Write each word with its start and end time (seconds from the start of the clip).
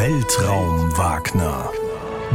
Weltraum 0.00 0.96
Wagner. 0.96 1.72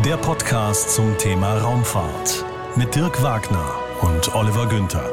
Der 0.04 0.18
Podcast 0.18 0.94
zum 0.94 1.18
Thema 1.18 1.58
Raumfahrt 1.60 2.44
mit 2.76 2.94
Dirk 2.94 3.24
Wagner 3.24 3.74
und 4.02 4.36
Oliver 4.36 4.68
Günther. 4.68 5.10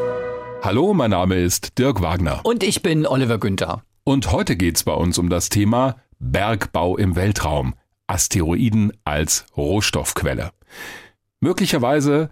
Hallo, 0.62 0.92
mein 0.94 1.12
Name 1.12 1.36
ist 1.36 1.78
Dirk 1.78 2.02
Wagner. 2.02 2.40
Und 2.42 2.64
ich 2.64 2.82
bin 2.82 3.06
Oliver 3.06 3.38
Günther. 3.38 3.84
Und 4.02 4.32
heute 4.32 4.56
geht's 4.56 4.82
bei 4.82 4.94
uns 4.94 5.16
um 5.18 5.30
das 5.30 5.48
Thema 5.48 5.96
Bergbau 6.18 6.96
im 6.96 7.14
Weltraum. 7.14 7.74
Asteroiden 8.08 8.92
als 9.04 9.46
Rohstoffquelle. 9.56 10.50
Möglicherweise 11.38 12.30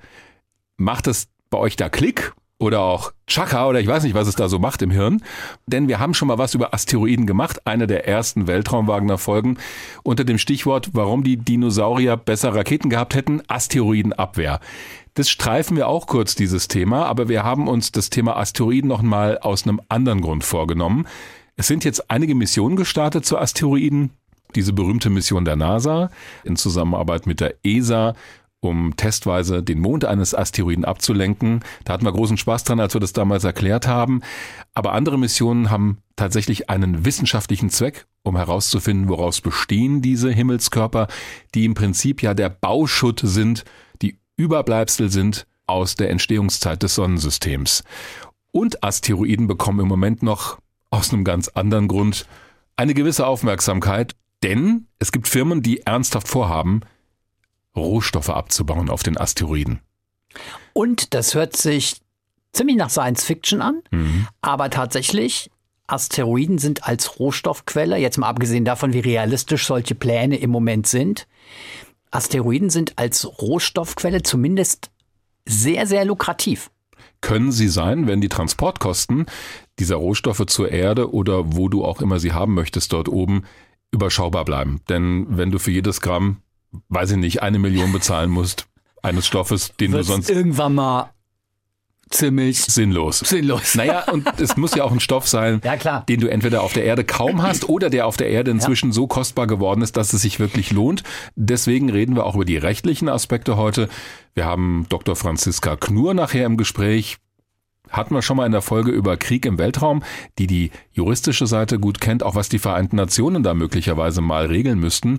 macht 0.76 1.06
es 1.06 1.28
bei 1.48 1.58
euch 1.58 1.76
da 1.76 1.88
Klick 1.88 2.32
oder 2.60 2.80
auch 2.80 3.12
Chaka 3.26 3.68
oder 3.68 3.80
ich 3.80 3.86
weiß 3.86 4.04
nicht, 4.04 4.14
was 4.14 4.28
es 4.28 4.36
da 4.36 4.48
so 4.48 4.58
macht 4.58 4.82
im 4.82 4.90
Hirn. 4.90 5.22
Denn 5.66 5.88
wir 5.88 5.98
haben 5.98 6.14
schon 6.14 6.28
mal 6.28 6.38
was 6.38 6.54
über 6.54 6.74
Asteroiden 6.74 7.26
gemacht, 7.26 7.66
eine 7.66 7.86
der 7.86 8.06
ersten 8.06 8.46
Weltraumwagner-Folgen 8.46 9.58
unter 10.02 10.24
dem 10.24 10.38
Stichwort, 10.38 10.90
warum 10.92 11.24
die 11.24 11.38
Dinosaurier 11.38 12.16
besser 12.16 12.54
Raketen 12.54 12.90
gehabt 12.90 13.14
hätten, 13.14 13.42
Asteroidenabwehr. 13.48 14.60
Das 15.14 15.30
streifen 15.30 15.76
wir 15.76 15.88
auch 15.88 16.06
kurz, 16.06 16.34
dieses 16.34 16.68
Thema, 16.68 17.06
aber 17.06 17.28
wir 17.28 17.42
haben 17.42 17.66
uns 17.66 17.92
das 17.92 18.10
Thema 18.10 18.36
Asteroiden 18.36 18.88
noch 18.88 19.02
mal 19.02 19.38
aus 19.38 19.64
einem 19.64 19.80
anderen 19.88 20.20
Grund 20.20 20.44
vorgenommen. 20.44 21.06
Es 21.56 21.66
sind 21.66 21.84
jetzt 21.84 22.10
einige 22.10 22.34
Missionen 22.34 22.76
gestartet 22.76 23.24
zu 23.24 23.38
Asteroiden. 23.38 24.10
Diese 24.54 24.72
berühmte 24.72 25.10
Mission 25.10 25.44
der 25.44 25.56
NASA 25.56 26.10
in 26.44 26.56
Zusammenarbeit 26.56 27.26
mit 27.26 27.40
der 27.40 27.54
ESA 27.62 28.14
um 28.60 28.94
testweise 28.96 29.62
den 29.62 29.80
Mond 29.80 30.04
eines 30.04 30.34
Asteroiden 30.34 30.84
abzulenken. 30.84 31.60
Da 31.84 31.94
hatten 31.94 32.04
wir 32.04 32.12
großen 32.12 32.36
Spaß 32.36 32.64
dran, 32.64 32.80
als 32.80 32.94
wir 32.94 33.00
das 33.00 33.12
damals 33.12 33.44
erklärt 33.44 33.86
haben. 33.86 34.20
Aber 34.74 34.92
andere 34.92 35.18
Missionen 35.18 35.70
haben 35.70 35.98
tatsächlich 36.16 36.68
einen 36.68 37.04
wissenschaftlichen 37.04 37.70
Zweck, 37.70 38.06
um 38.22 38.36
herauszufinden, 38.36 39.08
woraus 39.08 39.40
bestehen 39.40 40.02
diese 40.02 40.30
Himmelskörper, 40.30 41.08
die 41.54 41.64
im 41.64 41.74
Prinzip 41.74 42.22
ja 42.22 42.34
der 42.34 42.50
Bauschutt 42.50 43.20
sind, 43.24 43.64
die 44.02 44.18
Überbleibsel 44.36 45.10
sind 45.10 45.46
aus 45.66 45.94
der 45.94 46.10
Entstehungszeit 46.10 46.82
des 46.82 46.94
Sonnensystems. 46.94 47.84
Und 48.52 48.84
Asteroiden 48.84 49.46
bekommen 49.46 49.80
im 49.80 49.88
Moment 49.88 50.22
noch 50.22 50.58
aus 50.90 51.12
einem 51.12 51.24
ganz 51.24 51.48
anderen 51.48 51.88
Grund 51.88 52.26
eine 52.76 52.94
gewisse 52.94 53.26
Aufmerksamkeit, 53.26 54.16
denn 54.42 54.86
es 54.98 55.12
gibt 55.12 55.28
Firmen, 55.28 55.62
die 55.62 55.82
ernsthaft 55.82 56.28
vorhaben, 56.28 56.80
Rohstoffe 57.76 58.30
abzubauen 58.30 58.90
auf 58.90 59.02
den 59.02 59.16
Asteroiden. 59.16 59.80
Und 60.72 61.14
das 61.14 61.34
hört 61.34 61.56
sich 61.56 62.00
ziemlich 62.52 62.76
nach 62.76 62.90
Science 62.90 63.24
Fiction 63.24 63.62
an, 63.62 63.82
mhm. 63.90 64.26
aber 64.40 64.70
tatsächlich, 64.70 65.50
Asteroiden 65.86 66.58
sind 66.58 66.84
als 66.84 67.18
Rohstoffquelle, 67.18 67.96
jetzt 67.96 68.16
mal 68.16 68.28
abgesehen 68.28 68.64
davon, 68.64 68.92
wie 68.92 69.00
realistisch 69.00 69.66
solche 69.66 69.94
Pläne 69.94 70.36
im 70.36 70.50
Moment 70.50 70.86
sind, 70.86 71.26
Asteroiden 72.10 72.70
sind 72.70 72.98
als 72.98 73.26
Rohstoffquelle 73.40 74.22
zumindest 74.22 74.90
sehr, 75.46 75.86
sehr 75.86 76.04
lukrativ. 76.04 76.70
Können 77.20 77.52
sie 77.52 77.68
sein, 77.68 78.06
wenn 78.06 78.20
die 78.20 78.28
Transportkosten 78.28 79.26
dieser 79.78 79.96
Rohstoffe 79.96 80.46
zur 80.46 80.70
Erde 80.70 81.12
oder 81.12 81.54
wo 81.54 81.68
du 81.68 81.84
auch 81.84 82.00
immer 82.00 82.18
sie 82.18 82.32
haben 82.32 82.54
möchtest 82.54 82.92
dort 82.92 83.08
oben 83.08 83.44
überschaubar 83.92 84.44
bleiben. 84.44 84.80
Denn 84.88 85.26
wenn 85.28 85.50
du 85.50 85.58
für 85.58 85.70
jedes 85.70 86.00
Gramm 86.00 86.38
weiß 86.88 87.12
ich 87.12 87.16
nicht, 87.16 87.42
eine 87.42 87.58
Million 87.58 87.92
bezahlen 87.92 88.30
musst 88.30 88.66
eines 89.02 89.26
Stoffes, 89.26 89.72
den 89.80 89.92
Wird's 89.92 90.06
du 90.06 90.12
sonst 90.12 90.30
irgendwann 90.30 90.74
mal 90.74 91.10
ziemlich 92.10 92.60
sinnlos. 92.62 93.20
Sinnlos. 93.20 93.74
Naja, 93.76 94.04
und 94.12 94.28
es 94.40 94.56
muss 94.56 94.74
ja 94.74 94.84
auch 94.84 94.92
ein 94.92 95.00
Stoff 95.00 95.28
sein, 95.28 95.60
ja, 95.64 96.00
den 96.00 96.20
du 96.20 96.30
entweder 96.30 96.62
auf 96.62 96.72
der 96.72 96.84
Erde 96.84 97.04
kaum 97.04 97.42
hast 97.42 97.68
oder 97.68 97.88
der 97.88 98.06
auf 98.06 98.16
der 98.16 98.28
Erde 98.28 98.50
inzwischen 98.50 98.90
ja. 98.90 98.94
so 98.94 99.06
kostbar 99.06 99.46
geworden 99.46 99.82
ist, 99.82 99.96
dass 99.96 100.12
es 100.12 100.22
sich 100.22 100.40
wirklich 100.40 100.72
lohnt. 100.72 101.02
Deswegen 101.36 101.90
reden 101.90 102.16
wir 102.16 102.26
auch 102.26 102.34
über 102.34 102.44
die 102.44 102.56
rechtlichen 102.56 103.08
Aspekte 103.08 103.56
heute. 103.56 103.88
Wir 104.34 104.44
haben 104.44 104.86
Dr. 104.88 105.16
Franziska 105.16 105.76
Knur 105.76 106.14
nachher 106.14 106.46
im 106.46 106.56
Gespräch. 106.56 107.18
Hatten 107.88 108.14
wir 108.14 108.22
schon 108.22 108.36
mal 108.36 108.46
in 108.46 108.52
der 108.52 108.62
Folge 108.62 108.92
über 108.92 109.16
Krieg 109.16 109.46
im 109.46 109.58
Weltraum, 109.58 110.04
die 110.38 110.46
die 110.46 110.70
juristische 110.92 111.48
Seite 111.48 111.80
gut 111.80 112.00
kennt, 112.00 112.22
auch 112.22 112.36
was 112.36 112.48
die 112.48 112.60
Vereinten 112.60 112.94
Nationen 112.94 113.42
da 113.42 113.52
möglicherweise 113.52 114.20
mal 114.20 114.46
regeln 114.46 114.78
müssten. 114.78 115.18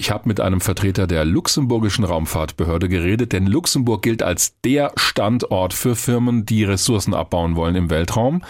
Ich 0.00 0.12
habe 0.12 0.28
mit 0.28 0.38
einem 0.40 0.60
Vertreter 0.60 1.08
der 1.08 1.24
luxemburgischen 1.24 2.04
Raumfahrtbehörde 2.04 2.88
geredet, 2.88 3.32
denn 3.32 3.48
Luxemburg 3.48 4.02
gilt 4.02 4.22
als 4.22 4.54
der 4.60 4.92
Standort 4.94 5.74
für 5.74 5.96
Firmen, 5.96 6.46
die 6.46 6.62
Ressourcen 6.62 7.14
abbauen 7.14 7.56
wollen 7.56 7.74
im 7.74 7.90
Weltraum. 7.90 8.42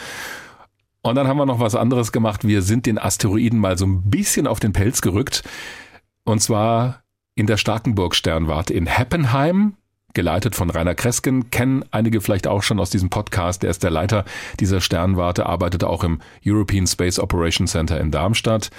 Und 1.01 1.15
dann 1.15 1.27
haben 1.27 1.39
wir 1.39 1.47
noch 1.47 1.59
was 1.59 1.75
anderes 1.75 2.13
gemacht. 2.13 2.47
Wir 2.47 2.61
sind 2.61 2.85
den 2.85 2.99
Asteroiden 2.99 3.59
mal 3.59 3.79
so 3.79 3.87
ein 3.87 4.11
bisschen 4.11 4.47
auf 4.47 4.61
den 4.61 4.75
Pelz 4.75 5.01
gerückt. 5.01 5.43
Und 6.25 6.41
zwar 6.41 7.03
in 7.35 7.47
der 7.47 7.57
Starkenburg-Sternwarte 7.57 8.75
in 8.75 8.85
Heppenheim, 8.85 9.73
geleitet 10.13 10.55
von 10.55 10.69
Rainer 10.69 10.95
Kresken, 10.95 11.51
kennen 11.51 11.83
einige 11.93 12.21
vielleicht 12.21 12.47
auch 12.47 12.63
schon 12.63 12.79
aus 12.79 12.91
diesem 12.91 13.09
Podcast. 13.09 13.65
Er 13.65 13.71
ist 13.71 13.83
der 13.83 13.91
Leiter 13.91 14.27
dieser 14.61 14.83
Sternwarte, 14.83 15.47
arbeitet 15.47 15.83
auch 15.83 16.05
im 16.05 16.21
European 16.45 16.87
Space 16.87 17.19
Operation 17.19 17.67
Center 17.67 17.99
in 17.99 18.11
Darmstadt. 18.11 18.71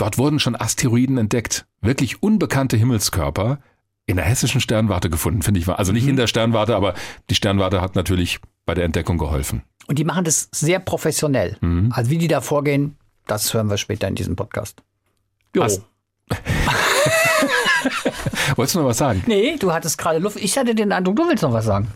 Dort 0.00 0.16
wurden 0.16 0.38
schon 0.38 0.56
Asteroiden 0.56 1.18
entdeckt, 1.18 1.66
wirklich 1.82 2.22
unbekannte 2.22 2.78
Himmelskörper 2.78 3.58
in 4.06 4.16
der 4.16 4.24
hessischen 4.24 4.62
Sternwarte 4.62 5.10
gefunden, 5.10 5.42
finde 5.42 5.60
ich. 5.60 5.68
Also 5.68 5.92
nicht 5.92 6.04
mhm. 6.04 6.10
in 6.10 6.16
der 6.16 6.26
Sternwarte, 6.26 6.74
aber 6.74 6.94
die 7.28 7.34
Sternwarte 7.34 7.82
hat 7.82 7.96
natürlich 7.96 8.40
bei 8.64 8.72
der 8.72 8.86
Entdeckung 8.86 9.18
geholfen. 9.18 9.60
Und 9.88 9.98
die 9.98 10.04
machen 10.04 10.24
das 10.24 10.48
sehr 10.52 10.78
professionell. 10.78 11.58
Mhm. 11.60 11.92
Also 11.94 12.08
wie 12.08 12.16
die 12.16 12.28
da 12.28 12.40
vorgehen, 12.40 12.96
das 13.26 13.52
hören 13.52 13.68
wir 13.68 13.76
später 13.76 14.08
in 14.08 14.14
diesem 14.14 14.36
Podcast. 14.36 14.82
Jo. 15.54 15.64
Ast 15.64 15.82
Wolltest 18.56 18.76
du 18.76 18.78
noch 18.78 18.86
was 18.86 18.96
sagen? 18.96 19.22
Nee, 19.26 19.58
du 19.58 19.70
hattest 19.70 19.98
gerade 19.98 20.18
Luft. 20.18 20.38
Ich 20.40 20.56
hatte 20.56 20.74
den 20.74 20.92
Eindruck, 20.92 21.16
du 21.16 21.28
willst 21.28 21.42
noch 21.42 21.52
was 21.52 21.66
sagen. 21.66 21.88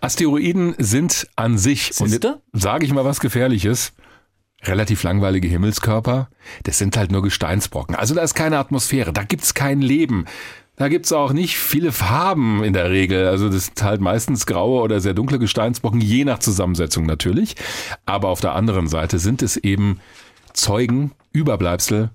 Asteroiden 0.00 0.76
sind 0.78 1.26
an 1.34 1.58
sich, 1.58 1.90
sage 2.52 2.84
ich 2.84 2.92
mal 2.92 3.04
was 3.04 3.18
Gefährliches, 3.18 3.92
relativ 4.68 5.02
langweilige 5.02 5.48
Himmelskörper. 5.48 6.28
Das 6.64 6.78
sind 6.78 6.96
halt 6.96 7.12
nur 7.12 7.22
Gesteinsbrocken. 7.22 7.94
Also 7.94 8.14
da 8.14 8.22
ist 8.22 8.34
keine 8.34 8.58
Atmosphäre, 8.58 9.12
da 9.12 9.22
gibt's 9.22 9.54
kein 9.54 9.80
Leben. 9.80 10.26
Da 10.76 10.88
gibt's 10.88 11.10
auch 11.12 11.32
nicht 11.32 11.56
viele 11.56 11.90
Farben 11.90 12.62
in 12.62 12.74
der 12.74 12.90
Regel. 12.90 13.26
Also 13.28 13.48
das 13.48 13.66
sind 13.66 13.82
halt 13.82 14.02
meistens 14.02 14.44
graue 14.44 14.82
oder 14.82 15.00
sehr 15.00 15.14
dunkle 15.14 15.38
Gesteinsbrocken, 15.38 16.02
je 16.02 16.24
nach 16.24 16.38
Zusammensetzung 16.38 17.06
natürlich. 17.06 17.56
Aber 18.04 18.28
auf 18.28 18.42
der 18.42 18.54
anderen 18.54 18.86
Seite 18.86 19.18
sind 19.18 19.42
es 19.42 19.56
eben 19.56 20.00
Zeugen, 20.52 21.12
Überbleibsel 21.32 22.10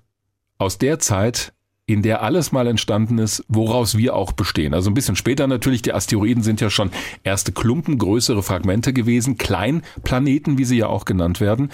aus 0.60 0.78
der 0.78 1.00
Zeit, 1.00 1.54
in 1.88 2.04
der 2.04 2.22
alles 2.22 2.52
mal 2.52 2.68
entstanden 2.68 3.18
ist, 3.18 3.44
woraus 3.48 3.98
wir 3.98 4.16
auch 4.16 4.32
bestehen. 4.32 4.76
Also 4.76 4.92
ein 4.92 4.94
bisschen 4.94 5.16
später 5.16 5.48
natürlich, 5.48 5.82
die 5.82 5.94
Asteroiden 5.94 6.44
sind 6.44 6.62
ja 6.62 6.70
schon 6.70 6.92
erste 7.24 7.52
Klumpen, 7.52 7.98
größere 7.98 8.44
Fragmente 8.44 8.94
gewesen, 8.94 9.38
Kleinplaneten, 9.38 10.60
wie 10.60 10.66
sie 10.66 10.78
ja 10.78 10.88
auch 10.88 11.06
genannt 11.06 11.42
werden 11.42 11.72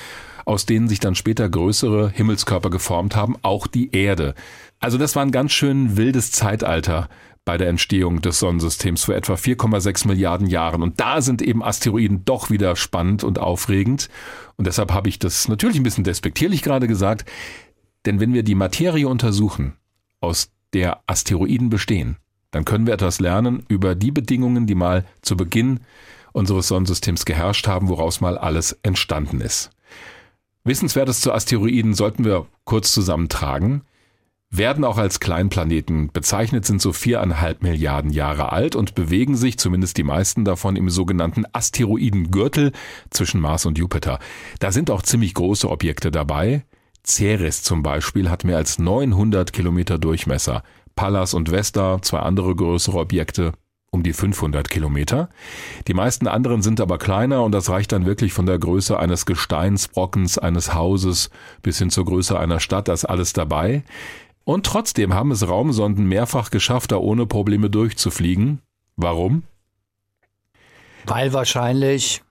aus 0.47 0.65
denen 0.65 0.87
sich 0.87 1.01
dann 1.01 1.13
später 1.13 1.49
größere 1.49 2.09
Himmelskörper 2.09 2.69
geformt 2.69 3.17
haben, 3.17 3.35
auch 3.41 3.67
die 3.67 3.93
Erde. 3.93 4.33
Also 4.79 4.97
das 4.97 5.13
war 5.17 5.23
ein 5.23 5.31
ganz 5.31 5.51
schön 5.51 5.97
wildes 5.97 6.31
Zeitalter 6.31 7.09
bei 7.43 7.57
der 7.57 7.67
Entstehung 7.67 8.21
des 8.21 8.39
Sonnensystems 8.39 9.03
vor 9.03 9.15
etwa 9.15 9.33
4,6 9.33 10.07
Milliarden 10.07 10.47
Jahren. 10.47 10.83
Und 10.83 11.01
da 11.01 11.19
sind 11.19 11.41
eben 11.41 11.61
Asteroiden 11.61 12.23
doch 12.23 12.49
wieder 12.49 12.77
spannend 12.77 13.25
und 13.25 13.39
aufregend. 13.39 14.07
Und 14.55 14.67
deshalb 14.67 14.93
habe 14.93 15.09
ich 15.09 15.19
das 15.19 15.49
natürlich 15.49 15.77
ein 15.77 15.83
bisschen 15.83 16.05
despektierlich 16.05 16.61
gerade 16.61 16.87
gesagt. 16.87 17.29
Denn 18.05 18.21
wenn 18.21 18.33
wir 18.33 18.43
die 18.43 18.55
Materie 18.55 19.09
untersuchen, 19.09 19.73
aus 20.21 20.49
der 20.73 21.01
Asteroiden 21.07 21.69
bestehen, 21.69 22.15
dann 22.51 22.63
können 22.63 22.87
wir 22.87 22.93
etwas 22.93 23.19
lernen 23.19 23.65
über 23.67 23.95
die 23.95 24.11
Bedingungen, 24.11 24.65
die 24.65 24.75
mal 24.75 25.03
zu 25.21 25.35
Beginn 25.35 25.81
unseres 26.31 26.69
Sonnensystems 26.69 27.25
geherrscht 27.25 27.67
haben, 27.67 27.89
woraus 27.89 28.21
mal 28.21 28.37
alles 28.37 28.79
entstanden 28.81 29.41
ist. 29.41 29.71
Wissenswertes 30.67 31.21
zu 31.21 31.31
Asteroiden 31.31 31.93
sollten 31.93 32.25
wir 32.25 32.47
kurz 32.65 32.91
zusammentragen. 32.91 33.83
Werden 34.49 34.85
auch 34.85 34.97
als 34.97 35.19
Kleinplaneten 35.19 36.09
bezeichnet, 36.13 36.65
sind 36.65 36.81
so 36.81 36.93
viereinhalb 36.93 37.63
Milliarden 37.63 38.11
Jahre 38.11 38.51
alt 38.53 38.75
und 38.75 38.95
bewegen 38.95 39.35
sich, 39.35 39.57
zumindest 39.57 39.97
die 39.97 40.03
meisten 40.03 40.45
davon, 40.45 40.77
im 40.77 40.89
sogenannten 40.89 41.43
Asteroidengürtel 41.51 42.71
zwischen 43.09 43.41
Mars 43.41 43.65
und 43.65 43.77
Jupiter. 43.77 44.19
Da 44.59 44.71
sind 44.71 44.89
auch 44.89 45.01
ziemlich 45.01 45.33
große 45.33 45.69
Objekte 45.69 46.11
dabei. 46.11 46.63
Ceres 47.05 47.63
zum 47.63 47.83
Beispiel 47.83 48.29
hat 48.29 48.45
mehr 48.45 48.57
als 48.57 48.79
900 48.79 49.51
Kilometer 49.51 49.97
Durchmesser. 49.97 50.63
Pallas 50.95 51.33
und 51.33 51.51
Vesta, 51.51 52.01
zwei 52.01 52.19
andere 52.19 52.55
größere 52.55 52.97
Objekte, 52.97 53.53
um 53.97 54.03
die 54.03 54.13
500 54.13 54.69
Kilometer. 54.69 55.29
Die 55.87 55.95
meisten 55.95 56.27
anderen 56.27 56.61
sind 56.61 56.79
aber 56.79 56.99
kleiner 56.99 57.43
und 57.43 57.51
das 57.51 57.69
reicht 57.69 57.91
dann 57.91 58.05
wirklich 58.05 58.31
von 58.31 58.45
der 58.45 58.59
Größe 58.59 58.97
eines 58.97 59.25
Gesteinsbrockens, 59.25 60.37
eines 60.37 60.73
Hauses 60.75 61.31
bis 61.63 61.79
hin 61.79 61.89
zur 61.89 62.05
Größe 62.05 62.37
einer 62.39 62.59
Stadt, 62.59 62.87
das 62.87 63.05
alles 63.05 63.33
dabei. 63.33 63.83
Und 64.43 64.65
trotzdem 64.65 65.13
haben 65.13 65.31
es 65.31 65.47
Raumsonden 65.47 66.05
mehrfach 66.07 66.51
geschafft, 66.51 66.91
da 66.91 66.97
ohne 66.97 67.25
Probleme 67.25 67.69
durchzufliegen. 67.69 68.59
Warum? 68.95 69.43
Weil 71.05 71.33
wahrscheinlich 71.33 72.21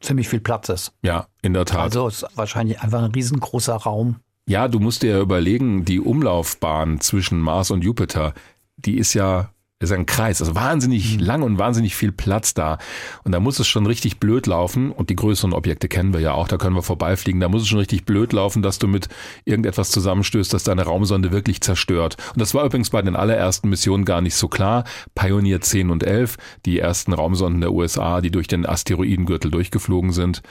ziemlich 0.00 0.28
viel 0.28 0.40
Platz 0.40 0.68
ist. 0.68 0.92
Ja, 1.02 1.28
in 1.40 1.54
der 1.54 1.64
Tat. 1.64 1.80
Also 1.80 2.08
es 2.08 2.22
ist 2.22 2.36
wahrscheinlich 2.36 2.80
einfach 2.80 3.02
ein 3.02 3.12
riesengroßer 3.12 3.76
Raum. 3.76 4.16
Ja, 4.46 4.66
du 4.66 4.80
musst 4.80 5.02
dir 5.02 5.12
ja 5.12 5.20
überlegen, 5.20 5.84
die 5.84 6.00
Umlaufbahn 6.00 7.00
zwischen 7.00 7.38
Mars 7.38 7.70
und 7.70 7.84
Jupiter, 7.84 8.34
die 8.76 8.98
ist 8.98 9.14
ja 9.14 9.51
ist 9.82 9.92
ein 9.92 10.06
Kreis, 10.06 10.40
also 10.40 10.54
wahnsinnig 10.54 11.18
mhm. 11.18 11.20
lang 11.20 11.42
und 11.42 11.58
wahnsinnig 11.58 11.96
viel 11.96 12.12
Platz 12.12 12.54
da. 12.54 12.78
Und 13.24 13.32
da 13.32 13.40
muss 13.40 13.58
es 13.58 13.66
schon 13.66 13.86
richtig 13.86 14.20
blöd 14.20 14.46
laufen. 14.46 14.92
Und 14.92 15.10
die 15.10 15.16
größeren 15.16 15.52
Objekte 15.52 15.88
kennen 15.88 16.12
wir 16.12 16.20
ja 16.20 16.32
auch, 16.32 16.48
da 16.48 16.56
können 16.56 16.76
wir 16.76 16.82
vorbeifliegen. 16.82 17.40
Da 17.40 17.48
muss 17.48 17.62
es 17.62 17.68
schon 17.68 17.78
richtig 17.78 18.04
blöd 18.04 18.32
laufen, 18.32 18.62
dass 18.62 18.78
du 18.78 18.88
mit 18.88 19.08
irgendetwas 19.44 19.90
zusammenstößt, 19.90 20.52
das 20.52 20.64
deine 20.64 20.84
Raumsonde 20.84 21.32
wirklich 21.32 21.60
zerstört. 21.60 22.16
Und 22.32 22.40
das 22.40 22.54
war 22.54 22.64
übrigens 22.64 22.90
bei 22.90 23.02
den 23.02 23.16
allerersten 23.16 23.68
Missionen 23.68 24.04
gar 24.04 24.20
nicht 24.20 24.34
so 24.34 24.48
klar. 24.48 24.84
Pioneer 25.14 25.60
10 25.60 25.90
und 25.90 26.04
11, 26.04 26.36
die 26.64 26.78
ersten 26.78 27.12
Raumsonden 27.12 27.60
der 27.60 27.72
USA, 27.72 28.20
die 28.20 28.30
durch 28.30 28.46
den 28.46 28.66
Asteroidengürtel 28.66 29.50
durchgeflogen 29.50 30.12
sind. 30.12 30.42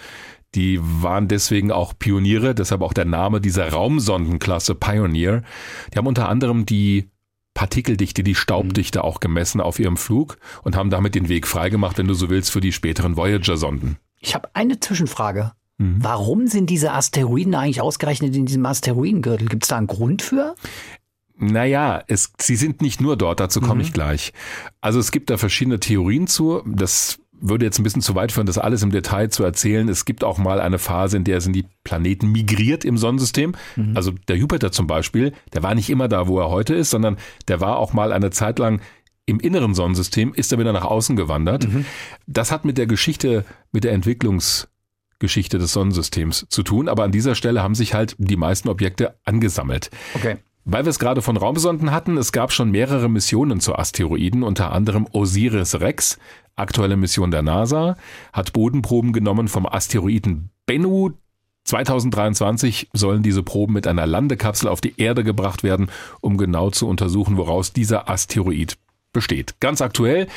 Die 0.56 0.80
waren 0.82 1.30
deswegen 1.30 1.72
auch 1.72 1.94
Pioniere, 1.98 2.54
deshalb 2.54 2.82
auch 2.82 2.94
der 2.94 3.06
Name 3.06 3.40
dieser 3.40 3.70
Raumsondenklasse 3.70 4.76
Pioneer. 4.76 5.44
Die 5.94 5.98
haben 5.98 6.08
unter 6.08 6.28
anderem 6.28 6.66
die 6.66 7.10
Partikeldichte, 7.62 8.24
die 8.24 8.34
Staubdichte 8.34 9.04
auch 9.04 9.20
gemessen 9.20 9.62
auf 9.62 9.78
ihrem 9.78 9.96
Flug 9.96 10.40
und 10.64 10.76
haben 10.76 10.90
damit 10.90 11.14
den 11.14 11.30
Weg 11.30 11.46
freigemacht, 11.46 12.00
wenn 12.00 12.08
du 12.08 12.16
so 12.16 12.32
willst, 12.32 12.50
für 12.50 12.60
die 12.60 12.72
späteren 12.72 13.18
Voyager-Sonden. 13.18 13.98
Ich 14.20 14.34
habe 14.34 14.50
eine 14.56 14.80
Zwischenfrage. 14.80 15.52
Mhm. 15.78 15.98
Warum 16.00 16.48
sind 16.48 16.72
diese 16.72 16.92
Asteroiden 16.92 17.54
eigentlich 17.54 17.80
ausgerechnet 17.80 18.36
in 18.36 18.48
diesem 18.48 18.66
Asteroidengürtel? 18.66 19.48
Gibt 19.48 19.62
es 19.62 19.70
da 19.70 19.78
einen 19.78 19.86
Grund 19.86 20.24
für? 20.24 20.56
Naja, 21.38 22.04
es, 22.08 22.34
sie 22.40 22.56
sind 22.56 22.82
nicht 22.82 23.00
nur 23.00 23.16
dort, 23.16 23.40
dazu 23.40 23.62
komme 23.62 23.76
mhm. 23.76 23.82
ich 23.82 23.94
gleich. 23.94 24.34
Also 24.82 24.98
es 24.98 25.12
gibt 25.12 25.30
da 25.30 25.38
verschiedene 25.38 25.80
Theorien 25.80 26.26
zu. 26.26 26.64
Das 26.66 27.20
würde 27.42 27.66
jetzt 27.66 27.80
ein 27.80 27.84
bisschen 27.84 28.02
zu 28.02 28.16
weit 28.16 28.32
führen, 28.32 28.46
das 28.46 28.58
alles 28.58 28.84
im 28.84 28.92
Detail 28.92 29.30
zu 29.30 29.44
erzählen. 29.44 29.90
Es 29.90 30.06
gibt 30.06 30.24
auch 30.24 30.38
mal 30.38 30.62
eine 30.62 30.80
Phase, 30.80 31.18
in 31.18 31.24
der 31.24 31.42
sind 31.42 31.54
die 31.54 31.66
Planeten 31.84 32.32
migriert 32.32 32.86
im 32.86 32.98
Sonnensystem. 32.98 33.56
Mhm. 33.76 33.98
Also 33.98 34.12
der 34.28 34.38
Jupiter 34.38 34.72
zum 34.72 34.88
Beispiel, 34.88 35.34
der 35.54 35.64
war 35.64 35.76
nicht 35.76 35.90
immer 35.90 36.08
da, 36.08 36.28
wo 36.28 36.40
er 36.40 36.50
heute 36.50 36.76
ist, 36.76 36.92
sondern 36.92 37.18
der 37.48 37.60
war 37.60 37.78
auch 37.78 37.94
mal 37.94 38.14
eine 38.14 38.30
Zeit 38.30 38.60
lang 38.60 38.80
im 39.26 39.40
inneren 39.40 39.74
Sonnensystem, 39.74 40.34
ist 40.34 40.52
er 40.52 40.60
wieder 40.60 40.74
nach 40.74 40.86
außen 40.86 41.16
gewandert. 41.16 41.68
Mhm. 41.68 41.86
Das 42.28 42.52
hat 42.52 42.66
mit 42.66 42.78
der 42.78 42.88
Geschichte, 42.88 43.46
mit 43.72 43.84
der 43.84 43.94
Entwicklungsgeschichte 43.94 45.58
des 45.58 45.74
Sonnensystems 45.74 46.46
zu 46.50 46.64
tun, 46.64 46.88
aber 46.88 47.04
an 47.04 47.12
dieser 47.12 47.36
Stelle 47.36 47.64
haben 47.64 47.76
sich 47.76 47.94
halt 47.94 48.16
die 48.18 48.38
meisten 48.38 48.70
Objekte 48.70 49.16
angesammelt. 49.24 49.90
Okay. 50.16 50.38
Weil 50.64 50.86
wir 50.86 50.92
es 50.92 51.00
gerade 51.00 51.24
von 51.24 51.38
Raumsonden 51.38 51.92
hatten, 51.92 52.18
es 52.18 52.32
gab 52.32 52.52
schon 52.52 52.70
mehrere 52.70 53.10
Missionen 53.10 53.60
zu 53.60 53.76
Asteroiden, 53.76 54.44
unter 54.44 54.72
anderem 54.72 55.08
Osiris 55.12 55.80
Rex, 55.80 56.20
aktuelle 56.56 56.98
Mission 56.98 57.32
der 57.32 57.42
NASA, 57.42 57.98
hat 58.34 58.54
Bodenproben 58.54 59.14
genommen 59.14 59.48
vom 59.48 59.66
Asteroiden 59.66 60.50
Bennu. 60.66 61.12
2023 61.66 62.90
sollen 62.94 63.24
diese 63.24 63.44
Proben 63.44 63.74
mit 63.74 63.88
einer 63.88 64.08
Landekapsel 64.08 64.68
auf 64.68 64.82
die 64.82 65.00
Erde 65.00 65.24
gebracht 65.24 65.64
werden, 65.64 65.92
um 66.20 66.38
genau 66.38 66.72
zu 66.72 66.88
untersuchen, 66.88 67.38
woraus 67.38 67.72
dieser 67.72 68.10
Asteroid 68.10 68.78
besteht. 69.14 69.56
Ganz 69.60 69.82
aktuell, 69.82 70.28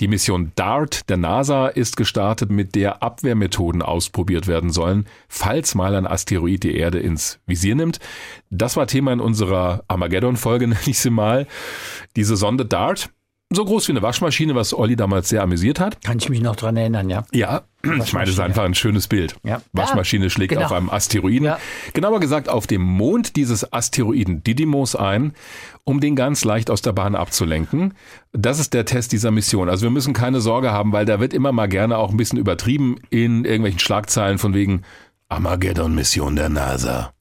die 0.00 0.08
Mission 0.08 0.52
DART 0.54 1.08
der 1.08 1.16
NASA 1.16 1.66
ist 1.68 1.96
gestartet, 1.96 2.50
mit 2.50 2.74
der 2.74 3.02
Abwehrmethoden 3.02 3.82
ausprobiert 3.82 4.46
werden 4.46 4.70
sollen, 4.70 5.06
falls 5.28 5.74
mal 5.74 5.94
ein 5.94 6.06
Asteroid 6.06 6.62
die 6.62 6.76
Erde 6.76 6.98
ins 6.98 7.40
Visier 7.46 7.74
nimmt. 7.74 7.98
Das 8.50 8.76
war 8.76 8.86
Thema 8.86 9.12
in 9.12 9.20
unserer 9.20 9.84
Armageddon-Folge, 9.88 10.68
nenne 10.68 10.80
ich 10.86 10.98
sie 10.98 11.10
mal. 11.10 11.46
Diese 12.16 12.36
Sonde 12.36 12.64
DART 12.64 13.10
so 13.50 13.64
groß 13.64 13.88
wie 13.88 13.92
eine 13.92 14.02
Waschmaschine, 14.02 14.54
was 14.54 14.74
Olli 14.74 14.94
damals 14.94 15.30
sehr 15.30 15.42
amüsiert 15.42 15.80
hat. 15.80 16.02
Kann 16.04 16.18
ich 16.18 16.28
mich 16.28 16.42
noch 16.42 16.54
dran 16.54 16.76
erinnern, 16.76 17.08
ja. 17.08 17.24
Ja, 17.32 17.62
ich 17.82 18.12
meine, 18.12 18.26
das 18.26 18.34
ist 18.34 18.40
einfach 18.40 18.64
ein 18.64 18.74
schönes 18.74 19.08
Bild. 19.08 19.36
Ja. 19.42 19.62
Waschmaschine 19.72 20.28
schlägt 20.28 20.52
genau. 20.52 20.66
auf 20.66 20.72
einem 20.72 20.90
Asteroiden. 20.90 21.46
Ja. 21.46 21.58
Genauer 21.94 22.20
gesagt 22.20 22.50
auf 22.50 22.66
dem 22.66 22.82
Mond 22.82 23.36
dieses 23.36 23.72
Asteroiden 23.72 24.44
Didymos 24.44 24.94
ein, 24.94 25.32
um 25.84 26.00
den 26.00 26.14
ganz 26.14 26.44
leicht 26.44 26.70
aus 26.70 26.82
der 26.82 26.92
Bahn 26.92 27.14
abzulenken. 27.14 27.94
Das 28.32 28.58
ist 28.58 28.74
der 28.74 28.84
Test 28.84 29.12
dieser 29.12 29.30
Mission. 29.30 29.70
Also 29.70 29.84
wir 29.84 29.90
müssen 29.90 30.12
keine 30.12 30.42
Sorge 30.42 30.70
haben, 30.70 30.92
weil 30.92 31.06
da 31.06 31.18
wird 31.18 31.32
immer 31.32 31.52
mal 31.52 31.68
gerne 31.68 31.96
auch 31.96 32.10
ein 32.10 32.18
bisschen 32.18 32.38
übertrieben 32.38 32.96
in 33.08 33.46
irgendwelchen 33.46 33.80
Schlagzeilen 33.80 34.36
von 34.36 34.52
wegen 34.52 34.82
Armageddon-Mission 35.30 36.36
der 36.36 36.50
NASA. 36.50 37.14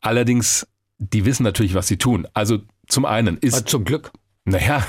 Allerdings, 0.00 0.66
die 0.98 1.24
wissen 1.24 1.44
natürlich, 1.44 1.74
was 1.74 1.86
sie 1.86 1.96
tun. 1.96 2.26
Also 2.34 2.58
zum 2.88 3.04
einen 3.04 3.36
ist. 3.36 3.68
Zum 3.68 3.84
Glück. 3.84 4.10
Naja, 4.50 4.84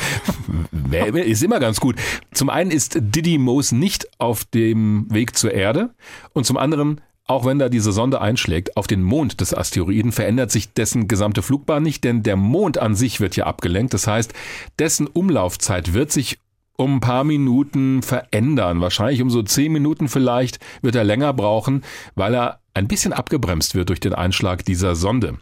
ist 1.13 1.43
immer 1.43 1.59
ganz 1.59 1.79
gut. 1.79 1.95
Zum 2.33 2.49
einen 2.49 2.71
ist 2.71 2.97
Didymos 2.99 3.71
nicht 3.71 4.07
auf 4.19 4.45
dem 4.45 5.07
Weg 5.09 5.37
zur 5.37 5.53
Erde 5.53 5.91
und 6.33 6.45
zum 6.45 6.57
anderen, 6.57 7.01
auch 7.25 7.45
wenn 7.45 7.59
da 7.59 7.69
diese 7.69 7.91
Sonde 7.91 8.19
einschlägt, 8.19 8.75
auf 8.75 8.87
den 8.87 9.03
Mond 9.03 9.39
des 9.39 9.53
Asteroiden 9.53 10.11
verändert 10.11 10.51
sich 10.51 10.73
dessen 10.73 11.07
gesamte 11.07 11.41
Flugbahn 11.41 11.83
nicht, 11.83 12.03
denn 12.03 12.23
der 12.23 12.35
Mond 12.35 12.77
an 12.77 12.95
sich 12.95 13.19
wird 13.19 13.35
ja 13.35 13.45
abgelenkt. 13.45 13.93
Das 13.93 14.07
heißt, 14.07 14.33
dessen 14.79 15.07
Umlaufzeit 15.07 15.93
wird 15.93 16.11
sich 16.11 16.39
um 16.75 16.95
ein 16.95 16.99
paar 16.99 17.23
Minuten 17.23 18.01
verändern. 18.01 18.81
Wahrscheinlich 18.81 19.21
um 19.21 19.29
so 19.29 19.43
zehn 19.43 19.71
Minuten 19.71 20.07
vielleicht 20.07 20.59
wird 20.81 20.95
er 20.95 21.03
länger 21.03 21.33
brauchen, 21.33 21.83
weil 22.15 22.33
er 22.33 22.59
ein 22.73 22.87
bisschen 22.87 23.13
abgebremst 23.13 23.75
wird 23.75 23.89
durch 23.89 23.99
den 23.99 24.13
Einschlag 24.13 24.65
dieser 24.65 24.95
Sonde. 24.95 25.37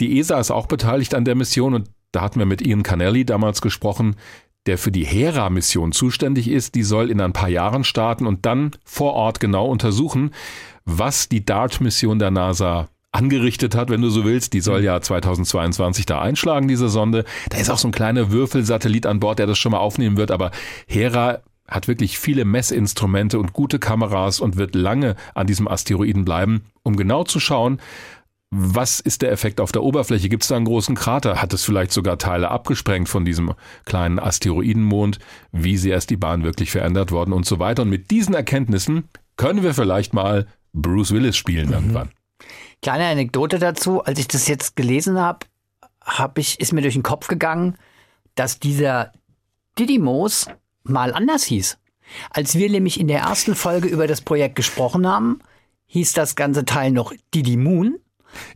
Die 0.00 0.18
ESA 0.18 0.38
ist 0.38 0.50
auch 0.50 0.66
beteiligt 0.66 1.14
an 1.14 1.24
der 1.24 1.34
Mission 1.34 1.74
und 1.74 1.88
da 2.16 2.22
hatten 2.22 2.38
wir 2.38 2.46
mit 2.46 2.62
Ian 2.62 2.82
Canelli 2.82 3.26
damals 3.26 3.60
gesprochen, 3.60 4.16
der 4.64 4.78
für 4.78 4.90
die 4.90 5.04
Hera-Mission 5.04 5.92
zuständig 5.92 6.48
ist. 6.48 6.74
Die 6.74 6.82
soll 6.82 7.10
in 7.10 7.20
ein 7.20 7.34
paar 7.34 7.50
Jahren 7.50 7.84
starten 7.84 8.26
und 8.26 8.46
dann 8.46 8.70
vor 8.86 9.12
Ort 9.12 9.38
genau 9.38 9.66
untersuchen, 9.66 10.30
was 10.86 11.28
die 11.28 11.44
DART-Mission 11.44 12.18
der 12.18 12.30
NASA 12.30 12.88
angerichtet 13.12 13.74
hat, 13.74 13.90
wenn 13.90 14.00
du 14.00 14.08
so 14.08 14.24
willst. 14.24 14.54
Die 14.54 14.60
soll 14.60 14.82
ja 14.82 14.98
2022 14.98 16.06
da 16.06 16.22
einschlagen, 16.22 16.68
diese 16.68 16.88
Sonde. 16.88 17.26
Da 17.50 17.58
ist 17.58 17.68
auch 17.68 17.76
so 17.76 17.88
ein 17.88 17.92
kleiner 17.92 18.30
Würfelsatellit 18.30 19.04
an 19.04 19.20
Bord, 19.20 19.38
der 19.38 19.46
das 19.46 19.58
schon 19.58 19.72
mal 19.72 19.78
aufnehmen 19.78 20.16
wird. 20.16 20.30
Aber 20.30 20.52
Hera 20.86 21.42
hat 21.68 21.86
wirklich 21.86 22.18
viele 22.18 22.46
Messinstrumente 22.46 23.38
und 23.38 23.52
gute 23.52 23.78
Kameras 23.78 24.40
und 24.40 24.56
wird 24.56 24.74
lange 24.74 25.16
an 25.34 25.46
diesem 25.46 25.68
Asteroiden 25.68 26.24
bleiben, 26.24 26.62
um 26.82 26.96
genau 26.96 27.24
zu 27.24 27.40
schauen, 27.40 27.78
was 28.58 29.00
ist 29.00 29.20
der 29.20 29.32
Effekt 29.32 29.60
auf 29.60 29.70
der 29.70 29.82
Oberfläche? 29.82 30.30
Gibt 30.30 30.42
es 30.42 30.48
da 30.48 30.56
einen 30.56 30.64
großen 30.64 30.94
Krater? 30.94 31.42
Hat 31.42 31.52
es 31.52 31.62
vielleicht 31.62 31.92
sogar 31.92 32.16
Teile 32.16 32.50
abgesprengt 32.50 33.08
von 33.08 33.24
diesem 33.26 33.52
kleinen 33.84 34.18
Asteroidenmond? 34.18 35.18
Wie 35.52 35.76
sehr 35.76 35.98
ist 35.98 36.08
die 36.08 36.16
Bahn 36.16 36.42
wirklich 36.42 36.70
verändert 36.70 37.12
worden 37.12 37.34
und 37.34 37.44
so 37.44 37.58
weiter? 37.58 37.82
Und 37.82 37.90
mit 37.90 38.10
diesen 38.10 38.34
Erkenntnissen 38.34 39.08
können 39.36 39.62
wir 39.62 39.74
vielleicht 39.74 40.14
mal 40.14 40.46
Bruce 40.72 41.12
Willis 41.12 41.36
spielen 41.36 41.66
mhm. 41.66 41.74
irgendwann. 41.74 42.10
Kleine 42.80 43.06
Anekdote 43.06 43.58
dazu, 43.58 44.02
als 44.02 44.18
ich 44.18 44.28
das 44.28 44.48
jetzt 44.48 44.74
gelesen 44.74 45.20
habe, 45.20 45.40
hab 46.02 46.38
ich, 46.38 46.58
ist 46.58 46.72
mir 46.72 46.82
durch 46.82 46.94
den 46.94 47.02
Kopf 47.02 47.28
gegangen, 47.28 47.76
dass 48.36 48.58
dieser 48.58 49.12
Didymos 49.78 50.46
mal 50.82 51.12
anders 51.12 51.44
hieß. 51.44 51.78
Als 52.30 52.54
wir 52.54 52.70
nämlich 52.70 52.98
in 53.00 53.08
der 53.08 53.20
ersten 53.20 53.54
Folge 53.54 53.88
über 53.88 54.06
das 54.06 54.22
Projekt 54.22 54.56
gesprochen 54.56 55.06
haben, 55.06 55.40
hieß 55.86 56.12
das 56.14 56.36
ganze 56.36 56.64
Teil 56.64 56.90
noch 56.90 57.12
Didi 57.34 57.56
Moon. 57.56 57.98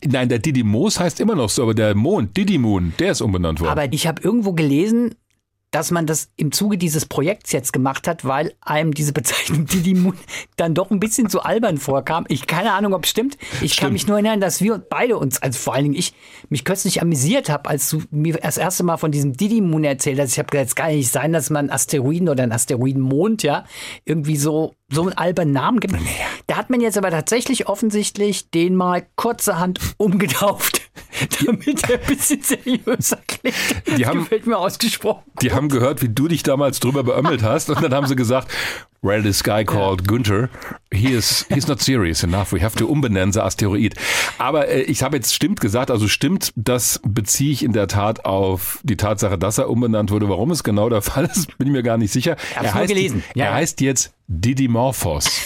Nein, 0.07 0.29
der 0.29 0.39
Didymos 0.39 1.01
heißt 1.01 1.21
immer 1.21 1.35
noch 1.35 1.49
so, 1.49 1.63
aber 1.63 1.75
der 1.75 1.95
Mond, 1.95 2.37
Didymoon, 2.37 2.95
der 2.99 3.13
ist 3.13 3.21
umbenannt 3.21 3.61
worden. 3.61 3.71
Aber 3.71 3.93
ich 3.93 4.07
habe 4.07 4.23
irgendwo 4.23 4.53
gelesen, 4.53 5.15
dass 5.71 5.91
man 5.91 6.07
das 6.07 6.31
im 6.37 6.51
Zuge 6.51 6.79
dieses 6.79 7.07
Projekts 7.07 7.53
jetzt 7.53 7.73
gemacht 7.73 8.09
hat, 8.09 8.25
weil 8.25 8.55
einem 8.61 8.93
diese 8.93 9.13
Bezeichnung 9.13 9.67
Didi 9.73 10.13
dann 10.57 10.75
doch 10.75 10.91
ein 10.91 11.01
bisschen 11.01 11.29
zu 11.31 11.43
albern 11.43 11.79
vorkam. 11.79 12.25
Ich 12.29 12.47
keine 12.47 12.73
Ahnung, 12.73 12.93
ob 12.93 13.05
es 13.05 13.11
stimmt. 13.11 13.39
Ich 13.61 13.75
stimmt. 13.75 13.77
kann 13.77 13.93
mich 13.93 14.07
nur 14.07 14.17
erinnern, 14.17 14.41
dass 14.41 14.61
wir 14.61 14.79
beide 14.79 15.17
uns, 15.17 15.41
also 15.41 15.59
vor 15.59 15.75
allen 15.75 15.85
Dingen 15.85 15.95
ich, 15.95 16.13
mich 16.49 16.65
kürzlich 16.65 17.03
amüsiert 17.03 17.49
habe, 17.49 17.69
als 17.69 17.89
du 17.91 18.03
mir 18.11 18.35
das 18.35 18.59
erste 18.59 18.83
Mal 18.83 18.97
von 18.97 19.13
diesem 19.13 19.35
Didi 19.35 19.61
Moon 19.61 19.85
erzählt 19.85 20.19
hast. 20.19 20.33
Ich 20.33 20.39
habe 20.39 20.51
gesagt, 20.51 20.69
es 20.69 20.75
kann 20.75 20.93
nicht 20.93 21.11
sein, 21.11 21.33
dass 21.33 21.51
man 21.51 21.71
Asteroiden 21.71 22.29
oder 22.29 22.43
einen 22.43 22.53
Asteroidenmond, 22.53 23.43
ja, 23.43 23.65
irgendwie 24.05 24.37
so 24.37 24.75
so 24.91 25.03
einen 25.03 25.13
albernen 25.13 25.53
Namen 25.53 25.81
gibt. 25.81 25.95
Da 26.47 26.57
hat 26.57 26.71
man 26.71 26.81
jetzt 26.81 26.99
aber 26.99 27.11
tatsächlich 27.11 27.69
offensichtlich 27.69 28.51
den 28.51 28.75
mal 28.75 29.07
kurzerhand 29.17 29.79
umgetauft, 29.97 30.83
damit 31.47 31.89
er 31.89 32.01
ein 32.01 32.07
bisschen 32.07 32.43
seriöser 32.43 33.19
klingt. 33.27 33.57
Die 33.97 34.07
haben, 34.07 34.21
gefällt 34.21 34.47
mir 34.47 34.59
ausgesprochen. 34.59 35.23
Die 35.43 35.53
haben 35.53 35.69
gehört, 35.69 36.03
wie 36.03 36.09
du 36.09 36.29
dich 36.29 36.43
damals 36.43 36.81
drüber 36.81 37.05
beömmelt 37.05 37.43
hast 37.43 37.71
und 37.71 37.83
dann 37.83 37.95
haben 37.95 38.07
sie 38.07 38.17
gesagt, 38.17 38.49
well, 39.03 39.23
this 39.23 39.43
guy 39.43 39.65
called. 39.65 40.07
Günther, 40.07 40.49
he 40.93 41.13
is 41.13 41.47
he's 41.49 41.67
not 41.67 41.81
serious 41.81 42.23
enough. 42.23 42.53
We 42.53 42.63
have 42.63 42.77
to 42.77 42.87
umbenennen 42.87 43.33
the 43.33 43.41
Asteroid. 43.41 43.95
Aber 44.39 44.69
äh, 44.69 44.83
ich 44.83 45.03
habe 45.03 45.17
jetzt 45.17 45.35
stimmt 45.35 45.61
gesagt, 45.61 45.91
also 45.91 46.09
stimmt, 46.09 46.53
das 46.57 47.01
beziehe 47.05 47.53
ich 47.53 47.65
in 47.65 47.73
der 47.73 47.89
Tat 47.89 48.25
auf 48.25 48.81
die 48.83 48.97
Tatsache, 48.97 49.39
dass 49.39 49.59
er 49.59 49.71
umbenannt 49.71 50.11
wurde. 50.11 50.29
Warum 50.29 50.51
es 50.51 50.65
genau 50.65 50.89
der 50.89 51.03
Fall 51.11 51.27
ist, 51.27 51.57
bin 51.59 51.69
ich 51.69 51.73
mir 51.73 51.83
gar 51.83 51.99
nicht 51.99 52.13
sicher. 52.13 52.37
Er 52.55 52.75
heißt, 52.75 52.89
gelesen. 52.89 53.23
Ja. 53.35 53.47
er 53.47 53.55
heißt 53.55 53.81
jetzt 53.81 54.13
Didymorphos. 54.31 55.43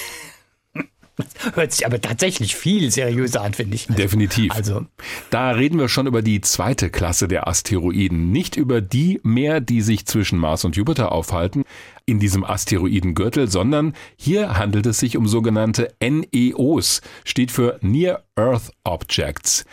Hört 1.54 1.72
sich 1.72 1.86
aber 1.86 2.00
tatsächlich 2.00 2.54
viel 2.54 2.90
seriöser 2.90 3.40
an, 3.40 3.54
finde 3.54 3.76
ich. 3.76 3.86
Definitiv. 3.86 4.52
Also. 4.52 4.84
Da 5.30 5.52
reden 5.52 5.78
wir 5.78 5.88
schon 5.88 6.06
über 6.06 6.22
die 6.22 6.40
zweite 6.40 6.90
Klasse 6.90 7.28
der 7.28 7.48
Asteroiden. 7.48 8.30
Nicht 8.30 8.56
über 8.56 8.80
die 8.80 9.20
mehr, 9.22 9.60
die 9.60 9.80
sich 9.80 10.06
zwischen 10.06 10.38
Mars 10.38 10.64
und 10.64 10.76
Jupiter 10.76 11.12
aufhalten, 11.12 11.62
in 12.04 12.18
diesem 12.18 12.44
Asteroidengürtel, 12.44 13.48
sondern 13.48 13.94
hier 14.16 14.58
handelt 14.58 14.86
es 14.86 14.98
sich 14.98 15.16
um 15.16 15.26
sogenannte 15.26 15.94
NEOs, 16.02 17.00
steht 17.24 17.50
für 17.50 17.78
Near 17.80 18.24
Earth 18.34 18.72
Objects. 18.82 19.64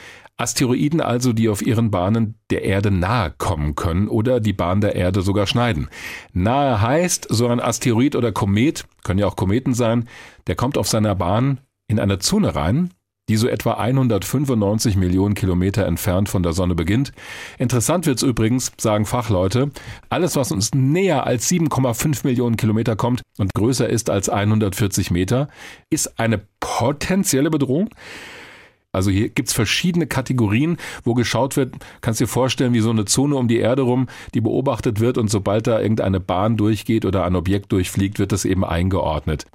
Asteroiden 0.41 1.01
also, 1.01 1.33
die 1.33 1.50
auf 1.50 1.62
ihren 1.62 1.91
Bahnen 1.91 2.36
der 2.50 2.63
Erde 2.63 2.89
nahe 2.89 3.31
kommen 3.38 3.75
können 3.75 4.07
oder 4.07 4.39
die 4.39 4.53
Bahn 4.53 4.81
der 4.81 4.95
Erde 4.95 5.21
sogar 5.21 5.45
schneiden. 5.45 5.88
Nahe 6.33 6.81
heißt, 6.81 7.27
so 7.29 7.48
ein 7.48 7.60
Asteroid 7.60 8.15
oder 8.15 8.31
Komet, 8.31 8.86
können 9.03 9.19
ja 9.19 9.27
auch 9.27 9.36
Kometen 9.36 9.75
sein, 9.75 10.07
der 10.48 10.55
kommt 10.55 10.77
auf 10.79 10.88
seiner 10.88 11.13
Bahn 11.13 11.60
in 11.88 12.00
eine 12.00 12.17
Zone 12.17 12.55
rein, 12.55 12.89
die 13.29 13.38
so 13.38 13.48
etwa 13.48 13.75
195 13.75 14.98
Millionen 14.98 15.36
Kilometer 15.36 15.86
entfernt 15.86 16.27
von 16.27 16.41
der 16.41 16.53
Sonne 16.53 16.74
beginnt. 16.75 17.13
Interessant 17.60 18.05
wird's 18.07 18.24
übrigens, 18.24 18.71
sagen 18.77 19.05
Fachleute, 19.05 19.69
alles, 20.10 20.36
was 20.36 20.51
uns 20.51 20.74
näher 20.74 21.25
als 21.25 21.50
7,5 21.50 22.25
Millionen 22.25 22.57
Kilometer 22.57 22.95
kommt 22.95 23.21
und 23.38 23.53
größer 23.53 23.88
ist 23.88 24.10
als 24.10 24.27
140 24.27 25.12
Meter, 25.12 25.50
ist 25.89 26.19
eine 26.19 26.41
potenzielle 26.60 27.51
Bedrohung. 27.51 27.89
Also 28.93 29.10
hier 29.10 29.29
gibt's 29.29 29.53
verschiedene 29.53 30.05
Kategorien, 30.05 30.77
wo 31.03 31.13
geschaut 31.13 31.55
wird, 31.55 31.75
kannst 32.01 32.19
dir 32.19 32.27
vorstellen, 32.27 32.74
wie 32.74 32.81
so 32.81 32.89
eine 32.89 33.05
Zone 33.05 33.36
um 33.36 33.48
die 33.48 33.60
Erde 33.60 33.83
rum, 33.83 34.07
die 34.33 34.41
beobachtet 34.41 35.00
wird 35.00 35.17
und 35.17 35.29
sobald 35.29 35.67
da 35.67 35.79
irgendeine 35.79 36.19
Bahn 36.19 36.57
durchgeht 36.57 37.05
oder 37.05 37.24
ein 37.24 37.36
Objekt 37.36 37.71
durchfliegt, 37.71 38.19
wird 38.19 38.33
das 38.33 38.43
eben 38.43 38.65
eingeordnet. 38.65 39.45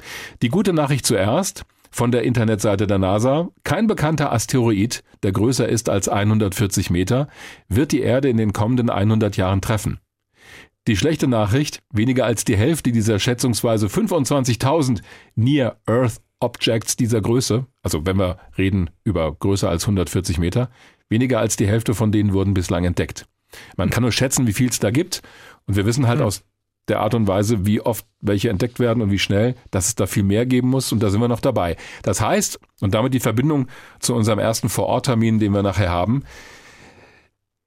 Die 0.41 0.49
gute 0.49 0.73
Nachricht 0.73 1.05
zuerst, 1.05 1.65
von 1.91 2.11
der 2.13 2.23
Internetseite 2.25 2.87
der 2.87 2.99
NASA, 2.99 3.49
kein 3.65 3.87
bekannter 3.87 4.33
Asteroid, 4.33 5.03
der 5.23 5.33
größer 5.33 5.69
ist 5.69 5.89
als 5.89 6.09
140 6.09 6.91
Meter, 6.91 7.29
wird 7.69 7.93
die 7.93 8.01
Erde 8.01 8.29
in 8.29 8.37
den 8.37 8.53
kommenden 8.53 8.91
100 8.91 9.37
Jahren 9.37 9.61
treffen. 9.61 10.01
Die 10.89 10.97
schlechte 10.97 11.27
Nachricht, 11.27 11.83
weniger 11.93 12.25
als 12.25 12.45
die 12.45 12.57
Hälfte 12.57 12.93
dieser 12.93 13.19
schätzungsweise 13.19 13.89
25.000 13.89 15.01
Near 15.35 15.81
Earth 15.87 16.21
Objects 16.41 16.97
dieser 16.97 17.21
Größe, 17.21 17.67
also 17.83 18.05
wenn 18.05 18.19
wir 18.19 18.39
reden 18.59 18.91
über 19.05 19.33
größer 19.33 19.69
als 19.69 19.85
140 19.85 20.39
Meter, 20.39 20.71
weniger 21.09 21.39
als 21.39 21.57
die 21.57 21.67
Hälfte 21.67 21.95
von 21.95 22.13
denen 22.13 22.33
wurden 22.33 22.55
bislang 22.55 22.85
entdeckt. 22.85 23.27
Man 23.77 23.91
kann 23.91 24.03
nur 24.03 24.13
schätzen, 24.13 24.47
wie 24.47 24.53
viel 24.53 24.69
es 24.69 24.79
da 24.79 24.91
gibt. 24.91 25.23
Und 25.67 25.77
wir 25.77 25.87
wissen 25.87 26.07
halt 26.07 26.21
mhm. 26.21 26.27
aus 26.27 26.43
der 26.89 27.01
Art 27.01 27.15
und 27.15 27.27
Weise, 27.27 27.67
wie 27.67 27.81
oft 27.81 28.07
welche 28.21 28.49
entdeckt 28.49 28.79
werden 28.79 29.03
und 29.03 29.11
wie 29.11 29.19
schnell, 29.19 29.57
dass 29.71 29.89
es 29.89 29.95
da 29.97 30.07
viel 30.07 30.23
mehr 30.23 30.47
geben 30.47 30.69
muss. 30.69 30.93
Und 30.93 31.03
da 31.03 31.11
sind 31.11 31.21
wir 31.21 31.29
noch 31.29 31.41
dabei. 31.41 31.77
Das 32.03 32.21
heißt, 32.21 32.61
und 32.81 32.95
damit 32.95 33.15
die 33.15 33.21
Verbindung 33.21 33.67
zu 33.99 34.15
unserem 34.15 34.39
ersten 34.39 34.69
Vororttermin, 34.69 35.39
den 35.39 35.53
wir 35.53 35.63
nachher 35.63 35.91
haben, 35.91 36.23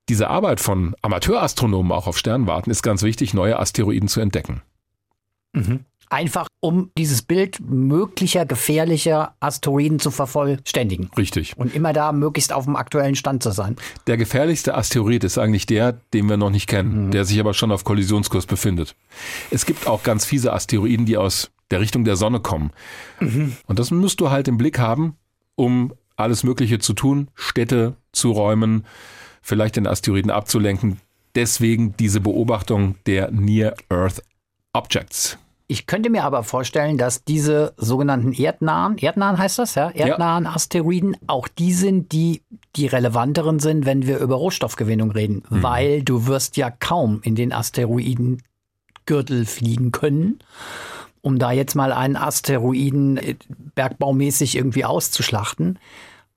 diese 0.08 0.30
Arbeit 0.30 0.60
von 0.60 0.96
Amateurastronomen 1.02 1.92
auch 1.92 2.08
auf 2.08 2.18
Sternwarten 2.18 2.72
ist 2.72 2.82
ganz 2.82 3.04
wichtig, 3.04 3.34
neue 3.34 3.60
Asteroiden 3.60 4.10
zu 4.10 4.22
entdecken. 4.22 4.62
Mhm. 5.54 5.86
Einfach 6.10 6.48
um 6.60 6.92
dieses 6.98 7.22
Bild 7.22 7.60
möglicher 7.60 8.46
gefährlicher 8.46 9.36
Asteroiden 9.40 10.00
zu 10.00 10.10
vervollständigen. 10.10 11.12
Richtig. 11.16 11.56
Und 11.56 11.76
immer 11.76 11.94
da 11.94 12.12
möglichst 12.12 12.52
auf 12.52 12.66
dem 12.66 12.76
aktuellen 12.76 13.16
Stand 13.16 13.44
zu 13.44 13.52
sein. 13.52 13.76
Der 14.08 14.18
gefährlichste 14.18 14.76
Asteroid 14.76 15.24
ist 15.24 15.38
eigentlich 15.38 15.68
der, 15.68 15.94
den 16.14 16.28
wir 16.28 16.38
noch 16.38 16.50
nicht 16.50 16.68
kennen, 16.68 17.08
mhm. 17.08 17.12
der 17.12 17.26
sich 17.26 17.40
aber 17.40 17.54
schon 17.54 17.72
auf 17.72 17.84
Kollisionskurs 17.84 18.48
befindet. 18.48 18.96
Es 19.52 19.66
gibt 19.66 19.88
auch 19.88 20.04
ganz 20.04 20.26
fiese 20.26 20.52
Asteroiden, 20.52 21.06
die 21.06 21.18
aus 21.18 21.52
der 21.72 21.80
Richtung 21.80 22.04
der 22.04 22.16
Sonne 22.16 22.40
kommen. 22.40 22.72
Mhm. 23.20 23.56
Und 23.68 23.80
das 23.80 23.92
musst 23.92 24.20
du 24.20 24.32
halt 24.32 24.48
im 24.48 24.58
Blick 24.58 24.80
haben, 24.80 25.16
um 25.56 25.94
alles 26.16 26.44
Mögliche 26.44 26.80
zu 26.80 26.94
tun, 26.94 27.30
Städte 27.36 27.96
zu 28.12 28.32
räumen, 28.32 28.86
vielleicht 29.42 29.76
den 29.76 29.88
Asteroiden 29.88 30.32
abzulenken. 30.32 31.00
Deswegen 31.36 31.96
diese 31.98 32.20
Beobachtung 32.20 32.96
der 33.06 33.32
Near 33.32 33.76
Earth 33.90 34.24
Objects. 34.74 35.38
Ich 35.72 35.86
könnte 35.86 36.10
mir 36.10 36.24
aber 36.24 36.44
vorstellen, 36.44 36.98
dass 36.98 37.24
diese 37.26 37.76
sogenannten 37.78 38.34
erdnahen, 38.34 38.98
erdnahen 38.98 39.38
heißt 39.38 39.60
das, 39.60 39.76
ja, 39.76 39.92
erdnahen 39.92 40.46
ja. 40.46 40.56
Asteroiden 40.56 41.16
auch 41.28 41.48
die 41.48 41.74
sind, 41.74 42.12
die 42.12 42.42
die 42.76 42.88
relevanteren 42.88 43.60
sind, 43.60 43.86
wenn 43.86 44.08
wir 44.08 44.18
über 44.18 44.34
Rohstoffgewinnung 44.34 45.12
reden, 45.12 45.44
mhm. 45.48 45.62
weil 45.62 46.02
du 46.02 46.26
wirst 46.26 46.58
ja 46.58 46.72
kaum 46.72 47.22
in 47.22 47.36
den 47.36 47.54
Asteroidengürtel 47.54 49.46
fliegen 49.46 49.92
können, 49.92 50.40
um 51.22 51.38
da 51.38 51.52
jetzt 51.52 51.76
mal 51.76 51.94
einen 51.94 52.16
Asteroiden 52.16 53.18
äh, 53.18 53.36
bergbaumäßig 53.76 54.56
irgendwie 54.56 54.86
auszuschlachten. 54.86 55.78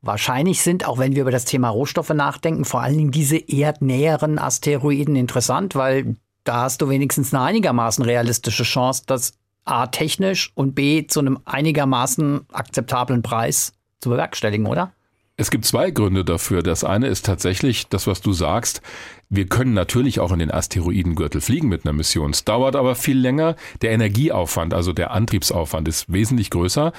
Wahrscheinlich 0.02 0.60
sind, 0.60 0.86
auch 0.86 0.98
wenn 0.98 1.14
wir 1.14 1.22
über 1.22 1.30
das 1.30 1.46
Thema 1.46 1.70
Rohstoffe 1.70 2.12
nachdenken, 2.12 2.66
vor 2.66 2.82
allen 2.82 2.98
Dingen 2.98 3.12
diese 3.12 3.38
erdnäheren 3.38 4.38
Asteroiden 4.38 5.16
interessant, 5.16 5.74
weil 5.74 6.16
da 6.44 6.62
hast 6.62 6.82
du 6.82 6.88
wenigstens 6.88 7.32
eine 7.32 7.42
einigermaßen 7.44 8.04
realistische 8.04 8.64
Chance, 8.64 9.04
das 9.06 9.34
A 9.64 9.86
technisch 9.86 10.50
und 10.54 10.74
B 10.74 11.06
zu 11.06 11.20
einem 11.20 11.38
einigermaßen 11.44 12.46
akzeptablen 12.52 13.22
Preis 13.22 13.74
zu 14.00 14.10
bewerkstelligen, 14.10 14.66
oder? 14.66 14.92
Es 15.36 15.50
gibt 15.50 15.64
zwei 15.64 15.90
Gründe 15.90 16.24
dafür. 16.24 16.62
Das 16.62 16.84
eine 16.84 17.06
ist 17.06 17.24
tatsächlich 17.24 17.88
das, 17.88 18.06
was 18.06 18.20
du 18.20 18.32
sagst. 18.32 18.82
Wir 19.28 19.46
können 19.46 19.72
natürlich 19.72 20.20
auch 20.20 20.30
in 20.30 20.40
den 20.40 20.50
Asteroidengürtel 20.50 21.40
fliegen 21.40 21.68
mit 21.68 21.84
einer 21.84 21.92
Mission. 21.92 22.30
Es 22.30 22.44
dauert 22.44 22.76
aber 22.76 22.94
viel 22.94 23.18
länger. 23.18 23.56
Der 23.80 23.92
Energieaufwand, 23.92 24.74
also 24.74 24.92
der 24.92 25.12
Antriebsaufwand 25.12 25.88
ist 25.88 26.12
wesentlich 26.12 26.50
größer, 26.50 26.92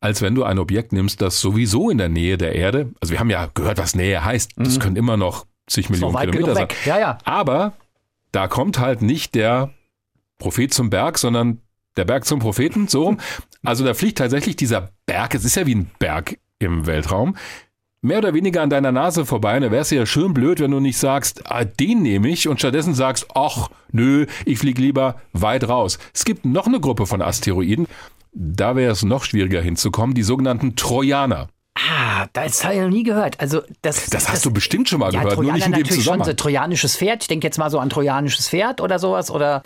als 0.00 0.22
wenn 0.22 0.34
du 0.34 0.44
ein 0.44 0.58
Objekt 0.58 0.92
nimmst, 0.92 1.20
das 1.20 1.40
sowieso 1.40 1.90
in 1.90 1.98
der 1.98 2.08
Nähe 2.08 2.38
der 2.38 2.54
Erde, 2.54 2.92
also 3.00 3.12
wir 3.12 3.20
haben 3.20 3.30
ja 3.30 3.48
gehört, 3.52 3.78
was 3.78 3.94
Nähe 3.94 4.24
heißt. 4.24 4.52
Das 4.56 4.76
mhm. 4.76 4.80
können 4.80 4.96
immer 4.96 5.16
noch 5.16 5.46
zig 5.66 5.90
Millionen 5.90 6.16
Kilometer 6.16 6.54
sein. 6.54 6.68
Ja, 6.84 6.98
ja. 6.98 7.18
Aber 7.24 7.72
da 8.36 8.48
kommt 8.48 8.78
halt 8.78 9.00
nicht 9.00 9.34
der 9.34 9.72
Prophet 10.36 10.74
zum 10.74 10.90
Berg, 10.90 11.16
sondern 11.16 11.62
der 11.96 12.04
Berg 12.04 12.26
zum 12.26 12.38
Propheten, 12.38 12.86
so. 12.86 13.16
Also 13.64 13.82
da 13.82 13.94
fliegt 13.94 14.18
tatsächlich 14.18 14.56
dieser 14.56 14.90
Berg, 15.06 15.34
es 15.34 15.46
ist 15.46 15.56
ja 15.56 15.64
wie 15.64 15.74
ein 15.74 15.90
Berg 15.98 16.38
im 16.58 16.84
Weltraum, 16.84 17.34
mehr 18.02 18.18
oder 18.18 18.34
weniger 18.34 18.60
an 18.60 18.68
deiner 18.68 18.92
Nase 18.92 19.24
vorbei. 19.24 19.58
Da 19.58 19.70
wär's 19.70 19.90
ja 19.90 20.04
schön 20.04 20.34
blöd, 20.34 20.60
wenn 20.60 20.70
du 20.70 20.80
nicht 20.80 20.98
sagst, 20.98 21.50
ah, 21.50 21.64
den 21.64 22.02
nehme 22.02 22.28
ich 22.28 22.46
und 22.46 22.58
stattdessen 22.58 22.92
sagst, 22.92 23.26
ach, 23.34 23.70
nö, 23.90 24.26
ich 24.44 24.58
fliege 24.58 24.82
lieber 24.82 25.18
weit 25.32 25.66
raus. 25.66 25.98
Es 26.12 26.26
gibt 26.26 26.44
noch 26.44 26.66
eine 26.66 26.78
Gruppe 26.78 27.06
von 27.06 27.22
Asteroiden, 27.22 27.86
da 28.34 28.76
wäre 28.76 28.92
es 28.92 29.02
noch 29.02 29.24
schwieriger 29.24 29.62
hinzukommen, 29.62 30.14
die 30.14 30.22
sogenannten 30.22 30.76
Trojaner. 30.76 31.48
Ah, 31.78 32.26
das 32.32 32.64
habe 32.64 32.74
ich 32.74 32.80
noch 32.80 32.88
nie 32.88 33.02
gehört. 33.02 33.38
Also 33.38 33.60
das, 33.82 34.06
das 34.06 34.28
hast 34.28 34.36
das, 34.36 34.42
du 34.42 34.50
bestimmt 34.50 34.88
schon 34.88 35.00
mal 35.00 35.12
ja, 35.12 35.20
gehört, 35.20 35.34
Trojaner 35.34 35.52
nur 35.52 35.56
nicht 35.56 35.66
in 35.66 35.72
dem 35.72 35.80
natürlich 35.82 35.98
Zusammenhang. 36.04 36.26
Schon 36.26 36.32
so 36.32 36.42
trojanisches 36.42 36.96
Pferd. 36.96 37.22
Ich 37.22 37.28
denke 37.28 37.46
jetzt 37.46 37.58
mal 37.58 37.70
so 37.70 37.78
an 37.78 37.90
trojanisches 37.90 38.48
Pferd 38.48 38.80
oder 38.80 38.98
sowas 38.98 39.30
oder 39.30 39.62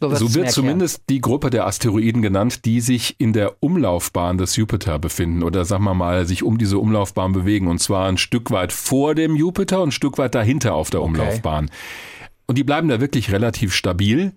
so, 0.00 0.14
so 0.14 0.34
wird 0.34 0.52
zumindest 0.52 1.02
die 1.08 1.20
Gruppe 1.20 1.50
der 1.50 1.66
Asteroiden 1.66 2.22
genannt, 2.22 2.64
die 2.64 2.80
sich 2.80 3.18
in 3.18 3.32
der 3.32 3.56
Umlaufbahn 3.60 4.38
des 4.38 4.54
Jupiter 4.54 5.00
befinden 5.00 5.42
oder 5.42 5.64
sagen 5.64 5.82
wir 5.82 5.94
mal 5.94 6.26
sich 6.26 6.44
um 6.44 6.58
diese 6.58 6.78
Umlaufbahn 6.78 7.32
bewegen 7.32 7.66
und 7.66 7.80
zwar 7.80 8.08
ein 8.08 8.18
Stück 8.18 8.52
weit 8.52 8.72
vor 8.72 9.16
dem 9.16 9.34
Jupiter 9.34 9.82
und 9.82 9.88
ein 9.88 9.92
Stück 9.92 10.16
weit 10.16 10.36
dahinter 10.36 10.74
auf 10.74 10.90
der 10.90 11.02
Umlaufbahn. 11.02 11.64
Okay. 11.64 12.28
Und 12.46 12.56
die 12.56 12.64
bleiben 12.64 12.88
da 12.88 13.00
wirklich 13.00 13.32
relativ 13.32 13.74
stabil. 13.74 14.32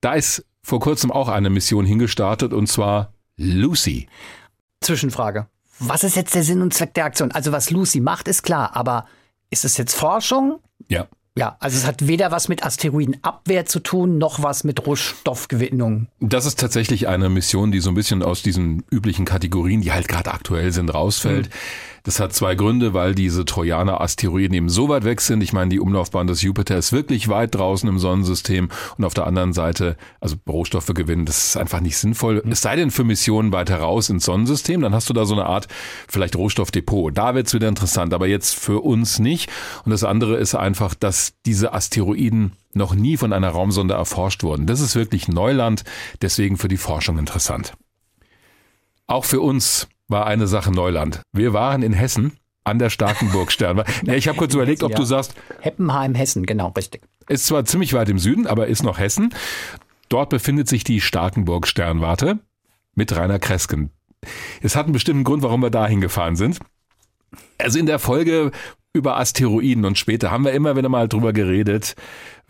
Da 0.00 0.14
ist 0.14 0.44
vor 0.64 0.80
kurzem 0.80 1.12
auch 1.12 1.28
eine 1.28 1.50
Mission 1.50 1.86
hingestartet 1.86 2.52
und 2.52 2.66
zwar 2.66 3.12
Lucy. 3.36 4.08
Zwischenfrage. 4.80 5.46
Was 5.84 6.04
ist 6.04 6.16
jetzt 6.16 6.34
der 6.34 6.44
Sinn 6.44 6.62
und 6.62 6.72
Zweck 6.72 6.94
der 6.94 7.04
Aktion? 7.04 7.32
Also 7.32 7.52
was 7.52 7.70
Lucy 7.70 8.00
macht, 8.00 8.28
ist 8.28 8.42
klar, 8.42 8.76
aber 8.76 9.06
ist 9.50 9.64
es 9.64 9.76
jetzt 9.76 9.94
Forschung? 9.94 10.60
Ja. 10.88 11.06
Ja, 11.36 11.56
also 11.60 11.78
es 11.78 11.86
hat 11.86 12.06
weder 12.06 12.30
was 12.30 12.48
mit 12.48 12.62
Asteroidenabwehr 12.62 13.64
zu 13.64 13.80
tun, 13.80 14.18
noch 14.18 14.42
was 14.42 14.64
mit 14.64 14.86
Rohstoffgewinnung. 14.86 16.08
Das 16.20 16.44
ist 16.44 16.60
tatsächlich 16.60 17.08
eine 17.08 17.30
Mission, 17.30 17.72
die 17.72 17.80
so 17.80 17.90
ein 17.90 17.94
bisschen 17.94 18.22
aus 18.22 18.42
diesen 18.42 18.84
üblichen 18.90 19.24
Kategorien, 19.24 19.80
die 19.80 19.92
halt 19.92 20.08
gerade 20.08 20.32
aktuell 20.32 20.72
sind, 20.72 20.92
rausfällt. 20.92 21.46
Mhm. 21.46 21.52
Das 22.04 22.18
hat 22.18 22.32
zwei 22.32 22.54
Gründe, 22.54 22.94
weil 22.94 23.14
diese 23.14 23.44
Trojaner-Asteroiden 23.44 24.54
eben 24.54 24.68
so 24.68 24.88
weit 24.88 25.04
weg 25.04 25.20
sind. 25.20 25.42
Ich 25.42 25.52
meine, 25.52 25.70
die 25.70 25.80
Umlaufbahn 25.80 26.26
des 26.26 26.42
Jupiter 26.42 26.76
ist 26.76 26.92
wirklich 26.92 27.28
weit 27.28 27.54
draußen 27.54 27.88
im 27.88 27.98
Sonnensystem 27.98 28.68
und 28.98 29.04
auf 29.04 29.14
der 29.14 29.26
anderen 29.26 29.52
Seite, 29.52 29.96
also 30.20 30.36
Rohstoffe 30.48 30.92
gewinnen, 30.94 31.26
das 31.26 31.46
ist 31.46 31.56
einfach 31.56 31.80
nicht 31.80 31.96
sinnvoll. 31.96 32.42
Es 32.48 32.62
sei 32.62 32.76
denn 32.76 32.90
für 32.90 33.04
Missionen 33.04 33.52
weiter 33.52 33.76
raus 33.76 34.10
ins 34.10 34.24
Sonnensystem, 34.24 34.80
dann 34.80 34.94
hast 34.94 35.08
du 35.08 35.12
da 35.12 35.24
so 35.24 35.34
eine 35.34 35.46
Art 35.46 35.68
vielleicht 36.08 36.36
Rohstoffdepot. 36.36 37.16
Da 37.16 37.34
wird's 37.34 37.54
wieder 37.54 37.68
interessant, 37.68 38.14
aber 38.14 38.26
jetzt 38.26 38.54
für 38.54 38.80
uns 38.80 39.18
nicht. 39.18 39.50
Und 39.84 39.90
das 39.90 40.04
andere 40.04 40.36
ist 40.36 40.54
einfach, 40.54 40.94
dass 40.94 41.34
diese 41.46 41.72
Asteroiden 41.72 42.52
noch 42.74 42.94
nie 42.94 43.16
von 43.16 43.32
einer 43.32 43.50
Raumsonde 43.50 43.94
erforscht 43.94 44.42
wurden. 44.42 44.66
Das 44.66 44.80
ist 44.80 44.96
wirklich 44.96 45.28
Neuland, 45.28 45.84
deswegen 46.20 46.56
für 46.56 46.68
die 46.68 46.76
Forschung 46.76 47.18
interessant. 47.18 47.74
Auch 49.06 49.24
für 49.24 49.40
uns 49.40 49.88
war 50.12 50.26
eine 50.26 50.46
Sache 50.46 50.70
Neuland. 50.70 51.22
Wir 51.32 51.52
waren 51.52 51.82
in 51.82 51.92
Hessen 51.92 52.36
an 52.62 52.78
der 52.78 52.90
Starkenburgstern. 52.90 53.82
ja, 54.04 54.14
ich 54.14 54.28
habe 54.28 54.38
kurz 54.38 54.54
überlegt, 54.54 54.84
ob 54.84 54.94
du 54.94 55.02
sagst. 55.02 55.34
Heppenheim, 55.60 56.14
Hessen, 56.14 56.46
genau, 56.46 56.68
richtig. 56.68 57.02
Ist 57.28 57.46
zwar 57.46 57.64
ziemlich 57.64 57.92
weit 57.94 58.08
im 58.08 58.20
Süden, 58.20 58.46
aber 58.46 58.68
ist 58.68 58.84
noch 58.84 58.98
Hessen. 58.98 59.34
Dort 60.08 60.30
befindet 60.30 60.68
sich 60.68 60.84
die 60.84 61.00
Starkenburg-Sternwarte 61.00 62.38
mit 62.94 63.16
Rainer 63.16 63.40
Kresken. 63.40 63.90
Es 64.60 64.76
hat 64.76 64.84
einen 64.84 64.92
bestimmten 64.92 65.24
Grund, 65.24 65.42
warum 65.42 65.62
wir 65.62 65.70
dahin 65.70 66.00
gefahren 66.00 66.36
sind. 66.36 66.60
Also 67.58 67.78
in 67.78 67.86
der 67.86 67.98
Folge 67.98 68.52
über 68.92 69.18
Asteroiden 69.18 69.84
und 69.84 69.98
später 69.98 70.30
haben 70.30 70.44
wir 70.44 70.52
immer 70.52 70.76
wieder 70.76 70.90
mal 70.90 71.08
drüber 71.08 71.32
geredet, 71.32 71.94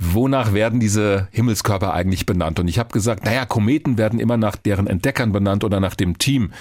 wonach 0.04 0.52
werden 0.52 0.80
diese 0.80 1.28
Himmelskörper 1.32 1.92
eigentlich 1.92 2.26
benannt? 2.26 2.58
Und 2.58 2.68
ich 2.68 2.78
habe 2.78 2.90
gesagt, 2.90 3.24
naja, 3.24 3.44
Kometen 3.46 3.98
werden 3.98 4.18
immer 4.18 4.36
nach 4.36 4.56
deren 4.56 4.86
Entdeckern 4.86 5.32
benannt 5.32 5.64
oder 5.64 5.80
nach 5.80 5.94
dem 5.94 6.18
Team, 6.18 6.52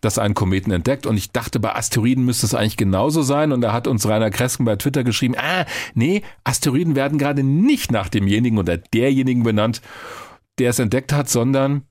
das 0.00 0.18
einen 0.18 0.34
Kometen 0.34 0.72
entdeckt. 0.72 1.06
Und 1.06 1.16
ich 1.16 1.30
dachte, 1.32 1.60
bei 1.60 1.74
Asteroiden 1.74 2.24
müsste 2.24 2.46
es 2.46 2.54
eigentlich 2.54 2.76
genauso 2.76 3.22
sein. 3.22 3.52
Und 3.52 3.60
da 3.60 3.72
hat 3.72 3.86
uns 3.86 4.06
Rainer 4.06 4.30
Kresken 4.30 4.64
bei 4.64 4.76
Twitter 4.76 5.04
geschrieben, 5.04 5.34
ah, 5.38 5.64
nee, 5.94 6.22
Asteroiden 6.44 6.94
werden 6.94 7.18
gerade 7.18 7.42
nicht 7.42 7.92
nach 7.92 8.08
demjenigen 8.08 8.58
oder 8.58 8.76
derjenigen 8.76 9.42
benannt, 9.42 9.80
der 10.58 10.70
es 10.70 10.78
entdeckt 10.78 11.12
hat, 11.12 11.28
sondern 11.28 11.82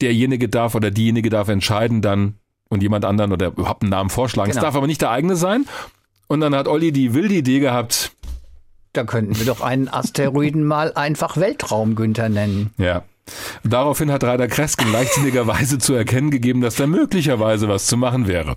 derjenige 0.00 0.48
darf 0.48 0.74
oder 0.74 0.90
diejenige 0.90 1.30
darf 1.30 1.48
entscheiden 1.48 2.02
dann 2.02 2.34
und 2.68 2.82
jemand 2.82 3.04
anderen 3.04 3.32
oder 3.32 3.48
überhaupt 3.48 3.82
einen 3.82 3.90
Namen 3.90 4.10
vorschlagen. 4.10 4.50
Es 4.50 4.56
Genau. 4.56 4.66
darf 4.66 4.76
aber 4.76 4.86
nicht 4.86 5.00
der 5.00 5.10
eigene 5.10 5.36
sein. 5.36 5.64
Und 6.26 6.40
dann 6.40 6.54
hat 6.54 6.66
Olli 6.66 6.92
die 6.92 7.14
wilde 7.14 7.34
Idee 7.34 7.60
gehabt, 7.60 8.12
Da 8.92 9.04
könnten 9.04 9.38
wir 9.38 9.46
doch 9.46 9.60
einen 9.60 9.88
Asteroiden 9.88 10.64
mal 10.64 10.92
einfach 10.94 11.36
Weltraum 11.36 11.94
Günther 11.94 12.28
nennen. 12.28 12.72
Ja. 12.76 13.04
Daraufhin 13.64 14.10
hat 14.10 14.24
Rainer 14.24 14.48
Kresken 14.48 14.90
leichtsinnigerweise 14.92 15.78
zu 15.78 15.94
erkennen 15.94 16.30
gegeben, 16.30 16.60
dass 16.60 16.74
da 16.74 16.86
möglicherweise 16.86 17.68
was 17.68 17.86
zu 17.86 17.96
machen 17.96 18.26
wäre. 18.26 18.56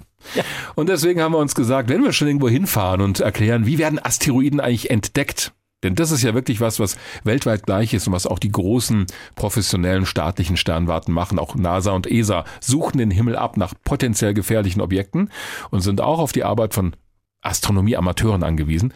Und 0.74 0.90
deswegen 0.90 1.22
haben 1.22 1.34
wir 1.34 1.38
uns 1.38 1.56
gesagt, 1.56 1.90
wenn 1.90 2.04
wir 2.04 2.14
schon 2.14 2.28
irgendwo 2.28 2.50
hinfahren 2.50 3.02
und 3.02 3.20
erklären, 3.20 3.66
wie 3.66 3.78
werden 3.78 4.04
Asteroiden 4.04 4.60
eigentlich 4.60 4.90
entdeckt? 4.90 5.54
Denn 5.84 5.94
das 5.94 6.10
ist 6.10 6.24
ja 6.24 6.34
wirklich 6.34 6.62
was, 6.62 6.80
was 6.80 6.98
weltweit 7.24 7.64
gleich 7.68 7.94
ist 7.94 8.08
und 8.08 8.14
was 8.14 8.26
auch 8.26 8.40
die 8.40 8.52
großen 8.52 9.06
professionellen 9.36 10.08
staatlichen 10.08 10.58
Sternwarten 10.58 11.14
machen. 11.14 11.38
Auch 11.38 11.54
NASA 11.54 11.92
und 11.92 12.10
ESA 12.10 12.44
suchen 12.60 12.98
den 12.98 13.12
Himmel 13.12 13.36
ab 13.36 13.56
nach 13.56 13.76
potenziell 13.84 14.34
gefährlichen 14.34 14.82
Objekten 14.82 15.30
und 15.70 15.82
sind 15.82 16.02
auch 16.02 16.18
auf 16.18 16.32
die 16.32 16.44
Arbeit 16.44 16.74
von 16.74 16.96
Astronomieamateuren 17.42 18.44
angewiesen. 18.44 18.94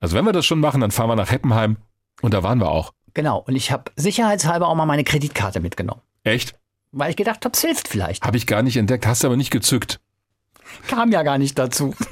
Also 0.00 0.16
wenn 0.16 0.24
wir 0.24 0.32
das 0.32 0.46
schon 0.46 0.60
machen, 0.60 0.80
dann 0.80 0.90
fahren 0.90 1.08
wir 1.08 1.16
nach 1.16 1.30
Heppenheim 1.30 1.76
und 2.22 2.34
da 2.34 2.42
waren 2.42 2.58
wir 2.58 2.70
auch. 2.70 2.92
Genau. 3.14 3.38
Und 3.38 3.56
ich 3.56 3.70
habe 3.70 3.90
sicherheitshalber 3.96 4.68
auch 4.68 4.74
mal 4.74 4.86
meine 4.86 5.04
Kreditkarte 5.04 5.60
mitgenommen. 5.60 6.02
Echt? 6.24 6.58
Weil 6.92 7.10
ich 7.10 7.16
gedacht 7.16 7.44
habe, 7.44 7.54
es 7.54 7.60
hilft 7.60 7.88
vielleicht. 7.88 8.24
Habe 8.24 8.36
ich 8.36 8.46
gar 8.46 8.62
nicht 8.62 8.76
entdeckt, 8.76 9.06
hast 9.06 9.24
aber 9.24 9.36
nicht 9.36 9.50
gezückt. 9.50 10.00
Kam 10.88 11.12
ja 11.12 11.22
gar 11.22 11.38
nicht 11.38 11.58
dazu. 11.58 11.94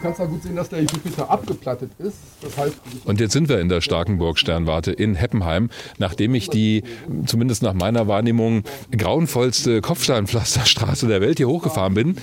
Du 0.00 0.06
kannst 0.06 0.18
ja 0.18 0.24
gut 0.24 0.42
sehen, 0.42 0.56
dass 0.56 0.70
der 0.70 0.80
Jupiter 0.80 1.28
abgeplattet 1.28 1.90
ist. 1.98 2.16
Das 2.40 2.56
heißt, 2.56 2.74
Und 3.04 3.20
jetzt 3.20 3.34
sind 3.34 3.50
wir 3.50 3.60
in 3.60 3.68
der 3.68 3.82
Starkenburg 3.82 4.38
Sternwarte 4.38 4.92
in 4.92 5.14
Heppenheim, 5.14 5.68
nachdem 5.98 6.34
ich 6.34 6.48
die, 6.48 6.84
zumindest 7.26 7.62
nach 7.62 7.74
meiner 7.74 8.08
Wahrnehmung, 8.08 8.62
grauenvollste 8.96 9.82
Kopfsteinpflasterstraße 9.82 11.06
der 11.06 11.20
Welt 11.20 11.36
hier 11.36 11.48
hochgefahren 11.48 11.92
bin. 11.92 12.16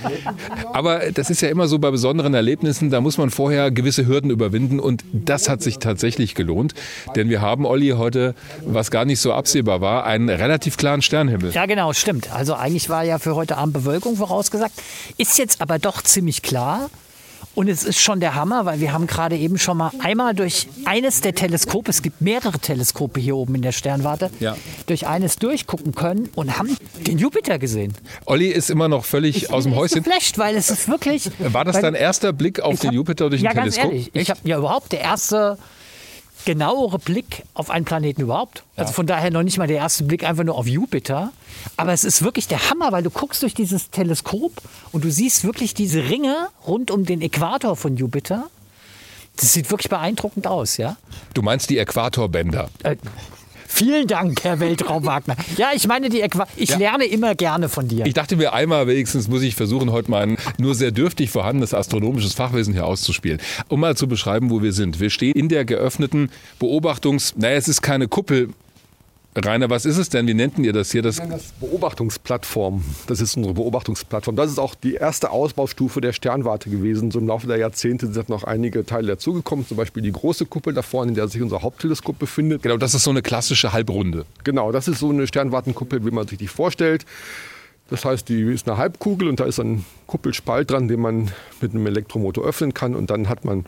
Aber 0.74 1.12
das 1.12 1.29
ist 1.29 1.41
ja 1.41 1.50
immer 1.50 1.67
so 1.67 1.77
bei 1.77 1.91
besonderen 1.91 2.34
Erlebnissen, 2.34 2.89
da 2.89 3.00
muss 3.00 3.19
man 3.19 3.29
vorher 3.29 3.69
gewisse 3.69 4.07
Hürden 4.07 4.31
überwinden 4.31 4.79
und 4.79 5.03
das 5.13 5.48
hat 5.48 5.62
sich 5.62 5.77
tatsächlich 5.77 6.34
gelohnt, 6.34 6.74
denn 7.15 7.29
wir 7.29 7.41
haben, 7.41 7.63
Olli, 7.63 7.89
heute, 7.89 8.34
was 8.65 8.89
gar 8.89 9.05
nicht 9.05 9.19
so 9.19 9.34
absehbar 9.34 9.81
war, 9.81 10.03
einen 10.03 10.29
relativ 10.29 10.77
klaren 10.77 11.03
Sternhimmel. 11.03 11.51
Ja, 11.51 11.67
genau, 11.67 11.93
stimmt. 11.93 12.34
Also 12.34 12.55
eigentlich 12.55 12.89
war 12.89 13.03
ja 13.03 13.19
für 13.19 13.36
heute 13.36 13.55
Abend 13.55 13.75
Bewölkung 13.75 14.15
vorausgesagt. 14.15 14.74
Ist 15.17 15.38
jetzt 15.38 15.62
aber 15.62 15.77
doch 15.77 16.01
ziemlich 16.01 16.41
klar. 16.41 16.89
Und 17.58 17.70
es 17.70 17.84
ist 17.84 18.00
schon 18.00 18.20
der 18.20 18.36
Hammer, 18.36 18.66
weil 18.66 18.80
wir 18.82 18.94
haben 18.94 19.08
gerade 19.08 19.36
eben 19.36 19.58
schon 19.58 19.78
mal 19.78 19.90
einmal 20.04 20.36
durch 20.36 20.68
eines 20.86 21.22
der 21.22 21.34
Teleskope, 21.34 21.90
es 21.90 22.04
gibt 22.04 22.22
mehrere 22.22 22.60
Teleskope 22.60 23.20
hier 23.20 23.36
oben 23.36 23.56
in 23.56 23.64
der 23.64 23.72
Sternwarte, 23.72 24.30
Ja. 24.40 24.56
durch 24.86 25.08
eines 25.08 25.38
durchgucken 25.38 25.96
können 25.96 26.30
und 26.36 26.60
haben 26.60 26.78
den 27.08 27.18
Jupiter 27.18 27.58
gesehen. 27.58 27.96
Olli 28.26 28.50
ist 28.50 28.70
immer 28.70 28.88
noch 28.88 29.06
völlig 29.06 29.52
aus 29.52 29.64
dem 29.64 29.76
Häuschen. 29.76 30.04
geflasht, 30.04 30.38
weil 30.38 30.56
es 30.56 30.70
ist 30.70 30.88
wirklich... 30.88 31.32
War 31.40 31.66
das 31.66 31.82
dein 31.82 31.96
erster 31.96 32.32
Blick 32.32 32.60
auf 32.60 32.76
Ich 32.76 32.80
den 32.82 32.90
hab- 32.90 32.94
Jupiter 32.94 33.28
durch 33.32 33.42
ja, 33.42 33.50
ein 33.50 33.56
ganz 33.56 33.74
Teleskop? 33.74 33.92
Ehrlich, 33.92 34.12
ich 34.14 34.30
habe 34.30 34.40
ja 34.44 34.60
überhaupt 34.60 34.92
der 34.92 35.02
erste 35.02 35.58
genauere 36.48 36.98
Blick 36.98 37.44
auf 37.56 37.70
einen 37.70 37.84
Planeten 37.84 38.22
überhaupt. 38.22 38.63
Also 38.77 38.94
von 38.94 39.06
daher 39.06 39.32
noch 39.32 39.44
nicht 39.44 39.58
mal 39.58 39.68
der 39.68 39.80
erste 39.80 40.06
Blick 40.06 40.24
einfach 40.24 40.46
nur 40.46 40.56
auf 40.56 40.66
Jupiter. 40.66 41.34
Aber 41.75 41.92
es 41.92 42.06
ist 42.06 42.24
wirklich 42.24 42.48
der 42.48 42.70
Hammer, 42.70 42.94
weil 42.94 43.04
du 43.04 43.10
guckst 43.10 43.44
durch 43.44 43.54
dieses 43.54 43.92
Teleskop 43.92 44.54
und 44.94 45.04
du 45.04 45.12
siehst 45.12 45.44
wirklich 45.44 45.74
diese 45.74 46.06
Ringe 46.06 46.48
rund 46.66 46.89
um 46.89 47.04
den 47.04 47.22
Äquator 47.22 47.75
von 47.75 47.98
Jupiter. 47.98 48.50
Das 49.36 49.51
sieht 49.51 49.70
wirklich 49.70 49.89
beeindruckend 49.89 50.48
aus, 50.48 50.77
ja. 50.77 50.96
Du 51.33 51.42
meinst 51.42 51.70
die 51.70 51.79
Äquatorbänder. 51.79 52.70
Äh, 52.83 52.96
vielen 53.68 54.08
Dank, 54.08 54.44
Herr 54.44 54.60
Weltraum 54.60 55.06
Wagner. 55.06 55.36
Ja, 55.58 55.70
ich 55.75 55.88
meine 55.88 56.10
die 56.10 56.22
Äquator. 56.22 56.48
Ich 56.56 56.75
lerne 56.77 57.06
immer 57.06 57.36
gerne 57.36 57.70
von 57.70 57.88
dir. 57.88 58.06
Ich 58.06 58.14
dachte 58.14 58.36
mir 58.36 58.53
einmal 58.53 58.88
wenigstens 58.88 59.27
muss 59.27 59.42
ich 59.44 59.56
versuchen, 59.56 59.92
heute 59.92 60.10
mein 60.10 60.38
nur 60.58 60.74
sehr 60.75 60.92
dürftig 60.92 61.30
vorhandenes 61.30 61.74
astronomisches 61.74 62.34
Fachwissen 62.34 62.74
hier 62.74 62.86
auszuspielen. 62.86 63.40
Um 63.68 63.80
mal 63.80 63.96
zu 63.96 64.08
beschreiben, 64.08 64.50
wo 64.50 64.62
wir 64.62 64.74
sind. 64.74 65.00
Wir 65.00 65.10
stehen 65.10 65.34
in 65.34 65.50
der 65.50 65.66
geöffneten 65.66 66.30
Beobachtungs... 66.60 67.36
Naja, 67.36 67.58
es 67.58 67.68
ist 67.68 67.82
keine 67.82 68.08
Kuppel. 68.08 68.50
Rainer, 69.46 69.70
was 69.70 69.86
ist 69.86 69.98
es 69.98 70.10
denn? 70.10 70.28
Wie 70.28 70.34
nennten 70.34 70.64
ihr 70.64 70.74
das 70.74 70.92
hier? 70.92 71.04
Das, 71.04 71.18
das 71.18 71.52
Beobachtungsplattform. 71.60 72.84
Das 73.06 73.22
ist 73.22 73.38
unsere 73.38 73.54
Beobachtungsplattform. 73.54 74.36
Das 74.36 74.50
ist 74.50 74.58
auch 74.58 74.74
die 74.74 74.96
erste 74.96 75.30
Ausbaustufe 75.30 76.02
der 76.02 76.12
Sternwarte 76.12 76.72
gewesen. 76.72 77.12
So 77.12 77.20
im 77.20 77.28
Laufe 77.28 77.46
der 77.46 77.58
Jahrzehnte 77.58 78.12
sind 78.12 78.30
noch 78.30 78.46
einige 78.46 78.86
Teile 78.86 79.10
dazugekommen. 79.10 79.68
Zum 79.68 79.78
Beispiel 79.78 80.02
die 80.02 80.12
große 80.12 80.48
Kuppel 80.48 80.74
da 80.74 80.82
vorne, 80.82 81.10
in 81.10 81.16
der 81.16 81.28
sich 81.28 81.42
unser 81.42 81.62
Hauptteleskop 81.62 82.18
befindet. 82.18 82.64
genau, 82.64 82.78
das 82.78 82.96
ist 82.96 83.04
so 83.04 83.12
eine 83.12 83.22
klassische 83.22 83.74
Halbrunde. 83.74 84.26
Genau, 84.44 84.72
das 84.72 84.88
ist 84.88 85.00
so 85.00 85.10
eine 85.10 85.28
Sternwartenkuppel, 85.28 86.04
wie 86.04 86.12
man 86.12 86.28
sich 86.28 86.40
die 86.40 86.48
vorstellt. 86.48 87.06
Das 87.90 88.04
heißt, 88.04 88.28
die 88.28 88.42
ist 88.42 88.68
eine 88.68 88.78
Halbkugel 88.78 89.30
und 89.30 89.40
da 89.40 89.46
ist 89.46 89.60
ein 89.60 89.86
Kuppelspalt 90.08 90.72
dran, 90.72 90.88
den 90.88 91.00
man 91.00 91.32
mit 91.62 91.74
einem 91.74 91.86
Elektromotor 91.86 92.44
öffnen 92.44 92.74
kann. 92.74 92.96
Und 92.96 93.10
dann 93.10 93.30
hat 93.30 93.46
man 93.46 93.66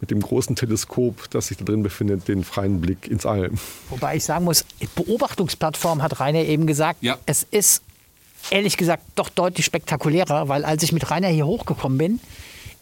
mit 0.00 0.10
dem 0.10 0.20
großen 0.20 0.56
Teleskop, 0.56 1.30
das 1.30 1.46
sich 1.48 1.56
da 1.56 1.64
drin 1.64 1.82
befindet, 1.82 2.28
den 2.28 2.44
freien 2.44 2.80
Blick 2.80 3.06
ins 3.08 3.24
All. 3.26 3.50
Wobei 3.90 4.16
ich 4.16 4.24
sagen 4.24 4.44
muss, 4.44 4.64
Beobachtungsplattform 4.94 6.02
hat 6.02 6.20
Rainer 6.20 6.40
eben 6.40 6.66
gesagt, 6.66 7.02
Ja. 7.02 7.16
es 7.26 7.46
ist 7.50 7.82
ehrlich 8.50 8.76
gesagt 8.76 9.02
doch 9.14 9.28
deutlich 9.28 9.64
spektakulärer, 9.64 10.48
weil 10.48 10.64
als 10.64 10.82
ich 10.82 10.92
mit 10.92 11.10
Rainer 11.10 11.28
hier 11.28 11.46
hochgekommen 11.46 11.96
bin, 11.98 12.20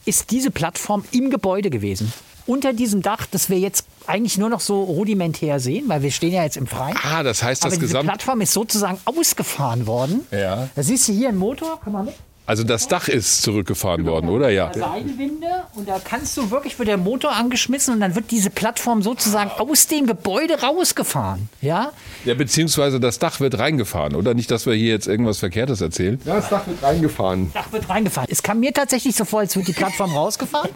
ist 0.04 0.30
diese 0.30 0.50
Plattform 0.50 1.04
im 1.12 1.30
Gebäude 1.30 1.70
gewesen. 1.70 2.12
Unter 2.44 2.72
diesem 2.72 3.02
Dach, 3.02 3.24
das 3.30 3.48
wir 3.50 3.58
jetzt 3.60 3.86
eigentlich 4.08 4.36
nur 4.36 4.48
noch 4.48 4.58
so 4.58 4.82
rudimentär 4.82 5.60
sehen, 5.60 5.84
weil 5.86 6.02
wir 6.02 6.10
stehen 6.10 6.32
ja 6.32 6.42
jetzt 6.42 6.56
im 6.56 6.66
Freien. 6.66 6.96
Ah, 7.04 7.22
das 7.22 7.40
heißt, 7.44 7.62
Aber 7.62 7.70
das 7.70 7.78
diese 7.78 7.86
Gesamt... 7.88 8.08
Plattform 8.08 8.40
ist 8.40 8.52
sozusagen 8.52 8.98
ausgefahren 9.04 9.86
worden. 9.86 10.26
Ja. 10.32 10.68
Da 10.74 10.82
siehst 10.82 11.06
du 11.06 11.12
hier 11.12 11.28
einen 11.28 11.38
Motor, 11.38 11.78
komm 11.84 11.92
mal 11.92 12.02
mit. 12.04 12.14
Also 12.44 12.64
das 12.64 12.88
Dach 12.88 13.08
ist 13.08 13.42
zurückgefahren 13.42 14.04
worden, 14.04 14.28
oder? 14.28 14.50
Ja. 14.50 14.72
Seitenwinde 14.74 15.46
und 15.74 15.88
da 15.88 16.00
kannst 16.02 16.36
du 16.36 16.50
wirklich, 16.50 16.76
wird 16.78 16.88
der 16.88 16.96
Motor 16.96 17.32
angeschmissen 17.32 17.94
und 17.94 18.00
dann 18.00 18.16
wird 18.16 18.32
diese 18.32 18.50
Plattform 18.50 19.02
sozusagen 19.02 19.50
aus 19.52 19.86
dem 19.86 20.06
Gebäude 20.06 20.60
rausgefahren. 20.60 21.48
Ja? 21.60 21.92
ja. 22.24 22.34
Beziehungsweise 22.34 22.98
das 22.98 23.20
Dach 23.20 23.38
wird 23.38 23.58
reingefahren, 23.58 24.16
oder? 24.16 24.34
Nicht, 24.34 24.50
dass 24.50 24.66
wir 24.66 24.74
hier 24.74 24.90
jetzt 24.90 25.06
irgendwas 25.06 25.38
Verkehrtes 25.38 25.80
erzählen. 25.80 26.20
Ja, 26.24 26.36
das 26.36 26.48
Dach 26.48 26.66
wird 26.66 26.82
reingefahren. 26.82 27.52
Dach 27.54 27.70
wird 27.70 27.88
reingefahren. 27.88 28.28
Es 28.30 28.42
kam 28.42 28.58
mir 28.58 28.72
tatsächlich 28.72 29.14
so 29.14 29.24
vor, 29.24 29.40
als 29.40 29.54
wird 29.54 29.68
die 29.68 29.72
Plattform 29.72 30.12
rausgefahren. 30.16 30.70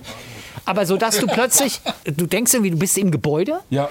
Aber 0.64 0.86
so, 0.86 0.96
dass 0.96 1.18
du 1.18 1.26
plötzlich, 1.26 1.80
du 2.04 2.26
denkst 2.26 2.54
irgendwie, 2.54 2.70
du 2.70 2.78
bist 2.78 2.96
im 2.98 3.10
Gebäude. 3.10 3.60
Ja. 3.70 3.88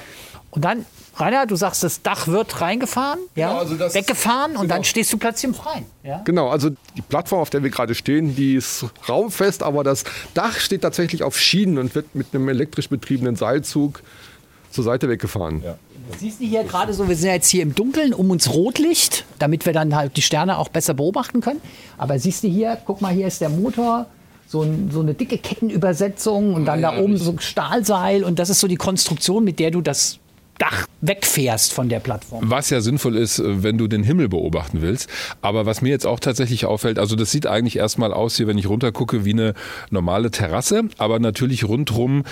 Und 0.51 0.63
dann, 0.63 0.85
Rainer, 1.17 1.45
du 1.45 1.55
sagst, 1.55 1.83
das 1.83 2.01
Dach 2.01 2.27
wird 2.27 2.59
reingefahren, 2.61 3.19
ja, 3.35 3.47
Genau, 3.49 3.59
also 3.59 3.75
das- 3.75 3.93
weggefahren 3.95 4.51
und 4.55 4.63
genau. 4.63 4.73
dann 4.75 4.83
stehst 4.83 5.11
du 5.13 5.17
plötzlich 5.17 5.45
im 5.49 5.53
Freien. 5.55 5.85
Ja? 6.03 6.21
Genau, 6.25 6.49
also 6.49 6.69
die 6.97 7.01
Plattform, 7.01 7.39
auf 7.39 7.49
der 7.49 7.63
wir 7.63 7.69
gerade 7.69 7.95
stehen, 7.95 8.35
die 8.35 8.55
ist 8.55 8.85
raumfest, 9.07 9.63
aber 9.63 9.83
das 9.83 10.03
Dach 10.33 10.59
steht 10.59 10.81
tatsächlich 10.81 11.23
auf 11.23 11.39
Schienen 11.39 11.77
und 11.77 11.95
wird 11.95 12.13
mit 12.15 12.27
einem 12.33 12.49
elektrisch 12.49 12.89
betriebenen 12.89 13.35
Seilzug 13.35 14.01
zur 14.71 14.83
Seite 14.83 15.07
weggefahren. 15.09 15.63
Siehst 16.19 16.39
du 16.39 16.45
hier 16.45 16.63
gerade 16.65 16.93
so, 16.93 17.07
wir 17.07 17.15
sind 17.15 17.27
ja 17.29 17.33
jetzt 17.33 17.49
hier 17.49 17.63
im 17.63 17.73
Dunkeln, 17.73 18.13
um 18.13 18.29
uns 18.29 18.53
Rotlicht, 18.53 19.25
damit 19.39 19.65
wir 19.65 19.73
dann 19.73 19.95
halt 19.95 20.17
die 20.17 20.21
Sterne 20.21 20.57
auch 20.59 20.69
besser 20.69 20.93
beobachten 20.93 21.41
können. 21.41 21.61
Aber 21.97 22.19
siehst 22.19 22.43
du 22.43 22.47
hier, 22.47 22.77
guck 22.85 23.01
mal, 23.01 23.11
hier 23.13 23.25
ist 23.25 23.41
der 23.41 23.49
Motor, 23.49 24.05
so, 24.47 24.61
ein, 24.61 24.91
so 24.91 24.99
eine 24.99 25.15
dicke 25.15 25.39
Kettenübersetzung 25.39 26.53
und 26.53 26.65
dann 26.65 26.81
da 26.81 26.97
oben 26.99 27.17
so 27.17 27.31
ein 27.31 27.39
Stahlseil 27.39 28.23
und 28.23 28.37
das 28.37 28.49
ist 28.49 28.59
so 28.59 28.67
die 28.67 28.75
Konstruktion, 28.75 29.43
mit 29.43 29.57
der 29.59 29.71
du 29.71 29.81
das 29.81 30.19
Dach 30.57 30.87
wegfährst 31.01 31.73
von 31.73 31.89
der 31.89 31.99
Plattform. 31.99 32.49
Was 32.49 32.69
ja 32.69 32.81
sinnvoll 32.81 33.17
ist, 33.17 33.39
äh, 33.39 33.63
wenn 33.63 33.77
du 33.77 33.87
den 33.87 34.03
Himmel 34.03 34.29
beobachten 34.29 34.81
willst. 34.81 35.09
Aber 35.41 35.65
was 35.65 35.81
mir 35.81 35.89
jetzt 35.89 36.07
auch 36.07 36.19
tatsächlich 36.19 36.65
auffällt, 36.65 36.99
also 36.99 37.15
das 37.15 37.31
sieht 37.31 37.47
eigentlich 37.47 37.77
erstmal 37.77 38.13
aus 38.13 38.37
hier, 38.37 38.47
wenn 38.47 38.57
ich 38.57 38.69
runtergucke, 38.69 39.25
wie 39.25 39.33
eine 39.33 39.53
normale 39.89 40.31
Terrasse, 40.31 40.83
aber 40.97 41.19
natürlich 41.19 41.65
rundrum 41.65 42.23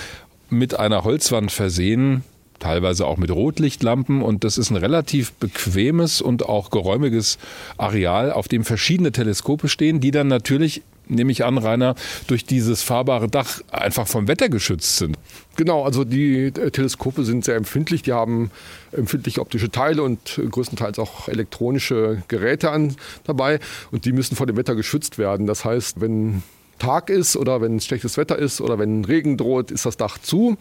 mit 0.50 0.80
einer 0.80 1.04
Holzwand 1.04 1.52
versehen, 1.52 2.24
teilweise 2.60 3.06
auch 3.06 3.18
mit 3.18 3.30
Rotlichtlampen 3.30 4.22
und 4.22 4.44
das 4.44 4.58
ist 4.58 4.70
ein 4.70 4.78
relativ 4.78 5.34
bequemes 5.34 6.22
und 6.22 6.46
auch 6.46 6.70
geräumiges 6.70 7.38
Areal, 7.78 8.32
auf 8.32 8.48
dem 8.48 8.64
verschiedene 8.64 9.12
Teleskope 9.12 9.68
stehen, 9.68 10.00
die 10.00 10.12
dann 10.12 10.28
natürlich, 10.28 10.82
nehme 11.08 11.32
ich 11.32 11.44
an, 11.46 11.58
Rainer, 11.58 11.96
durch 12.28 12.46
dieses 12.46 12.82
fahrbare 12.82 13.28
Dach 13.28 13.62
einfach 13.72 14.08
vom 14.08 14.28
Wetter 14.28 14.50
geschützt 14.50 14.98
sind. 14.98 15.18
Genau, 15.56 15.84
also 15.84 16.04
die 16.04 16.46
äh, 16.46 16.72
Teleskope 16.72 17.24
sind 17.24 17.46
sehr 17.46 17.56
empfindlich. 17.56 18.02
Die 18.02 18.14
haben 18.14 18.52
empfindliche 18.92 19.42
optische 19.42 19.70
Teile 19.70 20.04
und 20.04 20.42
größtenteils 20.50 21.00
auch 21.00 21.28
elektronische 21.28 22.24
Geräte 22.28 22.72
an, 22.72 22.96
dabei. 23.24 23.60
Und 23.92 24.06
die 24.06 24.12
müssen 24.12 24.36
vor 24.36 24.48
dem 24.48 24.58
Wetter 24.58 24.76
geschützt 24.76 25.18
werden. 25.18 25.48
Das 25.48 25.66
heißt, 25.66 26.02
wenn 26.02 26.44
Tag 26.80 27.10
ist 27.10 27.38
oder 27.38 27.62
wenn 27.62 27.78
es 27.78 27.86
schlechtes 27.86 28.18
Wetter 28.18 28.38
ist 28.38 28.60
oder 28.60 28.78
wenn 28.80 29.06
Regen 29.06 29.38
droht, 29.38 29.72
ist 29.72 29.86
das 29.86 29.98
Dach 29.98 30.18
zu. 30.18 30.58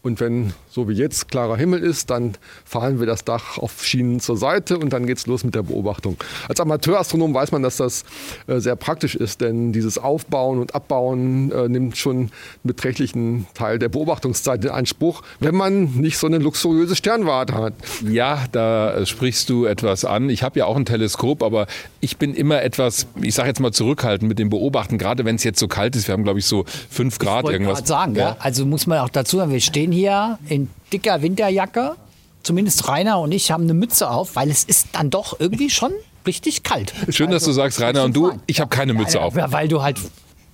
Und 0.00 0.20
wenn, 0.20 0.52
so 0.70 0.88
wie 0.88 0.92
jetzt, 0.92 1.28
klarer 1.28 1.56
Himmel 1.56 1.80
ist, 1.82 2.10
dann 2.10 2.34
fahren 2.64 3.00
wir 3.00 3.06
das 3.06 3.24
Dach 3.24 3.58
auf 3.58 3.84
Schienen 3.84 4.20
zur 4.20 4.36
Seite 4.36 4.78
und 4.78 4.92
dann 4.92 5.06
geht 5.06 5.18
es 5.18 5.26
los 5.26 5.42
mit 5.44 5.54
der 5.54 5.62
Beobachtung. 5.62 6.16
Als 6.48 6.60
Amateurastronom 6.60 7.34
weiß 7.34 7.50
man, 7.50 7.62
dass 7.62 7.78
das 7.78 8.04
äh, 8.46 8.60
sehr 8.60 8.76
praktisch 8.76 9.16
ist, 9.16 9.40
denn 9.40 9.72
dieses 9.72 9.98
Aufbauen 9.98 10.60
und 10.60 10.74
Abbauen 10.74 11.50
äh, 11.50 11.68
nimmt 11.68 11.96
schon 11.96 12.16
einen 12.16 12.30
beträchtlichen 12.62 13.46
Teil 13.54 13.78
der 13.78 13.88
Beobachtungszeit 13.88 14.64
in 14.64 14.70
Anspruch, 14.70 15.22
wenn 15.40 15.56
man 15.56 15.92
nicht 15.94 16.18
so 16.18 16.28
eine 16.28 16.38
luxuriöse 16.38 16.94
Sternwarte 16.94 17.54
hat. 17.54 17.74
Ja, 18.08 18.44
da 18.52 19.04
sprichst 19.04 19.50
du 19.50 19.64
etwas 19.64 20.04
an. 20.04 20.30
Ich 20.30 20.42
habe 20.44 20.60
ja 20.60 20.66
auch 20.66 20.76
ein 20.76 20.84
Teleskop, 20.84 21.42
aber 21.42 21.66
ich 22.00 22.18
bin 22.18 22.34
immer 22.34 22.62
etwas, 22.62 23.06
ich 23.20 23.34
sage 23.34 23.48
jetzt 23.48 23.60
mal 23.60 23.72
zurückhaltend 23.72 24.28
mit 24.28 24.38
dem 24.38 24.48
Beobachten, 24.48 24.96
gerade 24.96 25.24
wenn 25.24 25.36
es 25.36 25.44
jetzt 25.44 25.58
so 25.58 25.66
kalt 25.66 25.96
ist. 25.96 26.06
Wir 26.06 26.12
haben, 26.12 26.24
glaube 26.24 26.38
ich, 26.38 26.46
so 26.46 26.64
fünf 26.88 27.18
Grad 27.18 27.46
Ich 27.46 27.50
irgendwas. 27.50 27.86
sagen, 27.86 28.14
ja. 28.14 28.36
also 28.38 28.64
muss 28.64 28.86
man 28.86 28.98
auch 29.00 29.08
dazu 29.08 29.38
sagen, 29.38 29.52
wir 29.52 29.60
stehen 29.60 29.87
hier 29.92 30.38
in 30.48 30.68
dicker 30.92 31.22
Winterjacke. 31.22 31.96
Zumindest 32.42 32.88
Rainer 32.88 33.18
und 33.20 33.32
ich 33.32 33.50
haben 33.50 33.64
eine 33.64 33.74
Mütze 33.74 34.08
auf, 34.10 34.36
weil 34.36 34.48
es 34.50 34.64
ist 34.64 34.88
dann 34.92 35.10
doch 35.10 35.38
irgendwie 35.40 35.70
schon 35.70 35.92
richtig 36.26 36.62
kalt. 36.62 36.94
Schön, 37.10 37.30
dass 37.30 37.44
du 37.44 37.52
sagst, 37.52 37.80
Rainer, 37.80 38.04
und 38.04 38.14
du, 38.16 38.32
ich 38.46 38.60
habe 38.60 38.70
keine 38.70 38.94
Mütze 38.94 39.20
auf. 39.20 39.34
Weil 39.34 39.68
du 39.68 39.82
halt 39.82 39.98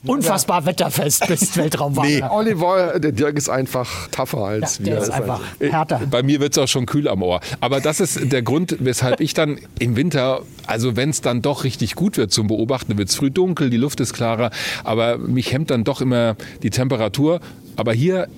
unfassbar 0.07 0.67
wetterfest 0.67 1.27
bist, 1.29 1.57
Weltraumwandler. 1.57 2.31
Oliver, 2.33 2.99
der 2.99 3.13
Dirk 3.13 3.37
ist 3.37 3.49
einfach 3.49 4.09
tougher 4.09 4.45
als 4.45 4.79
Ja, 4.79 4.85
wir. 4.85 4.93
der 4.95 5.03
ist 5.03 5.11
einfach 5.11 5.41
härter. 5.61 6.01
Bei 6.11 6.23
mir 6.23 6.41
wird 6.41 6.53
es 6.53 6.59
auch 6.63 6.69
schon 6.69 6.85
kühl 6.87 7.09
am 7.09 7.23
Ohr. 7.23 7.41
Aber 7.61 7.81
das 7.81 8.01
ist 8.01 8.33
der 8.33 8.43
Grund, 8.43 8.77
weshalb 8.81 9.21
ich 9.21 9.33
dann 9.35 9.59
im 9.79 9.97
Winter, 9.97 10.43
also 10.67 10.97
wenn 10.97 11.11
es 11.11 11.21
dann 11.23 11.43
doch 11.43 11.65
richtig 11.65 11.95
gut 11.95 12.17
wird 12.19 12.33
zum 12.33 12.49
Beobachten, 12.49 12.99
wird 12.99 13.09
es 13.09 13.15
früh 13.15 13.31
dunkel, 13.31 13.71
die 13.71 13.77
Luft 13.79 14.01
ist 14.01 14.13
klarer, 14.13 14.51
aber 14.85 15.17
mich 15.19 15.53
hemmt 15.53 15.71
dann 15.71 15.85
doch 15.85 16.01
immer 16.01 16.37
die 16.63 16.71
Temperatur. 16.71 17.41
Aber 17.77 17.93
hier 17.93 18.29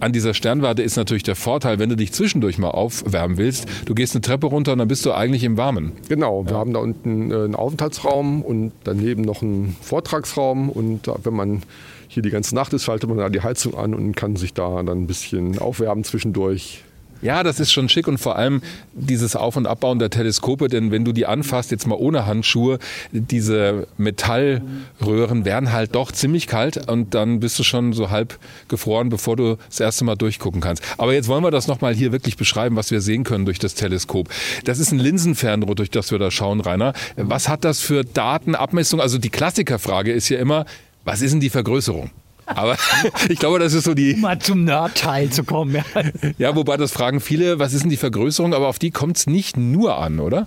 an 0.00 0.12
dieser 0.12 0.34
Sternwarte 0.34 0.82
ist 0.82 0.96
natürlich 0.96 1.22
der 1.22 1.36
Vorteil, 1.36 1.78
wenn 1.78 1.88
du 1.88 1.96
dich 1.96 2.12
zwischendurch 2.12 2.58
mal 2.58 2.70
aufwärmen 2.70 3.36
willst, 3.36 3.66
du 3.86 3.94
gehst 3.94 4.14
eine 4.14 4.22
Treppe 4.22 4.46
runter 4.46 4.72
und 4.72 4.78
dann 4.78 4.88
bist 4.88 5.04
du 5.06 5.12
eigentlich 5.12 5.44
im 5.44 5.56
Warmen. 5.56 5.92
Genau, 6.08 6.46
wir 6.46 6.56
haben 6.56 6.72
da 6.72 6.80
unten 6.80 7.30
äh, 7.30 7.34
einen 7.34 7.54
Aufenthaltsraum 7.54 8.42
und 8.42 8.72
daneben 8.84 9.22
noch 9.22 9.42
einen 9.42 9.76
Vortragsraum. 9.80 10.68
Und 10.68 11.10
wenn 11.22 11.34
man 11.34 11.62
hier 12.08 12.22
die 12.22 12.30
ganze 12.30 12.54
Nacht 12.54 12.72
ist, 12.72 12.84
schaltet 12.84 13.08
man 13.08 13.18
da 13.18 13.28
die 13.28 13.42
Heizung 13.42 13.74
an 13.74 13.94
und 13.94 14.14
kann 14.14 14.36
sich 14.36 14.54
da 14.54 14.82
dann 14.82 15.02
ein 15.02 15.06
bisschen 15.06 15.58
aufwärmen 15.58 16.04
zwischendurch. 16.04 16.84
Ja, 17.22 17.42
das 17.42 17.60
ist 17.60 17.72
schon 17.72 17.88
schick 17.88 18.06
und 18.06 18.18
vor 18.18 18.36
allem 18.36 18.62
dieses 18.92 19.36
Auf- 19.36 19.56
und 19.56 19.66
Abbauen 19.66 19.98
der 19.98 20.10
Teleskope, 20.10 20.68
denn 20.68 20.90
wenn 20.90 21.04
du 21.04 21.12
die 21.12 21.26
anfasst, 21.26 21.70
jetzt 21.70 21.86
mal 21.86 21.96
ohne 21.96 22.26
Handschuhe, 22.26 22.78
diese 23.12 23.86
Metallröhren 23.96 25.44
werden 25.44 25.72
halt 25.72 25.94
doch 25.94 26.12
ziemlich 26.12 26.46
kalt 26.46 26.88
und 26.88 27.14
dann 27.14 27.40
bist 27.40 27.58
du 27.58 27.62
schon 27.62 27.92
so 27.92 28.10
halb 28.10 28.38
gefroren, 28.68 29.08
bevor 29.08 29.36
du 29.36 29.56
das 29.68 29.80
erste 29.80 30.04
Mal 30.04 30.16
durchgucken 30.16 30.60
kannst. 30.60 30.82
Aber 30.98 31.14
jetzt 31.14 31.28
wollen 31.28 31.42
wir 31.42 31.50
das 31.50 31.66
nochmal 31.66 31.94
hier 31.94 32.12
wirklich 32.12 32.36
beschreiben, 32.36 32.76
was 32.76 32.90
wir 32.90 33.00
sehen 33.00 33.24
können 33.24 33.44
durch 33.44 33.58
das 33.58 33.74
Teleskop. 33.74 34.28
Das 34.64 34.78
ist 34.78 34.92
ein 34.92 34.98
Linsenfernrohr, 34.98 35.74
durch 35.74 35.90
das 35.90 36.10
wir 36.10 36.18
da 36.18 36.30
schauen, 36.30 36.60
Rainer. 36.60 36.92
Was 37.16 37.48
hat 37.48 37.64
das 37.64 37.80
für 37.80 38.04
Datenabmessung? 38.04 39.00
Also 39.00 39.18
die 39.18 39.30
Klassikerfrage 39.30 40.12
ist 40.12 40.28
ja 40.28 40.38
immer, 40.38 40.66
was 41.04 41.22
ist 41.22 41.32
denn 41.32 41.40
die 41.40 41.50
Vergrößerung? 41.50 42.10
Aber 42.46 42.76
ich 43.28 43.38
glaube, 43.38 43.58
das 43.58 43.72
ist 43.72 43.84
so 43.84 43.94
die, 43.94 44.14
Um 44.14 44.20
mal 44.20 44.38
zum 44.38 44.64
Nerd-Teil 44.64 45.30
zu 45.30 45.44
kommen. 45.44 45.74
Ja. 45.74 45.84
ja, 46.38 46.56
wobei 46.56 46.76
das 46.76 46.92
fragen 46.92 47.20
viele, 47.20 47.58
was 47.58 47.72
ist 47.72 47.82
denn 47.82 47.90
die 47.90 47.96
Vergrößerung? 47.96 48.54
Aber 48.54 48.68
auf 48.68 48.78
die 48.78 48.90
kommt 48.90 49.16
es 49.16 49.26
nicht 49.26 49.56
nur 49.56 49.98
an, 49.98 50.20
oder? 50.20 50.46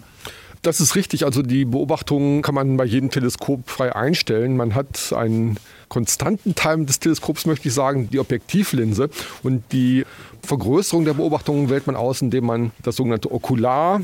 Das 0.61 0.81
ist 0.81 0.95
richtig. 0.95 1.23
Also 1.23 1.41
die 1.43 1.65
Beobachtungen 1.65 2.41
kann 2.41 2.55
man 2.55 2.77
bei 2.77 2.85
jedem 2.85 3.09
Teleskop 3.09 3.69
frei 3.69 3.95
einstellen. 3.95 4.57
Man 4.57 4.75
hat 4.75 5.13
einen 5.13 5.57
konstanten 5.87 6.55
Teil 6.55 6.85
des 6.85 6.99
Teleskops, 6.99 7.45
möchte 7.45 7.67
ich 7.69 7.73
sagen, 7.73 8.09
die 8.11 8.19
Objektivlinse. 8.19 9.09
Und 9.43 9.63
die 9.71 10.03
Vergrößerung 10.43 11.05
der 11.05 11.13
Beobachtungen 11.13 11.69
wählt 11.69 11.87
man 11.87 11.95
aus, 11.95 12.21
indem 12.21 12.45
man 12.45 12.71
das 12.83 12.95
sogenannte 12.95 13.31
Okular 13.31 14.01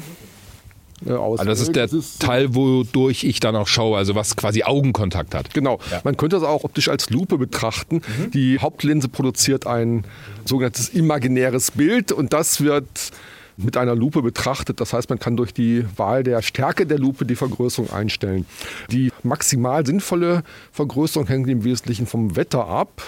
äh, 1.05 1.11
auswählt. 1.11 1.49
Also 1.49 1.65
das 1.75 1.91
ist 1.91 2.21
der 2.21 2.27
Teil, 2.27 2.55
wodurch 2.55 3.23
ich 3.23 3.39
dann 3.39 3.55
auch 3.55 3.67
schaue, 3.67 3.97
also 3.97 4.15
was 4.15 4.35
quasi 4.35 4.63
Augenkontakt 4.63 5.35
hat. 5.35 5.53
Genau. 5.53 5.79
Man 6.03 6.17
könnte 6.17 6.35
das 6.37 6.45
auch 6.45 6.63
optisch 6.63 6.89
als 6.89 7.09
Lupe 7.09 7.37
betrachten. 7.37 8.01
Die 8.33 8.59
Hauptlinse 8.59 9.07
produziert 9.07 9.67
ein 9.67 10.03
sogenanntes 10.45 10.89
imaginäres 10.89 11.71
Bild 11.71 12.11
und 12.11 12.33
das 12.33 12.61
wird 12.61 12.87
mit 13.57 13.77
einer 13.77 13.95
Lupe 13.95 14.21
betrachtet. 14.21 14.79
Das 14.79 14.93
heißt, 14.93 15.09
man 15.09 15.19
kann 15.19 15.37
durch 15.37 15.53
die 15.53 15.85
Wahl 15.97 16.23
der 16.23 16.41
Stärke 16.41 16.85
der 16.85 16.99
Lupe 16.99 17.25
die 17.25 17.35
Vergrößerung 17.35 17.91
einstellen. 17.91 18.45
Die 18.91 19.11
maximal 19.23 19.85
sinnvolle 19.85 20.43
Vergrößerung 20.71 21.27
hängt 21.27 21.49
im 21.49 21.63
Wesentlichen 21.63 22.05
vom 22.07 22.35
Wetter 22.35 22.67
ab. 22.67 23.01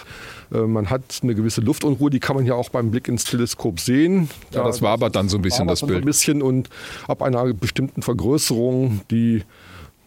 Äh, 0.51 0.60
Man 0.60 0.89
hat 0.89 1.19
eine 1.23 1.36
gewisse 1.36 1.62
Luftunruhe, 1.62 2.10
die 2.10 2.19
kann 2.19 2.36
man 2.36 2.45
ja 2.45 2.53
auch 2.53 2.69
beim 2.69 2.91
Blick 2.91 3.08
ins 3.08 3.23
Teleskop 3.23 3.79
sehen. 3.79 4.29
Ja, 4.51 4.63
das 4.63 4.81
war 4.81 4.91
aber 4.91 5.10
dann 5.10 5.29
so 5.29 5.38
ein 5.38 5.41
bisschen 5.41 5.67
das 5.67 5.81
wabert 5.81 5.81
dann 5.81 5.88
so 5.89 5.93
ein 5.93 6.01
Bild. 6.01 6.05
bisschen 6.05 6.41
und 6.41 6.69
ab 7.08 7.21
einer 7.21 7.53
bestimmten 7.53 8.01
Vergrößerung, 8.01 9.01
die 9.10 9.43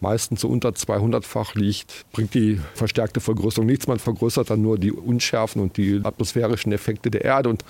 meistens 0.01 0.41
so 0.41 0.47
unter 0.47 0.69
200-fach 0.69 1.55
liegt, 1.55 2.05
bringt 2.13 2.33
die 2.33 2.59
verstärkte 2.73 3.19
Vergrößerung 3.19 3.65
nichts. 3.65 3.85
Man 3.87 3.99
vergrößert 3.99 4.49
dann 4.49 4.61
nur 4.61 4.77
die 4.77 4.93
Unschärfen 4.93 5.61
und 5.61 5.75
die 5.75 5.99
atmosphärischen 6.03 6.71
Effekte 6.71 7.11
der 7.11 7.25
Erde 7.25 7.49
und 7.49 7.65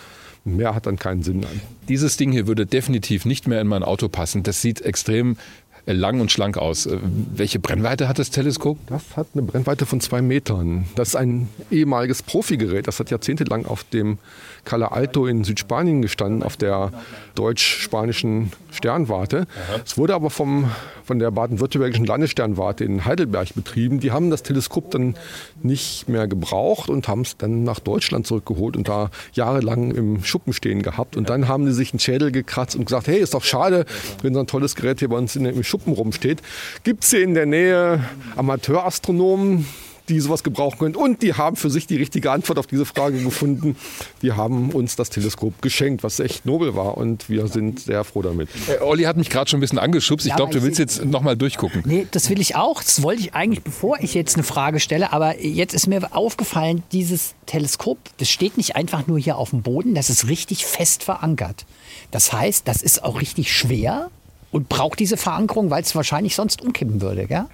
mehr 0.55 0.75
hat 0.75 0.85
dann 0.85 0.97
keinen 0.97 1.23
Sinn. 1.23 1.45
Dieses 1.87 2.17
Ding 2.17 2.31
hier 2.31 2.47
würde 2.47 2.65
definitiv 2.65 3.25
nicht 3.25 3.47
mehr 3.47 3.61
in 3.61 3.67
mein 3.67 3.83
Auto 3.83 4.09
passen. 4.09 4.43
Das 4.43 4.61
sieht 4.61 4.81
extrem 4.81 5.37
äh, 5.85 5.93
lang 5.93 6.21
und 6.21 6.31
schlank 6.31 6.57
aus. 6.57 6.85
Äh, 6.85 6.97
Welche 7.35 7.59
Brennweite 7.59 8.07
hat 8.07 8.19
das 8.19 8.29
Teleskop? 8.29 8.77
Das 8.87 9.15
hat 9.15 9.27
eine 9.33 9.43
Brennweite 9.43 9.85
von 9.85 10.01
zwei 10.01 10.21
Metern. 10.21 10.85
Das 10.95 11.09
ist 11.09 11.15
ein 11.15 11.49
ehemaliges 11.71 12.23
Profigerät. 12.23 12.87
Das 12.87 12.99
hat 12.99 13.09
jahrzehntelang 13.11 13.65
auf 13.65 13.83
dem 13.83 14.17
Cala 14.65 14.87
Alto 14.87 15.25
in 15.25 15.43
Südspanien 15.43 16.01
gestanden, 16.01 16.43
auf 16.43 16.57
der 16.57 16.91
deutsch-spanischen 17.35 18.51
Sternwarte. 18.71 19.47
Es 19.85 19.97
wurde 19.97 20.13
aber 20.13 20.29
vom, 20.29 20.69
von 21.03 21.19
der 21.19 21.31
baden-württembergischen 21.31 22.05
Landessternwarte 22.05 22.83
in 22.83 23.05
Heidelberg 23.05 23.53
betrieben. 23.55 23.99
Die 23.99 24.11
haben 24.11 24.29
das 24.29 24.43
Teleskop 24.43 24.91
dann 24.91 25.15
nicht 25.63 26.09
mehr 26.09 26.27
gebraucht 26.27 26.89
und 26.89 27.07
haben 27.07 27.21
es 27.21 27.37
dann 27.37 27.63
nach 27.63 27.79
Deutschland 27.79 28.27
zurückgeholt 28.27 28.75
und 28.75 28.89
da 28.89 29.09
jahrelang 29.33 29.91
im 29.91 30.23
Schuppen 30.23 30.53
stehen 30.53 30.81
gehabt. 30.81 31.17
Und 31.17 31.29
dann 31.29 31.47
haben 31.47 31.65
die 31.65 31.71
sich 31.71 31.93
einen 31.93 31.99
Schädel 31.99 32.31
gekratzt 32.31 32.75
und 32.75 32.85
gesagt, 32.85 33.07
hey, 33.07 33.19
ist 33.19 33.33
doch 33.33 33.43
schade, 33.43 33.85
wenn 34.21 34.33
so 34.33 34.39
ein 34.39 34.47
tolles 34.47 34.75
Gerät 34.75 34.99
hier 34.99 35.09
bei 35.09 35.17
uns 35.17 35.35
in, 35.35 35.45
im 35.45 35.63
Schuppen 35.63 35.93
rumsteht. 35.93 36.41
Gibt 36.83 37.03
es 37.03 37.09
hier 37.11 37.23
in 37.23 37.33
der 37.33 37.45
Nähe 37.45 38.03
Amateurastronomen, 38.35 39.65
die 40.09 40.19
sowas 40.19 40.43
gebrauchen 40.43 40.79
können. 40.79 40.95
Und 40.95 41.21
die 41.21 41.33
haben 41.33 41.55
für 41.55 41.69
sich 41.69 41.87
die 41.87 41.95
richtige 41.95 42.31
Antwort 42.31 42.59
auf 42.59 42.67
diese 42.67 42.85
Frage 42.85 43.21
gefunden. 43.23 43.75
Die 44.21 44.33
haben 44.33 44.71
uns 44.71 44.95
das 44.95 45.09
Teleskop 45.09 45.61
geschenkt, 45.61 46.03
was 46.03 46.19
echt 46.19 46.45
nobel 46.45 46.75
war. 46.75 46.97
Und 46.97 47.29
wir 47.29 47.47
sind 47.47 47.79
sehr 47.79 48.03
froh 48.03 48.21
damit. 48.21 48.49
Äh, 48.67 48.83
Olli 48.83 49.03
hat 49.03 49.17
mich 49.17 49.29
gerade 49.29 49.49
schon 49.49 49.59
ein 49.59 49.61
bisschen 49.61 49.79
angeschubst. 49.79 50.25
Ich 50.25 50.31
Ja, 50.31 50.35
glaube, 50.35 50.53
du 50.53 50.61
willst 50.63 50.79
jetzt 50.79 51.05
nochmal 51.05 51.37
durchgucken. 51.37 51.83
Nee, 51.85 52.07
das 52.11 52.29
will 52.29 52.41
ich 52.41 52.55
auch. 52.55 52.83
Das 52.83 53.01
wollte 53.03 53.21
ich 53.21 53.33
eigentlich, 53.33 53.63
bevor 53.63 53.97
ich 53.99 54.13
jetzt 54.13 54.35
eine 54.35 54.43
Frage 54.43 54.79
stelle. 54.79 55.13
Aber 55.13 55.39
jetzt 55.43 55.73
ist 55.73 55.87
mir 55.87 56.15
aufgefallen, 56.15 56.83
dieses 56.91 57.35
Teleskop, 57.45 57.97
das 58.17 58.29
steht 58.29 58.57
nicht 58.57 58.75
einfach 58.75 59.07
nur 59.07 59.19
hier 59.19 59.37
auf 59.37 59.51
dem 59.51 59.61
Boden, 59.61 59.95
das 59.95 60.09
ist 60.09 60.27
richtig 60.27 60.65
fest 60.65 61.03
verankert. 61.03 61.65
Das 62.11 62.31
heißt, 62.33 62.67
das 62.67 62.81
ist 62.81 63.03
auch 63.03 63.19
richtig 63.21 63.51
schwer 63.51 64.09
und 64.51 64.69
braucht 64.69 64.99
diese 64.99 65.17
Verankerung, 65.17 65.69
weil 65.69 65.81
es 65.83 65.95
wahrscheinlich 65.95 66.35
sonst 66.35 66.61
umkippen 66.61 67.01
würde. 67.01 67.27
Gell? 67.27 67.45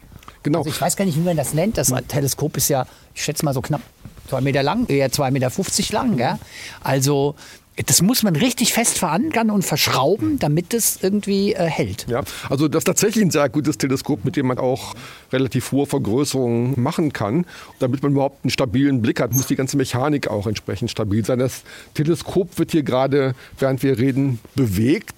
Genau. 0.45 0.59
Also 0.59 0.69
ich 0.69 0.79
weiß 0.79 0.95
gar 0.95 1.05
nicht, 1.05 1.17
wie 1.17 1.21
man 1.21 1.35
das 1.35 1.55
nennt. 1.55 1.75
Das 1.77 1.91
Teleskop 2.07 2.55
ist 2.55 2.69
ja, 2.69 2.85
ich 3.15 3.23
schätze 3.23 3.43
mal 3.43 3.53
so 3.53 3.61
knapp 3.61 3.81
zwei 4.29 4.41
Meter 4.41 4.61
lang, 4.61 4.87
eher 4.87 5.11
zwei 5.11 5.31
Meter 5.31 5.49
fünfzig 5.49 5.91
lang. 5.91 6.17
Gell? 6.17 6.37
Also 6.83 7.33
das 7.87 8.03
muss 8.03 8.21
man 8.21 8.35
richtig 8.35 8.71
fest 8.71 8.99
verankern 8.99 9.49
und 9.49 9.65
verschrauben, 9.65 10.37
damit 10.37 10.75
es 10.75 10.99
irgendwie 11.01 11.53
äh, 11.53 11.65
hält. 11.65 12.05
Ja, 12.07 12.21
also 12.47 12.67
das 12.67 12.81
ist 12.81 12.85
tatsächlich 12.85 13.25
ein 13.25 13.31
sehr 13.31 13.49
gutes 13.49 13.79
Teleskop, 13.79 14.23
mit 14.23 14.35
dem 14.35 14.45
man 14.45 14.59
auch 14.59 14.93
relativ 15.33 15.71
hohe 15.71 15.87
Vergrößerungen 15.87 16.79
machen 16.79 17.11
kann. 17.11 17.45
Damit 17.79 18.03
man 18.03 18.11
überhaupt 18.11 18.45
einen 18.45 18.51
stabilen 18.51 19.01
Blick 19.01 19.19
hat, 19.19 19.33
muss 19.33 19.47
die 19.47 19.55
ganze 19.55 19.77
Mechanik 19.77 20.27
auch 20.27 20.45
entsprechend 20.45 20.91
stabil 20.91 21.25
sein. 21.25 21.39
Das 21.39 21.63
Teleskop 21.95 22.59
wird 22.59 22.71
hier 22.71 22.83
gerade, 22.83 23.33
während 23.57 23.81
wir 23.81 23.97
reden, 23.97 24.39
bewegt. 24.53 25.15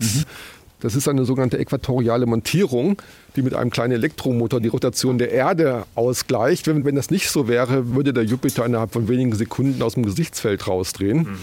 Das 0.80 0.96
ist 0.96 1.08
eine 1.08 1.26
sogenannte 1.26 1.58
äquatoriale 1.58 2.28
Montierung, 2.28 3.02
die 3.38 3.44
mit 3.44 3.54
einem 3.54 3.70
kleinen 3.70 3.94
Elektromotor 3.94 4.60
die 4.60 4.68
Rotation 4.68 5.18
der 5.18 5.32
Erde 5.32 5.86
ausgleicht. 5.96 6.68
Wenn, 6.68 6.84
wenn 6.84 6.96
das 6.96 7.12
nicht 7.12 7.30
so 7.30 7.48
wäre, 7.48 7.94
würde 7.96 8.14
der 8.14 8.26
Jupiter 8.26 8.66
innerhalb 8.66 8.92
von 8.92 9.08
wenigen 9.08 9.34
Sekunden 9.34 9.82
aus 9.82 9.94
dem 9.94 10.04
Gesichtsfeld 10.04 10.68
rausdrehen. 10.68 11.38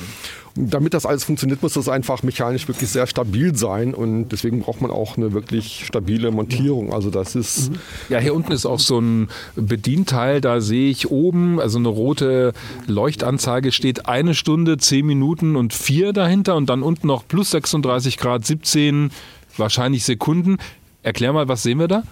Und 0.57 0.73
damit 0.73 0.95
das 0.95 1.05
alles 1.05 1.25
funktioniert, 1.25 1.63
muss 1.63 1.73
das 1.73 1.89
einfach 1.89 2.23
mechanisch 2.23 2.69
wirklich 2.69 2.89
sehr 2.89 3.07
stabil 3.09 3.57
sein 3.57 3.93
und 3.93 4.29
deswegen 4.29 4.61
braucht 4.61 4.81
man 4.81 4.91
auch 4.91 5.17
eine 5.17 5.33
wirklich 5.33 5.85
stabile 5.85 6.31
Montierung. 6.31 6.93
Also 6.93 7.11
das 7.11 7.35
ist 7.35 7.73
Ja, 8.09 8.19
hier 8.19 8.35
unten 8.35 8.53
ist 8.53 8.65
auch 8.65 8.79
so 8.79 9.01
ein 9.01 9.29
Bedienteil, 9.57 10.41
da 10.41 10.61
sehe 10.61 10.91
ich 10.91 11.11
oben, 11.11 11.59
also 11.61 11.79
eine 11.79 11.89
rote 11.89 12.53
Leuchtanzeige 12.87 13.73
steht 13.73 14.07
eine 14.07 14.35
Stunde, 14.35 14.77
zehn 14.77 15.07
Minuten 15.07 15.57
und 15.57 15.75
vier 15.75 16.13
dahinter 16.13 16.55
und 16.55 16.67
dann 16.67 16.83
unten 16.83 17.09
noch 17.09 17.27
plus 17.27 17.51
36 17.51 18.17
Grad, 18.17 18.47
17 18.47 19.11
wahrscheinlich 19.57 20.05
Sekunden. 20.05 20.59
Erklär 21.05 21.33
mal, 21.33 21.47
was 21.47 21.63
sehen 21.63 21.79
wir 21.79 21.87
da? 21.87 22.03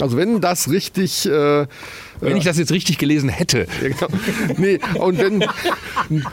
Also 0.00 0.16
wenn 0.16 0.40
das 0.40 0.70
richtig 0.70 1.26
äh, 1.26 1.66
Wenn 2.20 2.36
ich 2.36 2.44
das 2.44 2.58
jetzt 2.58 2.72
richtig 2.72 2.98
gelesen 2.98 3.28
hätte. 3.28 3.66
Ja, 3.82 3.88
genau. 3.88 4.08
nee, 4.56 4.78
und 4.94 5.18
wenn, 5.18 5.44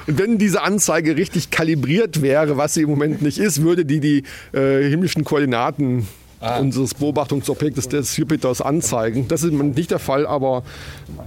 wenn 0.05 0.37
diese 0.37 0.61
Anzeige 0.61 1.17
richtig 1.17 1.49
kalibriert 1.49 2.21
wäre, 2.21 2.57
was 2.57 2.75
sie 2.75 2.83
im 2.83 2.89
Moment 2.89 3.21
nicht 3.21 3.39
ist, 3.39 3.63
würde 3.63 3.83
die 3.83 3.99
die 3.99 4.23
äh, 4.53 4.87
himmlischen 4.87 5.23
Koordinaten 5.23 6.07
ah. 6.39 6.59
unseres 6.59 6.93
Beobachtungsobjektes 6.93 7.89
des 7.89 8.15
Jupiters 8.15 8.61
anzeigen. 8.61 9.27
Das 9.27 9.43
ist 9.43 9.51
nicht 9.51 9.91
der 9.91 9.99
Fall, 9.99 10.27
aber 10.27 10.63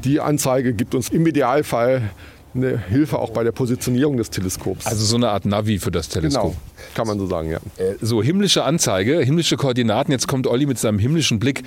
die 0.05 0.21
Anzeige 0.21 0.73
gibt 0.73 0.95
uns 0.95 1.09
im 1.09 1.27
Idealfall 1.27 2.11
eine 2.55 2.79
Hilfe 2.79 3.19
auch 3.19 3.31
bei 3.31 3.45
der 3.45 3.53
Positionierung 3.53 4.17
des 4.17 4.31
Teleskops. 4.31 4.87
Also 4.87 5.05
so 5.05 5.17
eine 5.17 5.31
Art 5.31 5.45
Navi 5.45 5.79
für 5.79 5.91
das 5.91 6.09
Teleskop. 6.09 6.53
Genau, 6.53 6.57
kann 6.95 7.07
man 7.07 7.19
so 7.19 7.27
sagen, 7.27 7.51
ja. 7.51 7.59
Äh, 7.77 7.97
so, 8.01 8.23
himmlische 8.23 8.65
Anzeige, 8.65 9.21
himmlische 9.21 9.57
Koordinaten. 9.57 10.13
Jetzt 10.13 10.29
kommt 10.29 10.47
Olli 10.47 10.67
mit 10.67 10.79
seinem 10.79 10.99
himmlischen 10.99 11.39
Blick. 11.39 11.63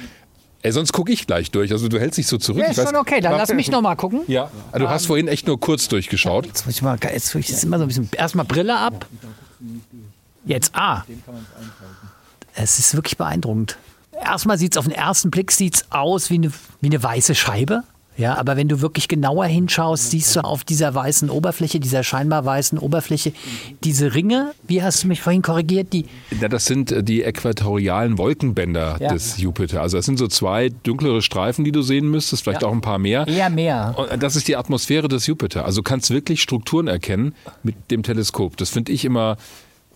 Ey, 0.62 0.72
sonst 0.72 0.94
gucke 0.94 1.12
ich 1.12 1.28
gleich 1.28 1.52
durch. 1.52 1.72
Also 1.72 1.90
du 1.90 2.00
hältst 2.00 2.18
dich 2.18 2.28
so 2.28 2.38
zurück. 2.38 2.62
Ja, 2.62 2.68
ist 2.68 2.82
schon 2.82 2.96
okay, 2.96 3.20
dann 3.20 3.34
lass 3.34 3.54
mich 3.54 3.70
noch 3.70 3.82
mal 3.82 3.96
gucken. 3.96 4.22
Ja. 4.28 4.50
Also, 4.72 4.86
du 4.86 4.90
hast 4.90 5.08
vorhin 5.08 5.28
echt 5.28 5.46
nur 5.46 5.60
kurz 5.60 5.90
durchgeschaut. 5.90 6.46
Jetzt 6.46 6.66
muss 6.66 6.76
ich 6.76 6.82
mal, 6.82 6.98
jetzt 7.02 7.36
muss 7.36 7.50
ich 7.50 7.64
immer 7.64 7.78
so 7.78 7.84
ein 7.84 7.88
bisschen, 7.88 8.10
erstmal 8.14 8.46
Brille 8.46 8.78
ab. 8.78 9.06
Jetzt 10.46 10.74
A. 10.74 11.06
Es 12.56 12.80
ist 12.80 12.96
wirklich 12.96 13.18
beeindruckend. 13.18 13.78
Erstmal 14.12 14.58
sieht 14.58 14.74
es 14.74 14.78
auf 14.78 14.86
den 14.86 14.94
ersten 14.94 15.32
Blick 15.32 15.52
sieht's 15.52 15.86
aus 15.90 16.30
wie 16.30 16.36
eine, 16.36 16.52
wie 16.82 16.88
eine 16.88 17.02
weiße 17.02 17.36
Scheibe. 17.36 17.84
Ja, 18.16 18.38
aber 18.38 18.58
wenn 18.58 18.68
du 18.68 18.82
wirklich 18.82 19.08
genauer 19.08 19.46
hinschaust, 19.46 20.12
siehst 20.12 20.36
du 20.36 20.42
auf 20.42 20.64
dieser 20.64 20.94
weißen 20.94 21.30
Oberfläche, 21.30 21.80
dieser 21.80 22.04
scheinbar 22.04 22.46
weißen 22.46 22.78
Oberfläche, 22.78 23.34
diese 23.84 24.14
Ringe, 24.14 24.52
wie 24.68 24.84
hast 24.84 25.04
du 25.04 25.08
mich 25.08 25.22
vorhin 25.22 25.42
korrigiert? 25.42 25.94
Die 25.94 26.06
ja, 26.40 26.48
das 26.48 26.66
sind 26.66 26.92
äh, 26.92 27.04
die 27.04 27.24
äquatorialen 27.24 28.18
Wolkenbänder 28.18 28.98
ja. 29.00 29.10
des 29.10 29.38
Jupiter. 29.38 29.82
Also 29.82 29.98
es 29.98 30.06
sind 30.06 30.20
so 30.20 30.28
zwei 30.28 30.70
dunklere 30.70 31.22
Streifen, 31.22 31.66
die 31.66 31.72
du 31.72 31.82
sehen 31.82 32.10
müsstest, 32.10 32.44
vielleicht 32.44 32.62
ja. 32.62 32.68
auch 32.68 32.74
ein 32.74 32.82
paar 32.82 33.00
mehr. 33.00 33.28
Eher 33.28 33.50
mehr. 33.50 33.96
Und 33.98 34.22
das 34.22 34.36
ist 34.36 34.48
die 34.48 34.56
Atmosphäre 34.56 35.08
des 35.08 35.26
Jupiter. 35.28 35.66
Also 35.66 35.82
du 35.82 35.84
kannst 35.84 36.12
wirklich 36.12 36.42
Strukturen 36.42 36.88
erkennen 36.88 37.34
mit 37.64 37.76
dem 37.90 38.04
Teleskop. 38.04 38.58
Das 38.58 38.70
finde 38.70 38.92
ich 38.92 39.06
immer 39.06 39.38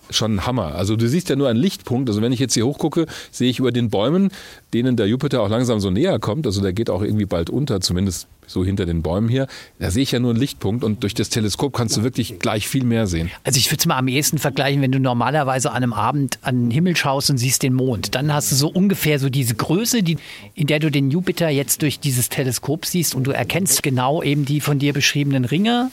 schon 0.10 0.36
ein 0.36 0.46
Hammer. 0.46 0.76
Also 0.76 0.96
du 0.96 1.08
siehst 1.08 1.30
ja 1.30 1.36
nur 1.36 1.50
einen 1.50 1.60
Lichtpunkt. 1.60 2.10
Also 2.10 2.22
wenn 2.22 2.32
ich 2.32 2.40
jetzt 2.40 2.54
hier 2.54 2.66
hochgucke, 2.66 3.06
sehe 3.32 3.50
ich 3.50 3.60
über 3.60 3.72
den 3.72 3.90
Bäumen, 3.90 4.32
denen 4.74 4.96
der 4.96 5.08
Jupiter 5.08 5.42
auch 5.42 5.50
langsam 5.50 5.80
so 5.80 5.90
näher 5.90 6.20
kommt. 6.20 6.46
Also 6.46 6.62
der 6.62 6.74
geht 6.74 6.90
auch 6.90 7.02
irgendwie 7.02 7.26
bald 7.26 7.50
unter, 7.50 7.82
zumindest 7.82 8.28
so 8.48 8.64
hinter 8.64 8.86
den 8.86 9.02
Bäumen 9.02 9.28
hier. 9.30 9.48
Da 9.80 9.92
sehe 9.92 10.04
ich 10.04 10.12
ja 10.12 10.20
nur 10.20 10.32
einen 10.32 10.40
Lichtpunkt 10.40 10.84
und 10.84 11.04
durch 11.04 11.14
das 11.14 11.30
Teleskop 11.30 11.74
kannst 11.74 11.98
du 11.98 12.04
wirklich 12.04 12.40
gleich 12.40 12.68
viel 12.68 12.84
mehr 12.84 13.06
sehen. 13.06 13.30
Also 13.44 13.58
ich 13.58 13.70
würde 13.70 13.82
es 13.82 13.86
mal 13.86 13.98
am 13.98 14.08
ehesten 14.08 14.38
vergleichen, 14.38 14.82
wenn 14.82 14.92
du 14.92 15.00
normalerweise 15.00 15.72
an 15.72 15.84
einem 15.84 15.94
Abend 15.94 16.40
an 16.42 16.64
den 16.64 16.72
Himmel 16.72 16.96
schaust 16.96 17.30
und 17.30 17.38
siehst 17.38 17.64
den 17.64 17.74
Mond. 17.74 18.16
Dann 18.16 18.34
hast 18.34 18.52
du 18.52 18.56
so 18.56 18.70
ungefähr 18.70 19.20
so 19.20 19.30
diese 19.30 19.54
Größe, 19.54 20.02
die, 20.02 20.18
in 20.56 20.68
der 20.68 20.80
du 20.80 20.90
den 20.90 21.12
Jupiter 21.12 21.50
jetzt 21.50 21.82
durch 21.82 22.00
dieses 22.00 22.30
Teleskop 22.30 22.86
siehst 22.86 23.14
und 23.16 23.26
du 23.26 23.32
erkennst 23.32 23.84
genau 23.84 24.24
eben 24.24 24.46
die 24.46 24.62
von 24.62 24.80
dir 24.80 24.94
beschriebenen 24.94 25.46
Ringe, 25.46 25.92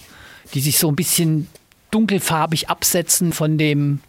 die 0.55 0.61
sich 0.61 0.79
so 0.79 0.89
ein 0.89 0.97
bisschen 0.97 1.49
dunkelfarbig 1.95 2.69
absetzen 2.69 3.33
von 3.33 3.57
dem 3.57 4.01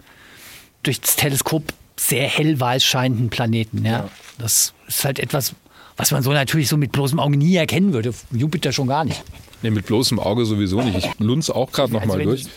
durch 0.83 0.99
das 1.01 1.15
Teleskop 1.15 1.63
sehr 1.97 2.27
hellweiß 2.27 2.83
scheinenden 2.83 3.29
Planeten. 3.29 3.85
Ja. 3.85 3.91
ja. 3.91 4.09
Das 4.37 4.73
ist 4.87 5.05
halt 5.05 5.19
etwas, 5.19 5.53
was 5.95 6.11
man 6.11 6.23
so 6.23 6.31
natürlich 6.33 6.67
so 6.67 6.77
mit 6.77 6.91
bloßem 6.91 7.19
Auge 7.19 7.37
nie 7.37 7.55
erkennen 7.55 7.93
würde. 7.93 8.13
Jupiter 8.31 8.71
schon 8.71 8.87
gar 8.87 9.05
nicht. 9.05 9.23
Nee, 9.61 9.69
mit 9.69 9.85
bloßem 9.85 10.19
Auge 10.19 10.45
sowieso 10.45 10.81
nicht. 10.81 10.97
Ich 10.97 11.19
lunze 11.19 11.55
auch 11.55 11.71
gerade 11.71 11.95
also, 11.95 11.99
noch 11.99 12.05
mal 12.05 12.23
durch. 12.23 12.43
Du, 12.43 12.49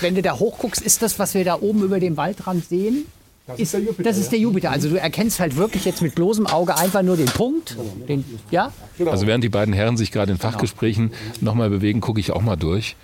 wenn 0.00 0.14
du 0.14 0.22
da 0.22 0.38
hochguckst, 0.38 0.80
ist 0.80 1.02
das, 1.02 1.18
was 1.18 1.34
wir 1.34 1.44
da 1.44 1.56
oben 1.60 1.82
über 1.82 1.98
dem 1.98 2.16
Waldrand 2.16 2.64
sehen, 2.64 3.06
das 3.46 3.58
ist, 3.58 3.72
der 3.72 3.80
Jupiter. 3.80 4.02
Das 4.02 4.18
ist 4.18 4.30
der 4.30 4.38
Jupiter. 4.38 4.70
Also 4.70 4.90
du 4.90 5.00
erkennst 5.00 5.40
halt 5.40 5.56
wirklich 5.56 5.86
jetzt 5.86 6.02
mit 6.02 6.14
bloßem 6.14 6.46
Auge 6.46 6.76
einfach 6.76 7.00
nur 7.00 7.16
den 7.16 7.26
Punkt. 7.26 7.76
Den, 8.06 8.22
ja? 8.50 8.72
Also 9.06 9.26
während 9.26 9.42
die 9.42 9.48
beiden 9.48 9.72
Herren 9.72 9.96
sich 9.96 10.12
gerade 10.12 10.32
in 10.32 10.38
Fachgesprächen 10.38 11.08
genau. 11.10 11.52
nochmal 11.52 11.70
bewegen, 11.70 12.02
gucke 12.02 12.20
ich 12.20 12.30
auch 12.30 12.42
mal 12.42 12.56
durch 12.56 12.94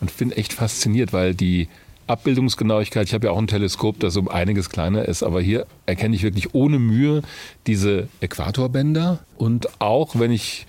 und 0.00 0.16
bin 0.16 0.32
echt 0.32 0.52
fasziniert, 0.52 1.12
weil 1.12 1.34
die 1.34 1.68
Abbildungsgenauigkeit, 2.06 3.06
ich 3.06 3.14
habe 3.14 3.26
ja 3.26 3.32
auch 3.32 3.38
ein 3.38 3.46
Teleskop, 3.46 3.98
das 4.00 4.16
um 4.16 4.28
einiges 4.28 4.68
kleiner 4.68 5.06
ist, 5.06 5.22
aber 5.22 5.40
hier 5.40 5.66
erkenne 5.86 6.14
ich 6.14 6.22
wirklich 6.22 6.54
ohne 6.54 6.78
Mühe 6.78 7.22
diese 7.66 8.08
Äquatorbänder 8.20 9.20
und 9.36 9.80
auch, 9.80 10.18
wenn 10.18 10.30
ich 10.30 10.66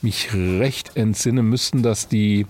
mich 0.00 0.32
recht 0.32 0.96
entsinne, 0.96 1.42
müssten 1.42 1.82
das 1.82 2.08
die 2.08 2.46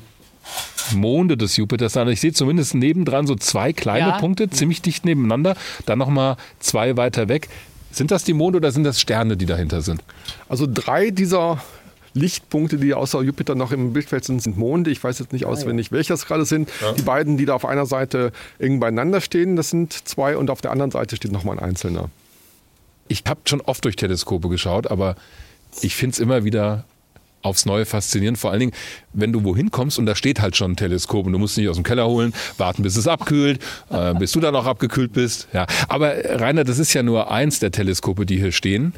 Monde 0.95 1.37
des 1.37 1.57
Jupiters 1.57 1.95
sein. 1.95 2.07
Ich 2.09 2.21
sehe 2.21 2.33
zumindest 2.33 2.75
nebendran 2.75 3.27
so 3.27 3.35
zwei 3.35 3.73
kleine 3.73 4.09
ja. 4.09 4.19
Punkte, 4.19 4.49
ziemlich 4.51 4.83
dicht 4.83 5.05
nebeneinander, 5.05 5.57
dann 5.87 5.99
nochmal 5.99 6.37
zwei 6.61 6.97
weiter 6.97 7.29
weg. 7.29 7.49
Sind 7.91 8.11
das 8.11 8.25
die 8.25 8.35
Monde 8.35 8.59
oder 8.59 8.71
sind 8.71 8.85
das 8.85 9.01
Sterne, 9.01 9.37
die 9.37 9.47
dahinter 9.47 9.81
sind? 9.81 10.05
Also 10.49 10.67
drei 10.73 11.11
dieser 11.11 11.63
Lichtpunkte, 12.17 12.79
die 12.79 12.95
außer 12.95 13.23
Jupiter 13.23 13.55
noch 13.55 13.73
im 13.73 13.93
Bildfeld 13.93 14.25
sind, 14.25 14.43
sind 14.43 14.57
Monde. 14.57 14.91
Ich 14.91 15.03
weiß 15.03 15.19
jetzt 15.19 15.33
nicht 15.33 15.45
auswendig, 15.45 15.93
welche 15.93 16.13
das 16.13 16.27
gerade 16.27 16.45
sind. 16.45 16.69
Ja. 16.81 16.93
Die 16.93 17.03
beiden, 17.03 17.37
die 17.37 17.45
da 17.45 17.55
auf 17.55 17.65
einer 17.65 17.87
Seite 17.87 18.33
eng 18.59 18.81
beieinander 18.81 19.21
stehen, 19.21 19.55
das 19.55 19.71
sind 19.71 19.93
zwei 19.93 20.37
und 20.37 20.51
auf 20.51 20.61
der 20.61 20.71
anderen 20.71 20.91
Seite 20.91 21.17
steht 21.17 21.33
nochmal 21.33 21.59
ein 21.59 21.65
einzelner. 21.65 22.11
Ich 23.09 23.23
habe 23.29 23.41
schon 23.45 23.61
oft 23.61 23.85
durch 23.85 23.97
Teleskope 23.97 24.49
geschaut, 24.49 24.91
aber 24.91 25.15
ich 25.83 25.95
finde 25.95 26.15
es 26.15 26.19
immer 26.19 26.45
wieder 26.45 26.85
aufs 27.43 27.65
Neue 27.65 27.87
faszinierend. 27.87 28.39
Vor 28.39 28.51
allen 28.51 28.61
Dingen, 28.61 28.73
wenn 29.13 29.33
du 29.33 29.45
wohin 29.45 29.71
kommst 29.71 29.99
und 29.99 30.07
da 30.07 30.17
steht 30.17 30.41
halt 30.41 30.57
schon 30.57 30.73
ein 30.73 30.77
Teleskop 30.77 31.27
und 31.27 31.33
du 31.33 31.39
musst 31.39 31.57
nicht 31.57 31.69
aus 31.69 31.77
dem 31.77 31.85
Keller 31.85 32.07
holen, 32.07 32.35
warten, 32.59 32.83
bis 32.83 32.97
es 32.97 33.07
abkühlt, 33.07 33.61
äh, 33.91 34.15
bis 34.15 34.33
du 34.33 34.41
dann 34.41 34.57
auch 34.57 34.67
abgekühlt 34.67 35.13
bist. 35.13 35.49
Ja. 35.53 35.67
Aber 35.89 36.15
Rainer, 36.41 36.65
das 36.65 36.79
ist 36.79 36.93
ja 36.93 37.03
nur 37.03 37.31
eins 37.31 37.61
der 37.61 37.71
Teleskope, 37.71 38.27
die 38.27 38.39
hier 38.39 38.53
stehen. 38.53 38.95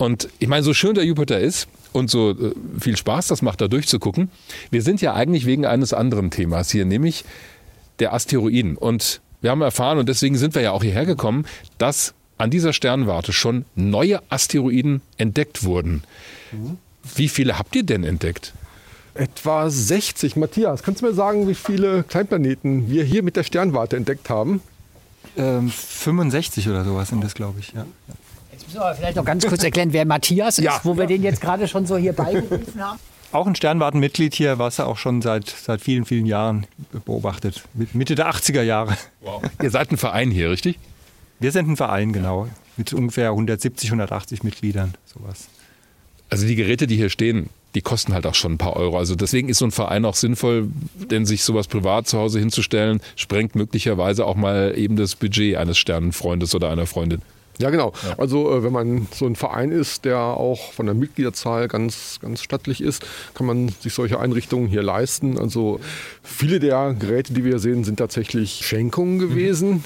Und 0.00 0.30
ich 0.38 0.48
meine, 0.48 0.62
so 0.62 0.72
schön 0.72 0.94
der 0.94 1.04
Jupiter 1.04 1.38
ist 1.38 1.68
und 1.92 2.08
so 2.08 2.30
äh, 2.30 2.54
viel 2.80 2.96
Spaß 2.96 3.26
das 3.26 3.42
macht, 3.42 3.60
da 3.60 3.68
durchzugucken, 3.68 4.30
wir 4.70 4.80
sind 4.80 5.02
ja 5.02 5.12
eigentlich 5.12 5.44
wegen 5.44 5.66
eines 5.66 5.92
anderen 5.92 6.30
Themas 6.30 6.70
hier, 6.70 6.86
nämlich 6.86 7.22
der 7.98 8.14
Asteroiden. 8.14 8.78
Und 8.78 9.20
wir 9.42 9.50
haben 9.50 9.60
erfahren, 9.60 9.98
und 9.98 10.08
deswegen 10.08 10.38
sind 10.38 10.54
wir 10.54 10.62
ja 10.62 10.72
auch 10.72 10.82
hierher 10.82 11.04
gekommen, 11.04 11.44
dass 11.76 12.14
an 12.38 12.48
dieser 12.48 12.72
Sternwarte 12.72 13.34
schon 13.34 13.66
neue 13.74 14.22
Asteroiden 14.30 15.02
entdeckt 15.18 15.64
wurden. 15.64 16.02
Wie 17.14 17.28
viele 17.28 17.58
habt 17.58 17.76
ihr 17.76 17.82
denn 17.82 18.02
entdeckt? 18.02 18.54
Etwa 19.12 19.68
60. 19.68 20.34
Matthias, 20.36 20.82
kannst 20.82 21.02
du 21.02 21.06
mir 21.08 21.12
sagen, 21.12 21.46
wie 21.46 21.54
viele 21.54 22.04
Kleinplaneten 22.04 22.88
wir 22.88 23.04
hier 23.04 23.22
mit 23.22 23.36
der 23.36 23.42
Sternwarte 23.42 23.98
entdeckt 23.98 24.30
haben? 24.30 24.62
Ähm, 25.36 25.68
65 25.68 26.70
oder 26.70 26.86
sowas 26.86 27.10
sind 27.10 27.22
das, 27.22 27.34
glaube 27.34 27.60
ich. 27.60 27.74
Ja. 27.74 27.84
Müssen 28.70 28.82
wir 28.82 28.94
vielleicht 28.94 29.16
noch 29.16 29.24
ganz 29.24 29.44
kurz 29.44 29.64
erklären, 29.64 29.92
wer 29.92 30.04
Matthias 30.04 30.58
ist, 30.58 30.64
ja. 30.64 30.80
wo 30.84 30.96
wir 30.96 31.06
den 31.06 31.24
jetzt 31.24 31.40
gerade 31.40 31.66
schon 31.66 31.86
so 31.86 31.96
hier 31.96 32.12
beigerufen 32.12 32.80
haben? 32.80 33.00
Auch 33.32 33.48
ein 33.48 33.56
Sternwartenmitglied 33.56 34.32
hier, 34.32 34.58
was 34.58 34.80
er 34.80 34.88
auch 34.88 34.96
schon 34.96 35.22
seit, 35.22 35.48
seit 35.48 35.80
vielen, 35.80 36.04
vielen 36.04 36.26
Jahren 36.26 36.66
beobachtet. 37.04 37.62
Mitte 37.92 38.16
der 38.16 38.28
80er 38.28 38.62
Jahre. 38.62 38.96
Wow. 39.20 39.42
Ihr 39.62 39.70
seid 39.70 39.92
ein 39.92 39.96
Verein 39.96 40.32
hier, 40.32 40.50
richtig? 40.50 40.80
Wir 41.38 41.52
sind 41.52 41.68
ein 41.68 41.76
Verein, 41.76 42.12
genau. 42.12 42.48
Mit 42.76 42.92
ungefähr 42.92 43.28
170, 43.28 43.90
180 43.90 44.42
Mitgliedern, 44.42 44.94
sowas. 45.04 45.46
Also 46.28 46.44
die 46.44 46.56
Geräte, 46.56 46.88
die 46.88 46.96
hier 46.96 47.08
stehen, 47.08 47.50
die 47.76 47.82
kosten 47.82 48.14
halt 48.14 48.26
auch 48.26 48.34
schon 48.34 48.54
ein 48.54 48.58
paar 48.58 48.74
Euro. 48.74 48.98
Also 48.98 49.14
deswegen 49.14 49.48
ist 49.48 49.58
so 49.58 49.64
ein 49.64 49.70
Verein 49.70 50.04
auch 50.04 50.16
sinnvoll, 50.16 50.68
denn 50.94 51.24
sich 51.24 51.44
sowas 51.44 51.68
privat 51.68 52.08
zu 52.08 52.18
Hause 52.18 52.40
hinzustellen, 52.40 53.00
sprengt 53.14 53.54
möglicherweise 53.54 54.26
auch 54.26 54.34
mal 54.34 54.74
eben 54.76 54.96
das 54.96 55.14
Budget 55.14 55.56
eines 55.56 55.78
Sternenfreundes 55.78 56.52
oder 56.56 56.70
einer 56.70 56.86
Freundin. 56.86 57.22
Ja, 57.60 57.68
genau. 57.70 57.92
Ja. 58.02 58.18
Also 58.18 58.50
äh, 58.50 58.62
wenn 58.64 58.72
man 58.72 59.06
so 59.12 59.26
ein 59.26 59.36
Verein 59.36 59.70
ist, 59.70 60.04
der 60.04 60.18
auch 60.18 60.72
von 60.72 60.86
der 60.86 60.94
Mitgliederzahl 60.94 61.68
ganz, 61.68 62.18
ganz 62.20 62.42
stattlich 62.42 62.80
ist, 62.80 63.04
kann 63.34 63.46
man 63.46 63.68
sich 63.80 63.92
solche 63.92 64.18
Einrichtungen 64.18 64.66
hier 64.66 64.82
leisten. 64.82 65.38
Also 65.38 65.78
viele 66.22 66.58
der 66.58 66.94
Geräte, 66.98 67.34
die 67.34 67.44
wir 67.44 67.58
sehen, 67.58 67.84
sind 67.84 67.98
tatsächlich 67.98 68.66
Schenkungen 68.66 69.16
mhm. 69.16 69.20
gewesen. 69.20 69.70
Mhm. 69.70 69.84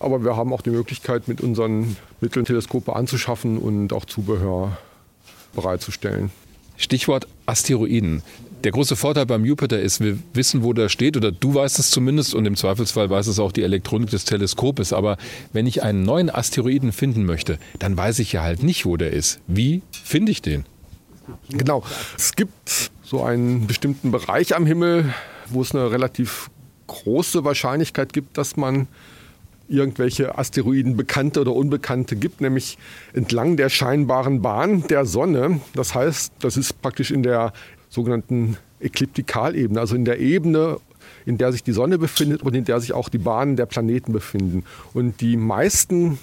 Aber 0.00 0.24
wir 0.24 0.36
haben 0.36 0.52
auch 0.52 0.62
die 0.62 0.70
Möglichkeit, 0.70 1.28
mit 1.28 1.40
unseren 1.40 1.96
Mitteln 2.20 2.44
Teleskope 2.44 2.96
anzuschaffen 2.96 3.58
und 3.58 3.92
auch 3.92 4.04
Zubehör 4.04 4.76
bereitzustellen. 5.54 6.30
Stichwort 6.76 7.28
Asteroiden. 7.46 8.22
Der 8.64 8.70
große 8.70 8.94
Vorteil 8.94 9.26
beim 9.26 9.44
Jupiter 9.44 9.80
ist, 9.80 10.00
wir 10.00 10.18
wissen, 10.34 10.62
wo 10.62 10.72
der 10.72 10.88
steht, 10.88 11.16
oder 11.16 11.32
du 11.32 11.54
weißt 11.54 11.78
es 11.78 11.90
zumindest, 11.90 12.34
und 12.34 12.46
im 12.46 12.56
Zweifelsfall 12.56 13.10
weiß 13.10 13.26
es 13.26 13.40
auch 13.40 13.50
die 13.50 13.62
Elektronik 13.62 14.10
des 14.10 14.24
Teleskopes. 14.24 14.92
Aber 14.92 15.16
wenn 15.52 15.66
ich 15.66 15.82
einen 15.82 16.04
neuen 16.04 16.30
Asteroiden 16.30 16.92
finden 16.92 17.24
möchte, 17.24 17.58
dann 17.78 17.96
weiß 17.96 18.20
ich 18.20 18.32
ja 18.32 18.42
halt 18.42 18.62
nicht, 18.62 18.86
wo 18.86 18.96
der 18.96 19.12
ist. 19.12 19.40
Wie 19.48 19.82
finde 19.90 20.30
ich 20.30 20.42
den? 20.42 20.64
Genau. 21.50 21.82
Es 22.16 22.36
gibt 22.36 22.90
so 23.02 23.22
einen 23.24 23.66
bestimmten 23.66 24.12
Bereich 24.12 24.54
am 24.54 24.64
Himmel, 24.66 25.12
wo 25.48 25.62
es 25.62 25.74
eine 25.74 25.90
relativ 25.90 26.50
große 26.86 27.44
Wahrscheinlichkeit 27.44 28.12
gibt, 28.12 28.38
dass 28.38 28.56
man 28.56 28.86
irgendwelche 29.68 30.38
Asteroiden, 30.38 30.96
bekannte 30.96 31.40
oder 31.40 31.54
unbekannte 31.54 32.14
gibt, 32.16 32.40
nämlich 32.40 32.78
entlang 33.14 33.56
der 33.56 33.70
scheinbaren 33.70 34.42
Bahn 34.42 34.86
der 34.88 35.06
Sonne. 35.06 35.60
Das 35.74 35.94
heißt, 35.94 36.32
das 36.40 36.56
ist 36.56 36.80
praktisch 36.82 37.10
in 37.10 37.22
der 37.22 37.52
sogenannten 37.92 38.56
Ekliptikalebene, 38.80 39.78
also 39.78 39.94
in 39.94 40.04
der 40.04 40.18
Ebene, 40.18 40.78
in 41.26 41.36
der 41.36 41.52
sich 41.52 41.62
die 41.62 41.72
Sonne 41.72 41.98
befindet 41.98 42.42
und 42.42 42.54
in 42.54 42.64
der 42.64 42.80
sich 42.80 42.94
auch 42.94 43.08
die 43.08 43.18
Bahnen 43.18 43.56
der 43.56 43.66
Planeten 43.66 44.12
befinden. 44.12 44.64
Und 44.94 45.20
die 45.20 45.36
meisten 45.36 46.18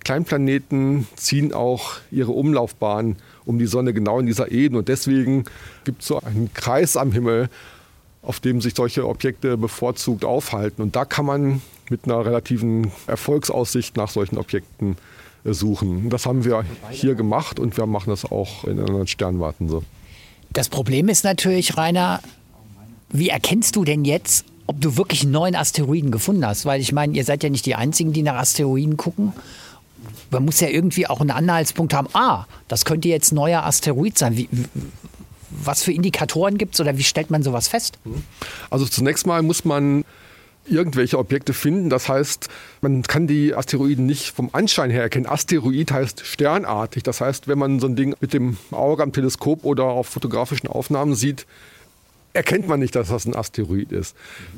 Kleinplaneten 0.00 1.06
ziehen 1.14 1.52
auch 1.52 1.98
ihre 2.10 2.32
Umlaufbahn 2.32 3.16
um 3.44 3.58
die 3.58 3.66
Sonne 3.66 3.92
genau 3.92 4.18
in 4.18 4.26
dieser 4.26 4.50
Ebene. 4.50 4.80
Und 4.80 4.88
deswegen 4.88 5.44
gibt 5.84 6.00
es 6.00 6.08
so 6.08 6.18
einen 6.18 6.50
Kreis 6.54 6.96
am 6.96 7.12
Himmel, 7.12 7.50
auf 8.22 8.40
dem 8.40 8.60
sich 8.60 8.74
solche 8.74 9.06
Objekte 9.06 9.56
bevorzugt 9.58 10.24
aufhalten. 10.24 10.80
Und 10.82 10.96
da 10.96 11.04
kann 11.04 11.26
man 11.26 11.62
mit 11.90 12.06
einer 12.06 12.24
relativen 12.24 12.90
Erfolgsaussicht 13.06 13.96
nach 13.96 14.08
solchen 14.08 14.38
Objekten 14.38 14.96
äh, 15.44 15.52
suchen. 15.52 16.08
Das 16.08 16.24
haben 16.24 16.44
wir 16.44 16.64
hier 16.90 17.14
gemacht 17.14 17.60
und 17.60 17.76
wir 17.76 17.86
machen 17.86 18.10
das 18.10 18.24
auch 18.24 18.64
in 18.64 18.80
anderen 18.80 19.06
Sternwarten 19.06 19.68
so. 19.68 19.82
Das 20.52 20.68
Problem 20.68 21.08
ist 21.08 21.24
natürlich, 21.24 21.76
Rainer, 21.76 22.20
wie 23.10 23.28
erkennst 23.28 23.76
du 23.76 23.84
denn 23.84 24.04
jetzt, 24.04 24.44
ob 24.66 24.80
du 24.80 24.96
wirklich 24.96 25.22
einen 25.22 25.32
neuen 25.32 25.56
Asteroiden 25.56 26.10
gefunden 26.10 26.46
hast? 26.46 26.64
Weil 26.66 26.80
ich 26.80 26.92
meine, 26.92 27.14
ihr 27.14 27.24
seid 27.24 27.42
ja 27.42 27.50
nicht 27.50 27.66
die 27.66 27.74
Einzigen, 27.74 28.12
die 28.12 28.22
nach 28.22 28.36
Asteroiden 28.36 28.96
gucken. 28.96 29.32
Man 30.30 30.44
muss 30.44 30.60
ja 30.60 30.68
irgendwie 30.68 31.06
auch 31.06 31.20
einen 31.20 31.30
Anhaltspunkt 31.30 31.94
haben, 31.94 32.08
ah, 32.14 32.46
das 32.68 32.84
könnte 32.84 33.08
jetzt 33.08 33.32
ein 33.32 33.36
neuer 33.36 33.64
Asteroid 33.64 34.16
sein. 34.18 34.36
Wie, 34.36 34.48
was 35.50 35.82
für 35.82 35.92
Indikatoren 35.92 36.58
gibt 36.58 36.74
es 36.74 36.80
oder 36.80 36.96
wie 36.96 37.04
stellt 37.04 37.30
man 37.30 37.42
sowas 37.42 37.68
fest? 37.68 37.98
Also 38.70 38.86
zunächst 38.86 39.26
mal 39.26 39.42
muss 39.42 39.64
man 39.64 40.04
irgendwelche 40.64 41.18
Objekte 41.18 41.52
finden. 41.52 41.90
Das 41.90 42.08
heißt, 42.08 42.48
man 42.80 43.02
kann 43.02 43.26
die 43.26 43.54
Asteroiden 43.54 44.06
nicht 44.06 44.30
vom 44.30 44.50
Anschein 44.52 44.90
her 44.90 45.02
erkennen. 45.02 45.26
Asteroid 45.26 45.90
heißt 45.90 46.24
sternartig. 46.24 47.02
Das 47.02 47.20
heißt, 47.20 47.48
wenn 47.48 47.58
man 47.58 47.80
so 47.80 47.86
ein 47.86 47.96
Ding 47.96 48.14
mit 48.20 48.32
dem 48.32 48.56
Auge 48.70 49.02
am 49.02 49.12
Teleskop 49.12 49.64
oder 49.64 49.84
auf 49.84 50.08
fotografischen 50.08 50.68
Aufnahmen 50.68 51.14
sieht, 51.14 51.46
erkennt 52.32 52.66
man 52.66 52.80
nicht, 52.80 52.94
dass 52.94 53.08
das 53.08 53.26
ein 53.26 53.36
Asteroid 53.36 53.92
ist. 53.92 54.16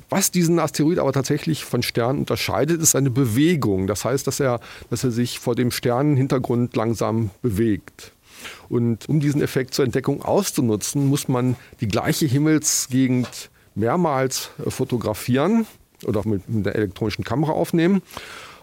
Was 0.08 0.30
diesen 0.30 0.58
Asteroid 0.58 0.98
aber 0.98 1.12
tatsächlich 1.12 1.64
von 1.64 1.82
Sternen 1.82 2.20
unterscheidet, 2.20 2.80
ist 2.80 2.92
seine 2.92 3.10
Bewegung. 3.10 3.86
Das 3.86 4.04
heißt, 4.04 4.26
dass 4.26 4.40
er, 4.40 4.60
dass 4.90 5.04
er 5.04 5.10
sich 5.10 5.38
vor 5.38 5.54
dem 5.54 5.70
Sternenhintergrund 5.70 6.76
langsam 6.76 7.30
bewegt. 7.42 8.12
Und 8.68 9.08
um 9.08 9.20
diesen 9.20 9.42
Effekt 9.42 9.74
zur 9.74 9.84
Entdeckung 9.84 10.22
auszunutzen, 10.22 11.06
muss 11.06 11.28
man 11.28 11.56
die 11.80 11.88
gleiche 11.88 12.26
Himmelsgegend 12.26 13.50
mehrmals 13.74 14.50
äh, 14.64 14.70
fotografieren 14.70 15.66
oder 16.06 16.26
mit, 16.26 16.48
mit 16.48 16.66
der 16.66 16.74
elektronischen 16.74 17.24
Kamera 17.24 17.52
aufnehmen. 17.52 18.02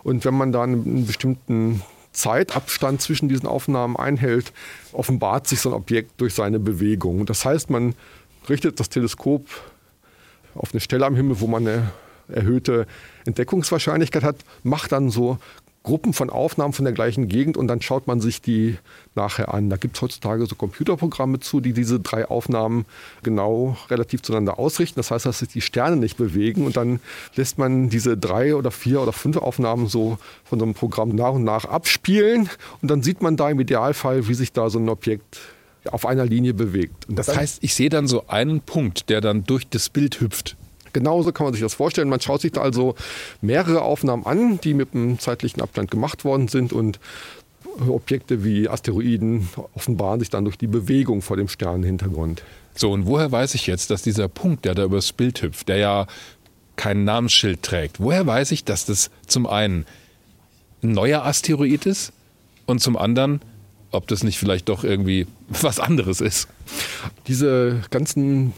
Und 0.03 0.25
wenn 0.25 0.33
man 0.33 0.51
dann 0.51 0.73
einen 0.73 1.05
bestimmten 1.05 1.81
Zeitabstand 2.11 3.01
zwischen 3.01 3.29
diesen 3.29 3.47
Aufnahmen 3.47 3.95
einhält, 3.95 4.51
offenbart 4.91 5.47
sich 5.47 5.61
so 5.61 5.69
ein 5.69 5.75
Objekt 5.75 6.19
durch 6.19 6.33
seine 6.33 6.59
Bewegung. 6.59 7.25
Das 7.25 7.45
heißt, 7.45 7.69
man 7.69 7.95
richtet 8.49 8.79
das 8.79 8.89
Teleskop 8.89 9.45
auf 10.55 10.71
eine 10.73 10.81
Stelle 10.81 11.05
am 11.05 11.15
Himmel, 11.15 11.39
wo 11.39 11.47
man 11.47 11.67
eine 11.67 11.91
erhöhte 12.27 12.87
Entdeckungswahrscheinlichkeit 13.25 14.23
hat, 14.23 14.37
macht 14.63 14.91
dann 14.91 15.09
so 15.09 15.37
Gruppen 15.83 16.13
von 16.13 16.29
Aufnahmen 16.29 16.73
von 16.73 16.85
der 16.85 16.93
gleichen 16.93 17.27
Gegend 17.27 17.57
und 17.57 17.67
dann 17.67 17.81
schaut 17.81 18.05
man 18.05 18.21
sich 18.21 18.41
die 18.41 18.77
nachher 19.15 19.53
an. 19.53 19.69
Da 19.69 19.77
gibt 19.77 19.95
es 19.95 20.01
heutzutage 20.01 20.45
so 20.45 20.55
Computerprogramme 20.55 21.39
zu, 21.39 21.59
die 21.59 21.73
diese 21.73 21.99
drei 21.99 22.27
Aufnahmen 22.27 22.85
genau 23.23 23.75
relativ 23.89 24.21
zueinander 24.21 24.59
ausrichten. 24.59 24.99
Das 24.99 25.09
heißt, 25.09 25.25
dass 25.25 25.39
sich 25.39 25.49
die 25.49 25.61
Sterne 25.61 25.95
nicht 25.95 26.17
bewegen 26.17 26.65
und 26.65 26.77
dann 26.77 26.99
lässt 27.35 27.57
man 27.57 27.89
diese 27.89 28.15
drei 28.15 28.55
oder 28.55 28.69
vier 28.69 29.01
oder 29.01 29.11
fünf 29.11 29.37
Aufnahmen 29.37 29.87
so 29.87 30.19
von 30.43 30.59
so 30.59 30.65
einem 30.65 30.75
Programm 30.75 31.09
nach 31.09 31.31
und 31.31 31.43
nach 31.43 31.65
abspielen 31.65 32.47
und 32.81 32.91
dann 32.91 33.01
sieht 33.01 33.23
man 33.23 33.35
da 33.35 33.49
im 33.49 33.59
Idealfall, 33.59 34.27
wie 34.27 34.35
sich 34.35 34.51
da 34.51 34.69
so 34.69 34.77
ein 34.77 34.87
Objekt 34.87 35.39
auf 35.89 36.05
einer 36.05 36.25
Linie 36.25 36.53
bewegt. 36.53 37.09
Und 37.09 37.17
das 37.17 37.35
heißt, 37.35 37.63
ich 37.63 37.73
sehe 37.73 37.89
dann 37.89 38.07
so 38.07 38.27
einen 38.27 38.61
Punkt, 38.61 39.09
der 39.09 39.19
dann 39.19 39.45
durch 39.45 39.67
das 39.67 39.89
Bild 39.89 40.21
hüpft. 40.21 40.57
Genauso 40.93 41.31
kann 41.31 41.45
man 41.45 41.53
sich 41.53 41.61
das 41.61 41.73
vorstellen. 41.73 42.09
Man 42.09 42.21
schaut 42.21 42.41
sich 42.41 42.51
da 42.51 42.61
also 42.61 42.95
mehrere 43.41 43.81
Aufnahmen 43.81 44.25
an, 44.25 44.59
die 44.61 44.73
mit 44.73 44.93
einem 44.93 45.19
zeitlichen 45.19 45.61
Abstand 45.61 45.91
gemacht 45.91 46.25
worden 46.25 46.47
sind 46.47 46.73
und 46.73 46.99
Objekte 47.87 48.43
wie 48.43 48.67
Asteroiden 48.67 49.47
offenbaren 49.73 50.19
sich 50.19 50.29
dann 50.29 50.43
durch 50.43 50.57
die 50.57 50.67
Bewegung 50.67 51.21
vor 51.21 51.37
dem 51.37 51.47
Sternenhintergrund. 51.47 52.43
So, 52.75 52.91
und 52.91 53.05
woher 53.05 53.31
weiß 53.31 53.55
ich 53.55 53.67
jetzt, 53.67 53.91
dass 53.91 54.01
dieser 54.01 54.27
Punkt, 54.27 54.65
der 54.65 54.75
da 54.75 54.83
übers 54.83 55.13
Bild 55.13 55.41
hüpft, 55.41 55.67
der 55.67 55.77
ja 55.77 56.07
kein 56.75 57.03
Namensschild 57.03 57.61
trägt, 57.61 57.99
woher 57.99 58.25
weiß 58.25 58.51
ich, 58.51 58.63
dass 58.63 58.85
das 58.85 59.09
zum 59.27 59.45
einen 59.47 59.85
ein 60.83 60.91
neuer 60.91 61.25
Asteroid 61.25 61.85
ist 61.85 62.11
und 62.65 62.79
zum 62.81 62.97
anderen, 62.97 63.41
ob 63.91 64.07
das 64.07 64.23
nicht 64.23 64.39
vielleicht 64.39 64.69
doch 64.69 64.83
irgendwie 64.83 65.27
was 65.47 65.79
anderes 65.79 66.21
ist? 66.21 66.47
Diese 67.27 67.81
ganzen 67.89 68.53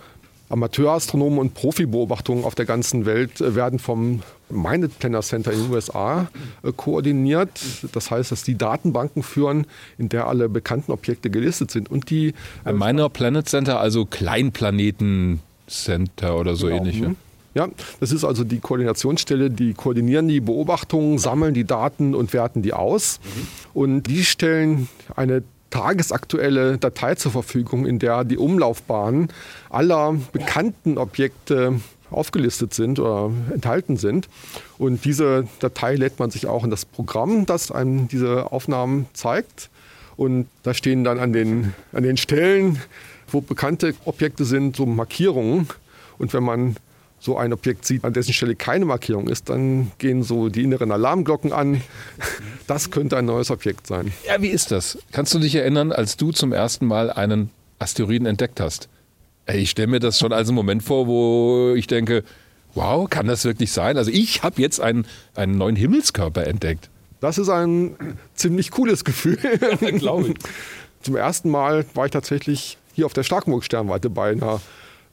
Amateurastronomen 0.54 1.40
und 1.40 1.56
Profibeobachtungen 1.56 2.46
auf 2.46 2.54
der 2.54 2.66
ganzen 2.66 3.08
Welt 3.08 3.42
äh, 3.42 3.56
werden 3.56 3.80
vom 3.80 4.22
Minded 4.50 5.00
Planner 5.00 5.22
Center 5.22 5.52
in 5.52 5.64
den 5.64 5.72
USA 5.72 6.28
äh, 6.62 6.72
koordiniert. 6.76 7.60
Das 7.92 8.12
heißt, 8.12 8.32
dass 8.32 8.44
die 8.44 8.56
Datenbanken 8.56 9.24
führen, 9.24 9.66
in 9.98 10.10
der 10.10 10.28
alle 10.28 10.50
bekannten 10.50 10.92
Objekte 10.92 11.32
gelistet 11.32 11.72
sind. 11.72 11.90
Und 11.90 12.12
die 12.12 12.34
Ein 12.64 12.78
Minor 12.78 13.10
Planet 13.10 13.50
Center, 13.50 13.80
also 13.80 14.06
Kleinplaneten 14.06 15.40
Center 15.68 16.40
oder 16.40 16.56
so 16.56 16.68
genau. 16.68 16.78
ähnlich. 16.78 17.02
Mhm. 17.02 17.16
Ja, 17.56 17.68
das 18.00 18.12
ist 18.12 18.24
also 18.24 18.44
die 18.44 18.60
Koordinationsstelle, 18.60 19.50
die 19.50 19.74
koordinieren 19.74 20.28
die 20.28 20.40
Beobachtungen, 20.40 21.18
sammeln 21.18 21.54
die 21.54 21.66
Daten 21.66 22.16
und 22.16 22.34
werten 22.34 22.62
die 22.62 22.74
aus. 22.74 23.20
Mhm. 23.24 23.48
Und 23.74 24.04
die 24.04 24.24
stellen 24.24 24.88
eine 25.16 25.44
tagesaktuelle 25.74 26.78
Datei 26.78 27.16
zur 27.16 27.32
Verfügung, 27.32 27.88
in 27.88 27.98
der 27.98 28.24
die 28.24 28.38
Umlaufbahnen 28.38 29.30
aller 29.72 30.16
bekannten 30.32 31.00
Objekte 31.00 31.80
aufgelistet 32.12 32.76
sind 32.76 33.00
oder 33.00 33.32
enthalten 33.52 33.98
sind. 33.98 34.30
Und 34.78 35.04
diese 35.04 35.48
Datei 35.60 35.96
lädt 35.96 36.20
man 36.20 36.30
sich 36.30 36.46
auch 36.46 36.64
in 36.64 36.70
das 36.70 36.86
Programm, 36.86 37.48
das 37.48 37.72
einem 37.72 38.08
diese 38.08 38.52
Aufnahmen 38.52 39.08
zeigt. 39.14 39.72
Und 40.16 40.46
da 40.62 40.76
stehen 40.76 41.04
dann 41.04 41.20
an 41.20 41.34
den, 41.34 41.74
an 41.92 42.04
den 42.04 42.18
Stellen, 42.18 42.80
wo 43.32 43.42
bekannte 43.42 43.96
Objekte 44.06 44.46
sind, 44.46 44.76
so 44.76 44.86
Markierungen. 44.86 45.68
Und 46.20 46.36
wenn 46.36 46.44
man 46.44 46.76
so 47.24 47.38
ein 47.38 47.54
Objekt 47.54 47.86
sieht, 47.86 48.04
an 48.04 48.12
dessen 48.12 48.34
Stelle 48.34 48.54
keine 48.54 48.84
Markierung 48.84 49.30
ist, 49.30 49.48
dann 49.48 49.94
gehen 49.98 50.24
so 50.24 50.50
die 50.50 50.64
inneren 50.64 50.92
Alarmglocken 50.92 51.54
an. 51.54 51.82
Das 52.68 52.92
könnte 52.92 53.16
ein 53.16 53.26
neues 53.26 53.50
Objekt 53.50 53.88
sein. 53.88 54.12
Ja, 54.28 54.42
wie 54.42 54.50
ist 54.50 54.72
das? 54.72 54.98
Kannst 55.14 55.34
du 55.34 55.40
dich 55.40 55.56
erinnern, 55.56 55.94
als 55.94 56.18
du 56.18 56.32
zum 56.34 56.52
ersten 56.52 56.86
Mal 56.86 57.10
einen 57.10 57.50
Asteroiden 57.80 58.28
entdeckt 58.28 58.60
hast? 58.60 58.90
Ich 59.48 59.70
stelle 59.70 59.88
mir 59.88 60.00
das 60.00 60.20
schon 60.20 60.34
als 60.34 60.50
einen 60.50 60.56
Moment 60.56 60.84
vor, 60.84 61.08
wo 61.08 61.74
ich 61.76 61.88
denke, 61.88 62.26
wow, 62.74 63.10
kann 63.10 63.28
das 63.28 63.46
wirklich 63.46 63.72
sein? 63.72 63.98
Also 63.98 64.12
ich 64.12 64.44
habe 64.44 64.62
jetzt 64.62 64.82
einen, 64.82 65.06
einen 65.34 65.58
neuen 65.58 65.78
Himmelskörper 65.78 66.46
entdeckt. 66.46 66.90
Das 67.22 67.38
ist 67.38 67.48
ein 67.50 67.96
ziemlich 68.36 68.70
cooles 68.72 69.06
Gefühl. 69.06 69.38
Ja, 69.82 69.92
glaube 69.92 70.30
ich. 70.30 70.36
Zum 71.02 71.16
ersten 71.16 71.50
Mal 71.50 71.86
war 71.94 72.06
ich 72.06 72.12
tatsächlich 72.12 72.78
hier 72.94 73.06
auf 73.06 73.14
der 73.14 73.24
Starkburg-Sternwarte 73.24 74.10
bei 74.10 74.32
einer 74.32 74.60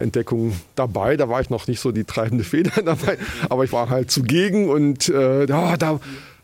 Entdeckung 0.01 0.55
dabei. 0.75 1.17
Da 1.17 1.29
war 1.29 1.41
ich 1.41 1.51
noch 1.51 1.67
nicht 1.67 1.81
so 1.81 1.93
die 1.93 2.05
treibende 2.05 2.45
Feder 2.45 2.83
dabei, 2.85 3.19
aber 3.49 3.65
ich 3.65 3.73
war 3.73 3.89
halt 3.91 4.11
zugegen 4.11 4.69
und 4.69 5.09
äh, 5.09 5.47
ja, 5.47 5.77
da 5.77 6.01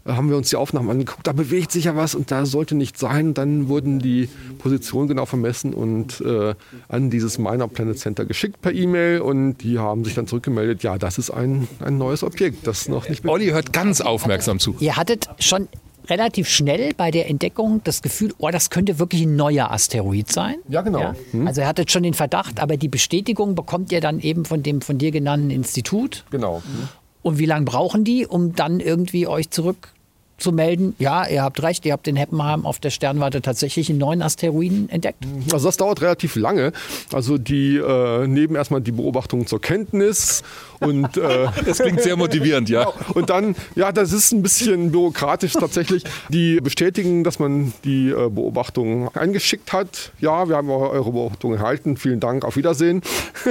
haben 0.07 0.31
wir 0.31 0.37
uns 0.37 0.51
die 0.51 0.57
Aufnahmen 0.57 0.89
angeguckt, 0.91 1.27
da 1.27 1.33
bewegt 1.33 1.73
sich 1.73 1.85
ja 1.85 1.97
was 1.97 2.15
und 2.15 2.31
da 2.31 2.47
sollte 2.47 2.75
nicht 2.75 2.99
sein. 2.99 3.35
Dann 3.35 3.69
wurden 3.69 3.99
die 3.99 4.29
Positionen 4.59 5.09
genau 5.09 5.27
vermessen 5.27 5.75
und 5.75 6.21
äh, 6.21 6.55
an 6.89 7.11
dieses 7.11 7.39
Minor 7.39 7.69
Planet 7.69 7.99
Center 7.99 8.25
geschickt 8.25 8.61
per 8.63 8.73
E-Mail 8.73 9.21
und 9.21 9.59
die 9.59 9.79
haben 9.79 10.05
sich 10.05 10.15
dann 10.15 10.27
zurückgemeldet, 10.27 10.83
ja, 10.83 10.99
das 10.99 11.19
ist 11.19 11.31
ein, 11.31 11.69
ein 11.81 11.99
neues 11.99 12.23
Objekt, 12.23 12.67
das 12.67 12.89
noch 12.89 13.09
nicht... 13.09 13.27
Olli 13.27 13.47
hört 13.47 13.73
ganz 13.73 14.01
aufmerksam 14.01 14.59
zu. 14.59 14.77
Ihr 14.81 14.97
hattet 14.97 15.29
schon 15.39 15.69
relativ 16.09 16.49
schnell 16.49 16.93
bei 16.97 17.11
der 17.11 17.29
Entdeckung 17.29 17.81
das 17.85 18.03
Gefühl, 18.03 18.35
oh, 18.39 18.51
das 18.51 18.71
könnte 18.71 18.99
wirklich 18.99 19.23
ein 19.23 19.37
neuer 19.37 19.71
Asteroid 19.71 20.31
sein. 20.31 20.57
Ja, 20.69 20.83
genau. 20.83 21.01
Ja? 21.01 21.15
Hm. 21.33 21.47
Also 21.47 21.61
er 21.63 21.69
hatte 21.69 21.85
schon 21.89 22.03
den 22.03 22.15
Verdacht, 22.15 22.61
aber 22.61 22.77
die 22.77 22.89
Bestätigung 22.89 23.55
bekommt 23.55 23.93
ihr 23.93 24.01
dann 24.01 24.21
eben 24.21 24.45
von 24.45 24.63
dem 24.63 24.81
von 24.81 24.99
dir 24.99 25.11
genannten 25.11 25.51
Institut. 25.51 26.25
Genau. 26.31 26.63
Hm. 26.65 26.89
Und 27.23 27.39
wie 27.39 27.47
lange 27.47 27.65
brauchen 27.65 28.05
die, 28.05 28.27
um 28.27 28.55
dann 28.55 28.79
irgendwie 28.79 29.27
euch 29.27 29.51
zurück 29.51 29.93
zu 30.39 30.53
melden, 30.53 30.95
ja, 30.99 31.27
ihr 31.27 31.43
habt 31.43 31.63
recht, 31.63 31.87
ihr 31.87 31.93
habt 31.93 32.07
in 32.09 32.17
Heppenheim 32.17 32.67
auf 32.67 32.79
der 32.79 32.91
Sternwarte 32.91 33.41
tatsächlich 33.41 33.89
einen 33.89 33.99
neuen 33.99 34.23
Asteroiden 34.23 34.89
entdeckt? 34.91 35.25
Also 35.53 35.69
das 35.69 35.77
dauert 35.77 36.03
relativ 36.03 36.37
lange. 36.37 36.73
Also 37.13 37.39
die 37.39 37.77
äh, 37.77 38.27
nehmen 38.27 38.55
erstmal 38.55 38.81
die 38.81 38.93
Beobachtungen 38.93 39.47
zur 39.47 39.61
Kenntnis 39.61 40.43
und 40.81 41.17
äh, 41.17 41.47
das 41.65 41.79
klingt 41.79 42.03
sehr 42.03 42.17
motivierend, 42.17 42.69
ja. 42.69 42.85
Genau. 42.85 42.95
Und 43.15 43.31
dann, 43.31 43.57
ja, 43.75 43.93
das 43.93 44.13
ist 44.13 44.33
ein 44.33 44.43
bisschen 44.43 44.93
bürokratisch 44.93 45.55
tatsächlich. 45.55 46.05
Die 46.29 46.61
bestätigen, 46.61 47.25
dass 47.25 47.39
man 47.39 47.73
die 47.85 48.11
äh, 48.11 48.29
Beobachtungen 48.29 49.09
eingeschickt 49.15 49.73
hat. 49.73 50.13
Ja, 50.21 50.49
wir 50.49 50.57
haben 50.57 50.69
eure 50.71 51.13
Beobachtungen 51.13 51.59
erhalten. 51.59 51.97
Vielen 51.97 52.21
Dank, 52.21 52.45
auf 52.45 52.57
Wiedersehen. 52.57 53.03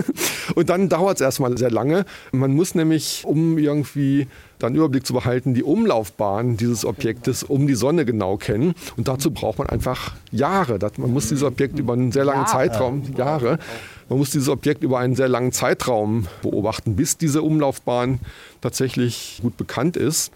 und 0.56 0.70
dann 0.70 0.90
dauert 0.90 1.16
es 1.16 1.22
erstmal 1.22 1.58
sehr 1.58 1.72
lange. 1.72 2.06
Man 2.32 2.54
muss 2.54 2.76
nämlich, 2.76 3.24
um 3.26 3.58
irgendwie 3.58 4.28
dann 4.60 4.76
Überblick 4.76 5.06
zu 5.06 5.14
behalten, 5.14 5.53
die 5.53 5.64
Umlaufbahn 5.64 6.58
dieses 6.58 6.86
Objektes 6.86 7.43
um 7.43 7.68
die 7.68 7.76
Sonne 7.76 8.06
genau 8.06 8.38
kennen. 8.38 8.74
Und 8.97 9.08
dazu 9.08 9.32
braucht 9.32 9.58
man 9.58 9.68
einfach 9.68 10.16
Jahre. 10.32 10.80
Man 10.97 11.12
muss 11.12 11.30
dieses 11.30 11.43
Objekt 11.43 11.80
über 11.80 11.93
einen 11.93 12.12
sehr 12.12 12.26
langen 12.26 12.47
Zeitraum, 12.47 13.03
Jahre, 13.18 13.60
man 14.08 14.20
muss 14.20 14.30
dieses 14.30 14.49
Objekt 14.49 14.84
über 14.84 14.99
einen 14.99 15.16
sehr 15.16 15.28
langen 15.28 15.51
Zeitraum 15.51 16.28
beobachten, 16.43 16.95
bis 16.95 17.18
diese 17.18 17.41
Umlaufbahn 17.41 18.20
tatsächlich 18.62 19.39
gut 19.41 19.58
bekannt 19.58 19.97
ist. 19.97 20.32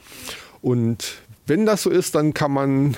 Und 0.61 1.21
Wenn 1.45 1.65
das 1.65 1.81
so 1.81 1.89
ist, 1.89 2.13
dann 2.13 2.35
kann 2.35 2.51
man 2.51 2.95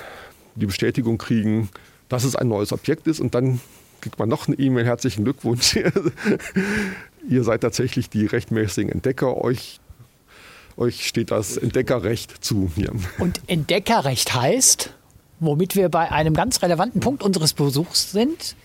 die 0.56 0.66
Bestätigung 0.66 1.16
kriegen, 1.16 1.70
dass 2.10 2.24
es 2.24 2.36
ein 2.36 2.48
neues 2.48 2.70
Objekt 2.72 3.06
ist 3.06 3.18
und 3.18 3.34
dann 3.34 3.60
kriegt 4.02 4.18
man 4.18 4.28
noch 4.28 4.46
eine 4.46 4.58
E-Mail, 4.58 4.84
herzlichen 4.84 5.24
Glückwunsch. 5.24 5.78
Ihr 7.28 7.44
seid 7.44 7.62
tatsächlich 7.62 8.10
die 8.10 8.26
rechtmäßigen 8.26 8.92
Entdecker. 8.92 9.38
Euch, 9.38 9.80
euch 10.76 11.06
steht 11.06 11.30
das 11.30 11.56
Entdeckerrecht 11.56 12.44
zu 12.44 12.70
hier. 12.74 12.92
Und 13.18 13.40
Entdeckerrecht 13.46 14.34
heißt, 14.34 14.90
womit 15.40 15.76
wir 15.76 15.88
bei 15.88 16.10
einem 16.10 16.34
ganz 16.34 16.62
relevanten 16.62 17.00
Punkt 17.00 17.22
unseres 17.22 17.52
Besuchs 17.52 18.12
sind, 18.12 18.56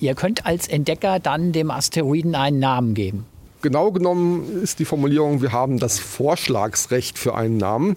ihr 0.00 0.14
könnt 0.14 0.46
als 0.46 0.68
Entdecker 0.68 1.20
dann 1.20 1.52
dem 1.52 1.70
Asteroiden 1.70 2.34
einen 2.34 2.58
Namen 2.58 2.94
geben. 2.94 3.26
Genau 3.60 3.90
genommen 3.90 4.62
ist 4.62 4.78
die 4.78 4.84
Formulierung, 4.84 5.42
wir 5.42 5.52
haben 5.52 5.78
das 5.78 5.98
Vorschlagsrecht 5.98 7.18
für 7.18 7.34
einen 7.34 7.56
Namen. 7.56 7.96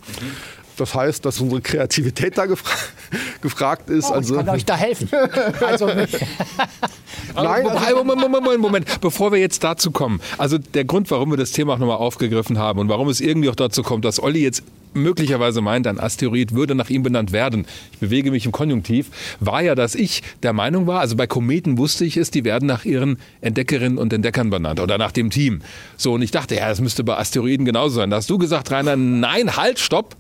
Das 0.78 0.96
heißt, 0.96 1.24
dass 1.26 1.40
unsere 1.40 1.62
Kreativität 1.62 2.38
da 2.38 2.48
gefra 2.48 2.72
gefragt 3.42 3.90
ist. 3.90 4.10
Oh, 4.10 4.14
also, 4.14 4.40
ich 4.40 4.46
kann 4.46 4.56
euch 4.56 4.66
da 4.66 4.76
helfen. 4.76 5.10
Also, 5.66 5.88
Nein, 7.36 7.66
Wobei, 7.66 7.94
Moment, 7.94 8.22
Moment, 8.22 8.44
Moment, 8.44 8.62
Moment, 8.62 9.02
bevor 9.02 9.32
wir 9.32 9.40
jetzt 9.40 9.64
dazu 9.64 9.92
kommen. 9.92 10.22
Also 10.38 10.58
der 10.58 10.86
Grund, 10.86 11.10
warum 11.12 11.32
wir 11.32 11.38
das 11.38 11.52
Thema 11.52 11.74
auch 11.74 11.80
nochmal 11.80 11.98
aufgegriffen 11.98 12.58
haben 12.58 12.80
und 12.80 12.90
warum 12.90 13.10
es 13.10 13.22
irgendwie 13.22 13.50
auch 13.50 13.56
dazu 13.56 13.84
kommt, 13.84 14.06
dass 14.06 14.22
Olli 14.22 14.42
jetzt 14.42 14.64
möglicherweise 14.94 15.62
meint, 15.62 15.88
ein 15.88 16.00
Asteroid 16.00 16.54
würde 16.54 16.76
nach 16.76 16.90
ihm 16.90 17.04
benannt 17.04 17.32
werden. 17.32 17.66
Ich 17.94 18.00
bewege 18.00 18.32
mich 18.32 18.46
im 18.46 18.52
Konjunktiv. 18.52 19.10
War 19.40 19.62
ja, 19.62 19.76
dass 19.76 19.96
ich 19.96 20.22
der 20.44 20.54
Meinung 20.54 20.88
war, 20.88 21.00
also 21.00 21.16
bei 21.16 21.28
Kometen 21.28 21.78
wusste 21.78 22.06
ich 22.06 22.18
es, 22.18 22.32
die 22.32 22.44
werden 22.44 22.66
nach 22.68 22.86
ihren 22.86 23.18
Entdeckerinnen 23.42 23.98
und 23.98 24.12
Entdeckern 24.14 24.50
benannt 24.50 24.80
oder 24.80 24.98
nach 24.98 25.12
dem 25.12 25.30
Team. 25.30 25.62
So, 25.98 26.14
und 26.14 26.22
ich 26.22 26.32
dachte, 26.32 26.56
ja, 26.56 26.68
das 26.68 26.82
müsste 26.82 27.04
bei 27.04 27.18
Asteroiden 27.18 27.66
genauso 27.66 27.96
sein. 27.96 28.10
Da 28.10 28.18
hast 28.18 28.30
du 28.30 28.38
gesagt, 28.38 28.72
Rainer, 28.72 28.96
nein, 28.96 29.56
halt, 29.56 29.80
stopp. 29.80 30.16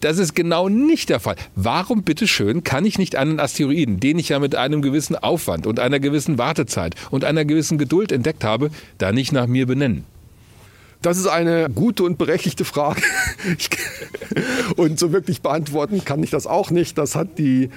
Das 0.00 0.18
ist 0.18 0.34
genau 0.34 0.68
nicht 0.68 1.10
der 1.10 1.20
Fall. 1.20 1.36
Warum 1.54 2.02
bitteschön 2.02 2.64
kann 2.64 2.86
ich 2.86 2.98
nicht 2.98 3.16
einen 3.16 3.38
Asteroiden, 3.38 4.00
den 4.00 4.18
ich 4.18 4.30
ja 4.30 4.38
mit 4.38 4.54
einem 4.54 4.80
gewissen 4.80 5.14
Aufwand 5.14 5.66
und 5.66 5.78
einer 5.78 6.00
gewissen 6.00 6.38
Wartezeit 6.38 6.94
und 7.10 7.24
einer 7.24 7.44
gewissen 7.44 7.76
Geduld 7.76 8.10
entdeckt 8.10 8.42
habe, 8.42 8.70
da 8.98 9.12
nicht 9.12 9.32
nach 9.32 9.46
mir 9.46 9.66
benennen? 9.66 10.04
Das 11.02 11.16
ist 11.16 11.26
eine 11.26 11.68
gute 11.70 12.02
und 12.02 12.18
berechtigte 12.18 12.64
Frage. 12.66 13.00
Und 14.76 14.98
so 14.98 15.12
wirklich 15.12 15.40
beantworten 15.40 16.04
kann 16.04 16.22
ich 16.22 16.28
das 16.28 16.46
auch 16.46 16.70
nicht. 16.70 16.98
Das 16.98 17.16
hat 17.16 17.38
die 17.38 17.70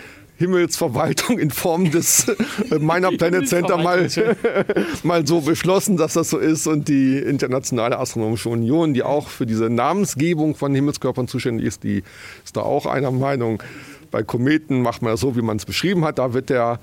Himmelsverwaltung 0.44 1.40
in 1.40 1.52
Form 1.52 1.90
des 1.90 2.28
äh, 2.28 2.78
Meiner 2.80 3.12
Planet 3.18 3.48
Center 3.48 3.78
mal, 3.78 4.10
mal 5.04 5.26
so 5.26 5.40
beschlossen, 5.40 5.96
dass 5.96 6.14
das 6.14 6.30
so 6.30 6.38
ist. 6.38 6.68
Und 6.68 6.90
die 6.90 7.18
Internationale 7.18 7.98
Astronomische 7.98 8.50
Union, 8.50 8.94
die 8.94 9.04
auch 9.04 9.30
für 9.30 9.46
diese 9.46 9.70
Namensgebung 9.70 10.56
von 10.56 10.76
Himmelskörpern 10.76 11.30
zuständig 11.30 11.66
ist, 11.66 11.84
die 11.84 12.04
ist 12.44 12.58
da 12.58 12.62
auch 12.62 12.86
einer 12.86 13.12
Meinung. 13.12 13.64
Bei 14.12 14.22
Kometen 14.22 14.82
macht 14.82 15.02
man 15.02 15.14
das 15.14 15.22
so, 15.22 15.36
wie 15.38 15.42
man 15.42 15.58
es 15.58 15.66
beschrieben 15.66 16.04
hat. 16.04 16.20
Da 16.20 16.34
wird 16.34 16.50
der 16.50 16.80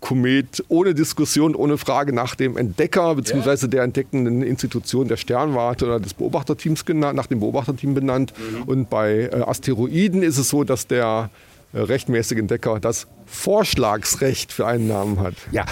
Komet 0.00 0.64
ohne 0.68 0.92
Diskussion, 0.92 1.54
ohne 1.54 1.78
Frage 1.78 2.12
nach 2.12 2.34
dem 2.34 2.56
Entdecker 2.56 3.14
bzw. 3.14 3.68
der 3.68 3.84
entdeckenden 3.84 4.42
Institution 4.42 5.08
der 5.08 5.16
Sternwarte 5.16 5.86
oder 5.86 6.00
des 6.00 6.14
Beobachterteams 6.14 6.84
genannt, 6.84 7.16
nach 7.16 7.26
dem 7.26 7.40
Beobachterteam 7.40 7.94
benannt. 7.94 8.34
Und 8.66 8.90
bei 8.90 9.30
äh, 9.32 9.40
Asteroiden 9.46 10.22
ist 10.22 10.36
es 10.36 10.50
so, 10.50 10.64
dass 10.64 10.86
der 10.88 11.30
äh, 11.74 11.80
rechtmäßige 11.80 12.38
Entdecker 12.38 12.78
das 12.80 13.06
Vorschlagsrecht 13.26 14.52
für 14.52 14.66
einen 14.66 14.86
Namen 14.86 15.20
hat. 15.20 15.34
Ja, 15.50 15.66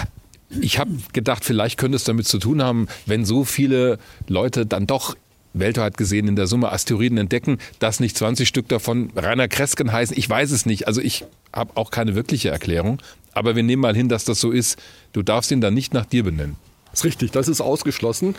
ich 0.61 0.77
habe 0.77 0.91
gedacht, 1.13 1.45
vielleicht 1.45 1.79
könnte 1.79 1.95
es 1.95 2.03
damit 2.03 2.27
zu 2.27 2.39
tun 2.39 2.61
haben, 2.61 2.87
wenn 3.05 3.25
so 3.25 3.43
viele 3.43 3.97
Leute 4.27 4.65
dann 4.65 4.85
doch 4.85 5.15
weltweit 5.53 5.97
gesehen 5.97 6.27
in 6.27 6.35
der 6.35 6.47
Summe 6.47 6.71
Asteroiden 6.71 7.17
entdecken, 7.17 7.59
dass 7.79 7.99
nicht 7.99 8.17
20 8.17 8.47
Stück 8.47 8.67
davon 8.67 9.11
Rainer 9.15 9.47
Kresken 9.47 9.91
heißen. 9.91 10.17
Ich 10.17 10.29
weiß 10.29 10.51
es 10.51 10.65
nicht. 10.65 10.87
Also 10.87 10.99
ich 10.99 11.25
habe 11.53 11.71
auch 11.75 11.91
keine 11.91 12.15
wirkliche 12.15 12.49
Erklärung. 12.49 13.01
Aber 13.33 13.55
wir 13.55 13.63
nehmen 13.63 13.81
mal 13.81 13.95
hin, 13.95 14.09
dass 14.09 14.25
das 14.25 14.39
so 14.39 14.51
ist. 14.51 14.79
Du 15.11 15.21
darfst 15.21 15.51
ihn 15.51 15.61
dann 15.61 15.73
nicht 15.73 15.93
nach 15.93 16.05
dir 16.05 16.23
benennen. 16.23 16.55
ist 16.91 17.05
richtig, 17.05 17.31
das 17.31 17.47
ist 17.47 17.61
ausgeschlossen. 17.61 18.35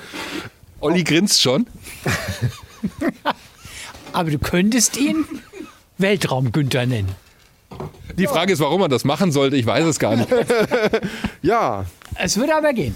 Olli 0.80 1.04
grinst 1.04 1.40
schon. 1.40 1.66
aber 4.12 4.30
du 4.30 4.38
könntest 4.38 4.96
ihn 4.96 5.24
Weltraum-Günther 5.98 6.86
nennen. 6.86 7.23
Die 8.16 8.26
Frage 8.26 8.52
ist, 8.52 8.60
warum 8.60 8.80
man 8.80 8.90
das 8.90 9.04
machen 9.04 9.32
sollte. 9.32 9.56
Ich 9.56 9.66
weiß 9.66 9.84
es 9.86 9.98
gar 9.98 10.16
nicht. 10.16 10.28
Ja, 11.42 11.84
Es 12.14 12.36
würde 12.36 12.54
aber 12.56 12.72
gehen. 12.72 12.94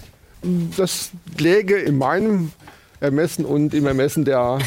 das 0.76 1.10
läge 1.38 1.76
in 1.76 1.98
meinem 1.98 2.52
Ermessen 3.00 3.44
und 3.44 3.74
im 3.74 3.86
Ermessen 3.86 4.24
der 4.24 4.58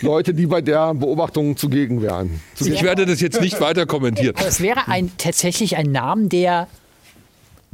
Leute, 0.00 0.34
die 0.34 0.46
bei 0.46 0.60
der 0.60 0.94
Beobachtung 0.94 1.56
zugegen 1.56 2.02
wären. 2.02 2.40
Ich 2.58 2.82
werde 2.82 3.06
das 3.06 3.20
jetzt 3.20 3.40
nicht 3.40 3.60
weiter 3.60 3.86
kommentieren. 3.86 4.34
Es 4.46 4.60
wäre 4.60 4.88
ein, 4.88 5.10
tatsächlich 5.18 5.76
ein 5.76 5.90
Name, 5.90 6.28
der 6.28 6.68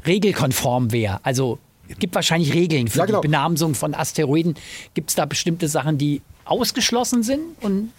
regelkonform 0.07 0.93
wäre. 0.93 1.21
Also 1.23 1.59
es 1.89 1.99
gibt 1.99 2.15
wahrscheinlich 2.15 2.53
Regeln 2.55 2.89
für 2.89 2.99
Ja, 3.01 3.07
genau. 3.07 3.21
die 3.21 3.29
Benamsung 3.29 3.75
von 3.75 3.95
Asteroiden. 3.95 4.55
Gibt 4.95 5.11
es 5.11 5.17
da 5.17 5.25
bestimmte 5.25 5.69
Sachen, 5.69 5.99
die 5.99 6.23
ausgeschlossen 6.45 7.23
sind? 7.23 7.41
Und 7.61 7.93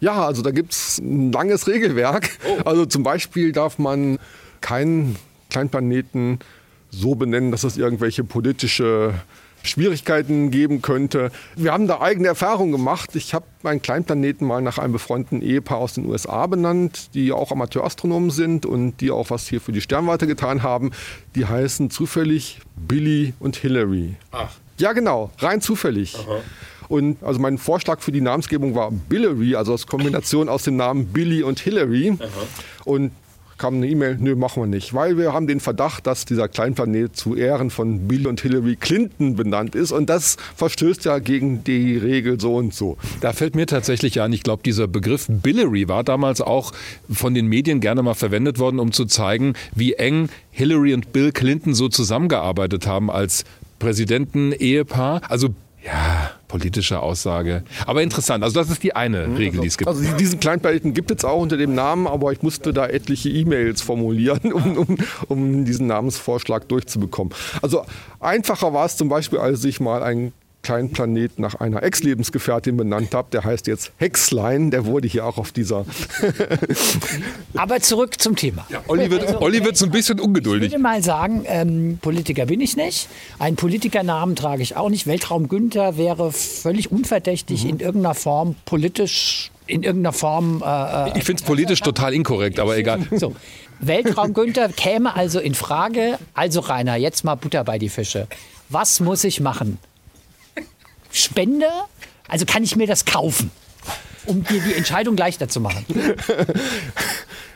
Ja, 0.00 0.24
also 0.24 0.42
da 0.42 0.50
gibt 0.50 0.72
es 0.72 0.98
ein 0.98 1.30
langes 1.32 1.66
Regelwerk. 1.66 2.30
Also 2.64 2.86
zum 2.86 3.02
Beispiel 3.02 3.52
darf 3.52 3.78
man 3.78 4.18
keinen 4.60 5.16
Kleinplaneten 5.50 6.38
so 6.90 7.14
benennen, 7.14 7.50
dass 7.52 7.64
es 7.64 7.76
irgendwelche 7.76 8.24
politische 8.24 9.14
Schwierigkeiten 9.62 10.50
geben 10.50 10.80
könnte. 10.80 11.30
Wir 11.54 11.72
haben 11.72 11.86
da 11.86 12.00
eigene 12.00 12.28
Erfahrungen 12.28 12.72
gemacht. 12.72 13.14
Ich 13.14 13.34
habe 13.34 13.44
meinen 13.62 13.82
Kleinplaneten 13.82 14.46
mal 14.46 14.62
nach 14.62 14.78
einem 14.78 14.92
befreundeten 14.92 15.42
Ehepaar 15.42 15.78
aus 15.78 15.94
den 15.94 16.06
USA 16.06 16.46
benannt, 16.46 17.10
die 17.14 17.30
auch 17.32 17.52
Amateurastronomen 17.52 18.30
sind 18.30 18.64
und 18.64 19.00
die 19.00 19.10
auch 19.10 19.30
was 19.30 19.46
hier 19.48 19.60
für 19.60 19.72
die 19.72 19.82
Sternwarte 19.82 20.26
getan 20.26 20.62
haben. 20.62 20.92
Die 21.34 21.44
heißen 21.44 21.90
zufällig 21.90 22.60
Billy 22.76 23.34
und 23.38 23.56
Hillary. 23.56 24.14
Ach. 24.32 24.50
Ja, 24.78 24.94
genau, 24.94 25.30
rein 25.38 25.60
zufällig. 25.60 26.16
Und 26.90 27.22
also 27.22 27.38
mein 27.40 27.56
Vorschlag 27.56 28.00
für 28.00 28.10
die 28.10 28.20
Namensgebung 28.20 28.74
war 28.74 28.90
Billary, 28.90 29.54
also 29.54 29.72
aus 29.72 29.86
Kombination 29.86 30.48
aus 30.48 30.64
dem 30.64 30.76
Namen 30.76 31.06
Billy 31.06 31.42
und 31.44 31.60
Hillary. 31.60 32.18
Und 32.84 33.12
kam 33.58 33.74
eine 33.74 33.88
E-Mail, 33.88 34.16
nö, 34.18 34.34
machen 34.36 34.62
wir 34.62 34.66
nicht, 34.66 34.94
weil 34.94 35.18
wir 35.18 35.34
haben 35.34 35.46
den 35.46 35.60
Verdacht, 35.60 36.06
dass 36.06 36.24
dieser 36.24 36.48
Kleinplanet 36.48 37.14
zu 37.14 37.36
Ehren 37.36 37.68
von 37.68 38.08
Bill 38.08 38.26
und 38.26 38.40
Hillary 38.40 38.74
Clinton 38.74 39.36
benannt 39.36 39.74
ist 39.74 39.92
und 39.92 40.08
das 40.08 40.38
verstößt 40.56 41.04
ja 41.04 41.18
gegen 41.18 41.62
die 41.62 41.98
Regel 41.98 42.40
so 42.40 42.56
und 42.56 42.72
so. 42.72 42.96
Da 43.20 43.34
fällt 43.34 43.54
mir 43.54 43.66
tatsächlich 43.66 44.22
ein, 44.22 44.32
ich 44.32 44.42
glaube, 44.42 44.62
dieser 44.64 44.88
Begriff 44.88 45.26
Billary 45.28 45.88
war 45.88 46.04
damals 46.04 46.40
auch 46.40 46.72
von 47.10 47.34
den 47.34 47.48
Medien 47.48 47.80
gerne 47.80 48.02
mal 48.02 48.14
verwendet 48.14 48.58
worden, 48.58 48.80
um 48.80 48.92
zu 48.92 49.04
zeigen, 49.04 49.52
wie 49.74 49.92
eng 49.92 50.30
Hillary 50.50 50.94
und 50.94 51.12
Bill 51.12 51.30
Clinton 51.30 51.74
so 51.74 51.88
zusammengearbeitet 51.90 52.86
haben 52.86 53.10
als 53.10 53.44
Präsidenten-Ehepaar. 53.78 55.20
Also, 55.28 55.50
ja, 55.84 56.30
politische 56.50 57.00
Aussage. 57.00 57.62
Aber 57.86 58.02
interessant. 58.02 58.42
Also, 58.42 58.58
das 58.58 58.70
ist 58.70 58.82
die 58.82 58.96
eine 58.96 59.38
Regel, 59.38 59.60
die 59.60 59.68
es 59.68 59.78
gibt. 59.78 59.88
Also 59.88 60.02
diesen 60.16 60.40
Kleinplaneten 60.40 60.94
gibt 60.94 61.12
es 61.12 61.24
auch 61.24 61.40
unter 61.40 61.56
dem 61.56 61.74
Namen, 61.76 62.08
aber 62.08 62.32
ich 62.32 62.42
musste 62.42 62.72
da 62.72 62.88
etliche 62.88 63.28
E-Mails 63.28 63.82
formulieren, 63.82 64.52
um, 64.52 64.76
um, 64.76 64.98
um 65.28 65.64
diesen 65.64 65.86
Namensvorschlag 65.86 66.68
durchzubekommen. 66.68 67.32
Also 67.62 67.84
einfacher 68.18 68.74
war 68.74 68.84
es 68.84 68.96
zum 68.96 69.08
Beispiel, 69.08 69.38
als 69.38 69.64
ich 69.64 69.78
mal 69.78 70.02
einen 70.02 70.32
kleinen 70.62 70.92
Planet 70.92 71.38
nach 71.38 71.54
einer 71.54 71.82
Ex-Lebensgefährtin 71.82 72.76
benannt 72.76 73.14
habe. 73.14 73.28
Der 73.32 73.44
heißt 73.44 73.66
jetzt 73.66 73.92
Hexlein. 73.96 74.70
Der 74.70 74.84
wurde 74.86 75.08
hier 75.08 75.24
auch 75.26 75.38
auf 75.38 75.52
dieser 75.52 75.86
aber 77.54 77.80
zurück 77.80 78.20
zum 78.20 78.36
Thema. 78.36 78.66
Olli 78.88 79.10
wird, 79.10 79.40
Olli 79.40 79.64
wird 79.64 79.76
so 79.76 79.86
ein 79.86 79.90
bisschen 79.90 80.18
Ich 80.18 80.24
ungeduldig. 80.24 80.70
würde 80.70 80.82
mal 80.82 81.02
sagen, 81.02 81.44
ähm, 81.46 81.98
Politiker 82.00 82.46
bin 82.46 82.60
ich 82.60 82.76
nicht. 82.76 83.08
Einen 83.38 83.56
Politikernamen 83.56 84.36
trage 84.36 84.62
ich 84.62 84.76
auch 84.76 84.88
nicht. 84.90 85.06
Weltraum 85.06 85.48
Günther 85.48 85.96
wäre 85.96 86.32
völlig 86.32 86.90
unverdächtig 86.92 87.64
in 87.66 87.80
irgendeiner 87.80 88.14
Form 88.14 88.54
politisch, 88.64 89.50
in 89.66 89.82
irgendeiner 89.82 90.12
Form. 90.12 90.62
Äh, 90.64 91.18
Ich 91.18 91.24
finde 91.24 91.40
es 91.42 91.46
politisch 91.46 91.80
total 91.80 92.12
inkorrekt, 92.14 92.58
aber 92.60 92.76
egal. 92.76 93.00
so. 93.16 93.34
Weltraum 93.80 94.34
Günther 94.34 94.68
käme 94.68 95.16
also 95.16 95.40
in 95.40 95.54
Frage. 95.54 96.18
Also 96.34 96.60
Rainer, 96.60 96.96
jetzt 96.96 97.24
mal 97.24 97.34
Butter 97.36 97.64
bei 97.64 97.78
die 97.78 97.88
Fische. 97.88 98.26
Was 98.68 99.00
muss 99.00 99.24
ich 99.24 99.40
machen? 99.40 99.78
Spende? 101.12 101.68
Also 102.28 102.46
kann 102.46 102.62
ich 102.62 102.76
mir 102.76 102.86
das 102.86 103.04
kaufen? 103.04 103.50
Um 104.26 104.44
dir 104.44 104.60
die 104.60 104.74
Entscheidung 104.74 105.16
leichter 105.16 105.48
zu 105.48 105.60
machen. 105.60 105.84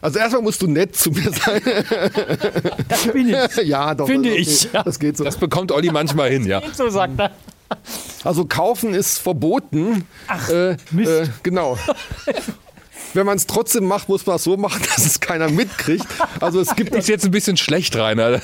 Also 0.01 0.19
erstmal 0.19 0.43
musst 0.43 0.61
du 0.61 0.67
nett 0.67 0.95
zu 0.95 1.11
mir 1.11 1.31
sein. 1.31 1.63
Das 2.89 3.07
bin 3.07 3.31
ich. 3.31 3.57
ja, 3.65 3.95
doch. 3.95 4.07
Finde 4.07 4.33
okay. 4.33 4.39
ich. 4.39 4.69
Das 4.71 4.99
geht 4.99 5.17
so. 5.17 5.25
Das 5.25 5.39
bekommt 5.39 5.73
Olli 5.73 5.91
manchmal 5.91 6.29
hin, 6.29 6.47
ja. 6.47 6.61
So 6.75 6.91
sagt 6.91 7.19
er. 7.19 7.31
Also 8.23 8.45
kaufen 8.45 8.93
ist 8.93 9.19
verboten. 9.19 10.05
Ach, 10.27 10.49
äh, 10.51 10.77
Mist. 10.91 11.11
Äh, 11.11 11.29
genau. 11.43 11.79
wenn 13.15 13.27
man 13.27 13.37
es 13.37 13.47
trotzdem 13.47 13.85
macht, 13.87 14.09
muss 14.09 14.27
man 14.27 14.37
es 14.37 14.45
so 14.45 14.57
machen, 14.57 14.83
dass 14.97 15.07
es 15.07 15.21
keiner 15.21 15.51
mitkriegt. 15.51 16.07
Also 16.41 16.61
es 16.61 16.75
gibt 16.77 16.95
Ist 16.95 17.09
jetzt 17.09 17.25
ein 17.25 17.31
bisschen 17.31 17.57
schlecht, 17.57 17.97
Rainer. 17.97 18.41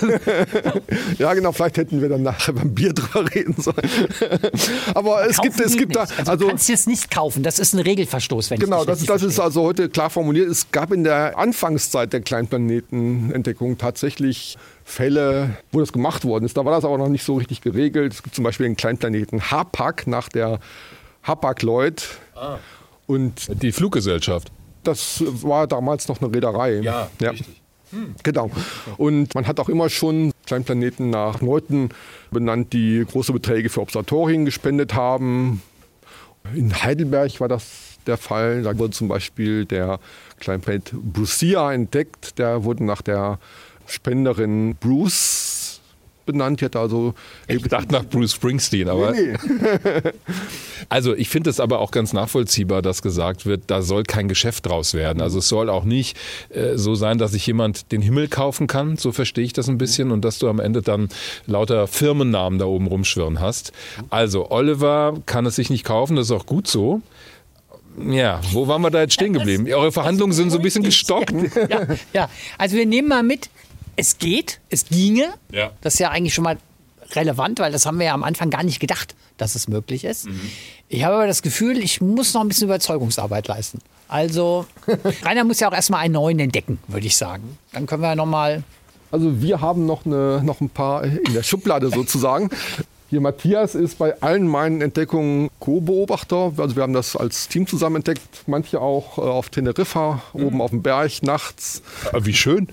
ja 1.19 1.35
genau, 1.35 1.53
vielleicht 1.53 1.77
hätten 1.77 2.01
wir 2.01 2.09
dann 2.09 2.23
nachher 2.23 2.53
beim 2.53 2.75
Bier 2.75 2.93
drüber 2.93 3.33
reden 3.35 3.55
sollen. 3.59 3.77
Aber 4.95 5.29
es 5.29 5.41
gibt, 5.41 5.61
es 5.61 5.77
gibt 5.77 5.97
da, 5.97 6.03
nicht. 6.03 6.19
also, 6.19 6.31
also 6.33 6.45
du 6.45 6.49
kannst 6.51 6.71
es 6.71 6.87
nicht 6.87 7.11
kaufen. 7.11 7.43
Das 7.43 7.59
ist 7.59 7.75
ein 7.75 7.81
Regelverstoß, 7.81 8.51
wenn 8.51 8.59
Genau, 8.59 8.81
ich 8.81 8.87
das, 8.87 8.99
dich 9.01 9.09
das 9.09 9.23
richtig 9.23 9.35
ist 9.35 9.41
also 9.41 9.63
heute 9.63 9.89
klar 9.89 10.11
formuliert. 10.11 10.49
Es 10.49 10.71
gab 10.71 10.93
in 10.93 11.05
der 11.05 11.39
Anfangszeit 11.39 12.13
der 12.13 12.21
Kleinplanetenentdeckung 12.21 13.79
tatsächlich 13.79 14.57
Fälle, 14.85 15.57
wo 15.73 15.81
das 15.81 15.93
gemacht 15.93 16.25
worden 16.25 16.45
ist. 16.45 16.57
Da 16.57 16.65
war 16.65 16.73
das 16.73 16.85
aber 16.85 16.99
noch 16.99 17.09
nicht 17.09 17.25
so 17.25 17.37
richtig 17.37 17.61
geregelt. 17.61 18.13
Es 18.13 18.23
gibt 18.23 18.35
zum 18.35 18.45
Beispiel 18.45 18.67
den 18.67 18.77
Kleinplaneten 18.77 19.51
Hapag 19.51 20.07
nach 20.07 20.29
der 20.29 20.59
Hapag-Lloyd. 21.23 22.09
Ah. 22.35 22.59
Und 23.07 23.63
Die 23.63 23.73
Fluggesellschaft. 23.73 24.51
Das 24.85 25.23
war 25.27 25.67
damals 25.67 26.09
noch 26.09 26.21
eine 26.21 26.33
Reederei. 26.35 26.81
Ja, 26.81 27.09
richtig. 27.21 27.61
Genau. 28.23 28.51
Und 28.97 29.35
man 29.35 29.47
hat 29.47 29.59
auch 29.59 29.69
immer 29.69 29.89
schon 29.89 30.33
Kleinplaneten 30.47 31.11
nach 31.11 31.41
Leuten 31.41 31.91
benannt, 32.31 32.73
die 32.73 33.05
große 33.11 33.33
Beträge 33.33 33.69
für 33.69 33.81
Observatorien 33.81 34.45
gespendet 34.45 34.95
haben. 34.95 35.63
In 36.55 36.83
Heidelberg 36.83 37.41
war 37.41 37.49
das 37.49 37.65
der 38.07 38.17
Fall. 38.17 38.63
Da 38.63 38.79
wurde 38.79 38.93
zum 38.93 39.09
Beispiel 39.09 39.65
der 39.65 39.99
Kleinplanet 40.39 40.93
Brucia 40.93 41.73
entdeckt. 41.73 42.39
Der 42.39 42.65
wurde 42.65 42.85
nach 42.85 43.03
der 43.03 43.39
Spenderin 43.87 44.77
Bruce 44.77 45.50
benannt. 46.33 46.61
Die 46.61 46.65
hat 46.65 46.77
also 46.77 47.15
Ich 47.47 47.63
dachte 47.63 47.93
nach 47.93 48.05
Bruce 48.05 48.35
Springsteen, 48.35 48.89
aber. 48.89 49.13
Nee, 49.13 49.35
Also 50.89 51.15
ich 51.15 51.29
finde 51.29 51.51
es 51.51 51.61
aber 51.61 51.79
auch 51.79 51.91
ganz 51.91 52.13
nachvollziehbar, 52.13 52.83
dass 52.83 53.03
gesagt 53.03 53.47
wird, 53.47 53.65
da 53.69 53.83
soll 53.83 54.03
kein 54.03 54.29
Geschäft 54.29 54.67
draus 54.67 54.95
werden. 54.95 55.21
Also 55.23 55.39
es 55.39 55.49
soll 55.49 55.69
auch 55.69 55.85
nicht 55.85 56.17
äh, 56.49 56.77
so 56.77 56.95
sein, 56.95 57.19
dass 57.19 57.33
sich 57.33 57.47
jemand 57.47 57.93
den 57.93 58.03
Himmel 58.03 58.29
kaufen 58.29 58.67
kann, 58.67 58.97
so 58.97 59.13
verstehe 59.13 59.45
ich 59.45 59.53
das 59.53 59.69
ein 59.69 59.79
bisschen, 59.79 60.11
und 60.11 60.25
dass 60.25 60.39
du 60.39 60.49
am 60.49 60.59
Ende 60.59 60.83
dann 60.83 61.09
lauter 61.47 61.87
Firmennamen 61.87 62.59
da 62.59 62.65
oben 62.65 62.87
rumschwirren 62.87 63.41
hast. 63.41 63.73
Also 64.09 64.51
Oliver 64.51 65.15
kann 65.27 65.47
es 65.47 65.57
sich 65.57 65.71
nicht 65.71 65.85
kaufen, 65.85 66.17
das 66.17 66.27
ist 66.27 66.33
auch 66.33 66.47
gut 66.47 66.67
so. 66.67 67.03
Ja, 68.09 68.41
wo 68.53 68.67
waren 68.69 68.83
wir 68.83 68.91
da 68.91 69.01
jetzt 69.01 69.15
stehen 69.15 69.33
geblieben? 69.33 69.67
Eure 69.73 69.93
Verhandlungen 69.93 70.33
sind 70.33 70.51
so 70.51 70.59
ein 70.59 70.63
bisschen 70.63 70.85
gestockt. 70.85 71.33
Ja, 71.69 71.87
ja, 72.13 72.31
also 72.57 72.77
wir 72.77 72.87
nehmen 72.87 73.09
mal 73.09 73.23
mit, 73.23 73.51
es 74.01 74.17
geht, 74.17 74.61
es 74.71 74.87
ginge. 74.87 75.35
Ja. 75.53 75.73
Das 75.83 75.95
ist 75.95 76.01
ja 76.01 76.11
eigentlich 76.11 76.33
schon 76.33 76.45
mal 76.45 76.57
relevant, 77.13 77.59
weil 77.59 77.71
das 77.71 77.85
haben 77.85 77.99
wir 77.99 78.07
ja 78.07 78.15
am 78.15 78.25
Anfang 78.25 78.49
gar 78.51 78.63
nicht 78.63 78.81
gedacht, 78.81 79.15
dass 79.37 79.55
es 79.55 79.69
möglich 79.69 80.05
ist. 80.05 80.27
Ich 80.89 81.05
habe 81.05 81.17
aber 81.17 81.27
das 81.27 81.43
Gefühl, 81.43 81.79
ich 81.79 82.01
muss 82.01 82.33
noch 82.33 82.41
ein 82.41 82.49
bisschen 82.49 82.69
Überzeugungsarbeit 82.69 83.49
leisten. 83.49 83.81
Also, 84.09 84.65
Rainer 85.25 85.45
muss 85.45 85.61
ja 85.61 85.69
auch 85.69 85.75
erstmal 85.75 86.01
einen 86.01 86.15
neuen 86.15 86.39
entdecken, 86.39 86.79
würde 86.89 87.07
ich 87.07 87.17
sagen. 87.17 87.59
Dann 87.73 87.87
können 87.87 88.03
wir 88.03 88.09
ja 88.09 88.17
noch 88.17 88.27
mal 88.27 88.63
Also 89.11 89.43
wir 89.43 89.61
haben 89.61 89.87
noch, 89.87 90.07
eine, 90.07 90.43
noch 90.43 90.61
ein 90.61 90.71
paar 90.71 91.05
in 91.05 91.35
der 91.35 91.43
Schublade 91.43 91.91
sozusagen. 91.95 92.49
Hier 93.11 93.21
Matthias 93.21 93.75
ist 93.75 93.99
bei 93.99 94.21
allen 94.23 94.47
meinen 94.47 94.81
Entdeckungen 94.81 95.51
Co-Beobachter. 95.59 96.53
Also 96.57 96.77
wir 96.77 96.85
haben 96.85 96.93
das 96.93 97.17
als 97.17 97.49
Team 97.49 97.67
zusammen 97.67 97.97
entdeckt. 97.97 98.45
Manche 98.47 98.81
auch 98.81 99.19
äh, 99.19 99.23
auf 99.23 99.51
Teneriffa, 99.51 100.23
oben 100.33 100.61
auf 100.63 100.71
dem 100.71 100.83
Berg, 100.83 101.23
nachts. 101.23 101.83
Aber 102.13 102.25
Wie 102.25 102.35
schön. 102.35 102.69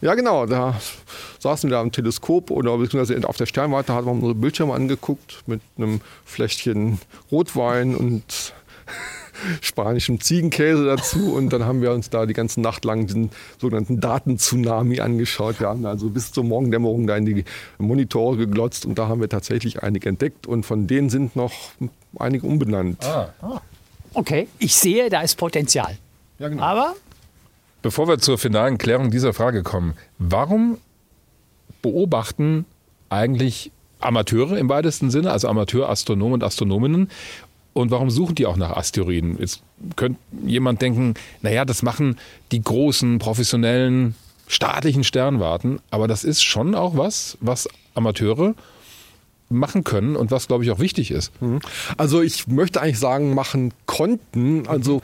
Ja 0.00 0.14
genau, 0.14 0.46
da 0.46 0.80
saßen 1.40 1.70
wir 1.70 1.78
am 1.78 1.90
Teleskop 1.90 2.50
oder 2.50 2.78
beziehungsweise 2.78 3.28
auf 3.28 3.36
der 3.36 3.46
Sternwarte 3.46 3.92
haben 3.92 4.06
wir 4.06 4.12
unsere 4.12 4.34
Bildschirme 4.34 4.72
angeguckt 4.74 5.42
mit 5.46 5.60
einem 5.76 6.00
Fläschchen 6.24 6.98
Rotwein 7.32 7.96
und 7.96 8.54
spanischem 9.60 10.20
Ziegenkäse 10.20 10.84
dazu 10.84 11.34
und 11.34 11.52
dann 11.52 11.64
haben 11.64 11.82
wir 11.82 11.92
uns 11.92 12.10
da 12.10 12.26
die 12.26 12.32
ganze 12.32 12.60
Nacht 12.60 12.84
lang 12.84 13.08
den 13.08 13.30
sogenannten 13.58 14.00
Daten-Tsunami 14.00 15.00
angeschaut. 15.00 15.58
Wir 15.58 15.68
haben 15.68 15.84
also 15.84 16.10
bis 16.10 16.32
zur 16.32 16.44
Morgendämmerung 16.44 17.06
da 17.06 17.16
in 17.16 17.26
die 17.26 17.44
Monitore 17.78 18.36
geglotzt 18.36 18.86
und 18.86 18.98
da 18.98 19.08
haben 19.08 19.20
wir 19.20 19.28
tatsächlich 19.28 19.82
einige 19.82 20.08
entdeckt 20.08 20.46
und 20.46 20.64
von 20.64 20.86
denen 20.86 21.10
sind 21.10 21.34
noch 21.34 21.52
einige 22.18 22.46
unbenannt. 22.46 23.04
Okay, 24.14 24.48
ich 24.58 24.74
sehe, 24.74 25.10
da 25.10 25.22
ist 25.22 25.36
Potenzial. 25.36 25.98
Ja, 26.38 26.48
genau. 26.48 26.62
Aber 26.62 26.94
Bevor 27.82 28.08
wir 28.08 28.18
zur 28.18 28.38
finalen 28.38 28.78
Klärung 28.78 29.10
dieser 29.10 29.32
Frage 29.32 29.62
kommen, 29.62 29.94
warum 30.18 30.78
beobachten 31.82 32.64
eigentlich 33.08 33.70
Amateure 34.00 34.58
im 34.58 34.68
weitesten 34.68 35.10
Sinne, 35.10 35.30
also 35.30 35.48
Amateurastronomen 35.48 36.34
und 36.34 36.44
Astronominnen, 36.44 37.10
und 37.74 37.92
warum 37.92 38.10
suchen 38.10 38.34
die 38.34 38.46
auch 38.46 38.56
nach 38.56 38.76
Asteroiden? 38.76 39.38
Jetzt 39.38 39.62
könnte 39.94 40.18
jemand 40.44 40.82
denken, 40.82 41.14
naja, 41.42 41.64
das 41.64 41.82
machen 41.82 42.18
die 42.50 42.60
großen, 42.60 43.20
professionellen, 43.20 44.16
staatlichen 44.48 45.04
Sternwarten, 45.04 45.78
aber 45.90 46.08
das 46.08 46.24
ist 46.24 46.42
schon 46.42 46.74
auch 46.74 46.96
was, 46.96 47.38
was 47.40 47.68
Amateure 47.94 48.54
machen 49.50 49.84
können 49.84 50.16
und 50.16 50.30
was, 50.30 50.46
glaube 50.48 50.64
ich, 50.64 50.70
auch 50.70 50.78
wichtig 50.78 51.10
ist. 51.10 51.32
Also 51.96 52.20
ich 52.22 52.46
möchte 52.48 52.80
eigentlich 52.80 52.98
sagen, 52.98 53.34
machen 53.34 53.72
konnten. 53.86 54.66
Also 54.66 55.00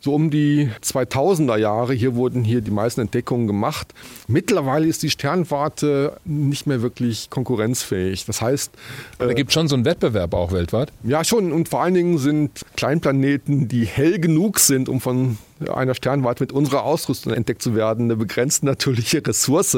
so 0.00 0.14
um 0.14 0.30
die 0.30 0.70
2000er 0.82 1.56
Jahre, 1.56 1.92
hier 1.94 2.14
wurden 2.14 2.44
hier 2.44 2.60
die 2.60 2.70
meisten 2.70 3.00
Entdeckungen 3.00 3.46
gemacht. 3.46 3.92
Mittlerweile 4.28 4.86
ist 4.86 5.02
die 5.02 5.10
Sternwarte 5.10 6.16
nicht 6.24 6.66
mehr 6.66 6.82
wirklich 6.82 7.30
konkurrenzfähig. 7.30 8.24
Das 8.24 8.40
heißt, 8.40 8.70
Da 9.18 9.32
gibt 9.32 9.50
es 9.50 9.54
schon 9.54 9.68
so 9.68 9.74
einen 9.74 9.84
Wettbewerb 9.84 10.34
auch 10.34 10.52
weltweit. 10.52 10.92
ja 11.02 11.24
schon 11.24 11.52
und 11.52 11.68
vor 11.68 11.82
allen 11.82 11.94
Dingen 11.94 12.18
sind 12.18 12.60
Kleinplaneten, 12.76 13.68
die 13.68 13.84
hell 13.84 14.20
genug 14.20 14.60
sind, 14.60 14.88
um 14.88 15.00
von 15.00 15.38
einer 15.68 15.94
Sternwarte 15.94 16.44
mit 16.44 16.52
unserer 16.52 16.84
Ausrüstung 16.84 17.32
entdeckt 17.32 17.62
zu 17.62 17.74
werden, 17.74 18.04
eine 18.04 18.16
begrenzte 18.16 18.66
natürliche 18.66 19.26
Ressource. 19.26 19.76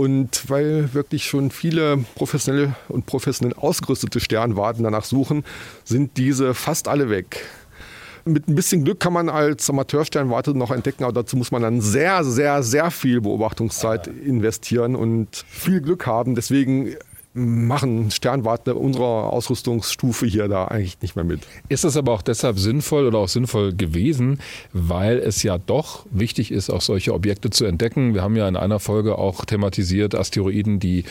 Und 0.00 0.48
weil 0.48 0.94
wirklich 0.94 1.26
schon 1.26 1.50
viele 1.50 1.98
professionelle 2.14 2.74
und 2.88 3.04
professionell 3.04 3.54
ausgerüstete 3.54 4.18
Sternwarten 4.18 4.82
danach 4.82 5.04
suchen, 5.04 5.44
sind 5.84 6.16
diese 6.16 6.54
fast 6.54 6.88
alle 6.88 7.10
weg. 7.10 7.44
Mit 8.24 8.48
ein 8.48 8.54
bisschen 8.54 8.82
Glück 8.82 8.98
kann 8.98 9.12
man 9.12 9.28
als 9.28 9.68
Amateursternwarte 9.68 10.56
noch 10.56 10.70
entdecken, 10.70 11.04
aber 11.04 11.12
dazu 11.12 11.36
muss 11.36 11.50
man 11.50 11.60
dann 11.60 11.82
sehr, 11.82 12.24
sehr, 12.24 12.62
sehr 12.62 12.90
viel 12.90 13.20
Beobachtungszeit 13.20 14.06
investieren 14.06 14.96
und 14.96 15.44
viel 15.46 15.82
Glück 15.82 16.06
haben. 16.06 16.34
Deswegen 16.34 16.96
machen 17.32 18.10
Sternwarten 18.10 18.72
unserer 18.72 19.32
Ausrüstungsstufe 19.32 20.26
hier 20.26 20.48
da 20.48 20.64
eigentlich 20.64 21.00
nicht 21.00 21.14
mehr 21.14 21.24
mit. 21.24 21.40
Ist 21.68 21.84
es 21.84 21.96
aber 21.96 22.12
auch 22.12 22.22
deshalb 22.22 22.58
sinnvoll 22.58 23.06
oder 23.06 23.18
auch 23.18 23.28
sinnvoll 23.28 23.72
gewesen, 23.72 24.40
weil 24.72 25.18
es 25.18 25.42
ja 25.42 25.58
doch 25.58 26.06
wichtig 26.10 26.50
ist, 26.50 26.70
auch 26.70 26.80
solche 26.80 27.14
Objekte 27.14 27.50
zu 27.50 27.66
entdecken. 27.66 28.14
Wir 28.14 28.22
haben 28.22 28.34
ja 28.34 28.48
in 28.48 28.56
einer 28.56 28.80
Folge 28.80 29.16
auch 29.16 29.44
thematisiert 29.44 30.14
Asteroiden, 30.14 30.80
die 30.80 31.04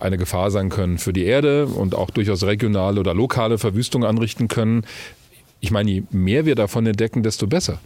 eine 0.00 0.16
Gefahr 0.16 0.50
sein 0.50 0.70
können 0.70 0.96
für 0.96 1.12
die 1.12 1.24
Erde 1.24 1.66
und 1.66 1.94
auch 1.94 2.10
durchaus 2.10 2.42
regionale 2.44 2.98
oder 2.98 3.12
lokale 3.12 3.58
Verwüstungen 3.58 4.08
anrichten 4.08 4.48
können. 4.48 4.82
Ich 5.60 5.70
meine, 5.70 5.90
je 5.90 6.02
mehr 6.10 6.46
wir 6.46 6.54
davon 6.54 6.86
entdecken, 6.86 7.22
desto 7.22 7.46
besser. 7.46 7.80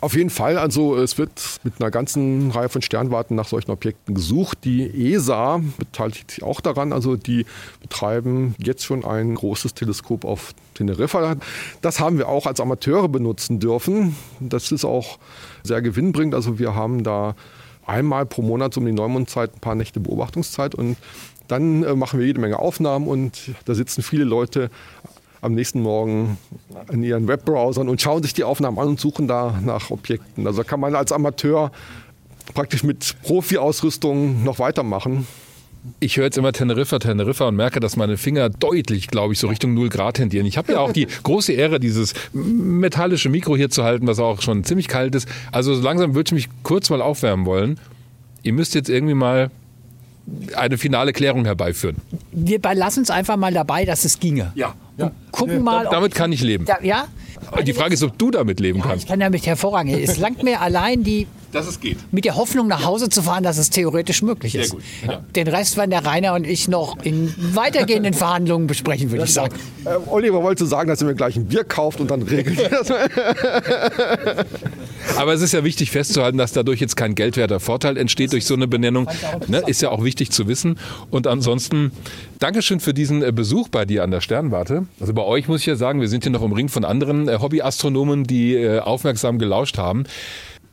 Auf 0.00 0.14
jeden 0.14 0.28
Fall, 0.28 0.58
also 0.58 0.96
es 0.98 1.16
wird 1.16 1.60
mit 1.62 1.80
einer 1.80 1.90
ganzen 1.90 2.50
Reihe 2.50 2.68
von 2.68 2.82
Sternwarten 2.82 3.36
nach 3.36 3.48
solchen 3.48 3.70
Objekten 3.70 4.14
gesucht. 4.14 4.58
Die 4.64 5.14
ESA 5.14 5.62
beteiligt 5.78 6.32
sich 6.32 6.42
auch 6.42 6.60
daran, 6.60 6.92
also 6.92 7.16
die 7.16 7.46
betreiben 7.80 8.54
jetzt 8.58 8.84
schon 8.84 9.02
ein 9.04 9.34
großes 9.34 9.72
Teleskop 9.72 10.26
auf 10.26 10.52
Teneriffa. 10.74 11.36
Das 11.80 12.00
haben 12.00 12.18
wir 12.18 12.28
auch 12.28 12.46
als 12.46 12.60
Amateure 12.60 13.08
benutzen 13.08 13.60
dürfen. 13.60 14.14
Das 14.40 14.72
ist 14.72 14.84
auch 14.84 15.18
sehr 15.62 15.80
gewinnbringend. 15.80 16.34
Also 16.34 16.58
wir 16.58 16.74
haben 16.74 17.02
da 17.02 17.34
einmal 17.86 18.26
pro 18.26 18.42
Monat 18.42 18.74
so 18.74 18.80
um 18.80 18.86
die 18.86 18.92
Neumondzeit 18.92 19.54
ein 19.56 19.60
paar 19.60 19.74
Nächte 19.74 20.00
Beobachtungszeit 20.00 20.74
und 20.74 20.98
dann 21.48 21.82
äh, 21.82 21.94
machen 21.94 22.20
wir 22.20 22.26
jede 22.26 22.40
Menge 22.40 22.58
Aufnahmen 22.58 23.06
und 23.06 23.52
da 23.64 23.74
sitzen 23.74 24.02
viele 24.02 24.24
Leute 24.24 24.70
am 25.44 25.54
nächsten 25.54 25.82
Morgen 25.82 26.38
in 26.90 27.02
ihren 27.02 27.28
Webbrowsern 27.28 27.88
und 27.88 28.00
schauen 28.00 28.22
sich 28.22 28.32
die 28.32 28.44
Aufnahmen 28.44 28.78
an 28.78 28.88
und 28.88 29.00
suchen 29.00 29.28
da 29.28 29.60
nach 29.64 29.90
Objekten. 29.90 30.46
Also 30.46 30.64
kann 30.64 30.80
man 30.80 30.94
als 30.94 31.12
Amateur 31.12 31.70
praktisch 32.54 32.82
mit 32.82 33.14
Profi-Ausrüstung 33.22 34.42
noch 34.42 34.58
weitermachen. 34.58 35.26
Ich 36.00 36.16
höre 36.16 36.24
jetzt 36.24 36.38
immer 36.38 36.52
Teneriffa, 36.52 36.98
Teneriffa 36.98 37.48
und 37.48 37.56
merke, 37.56 37.78
dass 37.78 37.96
meine 37.96 38.16
Finger 38.16 38.48
deutlich, 38.48 39.08
glaube 39.08 39.34
ich, 39.34 39.38
so 39.38 39.48
Richtung 39.48 39.74
0 39.74 39.90
Grad 39.90 40.16
tendieren. 40.16 40.46
Ich 40.46 40.56
habe 40.56 40.72
ja 40.72 40.78
auch 40.78 40.92
die 40.92 41.06
große 41.22 41.52
Ehre, 41.52 41.78
dieses 41.78 42.14
metallische 42.32 43.28
Mikro 43.28 43.54
hier 43.54 43.68
zu 43.68 43.84
halten, 43.84 44.06
was 44.06 44.18
auch 44.18 44.40
schon 44.40 44.64
ziemlich 44.64 44.88
kalt 44.88 45.14
ist. 45.14 45.28
Also 45.52 45.74
so 45.74 45.82
langsam 45.82 46.14
würde 46.14 46.28
ich 46.28 46.32
mich 46.32 46.48
kurz 46.62 46.88
mal 46.88 47.02
aufwärmen 47.02 47.44
wollen. 47.44 47.78
Ihr 48.42 48.54
müsst 48.54 48.74
jetzt 48.74 48.88
irgendwie 48.88 49.14
mal 49.14 49.50
eine 50.56 50.78
finale 50.78 51.12
Klärung 51.12 51.44
herbeiführen. 51.44 51.96
wir 52.32 52.60
lassen 52.74 53.02
es 53.02 53.10
einfach 53.10 53.36
mal 53.36 53.52
dabei, 53.52 53.84
dass 53.84 54.04
es 54.04 54.18
ginge. 54.20 54.52
Ja. 54.54 54.74
Und 54.96 55.12
gucken 55.32 55.62
mal, 55.62 55.86
ob, 55.86 55.92
Damit 55.92 56.14
kann 56.14 56.32
ich 56.32 56.42
leben. 56.42 56.64
ja, 56.66 56.78
ja? 56.82 57.08
Die 57.64 57.72
Frage 57.72 57.94
ist, 57.94 58.02
ob 58.02 58.18
du 58.18 58.30
damit 58.30 58.60
leben 58.60 58.78
Ich 58.80 58.84
kannst. 58.84 59.08
kann 59.08 59.20
damit 59.20 59.46
hervorragend. 59.46 59.96
Es 59.98 60.18
langt 60.18 60.42
mir 60.42 60.60
allein 60.60 61.02
die 61.04 61.26
Dass 61.52 61.66
es 61.66 61.80
geht. 61.80 61.98
mit 62.12 62.24
der 62.24 62.36
Hoffnung 62.36 62.66
nach 62.68 62.84
Hause 62.84 63.08
zu 63.08 63.22
fahren, 63.22 63.42
dass 63.44 63.58
es 63.58 63.70
theoretisch 63.70 64.22
möglich 64.22 64.54
ist. 64.54 64.70
gut, 64.70 64.82
ja. 65.06 65.20
Den 65.36 65.48
Rest 65.48 65.76
werden 65.76 65.90
der 65.90 66.04
Rainer 66.04 66.34
und 66.34 66.46
ich 66.46 66.68
noch 66.68 66.98
in 67.02 67.32
weitergehenden 67.54 68.14
Verhandlungen 68.14 68.66
besprechen, 68.66 69.10
würde 69.10 69.24
ich 69.24 69.32
sagen. 69.32 69.54
Äh, 69.84 69.90
Oliver 70.10 70.42
wollte 70.42 70.66
sagen, 70.66 70.88
dass 70.88 71.00
er 71.00 71.06
mir 71.08 71.14
gleich 71.14 71.36
ein 71.36 71.46
Bier 71.46 71.64
kauft 71.64 72.00
und 72.00 72.10
dann 72.10 72.22
regelt 72.22 72.58
er 72.58 72.68
das. 72.70 72.90
Aber 75.16 75.32
es 75.32 75.42
ist 75.42 75.52
ja 75.52 75.64
wichtig 75.64 75.90
festzuhalten, 75.90 76.38
dass 76.38 76.52
dadurch 76.52 76.80
jetzt 76.80 76.96
kein 76.96 77.14
geldwerter 77.14 77.60
Vorteil 77.60 77.96
entsteht 77.96 78.32
durch 78.32 78.46
so 78.46 78.54
eine 78.54 78.66
Benennung. 78.66 79.08
Ne, 79.46 79.62
ist 79.66 79.82
ja 79.82 79.90
auch 79.90 80.02
wichtig 80.02 80.30
zu 80.30 80.48
wissen. 80.48 80.78
Und 81.10 81.26
ansonsten, 81.26 81.92
Dankeschön 82.44 82.78
für 82.78 82.92
diesen 82.92 83.22
äh, 83.22 83.32
Besuch 83.32 83.70
bei 83.70 83.86
dir 83.86 84.02
an 84.04 84.10
der 84.10 84.20
Sternwarte. 84.20 84.86
Also 85.00 85.14
bei 85.14 85.22
euch 85.22 85.48
muss 85.48 85.60
ich 85.60 85.66
ja 85.66 85.76
sagen, 85.76 86.02
wir 86.02 86.08
sind 86.08 86.24
hier 86.24 86.30
noch 86.30 86.42
umringt 86.42 86.70
von 86.70 86.84
anderen 86.84 87.26
äh, 87.26 87.38
Hobbyastronomen, 87.40 88.24
die 88.24 88.54
äh, 88.54 88.80
aufmerksam 88.80 89.38
gelauscht 89.38 89.78
haben. 89.78 90.04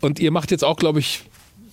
Und 0.02 0.20
ihr 0.20 0.32
macht 0.32 0.52
jetzt 0.52 0.66
auch, 0.66 0.76
glaube 0.76 1.00
ich, 1.00 1.24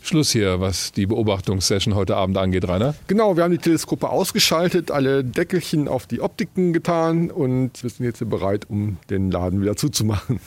Schluss 0.01 0.31
hier, 0.31 0.61
was 0.61 0.93
die 0.93 1.07
Beobachtungssession 1.07 1.97
heute 1.97 2.15
Abend 2.15 2.39
angeht, 2.39 2.69
Rainer. 2.69 2.95
Genau, 3.09 3.37
wir 3.37 3.43
haben 3.43 3.51
die 3.51 3.59
Teleskope 3.59 4.09
ausgeschaltet, 4.09 4.93
alle 4.93 5.25
Deckelchen 5.25 5.89
auf 5.89 6.07
die 6.07 6.21
Optiken 6.21 6.73
getan 6.73 7.33
und 7.33 7.83
wir 7.83 7.91
sind 7.91 8.07
jetzt 8.07 8.31
bereit, 8.31 8.67
um 8.69 8.99
den 9.11 9.33
Laden 9.33 9.61
wieder 9.61 9.75
zuzumachen. 9.75 10.39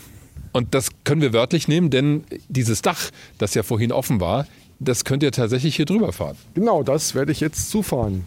Und 0.53 0.73
das 0.73 0.91
können 1.03 1.19
wir 1.19 1.33
wörtlich 1.33 1.67
nehmen, 1.67 1.89
denn 1.89 2.23
dieses 2.47 2.81
Dach, 2.81 3.09
das 3.37 3.53
ja 3.53 3.63
vorhin 3.63 3.91
offen 3.91 4.21
war, 4.21 4.47
das 4.79 5.03
könnt 5.03 5.23
ihr 5.23 5.33
tatsächlich 5.33 5.75
hier 5.75 5.85
drüber 5.85 6.13
fahren. 6.13 6.37
Genau, 6.53 6.83
das 6.83 7.15
werde 7.15 7.33
ich 7.33 7.41
jetzt 7.41 7.69
zufahren. 7.69 8.23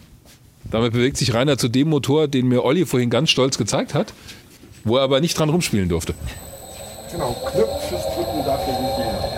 Damit 0.71 0.93
bewegt 0.93 1.17
sich 1.17 1.33
Rainer 1.33 1.57
zu 1.57 1.67
dem 1.67 1.89
Motor, 1.89 2.27
den 2.27 2.47
mir 2.47 2.63
Olli 2.63 2.85
vorhin 2.85 3.09
ganz 3.09 3.29
stolz 3.29 3.57
gezeigt 3.57 3.93
hat, 3.93 4.13
wo 4.83 4.97
er 4.97 5.03
aber 5.03 5.21
nicht 5.21 5.37
dran 5.37 5.49
rumspielen 5.49 5.89
durfte. 5.89 6.13
Genau, 7.11 7.33
Knöpfchen 7.33 7.97
drücken 7.97 8.45
darf 8.45 8.61
ja 8.67 8.81
nicht 8.81 8.97
jeder. 8.97 9.35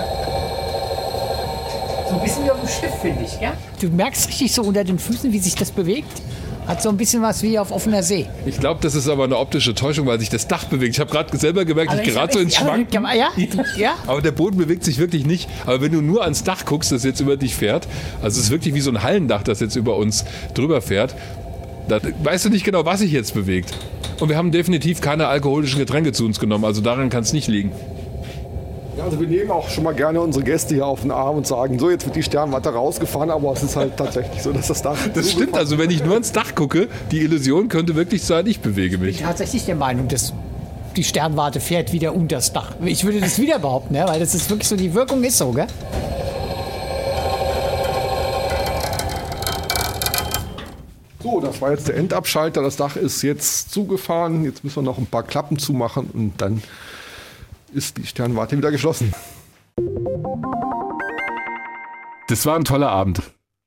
So 2.10 2.16
ein 2.16 2.24
bisschen 2.24 2.46
wie 2.46 2.52
auf 2.52 2.60
dem 2.60 2.70
Schiff, 2.70 3.02
finde 3.02 3.24
ich, 3.24 3.40
ja? 3.42 3.54
Du 3.82 3.90
merkst 3.90 4.30
richtig 4.30 4.54
so 4.54 4.62
unter 4.64 4.84
den 4.84 4.98
Füßen, 4.98 5.32
wie 5.34 5.40
sich 5.40 5.56
das 5.56 5.72
bewegt. 5.72 6.22
Hat 6.68 6.82
so 6.82 6.90
ein 6.90 6.98
bisschen 6.98 7.22
was 7.22 7.44
wie 7.44 7.58
auf 7.58 7.72
offener 7.72 8.04
See. 8.04 8.28
Ich 8.46 8.60
glaube, 8.60 8.80
das 8.82 8.94
ist 8.94 9.08
aber 9.08 9.24
eine 9.24 9.38
optische 9.38 9.74
Täuschung, 9.74 10.06
weil 10.06 10.20
sich 10.20 10.30
das 10.30 10.48
Dach 10.48 10.66
bewegt. 10.66 10.96
Ich 10.96 11.00
habe 11.00 11.10
gerade 11.10 11.36
selber 11.38 11.64
gemerkt, 11.64 11.94
ich 11.94 12.04
gerate 12.04 12.34
so 12.34 12.40
ins 12.40 12.56
Schwanken. 12.58 13.06
Ja, 13.16 13.30
ja. 13.78 13.96
Aber 14.06 14.22
der 14.22 14.32
Boden 14.32 14.58
bewegt 14.58 14.84
sich 14.84 14.98
wirklich 14.98 15.26
nicht. 15.26 15.50
Aber 15.66 15.82
wenn 15.82 15.94
du 15.94 16.02
nur 16.02 16.24
ans 16.24 16.44
Dach 16.44 16.66
guckst, 16.66 16.92
das 16.92 17.04
jetzt 17.04 17.22
über 17.22 17.38
dich 17.38 17.56
fährt, 17.56 17.88
also 18.22 18.38
es 18.40 18.46
ist 18.46 18.52
wirklich 18.52 18.74
wie 18.74 18.82
so 18.82 18.92
ein 18.92 19.02
Hallendach, 19.02 19.44
das 19.44 19.62
jetzt 19.62 19.76
über 19.76 19.96
uns 19.96 20.26
drüber 20.54 20.82
fährt, 20.82 21.16
da 21.88 22.00
weißt 22.24 22.46
du 22.46 22.50
nicht 22.50 22.66
genau, 22.66 22.86
was 22.86 23.00
sich 23.00 23.12
jetzt 23.12 23.34
bewegt. 23.34 23.74
Und 24.20 24.30
wir 24.30 24.36
haben 24.36 24.52
definitiv 24.52 25.00
keine 25.00 25.28
alkoholischen 25.28 25.80
Getränke 25.80 26.12
zu 26.12 26.26
uns 26.26 26.40
genommen, 26.40 26.66
also 26.66 26.82
daran 26.82 27.10
kann 27.10 27.24
es 27.24 27.34
nicht 27.34 27.48
liegen. 27.48 27.72
Ja, 28.98 29.04
also 29.04 29.20
wir 29.20 29.28
nehmen 29.28 29.52
auch 29.52 29.70
schon 29.70 29.84
mal 29.84 29.94
gerne 29.94 30.20
unsere 30.20 30.44
Gäste 30.44 30.74
hier 30.74 30.88
auf 30.88 31.02
den 31.02 31.12
Arm 31.12 31.38
und 31.38 31.46
sagen, 31.46 31.78
so 31.78 31.92
jetzt 31.92 32.06
wird 32.08 32.16
die 32.16 32.24
Sternwarte 32.24 32.70
rausgefahren, 32.70 33.30
aber 33.30 33.54
es 33.54 33.62
ist 33.62 33.76
halt 33.76 33.96
tatsächlich 33.96 34.42
so, 34.42 34.52
dass 34.52 34.70
das 34.70 34.82
Dach... 34.82 34.98
Das 35.14 35.32
stimmt, 35.34 35.56
also 35.56 35.78
wenn 35.78 35.92
ich 35.92 36.04
nur 36.04 36.14
ans 36.14 36.32
Dach 36.32 36.56
gucke, 36.56 36.88
die 37.12 37.20
Illusion 37.20 37.70
könnte 37.70 37.94
wirklich 37.94 38.24
sein, 38.24 38.48
ich 38.48 38.60
bewege 38.60 38.96
Ich 38.96 39.02
mich. 39.02 39.18
bin 39.18 39.28
tatsächlich 39.28 39.66
der 39.66 39.76
Meinung, 39.76 40.08
dass 40.08 40.34
die 40.96 41.04
Sternwarte 41.04 41.60
fährt 41.60 41.94
wieder 41.94 42.16
unter 42.16 42.38
das 42.38 42.54
Dach. 42.54 42.72
Ich 42.84 43.04
würde 43.04 43.20
das 43.20 43.38
wieder 43.40 43.60
behaupten, 43.60 43.94
ne? 43.94 44.04
weil 44.08 44.20
das 44.20 44.34
ist 44.34 44.50
wirklich 44.50 44.68
so, 44.68 44.76
die 44.76 44.92
Wirkung 44.96 45.24
ist 45.24 45.38
so, 45.38 45.52
gell? 45.52 45.68
So, 51.22 51.40
das 51.40 51.62
war 51.62 51.70
jetzt 51.70 51.88
der 51.88 51.98
Endabschalter. 51.98 52.64
Das 52.64 52.78
Dach 52.78 52.96
ist 52.96 53.22
jetzt 53.22 53.72
zugefahren. 53.72 54.44
Jetzt 54.44 54.64
müssen 54.64 54.78
wir 54.78 54.84
noch 54.84 54.98
ein 54.98 55.06
paar 55.06 55.24
Klappen 55.24 55.60
zumachen 55.60 56.10
und 56.14 56.34
dann 56.42 56.64
ist 57.74 57.98
die 57.98 58.06
Sternwarte 58.06 58.58
wieder 58.58 58.72
geschlossen. 58.72 59.14
Das 62.28 62.46
war 62.46 62.56
ein 62.56 62.66
toller 62.66 62.90
Abend. 62.90 63.22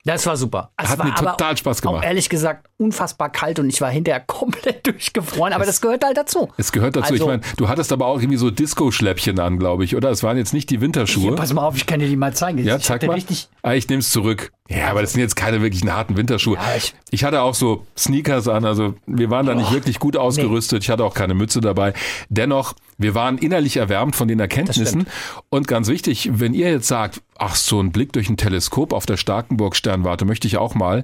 Das 0.04 0.24
war 0.26 0.36
super. 0.36 0.70
Es 0.78 0.88
Hat 0.88 0.98
war 0.98 1.06
mir 1.06 1.16
aber 1.18 1.32
total 1.32 1.56
Spaß 1.58 1.82
gemacht. 1.82 1.98
Auch 1.98 2.02
ehrlich 2.02 2.30
gesagt 2.30 2.68
unfassbar 2.78 3.30
kalt 3.30 3.58
und 3.58 3.68
ich 3.68 3.80
war 3.82 3.90
hinterher 3.90 4.20
komplett 4.26 4.86
durchgefroren, 4.86 5.52
aber 5.52 5.66
das 5.66 5.80
gehört 5.80 6.04
halt 6.04 6.16
dazu. 6.16 6.48
Es 6.56 6.72
gehört 6.72 6.96
dazu. 6.96 7.12
Also- 7.12 7.24
ich 7.24 7.26
meine, 7.28 7.42
du 7.58 7.68
hattest 7.68 7.92
aber 7.92 8.06
auch 8.06 8.18
irgendwie 8.18 8.38
so 8.38 8.50
Disco-Schläppchen 8.50 9.38
an, 9.38 9.58
glaube 9.58 9.84
ich, 9.84 9.96
oder? 9.96 10.10
Es 10.10 10.22
waren 10.22 10.38
jetzt 10.38 10.54
nicht 10.54 10.70
die 10.70 10.80
Winterschuhe. 10.80 11.22
Hier, 11.24 11.34
pass 11.34 11.52
mal 11.52 11.62
auf, 11.66 11.76
ich 11.76 11.86
kann 11.86 12.00
dir 12.00 12.08
die 12.08 12.16
mal 12.16 12.32
zeigen. 12.34 12.58
Ja, 12.64 12.76
ich 12.76 12.84
zeig 12.84 13.06
mal. 13.06 13.12
Richtig, 13.12 13.48
ah, 13.62 13.74
ich 13.74 13.88
nehme 13.88 14.00
es 14.00 14.10
zurück. 14.10 14.52
Ja, 14.72 14.88
aber 14.90 15.00
das 15.00 15.12
sind 15.12 15.20
jetzt 15.20 15.34
keine 15.34 15.62
wirklichen 15.62 15.92
harten 15.92 16.16
Winterschuhe. 16.16 16.54
Ja, 16.56 16.76
ich- 16.76 16.94
ich 17.10 17.24
hatte 17.24 17.42
auch 17.42 17.54
so 17.54 17.86
Sneakers 17.98 18.46
an, 18.46 18.64
also 18.64 18.94
wir 19.06 19.28
waren 19.28 19.44
da 19.44 19.54
nicht 19.56 19.72
wirklich 19.72 19.98
gut 19.98 20.16
ausgerüstet. 20.16 20.84
Ich 20.84 20.90
hatte 20.90 21.04
auch 21.04 21.12
keine 21.14 21.34
Mütze 21.34 21.60
dabei. 21.60 21.92
Dennoch, 22.28 22.74
wir 22.96 23.16
waren 23.16 23.36
innerlich 23.38 23.78
erwärmt 23.78 24.14
von 24.14 24.28
den 24.28 24.38
Erkenntnissen. 24.38 25.06
Und 25.48 25.66
ganz 25.66 25.88
wichtig, 25.88 26.30
wenn 26.34 26.54
ihr 26.54 26.70
jetzt 26.70 26.86
sagt, 26.86 27.20
ach, 27.36 27.56
so 27.56 27.80
ein 27.80 27.90
Blick 27.90 28.12
durch 28.12 28.30
ein 28.30 28.36
Teleskop 28.36 28.92
auf 28.92 29.06
der 29.06 29.16
Starkenburg-Sternwarte 29.16 30.24
möchte 30.24 30.46
ich 30.46 30.56
auch 30.56 30.76
mal. 30.76 31.02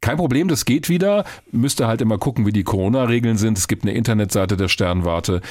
Kein 0.00 0.16
Problem, 0.16 0.48
das 0.48 0.64
geht 0.64 0.88
wieder. 0.88 1.24
Müsst 1.52 1.80
ihr 1.80 1.86
halt 1.86 2.00
immer 2.00 2.18
gucken, 2.18 2.44
wie 2.44 2.52
die 2.52 2.64
Corona-Regeln 2.64 3.38
sind. 3.38 3.56
Es 3.56 3.68
gibt 3.68 3.84
eine 3.84 3.92
Internetseite 3.92 4.56
der 4.56 4.68
Sternwarte. 4.68 5.42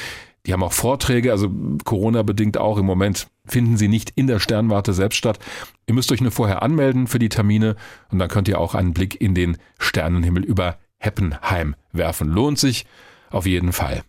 Die 0.46 0.54
haben 0.54 0.62
auch 0.62 0.74
Vorträge, 0.74 1.32
also 1.32 1.50
Corona-bedingt 1.86 2.58
auch. 2.58 2.78
Im 2.78 2.86
Moment 2.86 3.28
finden 3.48 3.78
sie 3.78 3.88
nicht 3.88 4.12
in 4.16 4.28
der 4.28 4.40
Sternwarte 4.40 4.94
selbst 4.94 5.16
statt. 5.18 5.40
Ihr 5.88 5.94
müsst 5.94 6.12
euch 6.12 6.22
nur 6.22 6.32
vorher 6.32 6.62
anmelden 6.64 7.08
für 7.08 7.20
die 7.20 7.30
Termine 7.30 7.76
und 8.10 8.20
dann 8.20 8.30
könnt 8.30 8.48
ihr 8.48 8.60
auch 8.60 8.74
einen 8.76 8.94
Blick 8.94 9.20
in 9.22 9.36
den 9.36 9.58
Sternenhimmel 9.80 10.44
über 10.44 10.78
Heppenheim 10.98 11.76
werfen. 11.92 12.30
Lohnt 12.30 12.58
sich 12.60 12.86
auf 13.30 13.46
jeden 13.46 13.74
Fall. 13.74 14.04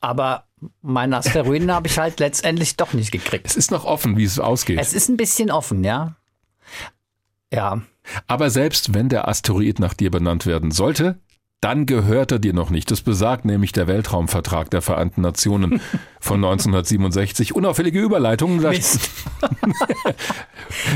aber 0.00 0.44
meine 0.80 1.18
Asteroiden 1.18 1.70
habe 1.70 1.86
ich 1.86 1.98
halt 1.98 2.18
letztendlich 2.18 2.76
doch 2.76 2.94
nicht 2.94 3.12
gekriegt. 3.12 3.46
Es 3.46 3.56
ist 3.56 3.70
noch 3.70 3.84
offen, 3.84 4.16
wie 4.16 4.24
es 4.24 4.38
ausgeht. 4.38 4.78
Es 4.80 4.94
ist 4.94 5.08
ein 5.10 5.18
bisschen 5.18 5.50
offen, 5.50 5.84
ja. 5.84 6.16
Ja, 7.52 7.82
Aber 8.26 8.50
selbst 8.50 8.94
wenn 8.94 9.08
der 9.08 9.28
Asteroid 9.28 9.78
nach 9.78 9.94
dir 9.94 10.10
benannt 10.10 10.46
werden 10.46 10.70
sollte, 10.70 11.18
dann 11.60 11.86
gehört 11.86 12.32
er 12.32 12.38
dir 12.38 12.52
noch 12.52 12.70
nicht. 12.70 12.90
Das 12.90 13.00
besagt 13.00 13.44
nämlich 13.44 13.72
der 13.72 13.86
Weltraumvertrag 13.86 14.70
der 14.70 14.82
Vereinten 14.82 15.20
Nationen 15.22 15.80
von 16.20 16.36
1967. 16.44 17.54
Unauffällige 17.54 18.00
Überleitung. 18.00 18.60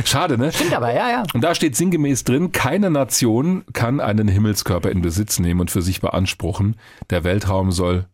Schade, 0.04 0.36
ne? 0.36 0.52
Stimmt 0.52 0.74
aber, 0.74 0.92
ja, 0.92 1.08
ja. 1.10 1.22
Und 1.32 1.42
da 1.42 1.54
steht 1.54 1.76
sinngemäß 1.76 2.24
drin, 2.24 2.52
keine 2.52 2.90
Nation 2.90 3.64
kann 3.72 4.00
einen 4.00 4.28
Himmelskörper 4.28 4.90
in 4.90 5.00
Besitz 5.00 5.38
nehmen 5.38 5.60
und 5.60 5.70
für 5.70 5.82
sich 5.82 6.00
beanspruchen. 6.00 6.76
Der 7.08 7.24
Weltraum 7.24 7.72
soll 7.72 8.06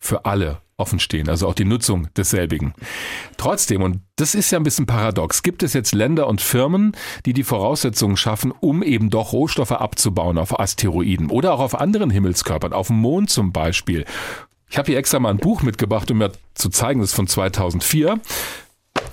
für 0.00 0.24
alle 0.24 0.61
offen 0.76 0.98
stehen, 0.98 1.28
also 1.28 1.48
auch 1.48 1.54
die 1.54 1.64
Nutzung 1.64 2.08
desselbigen. 2.16 2.74
Trotzdem, 3.36 3.82
und 3.82 4.00
das 4.16 4.34
ist 4.34 4.50
ja 4.50 4.58
ein 4.58 4.64
bisschen 4.64 4.86
paradox, 4.86 5.42
gibt 5.42 5.62
es 5.62 5.72
jetzt 5.72 5.94
Länder 5.94 6.26
und 6.26 6.40
Firmen, 6.40 6.92
die 7.26 7.32
die 7.32 7.44
Voraussetzungen 7.44 8.16
schaffen, 8.16 8.52
um 8.60 8.82
eben 8.82 9.10
doch 9.10 9.32
Rohstoffe 9.32 9.72
abzubauen 9.72 10.38
auf 10.38 10.58
Asteroiden 10.58 11.30
oder 11.30 11.52
auch 11.52 11.60
auf 11.60 11.78
anderen 11.78 12.10
Himmelskörpern, 12.10 12.72
auf 12.72 12.88
dem 12.88 12.96
Mond 12.96 13.30
zum 13.30 13.52
Beispiel. 13.52 14.04
Ich 14.68 14.78
habe 14.78 14.86
hier 14.86 14.98
extra 14.98 15.18
mal 15.18 15.30
ein 15.30 15.38
Buch 15.38 15.62
mitgebracht, 15.62 16.10
um 16.10 16.18
mir 16.18 16.32
zu 16.54 16.70
zeigen, 16.70 17.00
das 17.00 17.10
ist 17.10 17.16
von 17.16 17.26
2004, 17.26 18.18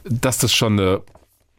dass 0.06 0.38
das 0.38 0.54
schon 0.54 0.80
eine 0.80 1.02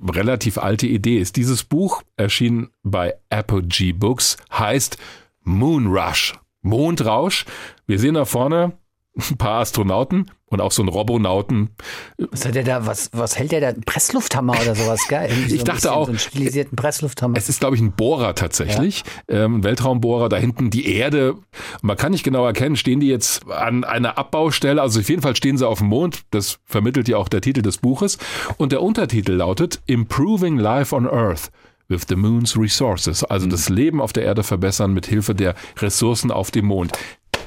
relativ 0.03 0.59
alte 0.59 0.86
Idee 0.86 1.18
ist. 1.18 1.36
Dieses 1.36 1.64
Buch 1.64 2.03
erschien 2.16 2.70
bei 2.82 3.14
Apogee 3.28 3.92
Books, 3.92 4.38
heißt 4.53 4.96
Moon 5.42 5.86
Rush, 5.86 6.34
Mondrausch. 6.62 7.44
Wir 7.86 7.98
sehen 7.98 8.14
da 8.14 8.24
vorne 8.24 8.72
ein 9.16 9.36
paar 9.38 9.61
Astronauten 9.61 10.30
und 10.46 10.61
auch 10.61 10.72
so 10.72 10.82
einen 10.82 10.88
Robonauten. 10.88 11.70
Was, 12.18 12.46
hat 12.46 12.54
der 12.54 12.64
da, 12.64 12.86
was, 12.86 13.11
was 13.12 13.38
hält 13.38 13.52
der 13.52 13.61
da? 13.61 13.68
Ein 13.68 13.82
Presslufthammer 13.82 14.54
oder 14.61 14.74
sowas, 14.74 15.00
gell? 15.08 15.28
Irgendwie 15.28 15.50
so 15.50 15.54
Ich 15.56 15.62
ein 15.62 15.64
dachte 15.64 15.76
bisschen 15.76 15.90
auch, 15.90 16.04
So 16.06 16.11
einen 16.11 16.18
stilisierten 16.18 16.76
Presslufthammer. 16.76 17.36
Es 17.36 17.48
ist, 17.48 17.61
glaube 17.61 17.76
ich, 17.76 17.82
ein 17.82 17.92
Bohrer 17.92 18.34
tatsächlich, 18.34 19.02
ähm, 19.28 19.56
ein 19.56 19.64
Weltraumbohrer. 19.64 20.28
Da 20.28 20.36
hinten 20.36 20.70
die 20.70 20.92
Erde. 20.94 21.34
Man 21.82 21.96
kann 21.96 22.12
nicht 22.12 22.24
genau 22.24 22.46
erkennen, 22.46 22.76
stehen 22.76 23.00
die 23.00 23.08
jetzt 23.08 23.48
an 23.50 23.84
einer 23.84 24.16
Abbaustelle. 24.16 24.80
Also 24.80 25.00
auf 25.00 25.08
jeden 25.08 25.22
Fall 25.22 25.36
stehen 25.36 25.58
sie 25.58 25.66
auf 25.66 25.78
dem 25.78 25.88
Mond. 25.88 26.22
Das 26.30 26.58
vermittelt 26.64 27.08
ja 27.08 27.16
auch 27.16 27.28
der 27.28 27.40
Titel 27.40 27.62
des 27.62 27.78
Buches. 27.78 28.18
Und 28.56 28.72
der 28.72 28.82
Untertitel 28.82 29.32
lautet 29.32 29.82
Improving 29.86 30.56
Life 30.56 30.94
on 30.94 31.08
Earth. 31.08 31.50
With 31.88 32.02
the 32.08 32.14
Moon's 32.14 32.56
Resources, 32.56 33.24
also 33.24 33.48
das 33.48 33.68
Leben 33.68 34.00
auf 34.00 34.12
der 34.12 34.22
Erde 34.22 34.44
verbessern 34.44 34.94
mit 34.94 35.06
Hilfe 35.06 35.34
der 35.34 35.56
Ressourcen 35.80 36.30
auf 36.30 36.52
dem 36.52 36.66
Mond. 36.66 36.92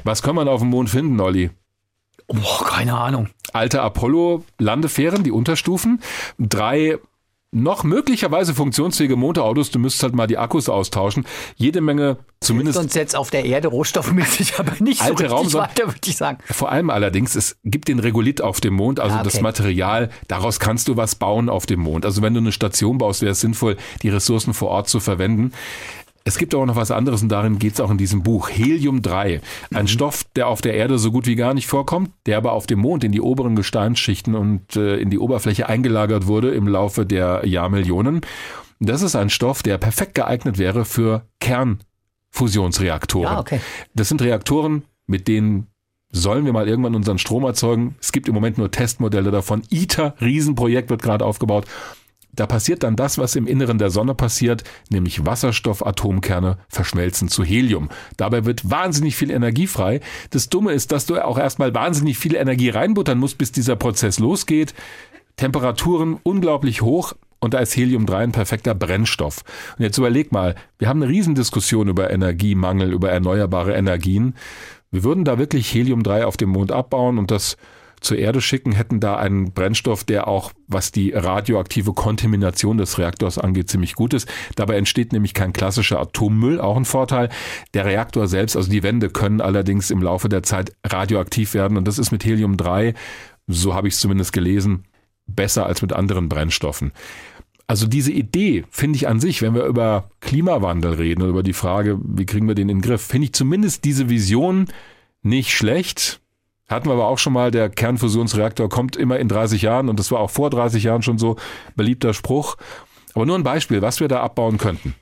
Was 0.03 0.21
kann 0.21 0.35
man 0.35 0.47
auf 0.47 0.61
dem 0.61 0.69
Mond 0.69 0.89
finden, 0.89 1.19
Olli? 1.19 1.49
Boah, 2.27 2.65
keine 2.65 2.97
Ahnung. 2.97 3.27
alte 3.51 3.81
Apollo-Landefähren, 3.81 5.23
die 5.23 5.31
Unterstufen, 5.31 6.01
drei 6.39 6.97
noch 7.55 7.83
möglicherweise 7.83 8.55
funktionsfähige 8.55 9.15
Motorautos, 9.15 9.69
du 9.69 9.77
müsstest 9.77 10.01
halt 10.01 10.15
mal 10.15 10.25
die 10.25 10.39
Akkus 10.39 10.69
austauschen, 10.69 11.25
jede 11.55 11.81
Menge, 11.81 12.17
zumindest 12.41 12.79
Sonst 12.79 12.95
jetzt 12.95 13.15
auf 13.15 13.29
der 13.29 13.45
Erde 13.45 13.67
rohstoffmäßig, 13.67 14.53
aber 14.57 14.71
nicht 14.79 14.97
so 14.99 15.05
Alte 15.05 15.23
richtig 15.25 15.37
Raumsonde- 15.37 15.57
weiter, 15.69 15.85
würde 15.85 15.99
ich 16.03 16.17
sagen. 16.17 16.39
vor 16.49 16.71
allem 16.71 16.89
allerdings, 16.89 17.35
es 17.35 17.57
gibt 17.63 17.89
den 17.89 17.99
Regolith 17.99 18.41
auf 18.41 18.59
dem 18.59 18.73
Mond, 18.73 18.99
also 18.99 19.17
Ah, 19.17 19.19
okay. 19.19 19.29
das 19.31 19.41
Material, 19.41 20.09
daraus 20.27 20.59
kannst 20.59 20.87
du 20.87 20.97
was 20.97 21.13
bauen 21.13 21.47
auf 21.47 21.67
dem 21.67 21.81
Mond. 21.81 22.05
Also 22.07 22.23
wenn 22.23 22.33
du 22.33 22.39
eine 22.39 22.51
Station 22.53 22.97
baust, 22.97 23.21
wäre 23.21 23.33
es 23.33 23.41
sinnvoll, 23.41 23.77
die 24.01 24.09
Ressourcen 24.09 24.55
vor 24.55 24.69
Ort 24.69 24.89
zu 24.89 24.99
verwenden. 24.99 25.51
Es 26.25 26.37
gibt 26.37 26.55
aber 26.55 26.65
noch 26.65 26.77
was 26.77 26.91
anderes 26.91 27.21
und 27.21 27.29
darin 27.29 27.59
geht 27.59 27.73
es 27.73 27.81
auch 27.81 27.91
in 27.91 27.97
diesem 27.97 28.23
Buch. 28.23 28.49
Helium-3, 28.49 29.41
ein 29.73 29.87
Stoff, 29.87 30.23
der 30.35 30.47
auf 30.47 30.61
der 30.61 30.73
Erde 30.73 30.97
so 30.97 31.11
gut 31.11 31.27
wie 31.27 31.35
gar 31.35 31.53
nicht 31.53 31.67
vorkommt, 31.67 32.11
der 32.25 32.37
aber 32.37 32.53
auf 32.53 32.65
dem 32.65 32.79
Mond 32.79 33.03
in 33.03 33.11
die 33.11 33.19
oberen 33.21 33.55
Gesteinsschichten 33.55 34.35
und 34.35 34.75
äh, 34.77 34.95
in 34.97 35.09
die 35.09 35.19
Oberfläche 35.19 35.67
eingelagert 35.67 36.27
wurde 36.27 36.51
im 36.51 36.67
Laufe 36.67 37.05
der 37.05 37.45
Jahrmillionen. 37.45 38.21
Das 38.79 39.01
ist 39.01 39.15
ein 39.15 39.29
Stoff, 39.29 39.63
der 39.63 39.77
perfekt 39.77 40.15
geeignet 40.15 40.57
wäre 40.57 40.85
für 40.85 41.25
Kernfusionsreaktoren. 41.39 43.35
Ah, 43.35 43.39
okay. 43.39 43.59
Das 43.93 44.09
sind 44.09 44.21
Reaktoren, 44.21 44.83
mit 45.07 45.27
denen 45.27 45.67
sollen 46.13 46.45
wir 46.45 46.53
mal 46.53 46.69
irgendwann 46.69 46.95
unseren 46.95 47.17
Strom 47.17 47.43
erzeugen? 47.43 47.95
Es 47.99 48.11
gibt 48.11 48.27
im 48.27 48.35
Moment 48.35 48.57
nur 48.57 48.71
Testmodelle 48.71 49.31
davon. 49.31 49.63
ITER, 49.69 50.15
Riesenprojekt 50.21 50.89
wird 50.89 51.01
gerade 51.01 51.25
aufgebaut. 51.25 51.65
Da 52.35 52.47
passiert 52.47 52.83
dann 52.83 52.95
das, 52.95 53.17
was 53.17 53.35
im 53.35 53.47
Inneren 53.47 53.77
der 53.77 53.91
Sonne 53.91 54.15
passiert, 54.15 54.63
nämlich 54.89 55.25
Wasserstoffatomkerne 55.25 56.57
verschmelzen 56.67 57.27
zu 57.27 57.43
Helium. 57.43 57.89
Dabei 58.17 58.45
wird 58.45 58.69
wahnsinnig 58.69 59.15
viel 59.15 59.29
Energie 59.29 59.67
frei. 59.67 59.99
Das 60.31 60.49
Dumme 60.49 60.73
ist, 60.73 60.91
dass 60.91 61.05
du 61.05 61.23
auch 61.23 61.37
erstmal 61.37 61.73
wahnsinnig 61.73 62.17
viel 62.17 62.35
Energie 62.35 62.69
reinbuttern 62.69 63.19
musst, 63.19 63.37
bis 63.37 63.51
dieser 63.51 63.75
Prozess 63.75 64.19
losgeht. 64.19 64.73
Temperaturen 65.37 66.19
unglaublich 66.23 66.81
hoch, 66.81 67.13
und 67.43 67.53
da 67.53 67.59
ist 67.59 67.75
Helium-3 67.75 68.15
ein 68.15 68.31
perfekter 68.31 68.73
Brennstoff. 68.73 69.43
Und 69.77 69.83
jetzt 69.83 69.97
überleg 69.97 70.31
mal, 70.31 70.55
wir 70.79 70.87
haben 70.87 71.03
eine 71.03 71.11
Riesendiskussion 71.11 71.89
über 71.89 72.09
Energiemangel, 72.09 72.93
über 72.93 73.11
erneuerbare 73.11 73.73
Energien. 73.73 74.35
Wir 74.91 75.03
würden 75.03 75.25
da 75.25 75.37
wirklich 75.37 75.73
Helium-3 75.73 76.23
auf 76.23 76.37
dem 76.37 76.51
Mond 76.51 76.71
abbauen 76.71 77.17
und 77.17 77.31
das 77.31 77.57
zur 78.03 78.17
Erde 78.17 78.41
schicken, 78.41 78.73
hätten 78.73 78.99
da 78.99 79.17
einen 79.17 79.53
Brennstoff, 79.53 80.03
der 80.03 80.27
auch, 80.27 80.51
was 80.67 80.91
die 80.91 81.11
radioaktive 81.11 81.93
Kontamination 81.93 82.77
des 82.77 82.97
Reaktors 82.97 83.37
angeht, 83.37 83.69
ziemlich 83.69 83.95
gut 83.95 84.13
ist. 84.13 84.27
Dabei 84.55 84.77
entsteht 84.77 85.13
nämlich 85.13 85.33
kein 85.33 85.53
klassischer 85.53 85.99
Atommüll, 85.99 86.59
auch 86.59 86.77
ein 86.77 86.85
Vorteil. 86.85 87.29
Der 87.73 87.85
Reaktor 87.85 88.27
selbst, 88.27 88.55
also 88.55 88.69
die 88.69 88.83
Wände 88.83 89.09
können 89.09 89.41
allerdings 89.41 89.89
im 89.89 90.01
Laufe 90.01 90.29
der 90.29 90.43
Zeit 90.43 90.73
radioaktiv 90.85 91.53
werden 91.53 91.77
und 91.77 91.87
das 91.87 91.99
ist 91.99 92.11
mit 92.11 92.25
Helium 92.25 92.57
3, 92.57 92.93
so 93.47 93.73
habe 93.73 93.87
ich 93.87 93.95
es 93.95 93.99
zumindest 93.99 94.33
gelesen, 94.33 94.83
besser 95.25 95.65
als 95.65 95.81
mit 95.81 95.93
anderen 95.93 96.29
Brennstoffen. 96.29 96.91
Also 97.67 97.87
diese 97.87 98.11
Idee 98.11 98.65
finde 98.69 98.97
ich 98.97 99.07
an 99.07 99.19
sich, 99.19 99.41
wenn 99.41 99.55
wir 99.55 99.65
über 99.65 100.09
Klimawandel 100.19 100.93
reden 100.93 101.21
oder 101.21 101.31
über 101.31 101.43
die 101.43 101.53
Frage, 101.53 101.97
wie 102.03 102.25
kriegen 102.25 102.47
wir 102.47 102.55
den 102.55 102.69
in 102.69 102.79
den 102.79 102.81
Griff, 102.81 103.01
finde 103.01 103.25
ich 103.25 103.33
zumindest 103.33 103.85
diese 103.85 104.09
Vision 104.09 104.67
nicht 105.21 105.51
schlecht. 105.51 106.19
Hatten 106.69 106.87
wir 106.87 106.93
aber 106.93 107.07
auch 107.07 107.19
schon 107.19 107.33
mal, 107.33 107.51
der 107.51 107.69
Kernfusionsreaktor 107.69 108.69
kommt 108.69 108.95
immer 108.95 109.19
in 109.19 109.27
30 109.27 109.61
Jahren 109.61 109.89
und 109.89 109.99
das 109.99 110.11
war 110.11 110.19
auch 110.19 110.29
vor 110.29 110.49
30 110.49 110.83
Jahren 110.83 111.01
schon 111.01 111.17
so 111.17 111.35
beliebter 111.75 112.13
Spruch. 112.13 112.55
Aber 113.13 113.25
nur 113.25 113.37
ein 113.37 113.43
Beispiel, 113.43 113.81
was 113.81 113.99
wir 113.99 114.07
da 114.07 114.21
abbauen 114.21 114.57
könnten. 114.57 114.95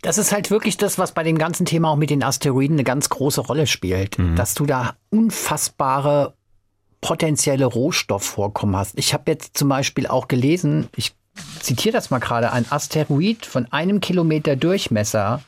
Das 0.00 0.18
ist 0.18 0.32
halt 0.32 0.50
wirklich 0.50 0.76
das, 0.76 0.98
was 0.98 1.12
bei 1.12 1.22
dem 1.22 1.38
ganzen 1.38 1.64
Thema 1.64 1.90
auch 1.90 1.96
mit 1.96 2.10
den 2.10 2.24
Asteroiden 2.24 2.76
eine 2.76 2.84
ganz 2.84 3.08
große 3.08 3.40
Rolle 3.40 3.68
spielt. 3.68 4.18
Mhm. 4.18 4.34
Dass 4.34 4.54
du 4.54 4.66
da 4.66 4.96
unfassbare 5.10 6.34
potenzielle 7.00 7.66
Rohstoffvorkommen 7.66 8.76
hast. 8.76 8.98
Ich 8.98 9.12
habe 9.12 9.30
jetzt 9.30 9.56
zum 9.56 9.68
Beispiel 9.68 10.06
auch 10.06 10.26
gelesen, 10.26 10.88
ich 10.96 11.14
zitiere 11.60 11.92
das 11.92 12.10
mal 12.10 12.18
gerade, 12.18 12.52
ein 12.52 12.66
Asteroid 12.70 13.46
von 13.46 13.70
einem 13.72 14.00
Kilometer 14.00 14.56
Durchmesser 14.56 15.42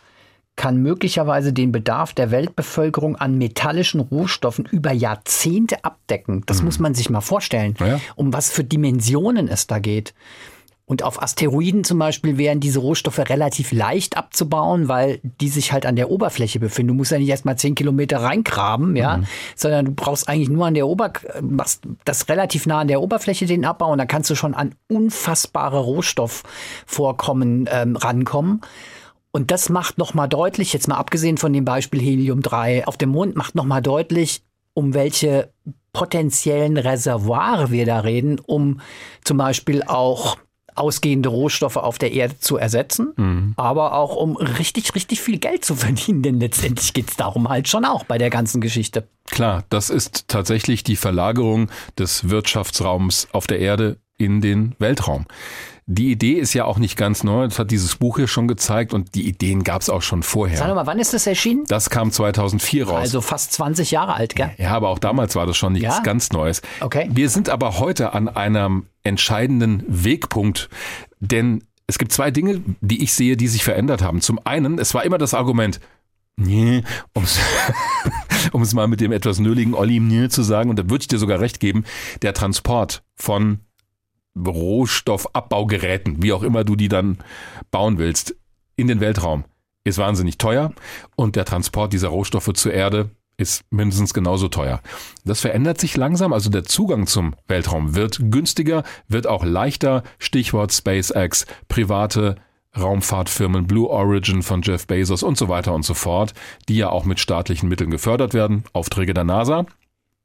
kann 0.57 0.77
möglicherweise 0.77 1.53
den 1.53 1.73
Bedarf 1.73 2.13
der 2.13 2.31
Weltbevölkerung 2.31 3.17
an 3.17 3.39
metallischen 3.39 4.01
Rohstoffen 4.01 4.65
über 4.67 4.93
Jahrzehnte 4.93 5.85
abdecken. 5.85 6.43
Das 6.47 6.61
mhm. 6.61 6.67
muss 6.67 6.79
man 6.79 6.95
sich 6.95 7.11
mal 7.11 7.21
vorstellen, 7.21 7.75
ja. 7.81 8.01
um 8.15 8.33
was 8.33 8.51
für 8.51 8.65
Dimensionen 8.65 9.49
es 9.49 9.67
da 9.67 9.79
geht. 9.79 10.15
Und 10.87 11.03
auf 11.03 11.23
Asteroiden 11.23 11.83
zum 11.83 11.99
Beispiel 11.99 12.37
wären 12.37 12.61
diese 12.61 12.79
Rohstoffe 12.79 13.19
relativ 13.19 13.73
leicht 13.73 14.19
abzubauen, 14.19 14.87
weil 14.87 15.19
die 15.41 15.49
sich 15.49 15.73
halt 15.73 15.87
an 15.87 15.97
der 15.97 16.11
Oberfläche 16.11 16.61
befinden. 16.61 16.89
Du 16.89 16.95
musst 16.95 17.11
ja 17.11 17.19
nicht 17.19 17.31
erst 17.31 17.47
mal 17.47 17.57
zehn 17.57 17.75
Kilometer 17.75 18.19
reingraben, 18.19 18.95
ja, 18.95 19.17
mhm. 19.17 19.27
sondern 19.57 19.87
du 19.87 19.93
brauchst 19.93 20.29
eigentlich 20.29 20.51
nur 20.51 20.67
an 20.67 20.75
der 20.75 20.87
Ober, 20.87 21.11
machst 21.41 21.85
das 22.05 22.29
relativ 22.29 22.67
nah 22.67 22.81
an 22.81 22.89
der 22.89 23.01
Oberfläche 23.01 23.47
den 23.47 23.65
Abbau 23.65 23.93
und 23.93 23.99
dann 23.99 24.09
kannst 24.09 24.29
du 24.29 24.35
schon 24.35 24.53
an 24.53 24.75
unfassbare 24.89 25.79
Rohstoffvorkommen 25.79 27.67
ähm, 27.73 27.97
rankommen. 27.97 28.61
Und 29.35 29.51
das 29.51 29.69
macht 29.69 29.99
nochmal 29.99 30.29
deutlich, 30.29 30.73
jetzt 30.73 30.87
mal 30.87 30.95
abgesehen 30.95 31.39
von 31.39 31.53
dem 31.53 31.65
Beispiel 31.65 32.01
Helium-3 32.01 32.85
auf 32.85 32.97
dem 32.97 33.09
Mond, 33.09 33.35
macht 33.35 33.57
nochmal 33.57 33.83
deutlich, 33.83 34.43
um 34.75 34.95
welche 34.95 35.53
potenziellen 35.93 36.77
Reservoire 36.77 37.73
wir 37.73 37.85
da 37.85 37.99
reden, 37.99 38.39
um 38.39 38.81
zum 39.25 39.37
Beispiel 39.37 39.83
auch 39.83 40.37
ausgehende 40.77 41.31
Rohstoffe 41.31 41.79
auf 41.79 41.99
der 41.99 42.13
Erde 42.13 42.39
zu 42.39 42.59
ersetzen, 42.59 43.13
mhm. 43.17 43.55
aber 43.57 43.95
auch 43.95 44.15
um 44.15 44.37
richtig, 44.37 44.95
richtig 44.95 45.21
viel 45.21 45.39
Geld 45.39 45.65
zu 45.65 45.75
verdienen, 45.75 46.23
denn 46.23 46.39
letztendlich 46.39 46.93
geht 46.93 47.11
es 47.11 47.17
darum 47.17 47.49
halt 47.49 47.67
schon 47.67 47.85
auch 47.85 48.05
bei 48.05 48.19
der 48.19 48.31
ganzen 48.31 48.61
Geschichte. 48.61 49.09
Klar, 49.33 49.65
das 49.69 49.91
ist 49.91 50.29
tatsächlich 50.29 50.85
die 50.85 50.97
Verlagerung 50.97 51.73
des 51.99 52.31
Wirtschaftsraums 52.31 53.27
auf 53.33 53.49
der 53.49 53.59
Erde 53.59 53.97
in 54.17 54.41
den 54.41 54.77
Weltraum. 54.79 55.27
Die 55.87 56.11
Idee 56.11 56.35
ist 56.35 56.55
ja 56.55 56.65
auch 56.65 56.79
nicht 56.79 56.97
ganz 56.97 57.25
neu, 57.25 57.47
das 57.47 57.59
hat 57.59 57.71
dieses 57.71 57.97
Buch 57.97 58.17
hier 58.17 58.27
schon 58.27 58.49
gezeigt 58.49 58.95
und 58.95 59.15
die 59.15 59.29
Ideen 59.29 59.65
gab 59.65 59.83
es 59.83 59.91
auch 59.91 60.01
schon 60.01 60.23
vorher. 60.23 60.57
Sag 60.57 60.75
mal, 60.75 60.87
wann 60.87 60.99
ist 60.99 61.13
das 61.13 61.27
erschienen? 61.27 61.65
Das 61.67 61.91
kam 61.91 62.11
2004 62.11 62.89
raus. 62.89 62.97
Also 62.97 63.21
fast 63.21 63.53
20 63.53 63.91
Jahre 63.91 64.15
alt, 64.15 64.35
gell? 64.35 64.51
Ja, 64.57 64.71
aber 64.71 64.89
auch 64.89 64.99
damals 64.99 65.37
war 65.37 65.47
das 65.47 65.59
schon 65.59 65.75
nichts 65.75 65.97
ja? 65.97 66.03
ganz 66.03 66.33
Neues. 66.33 66.63
Okay. 66.81 67.11
Wir 67.13 67.29
sind 67.29 67.51
aber 67.51 67.79
heute 67.79 68.15
an 68.15 68.29
einem 68.29 68.87
entscheidenden 69.03 69.85
Wegpunkt, 69.87 70.71
denn 71.21 71.65
es 71.87 71.99
gibt 71.99 72.13
zwei 72.13 72.31
Dinge, 72.31 72.63
die 72.81 73.03
ich 73.03 73.13
sehe, 73.13 73.37
die 73.37 73.49
sich 73.49 73.63
verändert 73.63 74.01
haben. 74.01 74.23
Zum 74.23 74.41
einen, 74.45 74.79
es 74.79 74.95
war 74.95 75.05
immer 75.05 75.19
das 75.19 75.35
Argument, 75.35 75.81
Nee, 76.37 76.83
um's, 77.13 77.39
um 78.53 78.63
es 78.63 78.75
mal 78.75 78.89
mit 78.89 79.01
dem 79.01 79.13
etwas 79.13 79.39
nöligen 79.39 79.73
Olli 79.73 80.01
nee 80.01 80.29
zu 80.29 80.43
sagen, 80.43 80.69
und 80.69 80.79
da 80.81 80.91
würde 80.91 81.03
ich 81.03 81.09
dir 81.09 81.19
sogar 81.19 81.39
recht 81.39 81.61
geben, 81.61 81.85
der 82.23 82.35
Transport 82.35 83.05
von 83.15 83.61
Rohstoffabbaugeräten, 84.37 86.23
wie 86.23 86.33
auch 86.33 86.43
immer 86.43 86.65
du 86.65 86.77
die 86.77 86.89
dann 86.89 87.19
bauen 87.71 87.99
willst, 87.99 88.37
in 88.77 88.89
den 88.89 89.01
Weltraum, 89.01 89.45
ist 89.85 89.99
wahnsinnig 89.99 90.39
teuer 90.39 90.73
und 91.17 91.37
der 91.37 91.45
Transport 91.45 91.93
dieser 91.93 92.09
Rohstoffe 92.09 92.53
zur 92.55 92.73
Erde 92.73 93.11
ist 93.37 93.65
mindestens 93.71 94.15
genauso 94.15 94.49
teuer. 94.49 94.81
Das 95.25 95.41
verändert 95.41 95.81
sich 95.81 95.97
langsam, 95.97 96.33
also 96.33 96.51
der 96.51 96.65
Zugang 96.65 97.07
zum 97.07 97.35
Weltraum 97.49 97.95
wird 97.95 98.21
günstiger, 98.31 98.85
wird 99.09 99.27
auch 99.27 99.45
leichter. 99.45 100.05
Stichwort 100.19 100.73
SpaceX, 100.73 101.47
private 101.69 102.37
Raumfahrtfirmen 102.77 103.67
Blue 103.67 103.89
Origin 103.89 104.43
von 104.43 104.63
Jeff 104.63 104.87
Bezos 104.87 105.23
und 105.23 105.37
so 105.37 105.49
weiter 105.49 105.75
und 105.75 105.85
so 105.85 105.95
fort, 105.95 106.35
die 106.69 106.77
ja 106.77 106.91
auch 106.91 107.05
mit 107.05 107.21
staatlichen 107.21 107.69
Mitteln 107.69 107.91
gefördert 107.91 108.35
werden, 108.35 108.65
Aufträge 108.73 109.15
der 109.15 109.25
NASA 109.25 109.67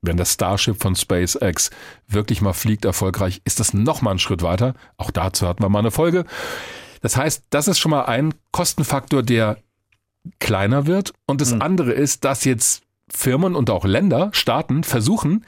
wenn 0.02 0.18
das 0.18 0.34
Starship 0.34 0.82
von 0.82 0.95
SpaceX 0.95 1.72
wirklich 2.08 2.41
mal 2.41 2.54
fliegt 2.54 2.86
erfolgreich, 2.86 3.41
ist 3.45 3.60
das 3.60 3.74
nochmal 3.74 4.16
ein 4.16 4.20
Schritt 4.20 4.41
weiter. 4.41 4.74
Auch 4.97 5.12
dazu 5.12 5.47
hatten 5.47 5.64
wir 5.64 5.70
mal 5.70 5.80
eine 5.80 5.91
Folge. 5.91 6.26
Das 7.02 7.18
heißt, 7.18 7.45
das 7.50 7.68
ist 7.68 7.80
schon 7.80 7.91
mal 7.91 8.06
ein 8.06 8.34
Kostenfaktor, 8.52 9.24
der 9.24 9.58
kleiner 10.39 10.86
wird. 10.86 11.14
Und 11.26 11.41
das 11.41 11.54
mhm. 11.54 11.62
andere 11.62 11.91
ist, 11.91 12.24
dass 12.26 12.45
jetzt 12.45 12.84
Firmen 13.10 13.56
und 13.56 13.70
auch 13.70 13.86
Länder, 13.86 14.30
Staaten 14.34 14.84
versuchen, 14.84 15.45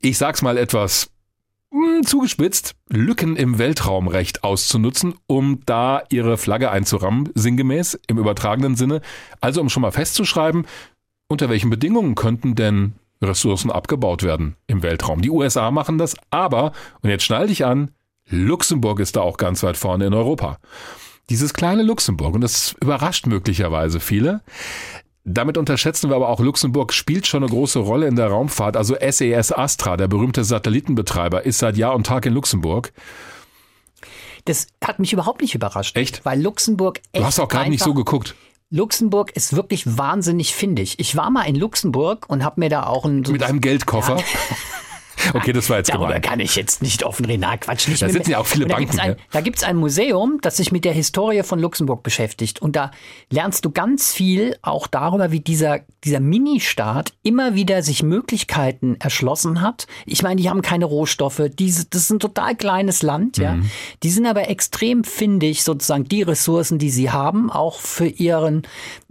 ich 0.00 0.18
sag's 0.18 0.42
mal 0.42 0.58
etwas 0.58 1.10
mh, 1.70 1.96
hm, 1.96 2.06
zugespitzt, 2.06 2.74
Lücken 2.90 3.36
im 3.36 3.58
Weltraumrecht 3.58 4.44
auszunutzen, 4.44 5.14
um 5.26 5.60
da 5.66 6.02
ihre 6.10 6.36
Flagge 6.36 6.70
einzurammen, 6.70 7.30
sinngemäß 7.34 7.98
im 8.06 8.18
übertragenen 8.18 8.76
Sinne. 8.76 9.00
Also 9.40 9.60
um 9.60 9.70
schon 9.70 9.80
mal 9.80 9.92
festzuschreiben, 9.92 10.66
unter 11.28 11.48
welchen 11.48 11.70
Bedingungen 11.70 12.14
könnten 12.14 12.54
denn 12.54 12.94
Ressourcen 13.22 13.70
abgebaut 13.70 14.22
werden 14.22 14.56
im 14.66 14.82
Weltraum. 14.82 15.22
Die 15.22 15.30
USA 15.30 15.70
machen 15.70 15.98
das, 15.98 16.16
aber, 16.30 16.72
und 17.02 17.10
jetzt 17.10 17.24
schnall 17.24 17.46
dich 17.46 17.64
an, 17.64 17.90
Luxemburg 18.28 19.00
ist 19.00 19.16
da 19.16 19.20
auch 19.20 19.36
ganz 19.36 19.62
weit 19.62 19.76
vorne 19.76 20.06
in 20.06 20.14
Europa. 20.14 20.58
Dieses 21.30 21.54
kleine 21.54 21.82
Luxemburg, 21.82 22.34
und 22.34 22.40
das 22.40 22.74
überrascht 22.80 23.26
möglicherweise 23.26 24.00
viele, 24.00 24.42
damit 25.24 25.56
unterschätzen 25.56 26.10
wir 26.10 26.16
aber 26.16 26.28
auch, 26.28 26.40
Luxemburg 26.40 26.92
spielt 26.92 27.26
schon 27.26 27.42
eine 27.42 27.50
große 27.50 27.78
Rolle 27.78 28.06
in 28.06 28.16
der 28.16 28.28
Raumfahrt. 28.28 28.76
Also 28.76 28.94
SES 28.94 29.20
e 29.22 29.34
Astra, 29.34 29.96
der 29.96 30.06
berühmte 30.06 30.44
Satellitenbetreiber, 30.44 31.46
ist 31.46 31.58
seit 31.58 31.78
Jahr 31.78 31.94
und 31.94 32.06
Tag 32.06 32.26
in 32.26 32.34
Luxemburg. 32.34 32.92
Das 34.44 34.66
hat 34.84 34.98
mich 34.98 35.14
überhaupt 35.14 35.40
nicht 35.40 35.54
überrascht. 35.54 35.96
Echt? 35.96 36.26
Weil 36.26 36.42
Luxemburg 36.42 36.98
echt. 37.12 37.22
Du 37.22 37.26
hast 37.26 37.40
auch 37.40 37.48
gerade 37.48 37.70
nicht 37.70 37.82
so 37.82 37.94
geguckt. 37.94 38.34
Luxemburg 38.70 39.30
ist 39.36 39.54
wirklich 39.54 39.98
wahnsinnig 39.98 40.54
findig. 40.54 40.98
Ich 40.98 41.16
war 41.16 41.30
mal 41.30 41.44
in 41.44 41.54
Luxemburg 41.54 42.26
und 42.28 42.42
habe 42.42 42.60
mir 42.60 42.68
da 42.68 42.86
auch 42.86 43.04
ein... 43.04 43.24
So 43.24 43.32
Mit 43.32 43.42
einem 43.42 43.60
Geldkoffer? 43.60 44.16
Ja. 44.16 44.24
Okay, 45.34 45.52
das 45.52 45.70
war 45.70 45.78
jetzt 45.78 45.90
Darüber 45.90 46.08
gemein. 46.08 46.22
kann 46.22 46.40
ich 46.40 46.56
jetzt 46.56 46.82
nicht 46.82 47.04
offen 47.04 47.24
reden. 47.24 47.40
Na, 47.40 47.56
Quatsch, 47.56 47.88
nicht 47.88 48.02
Da 48.02 48.08
sitzen 48.08 48.30
ja 48.30 48.38
auch 48.38 48.46
viele 48.46 48.66
da 48.66 48.76
Banken. 48.76 48.90
Gibt's 48.90 49.02
ein, 49.02 49.16
da 49.32 49.40
gibt 49.40 49.56
es 49.58 49.64
ein 49.64 49.76
Museum, 49.76 50.38
das 50.42 50.56
sich 50.56 50.72
mit 50.72 50.84
der 50.84 50.92
Historie 50.92 51.42
von 51.42 51.58
Luxemburg 51.58 52.02
beschäftigt. 52.02 52.60
Und 52.62 52.76
da 52.76 52.90
lernst 53.30 53.64
du 53.64 53.70
ganz 53.70 54.12
viel 54.12 54.56
auch 54.62 54.86
darüber, 54.86 55.32
wie 55.32 55.40
dieser, 55.40 55.80
dieser 56.04 56.20
Mini-Staat 56.20 57.14
immer 57.22 57.54
wieder 57.54 57.82
sich 57.82 58.02
Möglichkeiten 58.02 58.96
erschlossen 59.00 59.60
hat. 59.60 59.86
Ich 60.06 60.22
meine, 60.22 60.40
die 60.40 60.48
haben 60.48 60.62
keine 60.62 60.84
Rohstoffe. 60.84 61.42
Diese, 61.58 61.86
das 61.86 62.02
ist 62.02 62.10
ein 62.10 62.20
total 62.20 62.54
kleines 62.54 63.02
Land, 63.02 63.38
ja. 63.38 63.54
Mhm. 63.54 63.70
Die 64.02 64.10
sind 64.10 64.26
aber 64.26 64.48
extrem 64.48 65.04
findig, 65.04 65.64
sozusagen 65.64 66.04
die 66.04 66.22
Ressourcen, 66.22 66.78
die 66.78 66.90
sie 66.90 67.10
haben, 67.10 67.50
auch 67.50 67.80
für 67.80 68.06
ihren 68.06 68.62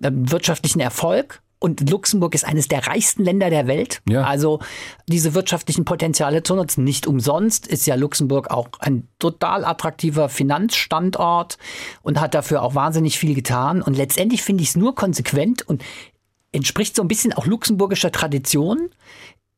äh, 0.02 0.12
wirtschaftlichen 0.12 0.80
Erfolg 0.80 1.42
und 1.64 1.90
Luxemburg 1.90 2.36
ist 2.36 2.44
eines 2.44 2.68
der 2.68 2.88
reichsten 2.88 3.24
Länder 3.24 3.50
der 3.50 3.68
Welt. 3.68 4.02
Ja. 4.10 4.24
Also 4.24 4.60
diese 5.08 5.34
wirtschaftlichen 5.34 5.86
Potenziale 5.86 6.44
zu 6.44 6.56
nutzen. 6.56 6.84
Nicht 6.84 7.08
umsonst 7.08 7.68
ist 7.68 7.88
ja 7.88 7.96
Luxemburg 7.96 8.52
auch 8.52 8.68
ein 8.80 9.08
total 9.18 9.64
attraktiver 9.64 10.28
Finanzstandort 10.28 11.58
und 12.02 12.20
hat 12.20 12.34
dafür 12.34 12.64
auch 12.64 12.76
wahnsinnig 12.76 13.18
viel 13.18 13.34
getan. 13.34 13.82
Und 13.82 13.96
letztendlich 13.96 14.42
finde 14.42 14.62
ich 14.62 14.72
es 14.72 14.76
nur 14.76 14.94
konsequent 14.94 15.66
und 15.66 15.82
entspricht 16.52 16.98
so 16.98 17.02
ein 17.02 17.08
bisschen 17.08 17.32
auch 17.32 17.46
luxemburgischer 17.46 18.12
Tradition, 18.12 18.90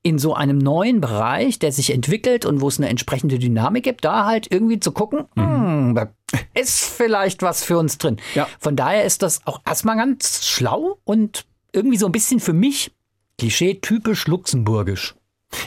in 0.03 0.20
so 0.20 0.36
einem 0.36 0.60
neuen 0.60 1.01
Bereich, 1.01 1.58
der 1.58 1.72
sich 1.72 1.91
entwickelt 1.91 2.45
und 2.45 2.62
wo 2.62 2.68
es 2.68 2.78
eine 2.78 2.89
entsprechende 2.89 3.39
Dynamik 3.39 3.84
gibt, 3.84 4.06
da 4.06 4.28
halt 4.28 4.45
irgendwie 4.51 4.80
zu 4.80 4.91
gucken, 4.91 5.26
mhm. 5.34 5.93
mh, 5.93 5.93
da 5.93 6.39
ist 6.53 6.86
vielleicht 6.86 7.41
was 7.41 7.64
für 7.64 7.80
uns 7.80 7.97
drin. 7.97 8.18
Ja. 8.36 8.47
Von 8.60 8.76
daher 8.76 9.06
ist 9.06 9.24
das 9.24 9.41
auch 9.47 9.62
erstmal 9.66 9.97
ganz 9.97 10.45
schlau 10.45 10.99
und 11.03 11.47
irgendwie 11.76 11.97
so 11.97 12.05
ein 12.05 12.11
bisschen 12.11 12.39
für 12.39 12.53
mich 12.53 12.91
klischee-typisch 13.38 14.28
luxemburgisch. 14.28 15.15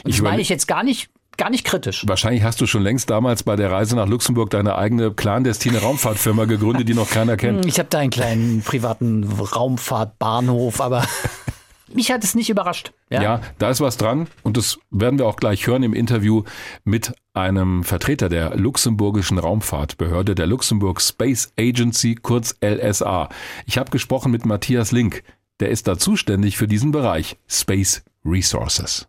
Und 0.03 0.09
Ich 0.09 0.17
das 0.17 0.23
meine 0.23 0.41
ich 0.41 0.49
jetzt 0.49 0.67
gar 0.67 0.83
nicht, 0.83 1.09
gar 1.37 1.49
nicht 1.49 1.65
kritisch. 1.65 2.03
Wahrscheinlich 2.07 2.43
hast 2.43 2.59
du 2.61 2.67
schon 2.67 2.83
längst 2.83 3.09
damals 3.09 3.43
bei 3.43 3.55
der 3.55 3.71
Reise 3.71 3.95
nach 3.95 4.07
Luxemburg 4.07 4.49
deine 4.49 4.75
eigene 4.75 5.11
clandestine 5.11 5.79
Raumfahrtfirma 5.79 6.45
gegründet, 6.45 6.89
die 6.89 6.93
noch 6.93 7.09
keiner 7.09 7.37
kennt. 7.37 7.65
Ich 7.65 7.79
habe 7.79 7.89
da 7.89 7.99
einen 7.99 8.11
kleinen 8.11 8.61
privaten 8.61 9.23
Raumfahrtbahnhof, 9.23 10.81
aber 10.81 11.05
mich 11.93 12.11
hat 12.11 12.23
es 12.23 12.35
nicht 12.35 12.49
überrascht. 12.49 12.91
Ja. 13.09 13.41
da 13.57 13.69
ist 13.69 13.81
was 13.81 13.97
dran 13.97 14.27
und 14.43 14.57
das 14.57 14.79
werden 14.91 15.17
wir 15.17 15.25
auch 15.25 15.37
gleich 15.37 15.65
hören 15.65 15.83
im 15.83 15.93
Interview 15.93 16.43
mit 16.83 17.13
einem 17.33 17.83
Vertreter 17.83 18.29
der 18.29 18.55
luxemburgischen 18.55 19.39
Raumfahrtbehörde, 19.39 20.35
der 20.35 20.45
Luxemburg 20.47 21.01
Space 21.01 21.53
Agency, 21.57 22.15
kurz 22.15 22.55
LSA. 22.63 23.29
Ich 23.65 23.77
habe 23.77 23.91
gesprochen 23.91 24.31
mit 24.31 24.45
Matthias 24.45 24.91
Link, 24.91 25.23
der 25.59 25.69
ist 25.69 25.87
da 25.87 25.97
zuständig 25.97 26.57
für 26.57 26.67
diesen 26.67 26.91
Bereich 26.91 27.37
Space 27.47 28.03
Resources. 28.25 29.07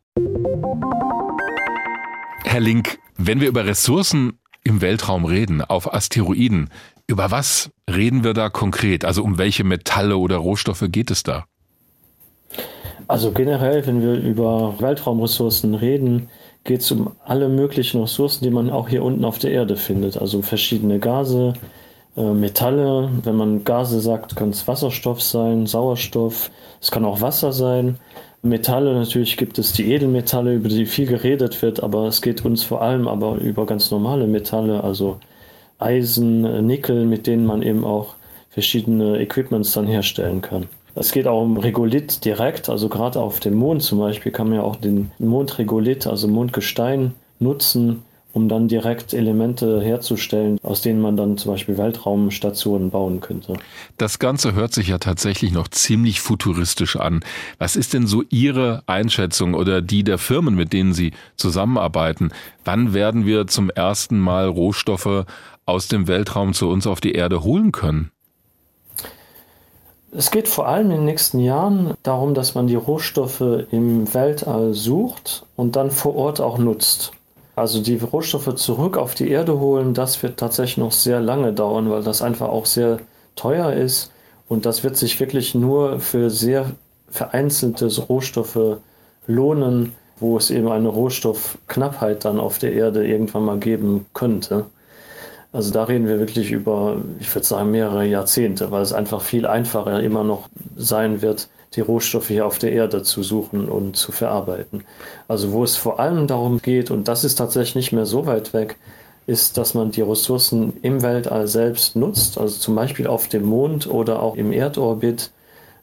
Herr 2.44 2.60
Link, 2.60 2.98
wenn 3.16 3.40
wir 3.40 3.48
über 3.48 3.64
Ressourcen 3.64 4.38
im 4.64 4.80
Weltraum 4.80 5.24
reden, 5.24 5.62
auf 5.62 5.92
Asteroiden, 5.92 6.70
über 7.06 7.30
was 7.30 7.70
reden 7.88 8.24
wir 8.24 8.34
da 8.34 8.48
konkret? 8.50 9.04
Also 9.04 9.22
um 9.22 9.38
welche 9.38 9.64
Metalle 9.64 10.16
oder 10.16 10.36
Rohstoffe 10.36 10.84
geht 10.88 11.10
es 11.10 11.22
da? 11.22 11.44
Also 13.08 13.32
generell, 13.32 13.86
wenn 13.86 14.02
wir 14.02 14.14
über 14.14 14.74
Weltraumressourcen 14.78 15.74
reden, 15.74 16.28
geht 16.64 16.82
es 16.82 16.90
um 16.92 17.12
alle 17.24 17.48
möglichen 17.48 18.00
Ressourcen, 18.00 18.44
die 18.44 18.50
man 18.50 18.70
auch 18.70 18.88
hier 18.88 19.02
unten 19.02 19.24
auf 19.24 19.38
der 19.38 19.50
Erde 19.50 19.76
findet. 19.76 20.16
Also 20.16 20.42
verschiedene 20.42 20.98
Gase, 20.98 21.54
äh, 22.16 22.22
Metalle. 22.22 23.10
Wenn 23.24 23.36
man 23.36 23.64
Gase 23.64 24.00
sagt, 24.00 24.36
kann 24.36 24.50
es 24.50 24.66
Wasserstoff 24.66 25.22
sein, 25.22 25.66
Sauerstoff. 25.66 26.50
Es 26.80 26.90
kann 26.90 27.04
auch 27.04 27.20
Wasser 27.20 27.52
sein. 27.52 27.98
Metalle, 28.42 28.94
natürlich 28.94 29.36
gibt 29.36 29.58
es 29.58 29.72
die 29.72 29.92
Edelmetalle, 29.92 30.54
über 30.54 30.68
die 30.68 30.86
viel 30.86 31.06
geredet 31.06 31.60
wird, 31.60 31.82
aber 31.82 32.06
es 32.06 32.22
geht 32.22 32.44
uns 32.44 32.62
vor 32.62 32.80
allem 32.80 33.06
aber 33.06 33.36
über 33.36 33.66
ganz 33.66 33.90
normale 33.90 34.26
Metalle, 34.26 34.82
also 34.82 35.18
Eisen, 35.78 36.44
äh, 36.44 36.62
Nickel, 36.62 37.04
mit 37.04 37.26
denen 37.26 37.44
man 37.44 37.62
eben 37.62 37.84
auch 37.84 38.14
verschiedene 38.50 39.20
Equipments 39.20 39.72
dann 39.72 39.86
herstellen 39.86 40.40
kann. 40.40 40.66
Es 40.94 41.12
geht 41.12 41.26
auch 41.26 41.42
um 41.42 41.56
Regolith 41.58 42.24
direkt, 42.24 42.68
also 42.68 42.88
gerade 42.88 43.20
auf 43.20 43.40
dem 43.40 43.54
Mond 43.54 43.82
zum 43.82 43.98
Beispiel 43.98 44.32
kann 44.32 44.48
man 44.48 44.56
ja 44.56 44.62
auch 44.62 44.76
den 44.76 45.12
Mondregolith, 45.18 46.06
also 46.06 46.26
Mondgestein, 46.26 47.14
nutzen, 47.38 48.02
um 48.32 48.48
dann 48.48 48.68
direkt 48.68 49.12
Elemente 49.12 49.80
herzustellen, 49.80 50.58
aus 50.62 50.82
denen 50.82 51.00
man 51.00 51.16
dann 51.16 51.36
zum 51.36 51.52
Beispiel 51.52 51.76
Weltraumstationen 51.76 52.90
bauen 52.90 53.20
könnte. 53.20 53.54
Das 53.98 54.18
Ganze 54.18 54.54
hört 54.54 54.72
sich 54.72 54.88
ja 54.88 54.98
tatsächlich 54.98 55.52
noch 55.52 55.68
ziemlich 55.68 56.20
futuristisch 56.20 56.96
an. 56.96 57.20
Was 57.58 57.76
ist 57.76 57.92
denn 57.92 58.06
so 58.06 58.22
Ihre 58.30 58.82
Einschätzung 58.86 59.54
oder 59.54 59.82
die 59.82 60.04
der 60.04 60.18
Firmen, 60.18 60.54
mit 60.54 60.72
denen 60.72 60.92
Sie 60.92 61.12
zusammenarbeiten? 61.36 62.30
Wann 62.64 62.94
werden 62.94 63.26
wir 63.26 63.46
zum 63.46 63.70
ersten 63.70 64.18
Mal 64.18 64.46
Rohstoffe 64.46 65.24
aus 65.66 65.88
dem 65.88 66.08
Weltraum 66.08 66.52
zu 66.52 66.68
uns 66.68 66.86
auf 66.86 67.00
die 67.00 67.12
Erde 67.12 67.42
holen 67.42 67.72
können? 67.72 68.10
Es 70.12 70.32
geht 70.32 70.48
vor 70.48 70.66
allem 70.66 70.86
in 70.86 70.98
den 70.98 71.04
nächsten 71.04 71.38
Jahren 71.38 71.94
darum, 72.02 72.34
dass 72.34 72.56
man 72.56 72.66
die 72.66 72.74
Rohstoffe 72.74 73.66
im 73.70 74.12
Weltall 74.12 74.74
sucht 74.74 75.46
und 75.54 75.76
dann 75.76 75.92
vor 75.92 76.16
Ort 76.16 76.40
auch 76.40 76.58
nutzt. 76.58 77.12
Also 77.60 77.82
die 77.82 77.98
Rohstoffe 77.98 78.54
zurück 78.54 78.96
auf 78.96 79.14
die 79.14 79.28
Erde 79.28 79.60
holen, 79.60 79.92
das 79.92 80.22
wird 80.22 80.38
tatsächlich 80.38 80.78
noch 80.78 80.92
sehr 80.92 81.20
lange 81.20 81.52
dauern, 81.52 81.90
weil 81.90 82.02
das 82.02 82.22
einfach 82.22 82.48
auch 82.48 82.64
sehr 82.64 83.00
teuer 83.36 83.74
ist 83.74 84.12
und 84.48 84.64
das 84.64 84.82
wird 84.82 84.96
sich 84.96 85.20
wirklich 85.20 85.54
nur 85.54 86.00
für 86.00 86.30
sehr 86.30 86.70
vereinzelte 87.10 87.86
Rohstoffe 88.00 88.78
lohnen, 89.26 89.92
wo 90.20 90.38
es 90.38 90.50
eben 90.50 90.70
eine 90.70 90.88
Rohstoffknappheit 90.88 92.24
dann 92.24 92.40
auf 92.40 92.56
der 92.58 92.72
Erde 92.72 93.06
irgendwann 93.06 93.44
mal 93.44 93.58
geben 93.58 94.06
könnte. 94.14 94.64
Also 95.52 95.70
da 95.70 95.84
reden 95.84 96.08
wir 96.08 96.18
wirklich 96.18 96.52
über, 96.52 96.96
ich 97.18 97.34
würde 97.34 97.46
sagen, 97.46 97.72
mehrere 97.72 98.06
Jahrzehnte, 98.06 98.70
weil 98.70 98.80
es 98.80 98.94
einfach 98.94 99.20
viel 99.20 99.44
einfacher 99.44 100.00
immer 100.02 100.24
noch 100.24 100.48
sein 100.76 101.20
wird, 101.20 101.50
die 101.74 101.80
Rohstoffe 101.80 102.28
hier 102.28 102.46
auf 102.46 102.58
der 102.58 102.72
Erde 102.72 103.02
zu 103.02 103.22
suchen 103.22 103.68
und 103.68 103.96
zu 103.96 104.12
verarbeiten. 104.12 104.84
Also 105.28 105.52
wo 105.52 105.62
es 105.62 105.76
vor 105.76 106.00
allem 106.00 106.26
darum 106.26 106.60
geht, 106.60 106.90
und 106.90 107.06
das 107.06 107.24
ist 107.24 107.36
tatsächlich 107.36 107.76
nicht 107.76 107.92
mehr 107.92 108.06
so 108.06 108.26
weit 108.26 108.52
weg, 108.52 108.76
ist, 109.26 109.56
dass 109.56 109.74
man 109.74 109.92
die 109.92 110.02
Ressourcen 110.02 110.72
im 110.82 111.02
Weltall 111.02 111.46
selbst 111.46 111.94
nutzt, 111.94 112.38
also 112.38 112.58
zum 112.58 112.74
Beispiel 112.74 113.06
auf 113.06 113.28
dem 113.28 113.44
Mond 113.44 113.86
oder 113.86 114.20
auch 114.22 114.34
im 114.34 114.52
Erdorbit, 114.52 115.30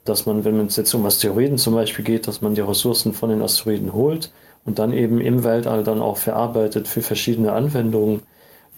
dass 0.03 0.25
man, 0.25 0.43
wenn 0.43 0.59
es 0.65 0.75
jetzt 0.75 0.93
um 0.93 1.05
Asteroiden 1.05 1.57
zum 1.57 1.73
Beispiel 1.73 2.03
geht, 2.03 2.27
dass 2.27 2.41
man 2.41 2.55
die 2.55 2.61
Ressourcen 2.61 3.13
von 3.13 3.29
den 3.29 3.41
Asteroiden 3.41 3.93
holt 3.93 4.31
und 4.65 4.79
dann 4.79 4.91
eben 4.91 5.21
im 5.21 5.43
Weltall 5.43 5.83
dann 5.83 6.01
auch 6.01 6.17
verarbeitet 6.17 6.87
für 6.87 7.01
verschiedene 7.01 7.53
Anwendungen 7.53 8.21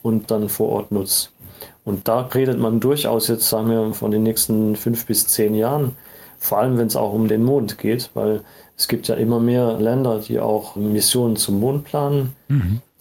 und 0.03 0.29
dann 0.29 0.49
vor 0.49 0.69
Ort 0.69 0.91
nutzt. 0.91 1.31
Und 1.83 2.07
da 2.07 2.21
redet 2.21 2.59
man 2.59 2.79
durchaus 2.79 3.27
jetzt, 3.27 3.49
sagen 3.49 3.69
wir, 3.69 3.93
von 3.93 4.11
den 4.11 4.23
nächsten 4.23 4.75
fünf 4.75 5.05
bis 5.07 5.27
zehn 5.27 5.55
Jahren, 5.55 5.95
vor 6.39 6.57
allem 6.57 6.77
wenn 6.77 6.87
es 6.87 6.95
auch 6.95 7.13
um 7.13 7.27
den 7.27 7.43
Mond 7.43 7.77
geht, 7.77 8.09
weil 8.13 8.41
es 8.77 8.87
gibt 8.87 9.07
ja 9.09 9.15
immer 9.15 9.39
mehr 9.39 9.73
Länder, 9.73 10.19
die 10.19 10.39
auch 10.39 10.75
Missionen 10.75 11.35
zum 11.35 11.59
Mond 11.59 11.83
planen, 11.83 12.33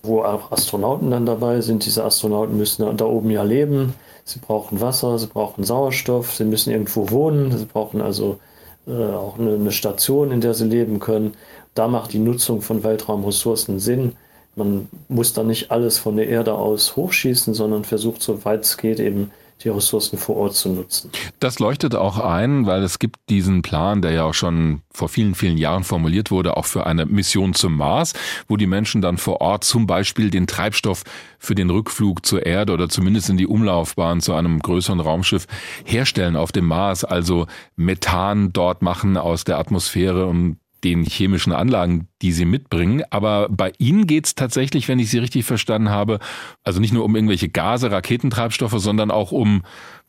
wo 0.03 0.23
auch 0.23 0.51
Astronauten 0.51 1.11
dann 1.11 1.25
dabei 1.25 1.61
sind. 1.61 1.87
Diese 1.87 2.05
Astronauten 2.05 2.57
müssen 2.57 2.97
da 2.97 3.05
oben 3.05 3.31
ja 3.31 3.45
leben. 3.45 3.95
Sie 4.25 4.41
brauchen 4.41 4.81
Wasser, 4.81 5.19
sie 5.19 5.29
brauchen 5.29 5.65
Sauerstoff, 5.65 6.35
sie 6.35 6.45
müssen 6.45 6.73
irgendwo 6.73 7.11
wohnen, 7.11 7.57
sie 7.57 7.65
brauchen 7.65 8.03
also 8.03 8.39
äh, 8.87 8.93
auch 8.93 9.39
eine, 9.39 9.55
eine 9.55 9.73
Station, 9.73 10.33
in 10.33 10.41
der 10.41 10.55
sie 10.55 10.67
leben 10.67 10.99
können. 10.99 11.35
Da 11.75 11.89
macht 11.89 12.13
die 12.13 12.19
Nutzung 12.19 12.61
von 12.61 12.83
Weltraumressourcen 12.83 13.79
Sinn. 13.79 14.17
Man 14.57 14.89
muss 15.09 15.33
da 15.33 15.45
nicht 15.45 15.71
alles 15.71 15.99
von 15.99 16.17
der 16.17 16.29
Erde 16.29 16.55
aus 16.55 16.97
hochschießen, 16.97 17.55
sondern 17.55 17.85
versucht, 17.85 18.21
soweit 18.21 18.65
es 18.65 18.77
geht, 18.77 18.99
eben 18.99 19.31
die 19.63 19.69
Ressourcen 19.69 20.19
vor 20.19 20.37
Ort 20.37 20.55
zu 20.55 20.69
nutzen. 20.69 21.11
Das 21.41 21.59
leuchtet 21.59 21.95
auch 21.95 22.19
ein, 22.19 22.67
weil 22.67 22.83
es 22.83 22.99
gibt 22.99 23.17
diesen 23.29 23.63
Plan, 23.63 24.03
der 24.03 24.13
ja 24.13 24.25
auch 24.25 24.35
schon 24.35 24.83
vor 24.91 25.09
vielen, 25.09 25.35
vielen 25.35 25.59
Jahren 25.59 25.85
formuliert 25.85 26.31
wurde, 26.31 26.57
auch 26.57 26.65
für 26.65 26.87
eine 26.87 27.07
Mission 27.07 27.55
zum 27.55 27.77
Mars, 27.77 28.13
wo 28.47 28.57
die 28.57 28.67
Menschen 28.67 29.03
dann 29.03 29.19
vor 29.19 29.41
Ort 29.41 29.65
zum 29.65 29.87
Beispiel 29.87 30.31
den 30.31 30.47
Treibstoff 30.47 31.03
für 31.39 31.55
den 31.55 31.71
Rückflug 31.71 32.25
zur 32.25 32.47
Erde 32.47 32.73
oder 32.73 32.89
zumindest 32.89 33.31
in 33.31 33.37
die 33.37 33.47
Umlaufbahn 33.47 34.21
zu 34.21 34.33
einem 34.35 34.61
größeren 34.61 35.01
Raumschiff 35.01 35.47
herstellen 35.85 36.37
auf 36.37 36.53
dem 36.53 36.67
Mars, 36.67 37.05
also 37.05 37.47
Methan 37.77 38.53
dort 38.53 38.83
machen 38.83 39.17
aus 39.17 39.45
der 39.45 39.59
Atmosphäre 39.59 40.27
und 40.27 40.59
den 40.85 41.05
chemischen 41.05 41.53
Anlagen, 41.53 42.09
die 42.23 42.33
sie 42.33 42.45
mitbringen. 42.45 43.03
Aber 43.11 43.49
bei 43.49 43.73
Ihnen 43.79 44.07
geht 44.07 44.27
es 44.27 44.35
tatsächlich, 44.35 44.89
wenn 44.89 44.99
ich 44.99 45.11
Sie 45.11 45.19
richtig 45.19 45.45
verstanden 45.45 45.91
habe, 45.91 46.19
also 46.65 46.81
nicht 46.81 46.93
nur 46.93 47.05
um 47.05 47.15
irgendwelche 47.15 47.49
Gase, 47.49 47.91
Raketentreibstoffe, 47.91 48.79
sondern 48.79 49.11
auch 49.11 49.33
um 49.33 49.63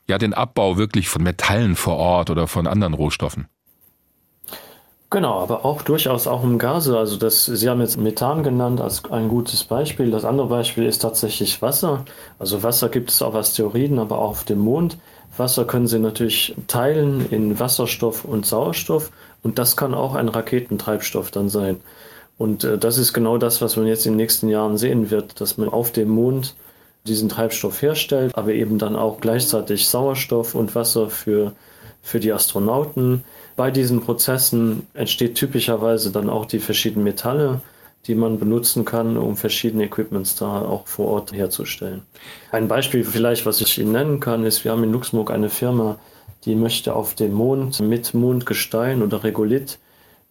ja 0.08 0.18
den 0.18 0.34
Abbau 0.34 0.76
wirklich 0.76 1.08
von 1.08 1.22
Metallen 1.22 1.76
vor 1.76 1.96
Ort 1.96 2.30
oder 2.30 2.46
von 2.46 2.66
anderen 2.66 2.94
Rohstoffen. 2.94 3.46
Genau, 5.12 5.40
aber 5.40 5.64
auch 5.64 5.82
durchaus 5.82 6.28
auch 6.28 6.44
um 6.44 6.56
Gase. 6.56 6.96
Also 6.96 7.16
das, 7.16 7.44
Sie 7.44 7.68
haben 7.68 7.80
jetzt 7.80 7.96
Methan 7.96 8.44
genannt 8.44 8.80
als 8.80 9.02
ein 9.10 9.28
gutes 9.28 9.64
Beispiel. 9.64 10.12
Das 10.12 10.24
andere 10.24 10.46
Beispiel 10.46 10.84
ist 10.84 11.00
tatsächlich 11.00 11.60
Wasser. 11.60 12.04
Also 12.38 12.62
Wasser 12.62 12.88
gibt 12.88 13.10
es 13.10 13.20
auf 13.20 13.34
Asteroiden, 13.34 13.98
aber 13.98 14.18
auch 14.18 14.30
auf 14.30 14.44
dem 14.44 14.60
Mond. 14.60 14.98
Wasser 15.36 15.64
können 15.64 15.88
Sie 15.88 15.98
natürlich 15.98 16.54
teilen 16.68 17.26
in 17.30 17.58
Wasserstoff 17.58 18.24
und 18.24 18.46
Sauerstoff 18.46 19.10
und 19.42 19.58
das 19.58 19.76
kann 19.76 19.94
auch 19.94 20.14
ein 20.14 20.28
Raketentreibstoff 20.28 21.30
dann 21.30 21.48
sein. 21.48 21.80
Und 22.38 22.64
äh, 22.64 22.78
das 22.78 22.98
ist 22.98 23.12
genau 23.12 23.38
das, 23.38 23.60
was 23.60 23.76
man 23.76 23.86
jetzt 23.86 24.06
in 24.06 24.12
den 24.12 24.18
nächsten 24.18 24.48
Jahren 24.48 24.78
sehen 24.78 25.10
wird, 25.10 25.40
dass 25.40 25.58
man 25.58 25.68
auf 25.68 25.92
dem 25.92 26.08
Mond 26.08 26.54
diesen 27.06 27.28
Treibstoff 27.28 27.82
herstellt, 27.82 28.34
aber 28.34 28.52
eben 28.52 28.78
dann 28.78 28.96
auch 28.96 29.20
gleichzeitig 29.20 29.88
Sauerstoff 29.88 30.54
und 30.54 30.74
Wasser 30.74 31.10
für, 31.10 31.52
für 32.02 32.20
die 32.20 32.32
Astronauten. 32.32 33.24
Bei 33.56 33.70
diesen 33.70 34.00
Prozessen 34.00 34.86
entsteht 34.94 35.34
typischerweise 35.34 36.12
dann 36.12 36.30
auch 36.30 36.46
die 36.46 36.58
verschiedenen 36.58 37.04
Metalle, 37.04 37.60
die 38.06 38.14
man 38.14 38.38
benutzen 38.38 38.84
kann, 38.84 39.16
um 39.16 39.36
verschiedene 39.36 39.84
Equipments 39.84 40.34
da 40.36 40.62
auch 40.62 40.86
vor 40.86 41.08
Ort 41.08 41.32
herzustellen. 41.32 42.02
Ein 42.50 42.68
Beispiel 42.68 43.04
vielleicht, 43.04 43.44
was 43.44 43.60
ich 43.60 43.78
Ihnen 43.78 43.92
nennen 43.92 44.20
kann, 44.20 44.44
ist, 44.44 44.64
wir 44.64 44.72
haben 44.72 44.84
in 44.84 44.92
Luxemburg 44.92 45.30
eine 45.30 45.50
Firma, 45.50 45.98
die 46.44 46.54
möchte 46.54 46.94
auf 46.94 47.14
dem 47.14 47.34
Mond 47.34 47.80
mit 47.80 48.14
Mondgestein 48.14 49.02
oder 49.02 49.22
Regolith 49.24 49.78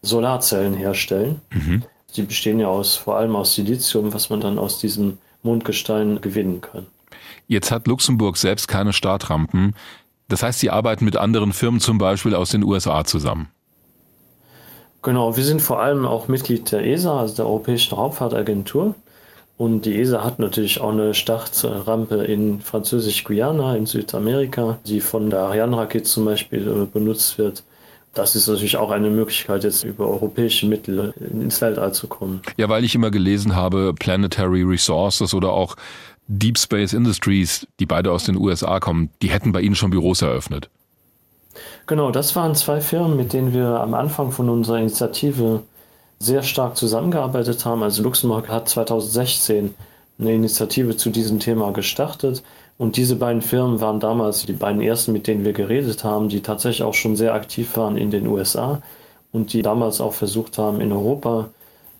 Solarzellen 0.01 0.74
herstellen. 0.74 1.41
Die 2.16 2.22
bestehen 2.24 2.60
ja 2.60 2.68
aus, 2.68 2.95
vor 2.95 3.18
allem 3.18 3.36
aus 3.36 3.53
Silizium, 3.55 4.14
was 4.14 4.30
man 4.30 4.41
dann 4.41 4.57
aus 4.57 4.80
diesem 4.80 5.18
Mondgestein 5.43 6.22
gewinnen 6.22 6.62
kann. 6.62 6.88
Jetzt 7.47 7.72
hat 7.72 7.88
Luxemburg 7.88 8.38
selbst 8.38 8.68
keine 8.68 8.93
Startrampen. 8.93 9.76
Das 10.28 10.43
heißt, 10.43 10.60
Sie 10.60 10.70
arbeiten 10.70 11.05
mit 11.05 11.18
anderen 11.18 11.53
Firmen 11.53 11.80
zum 11.80 11.97
Beispiel 11.97 12.36
aus 12.36 12.51
den 12.51 12.64
USA 12.64 13.03
zusammen. 13.03 13.49
Genau, 15.01 15.38
wir 15.38 15.43
sind 15.43 15.62
vor 15.62 15.82
allem 15.82 16.05
auch 16.05 16.28
Mitglied 16.28 16.72
der 16.72 16.86
ESA, 16.86 17.20
also 17.20 17.36
der 17.36 17.45
Europäischen 17.45 17.95
Raumfahrtagentur. 17.95 18.95
Und 19.60 19.86
die 19.86 19.99
ESA 19.99 20.24
hat 20.24 20.39
natürlich 20.39 20.80
auch 20.80 20.93
eine 20.93 21.14
Startrampe 21.14 22.24
in 22.24 22.62
Französisch-Guyana 22.62 23.76
in 23.76 23.86
Südamerika, 23.86 24.80
die 24.86 25.01
von 25.01 25.30
der 25.30 25.39
Ariane-Rakete 25.39 26.05
zum 26.05 26.24
Beispiel 26.24 26.66
äh, 26.66 26.86
benutzt 26.86 27.38
wird. 27.38 27.66
Das 28.14 28.36
ist 28.36 28.47
natürlich 28.47 28.78
auch 28.78 28.89
eine 28.89 29.10
Möglichkeit, 29.10 29.66
jetzt 29.66 29.84
über 29.84 30.07
europäische 30.07 30.66
Mittel 30.66 31.14
ins 31.20 31.60
Weltall 31.60 31.93
zu 31.93 32.07
kommen. 32.07 32.41
Ja, 32.55 32.70
weil 32.70 32.86
ich 32.86 32.95
immer 32.95 33.12
gelesen 33.12 33.53
habe, 33.53 33.93
Planetary 33.93 34.64
Resources 34.64 35.34
oder 35.34 35.51
auch 35.51 35.76
Deep 36.30 36.57
Space 36.57 36.93
Industries, 36.93 37.68
die 37.82 37.86
beide 37.86 38.14
aus 38.14 38.24
den 38.24 38.38
USA 38.38 38.80
kommen, 38.80 39.10
die 39.22 39.30
hätten 39.30 39.51
bei 39.51 39.60
Ihnen 39.60 39.76
schon 39.76 39.89
Büros 39.89 40.22
eröffnet. 40.22 40.70
Genau, 41.86 42.12
das 42.12 42.34
waren 42.34 42.55
zwei 42.55 42.80
Firmen, 42.80 43.18
mit 43.18 43.34
denen 43.34 43.53
wir 43.53 43.82
am 43.82 43.93
Anfang 43.93 44.32
von 44.32 44.47
unserer 44.47 44.80
Initiative 44.80 45.64
sehr 46.20 46.44
stark 46.44 46.76
zusammengearbeitet 46.76 47.66
haben. 47.66 47.82
Also 47.82 48.04
Luxemburg 48.04 48.50
hat 48.50 48.68
2016 48.68 49.74
eine 50.20 50.34
Initiative 50.34 50.98
zu 50.98 51.10
diesem 51.10 51.40
Thema 51.40 51.72
gestartet. 51.72 52.44
Und 52.78 52.98
diese 52.98 53.16
beiden 53.16 53.42
Firmen 53.42 53.82
waren 53.82 54.00
damals 54.00 54.46
die 54.46 54.54
beiden 54.54 54.82
ersten, 54.82 55.14
mit 55.14 55.28
denen 55.28 55.44
wir 55.46 55.54
geredet 55.54 56.04
haben, 56.04 56.30
die 56.30 56.42
tatsächlich 56.42 56.84
auch 56.84 56.94
schon 56.94 57.16
sehr 57.16 57.34
aktiv 57.34 57.76
waren 57.78 57.98
in 57.98 58.12
den 58.12 58.28
USA 58.28 58.82
und 59.32 59.54
die 59.54 59.62
damals 59.62 60.02
auch 60.02 60.14
versucht 60.14 60.58
haben, 60.58 60.80
in 60.82 60.92
Europa 60.92 61.50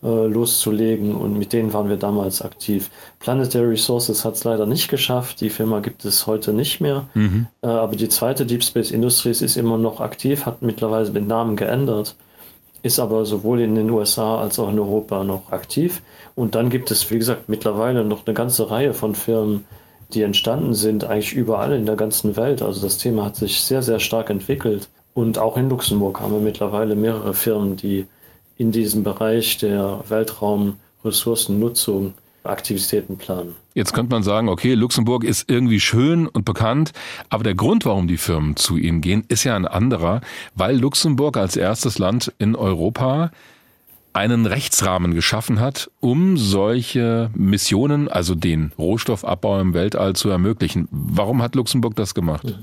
äh, 0.04 0.08
loszulegen. 0.08 1.16
Und 1.16 1.38
mit 1.38 1.54
denen 1.54 1.74
waren 1.74 1.90
wir 1.90 1.98
damals 1.98 2.42
aktiv. 2.42 2.90
Planetary 3.20 3.68
Resources 3.68 4.24
hat 4.24 4.36
es 4.36 4.44
leider 4.44 4.66
nicht 4.66 4.90
geschafft. 4.90 5.42
Die 5.42 5.50
Firma 5.50 5.80
gibt 5.80 6.04
es 6.06 6.28
heute 6.28 6.54
nicht 6.54 6.82
mehr. 6.82 7.08
Mhm. 7.14 7.48
Äh, 7.62 7.68
aber 7.68 7.96
die 7.96 8.10
zweite 8.10 8.46
Deep 8.46 8.64
Space 8.64 8.92
Industries 8.92 9.42
ist 9.42 9.58
immer 9.58 9.78
noch 9.78 10.00
aktiv, 10.02 10.46
hat 10.46 10.62
mittlerweile 10.62 11.10
den 11.10 11.28
Namen 11.28 11.56
geändert 11.56 12.16
ist 12.82 13.00
aber 13.00 13.26
sowohl 13.26 13.62
in 13.62 13.76
den 13.76 13.90
USA 13.90 14.40
als 14.40 14.60
auch 14.60 14.70
in 14.70 14.80
Europa 14.80 15.24
noch 15.24 15.52
aktiv. 15.52 16.02
Und 16.36 16.56
dann 16.56 16.70
gibt 16.70 16.92
es, 16.92 17.10
wie 17.12 17.18
gesagt, 17.18 17.50
mittlerweile 17.50 18.06
noch 18.06 18.26
eine 18.26 18.34
ganze 18.34 18.72
Reihe 18.72 18.94
von 18.94 19.16
Firmen, 19.16 19.66
die 20.14 20.24
entstanden 20.24 20.74
sind, 20.74 21.04
eigentlich 21.04 21.34
überall 21.34 21.74
in 21.74 21.86
der 21.86 21.96
ganzen 21.96 22.38
Welt. 22.38 22.62
Also 22.62 22.82
das 22.82 22.98
Thema 22.98 23.26
hat 23.26 23.36
sich 23.36 23.62
sehr, 23.62 23.82
sehr 23.82 24.00
stark 24.00 24.30
entwickelt. 24.30 24.90
Und 25.14 25.38
auch 25.38 25.58
in 25.58 25.70
Luxemburg 25.70 26.22
haben 26.22 26.34
wir 26.34 26.40
mittlerweile 26.40 26.96
mehrere 26.96 27.34
Firmen, 27.34 27.76
die 27.76 28.08
in 28.58 28.72
diesem 28.72 29.04
Bereich 29.04 29.58
der 29.58 30.00
Weltraumressourcennutzung 30.08 32.14
Aktivitäten 32.44 33.18
planen. 33.18 33.56
Jetzt 33.80 33.94
könnte 33.94 34.14
man 34.14 34.24
sagen, 34.24 34.50
okay, 34.50 34.74
Luxemburg 34.74 35.24
ist 35.24 35.50
irgendwie 35.50 35.80
schön 35.80 36.28
und 36.28 36.44
bekannt, 36.44 36.92
aber 37.30 37.46
der 37.46 37.56
Grund, 37.56 37.86
warum 37.86 38.10
die 38.10 38.18
Firmen 38.18 38.58
zu 38.58 38.76
ihnen 38.76 39.00
gehen, 39.00 39.24
ist 39.30 39.46
ja 39.46 39.56
ein 39.56 39.66
anderer, 39.66 40.20
weil 40.54 40.78
Luxemburg 40.78 41.38
als 41.38 41.56
erstes 41.56 41.98
Land 41.98 42.34
in 42.40 42.58
Europa 42.58 43.32
einen 44.12 44.46
Rechtsrahmen 44.46 45.14
geschaffen 45.14 45.62
hat, 45.62 45.90
um 46.02 46.36
solche 46.36 47.30
Missionen, 47.34 48.10
also 48.10 48.36
den 48.36 48.74
Rohstoffabbau 48.78 49.62
im 49.62 49.74
Weltall 49.74 50.14
zu 50.14 50.28
ermöglichen. 50.30 50.90
Warum 50.92 51.42
hat 51.42 51.56
Luxemburg 51.56 51.96
das 51.96 52.14
gemacht? 52.14 52.60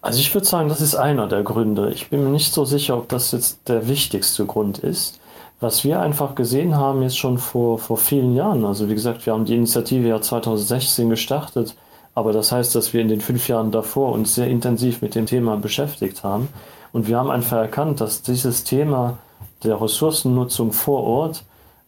Also 0.00 0.20
ich 0.20 0.32
würde 0.32 0.46
sagen, 0.46 0.70
das 0.70 0.80
ist 0.80 0.94
einer 0.94 1.28
der 1.28 1.42
Gründe. 1.42 1.92
Ich 1.92 2.08
bin 2.08 2.24
mir 2.24 2.30
nicht 2.30 2.54
so 2.54 2.64
sicher, 2.64 2.96
ob 2.96 3.10
das 3.10 3.32
jetzt 3.32 3.68
der 3.68 3.88
wichtigste 3.88 4.46
Grund 4.46 4.78
ist. 4.78 5.20
Was 5.62 5.84
wir 5.84 6.00
einfach 6.00 6.34
gesehen 6.34 6.74
haben, 6.74 7.02
ist 7.02 7.16
schon 7.16 7.38
vor, 7.38 7.78
vor 7.78 7.96
vielen 7.96 8.34
Jahren. 8.34 8.64
Also 8.64 8.88
wie 8.88 8.94
gesagt, 8.94 9.24
wir 9.26 9.32
haben 9.32 9.44
die 9.44 9.54
Initiative 9.54 10.08
ja 10.08 10.20
2016 10.20 11.08
gestartet, 11.08 11.76
aber 12.16 12.32
das 12.32 12.50
heißt, 12.50 12.74
dass 12.74 12.92
wir 12.92 13.00
in 13.00 13.06
den 13.06 13.20
fünf 13.20 13.46
Jahren 13.46 13.70
davor 13.70 14.10
uns 14.10 14.34
sehr 14.34 14.48
intensiv 14.48 15.02
mit 15.02 15.14
dem 15.14 15.26
Thema 15.26 15.56
beschäftigt 15.56 16.24
haben. 16.24 16.48
Und 16.92 17.06
wir 17.06 17.16
haben 17.16 17.30
einfach 17.30 17.58
erkannt, 17.58 18.00
dass 18.00 18.22
dieses 18.22 18.64
Thema 18.64 19.18
der 19.62 19.80
Ressourcennutzung 19.80 20.72
vor 20.72 21.04
Ort 21.04 21.44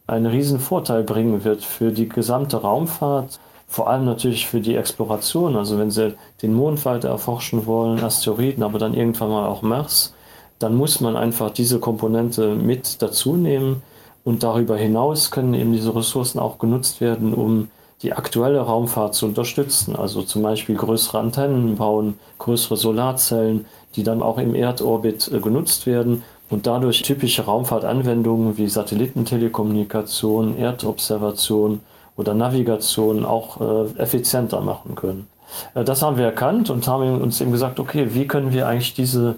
einen 0.07 0.27
riesen 0.27 0.61
Vorteil 0.61 1.03
bringen 1.03 1.43
wird 1.43 1.64
für 1.64 1.91
die 1.91 2.09
gesamte 2.09 2.59
Raumfahrt, 2.59 3.41
vor 3.66 3.91
allem 3.91 4.05
natürlich 4.05 4.47
für 4.47 4.61
die 4.61 4.77
Exploration. 4.77 5.57
Also 5.57 5.81
wenn 5.81 5.91
Sie 5.91 6.14
den 6.43 6.55
Mond 6.55 6.85
weiter 6.85 7.09
erforschen 7.09 7.66
wollen, 7.66 8.05
Asteroiden, 8.05 8.62
aber 8.62 8.79
dann 8.79 8.95
irgendwann 8.95 9.31
mal 9.31 9.49
auch 9.49 9.62
Mars, 9.62 10.14
dann 10.59 10.75
muss 10.75 11.01
man 11.01 11.17
einfach 11.17 11.51
diese 11.51 11.81
Komponente 11.81 12.55
mit 12.55 13.03
dazu 13.03 13.37
nehmen. 13.37 13.83
Und 14.25 14.43
darüber 14.43 14.77
hinaus 14.77 15.31
können 15.31 15.53
eben 15.55 15.73
diese 15.73 15.95
Ressourcen 15.95 16.39
auch 16.39 16.59
genutzt 16.59 17.01
werden, 17.01 17.35
um 17.35 17.69
die 18.03 18.13
aktuelle 18.13 18.61
Raumfahrt 18.61 19.15
zu 19.15 19.27
unterstützen. 19.27 19.97
Also 19.97 20.23
zum 20.23 20.43
Beispiel 20.43 20.77
größere 20.77 21.19
Antennen 21.19 21.77
bauen, 21.77 22.19
größere 22.39 22.77
Solarzellen, 22.77 23.67
die 23.97 24.03
dann 24.03 24.23
auch 24.23 24.39
im 24.39 24.55
Erdorbit 24.55 25.31
äh, 25.33 25.41
genutzt 25.41 25.87
werden 25.87 26.23
und 26.51 26.67
dadurch 26.67 27.03
typische 27.03 27.45
Raumfahrtanwendungen 27.45 28.57
wie 28.59 28.69
Satellitentelekommunikation, 28.69 30.57
Erdobservation 30.57 31.81
oder 32.17 32.35
Navigation 32.35 33.25
auch 33.25 33.61
äh, 33.61 33.99
effizienter 33.99 34.61
machen 34.61 34.95
können. 34.95 35.27
Äh, 35.75 35.85
das 35.85 36.03
haben 36.03 36.17
wir 36.17 36.27
erkannt 36.27 36.71
und 36.71 36.87
haben 36.87 37.21
uns 37.21 37.41
eben 37.41 37.53
gesagt, 37.53 37.81
okay, 37.81 38.09
wie 38.11 38.27
können 38.27 38.53
wir 38.53 38.69
eigentlich 38.69 38.95
diese 38.95 39.37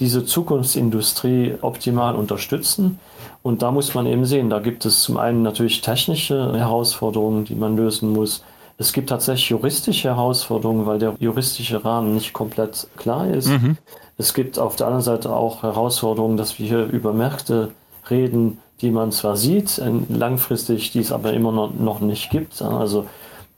diese 0.00 0.24
Zukunftsindustrie 0.24 1.54
optimal 1.60 2.14
unterstützen. 2.14 2.98
Und 3.42 3.62
da 3.62 3.70
muss 3.70 3.94
man 3.94 4.06
eben 4.06 4.24
sehen, 4.24 4.50
da 4.50 4.58
gibt 4.58 4.84
es 4.84 5.02
zum 5.02 5.16
einen 5.16 5.42
natürlich 5.42 5.80
technische 5.80 6.56
Herausforderungen, 6.56 7.44
die 7.44 7.54
man 7.54 7.76
lösen 7.76 8.12
muss. 8.12 8.42
Es 8.78 8.92
gibt 8.92 9.08
tatsächlich 9.08 9.48
juristische 9.50 10.08
Herausforderungen, 10.08 10.86
weil 10.86 10.98
der 10.98 11.14
juristische 11.18 11.84
Rahmen 11.84 12.14
nicht 12.14 12.32
komplett 12.32 12.88
klar 12.96 13.26
ist. 13.28 13.48
Mhm. 13.48 13.78
Es 14.18 14.34
gibt 14.34 14.58
auf 14.58 14.76
der 14.76 14.86
anderen 14.86 15.04
Seite 15.04 15.30
auch 15.32 15.62
Herausforderungen, 15.62 16.36
dass 16.36 16.58
wir 16.58 16.66
hier 16.66 16.84
über 16.84 17.12
Märkte 17.12 17.70
reden, 18.10 18.58
die 18.80 18.90
man 18.90 19.12
zwar 19.12 19.36
sieht, 19.36 19.80
langfristig, 20.08 20.92
die 20.92 21.00
es 21.00 21.12
aber 21.12 21.32
immer 21.32 21.52
noch 21.52 22.00
nicht 22.00 22.30
gibt, 22.30 22.60
also 22.60 23.06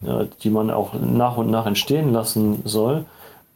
äh, 0.05 0.27
die 0.43 0.51
man 0.51 0.71
auch 0.71 0.95
nach 0.95 1.37
und 1.37 1.51
nach 1.51 1.67
entstehen 1.67 2.13
lassen 2.13 2.63
soll. 2.65 3.05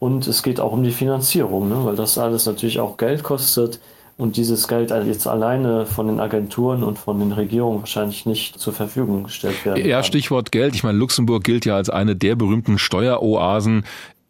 Und 0.02 0.26
es 0.26 0.42
geht 0.42 0.58
auch 0.58 0.72
um 0.72 0.82
die 0.82 0.90
Finanzierung, 0.90 1.68
ne? 1.68 1.84
weil 1.84 1.94
das 1.94 2.18
alles 2.18 2.44
natürlich 2.46 2.80
auch 2.80 2.96
Geld 2.96 3.22
kostet 3.22 3.78
und 4.18 4.36
dieses 4.36 4.66
Geld 4.66 4.90
jetzt 4.90 5.28
alleine 5.28 5.86
von 5.86 6.08
den 6.08 6.18
Agenturen 6.18 6.82
und 6.82 6.98
von 6.98 7.20
den 7.20 7.30
Regierungen 7.30 7.78
wahrscheinlich 7.78 8.26
nicht 8.26 8.58
zur 8.58 8.72
Verfügung 8.72 9.22
gestellt 9.22 9.64
werden. 9.64 9.86
Ja, 9.86 10.02
Stichwort 10.02 10.50
Geld. 10.50 10.74
Ich 10.74 10.82
meine, 10.82 10.98
Luxemburg 10.98 11.44
gilt 11.44 11.66
ja 11.66 11.76
als 11.76 11.88
eine 11.88 12.16
der 12.16 12.34
berühmten 12.34 12.78
Steueroasen 12.78 13.84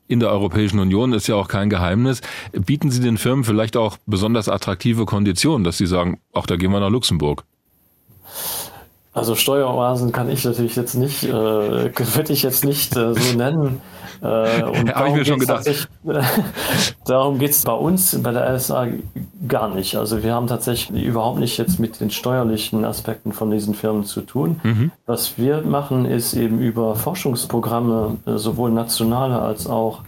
in 0.08 0.20
der 0.20 0.28
Europäischen 0.28 0.78
Union, 0.78 1.14
ist 1.14 1.26
ja 1.26 1.36
auch 1.36 1.48
kein 1.48 1.70
Geheimnis. 1.70 2.20
Bieten 2.52 2.90
Sie 2.90 3.00
den 3.00 3.16
Firmen 3.16 3.42
vielleicht 3.42 3.78
auch 3.78 3.96
besonders 4.04 4.50
attraktive 4.50 5.06
Konditionen, 5.06 5.64
dass 5.64 5.78
sie 5.78 5.86
sagen, 5.86 6.20
auch 6.34 6.44
da 6.44 6.56
gehen 6.56 6.70
wir 6.70 6.80
nach 6.80 6.90
Luxemburg? 6.90 7.44
Also 9.14 9.36
Steueroasen 9.36 10.12
kann 10.12 10.28
ich 10.28 10.44
natürlich 10.44 10.76
jetzt 10.76 10.96
nicht, 10.96 11.24
äh, 11.24 11.30
würde 11.32 12.34
ich 12.34 12.42
jetzt 12.42 12.62
nicht 12.62 12.94
äh, 12.94 13.14
so 13.14 13.38
nennen. 13.38 13.80
Äh, 14.22 14.26
Habe 14.94 15.08
ich 15.08 15.14
mir 15.14 15.24
schon 15.24 15.40
gedacht. 15.40 15.88
darum 17.04 17.38
geht 17.38 17.50
es 17.50 17.64
bei 17.64 17.72
uns 17.72 18.16
bei 18.22 18.30
der 18.30 18.52
LSA 18.52 18.88
gar 19.48 19.74
nicht. 19.74 19.96
Also 19.96 20.22
wir 20.22 20.32
haben 20.34 20.46
tatsächlich 20.46 21.04
überhaupt 21.04 21.40
nicht 21.40 21.58
jetzt 21.58 21.80
mit 21.80 22.00
den 22.00 22.10
steuerlichen 22.10 22.84
Aspekten 22.84 23.32
von 23.32 23.50
diesen 23.50 23.74
Firmen 23.74 24.04
zu 24.04 24.20
tun. 24.20 24.60
Mhm. 24.62 24.92
Was 25.06 25.38
wir 25.38 25.62
machen, 25.62 26.04
ist 26.04 26.34
eben 26.34 26.60
über 26.60 26.94
Forschungsprogramme, 26.94 28.18
äh, 28.26 28.36
sowohl 28.36 28.70
nationale 28.70 29.40
als 29.40 29.66
auch 29.66 30.02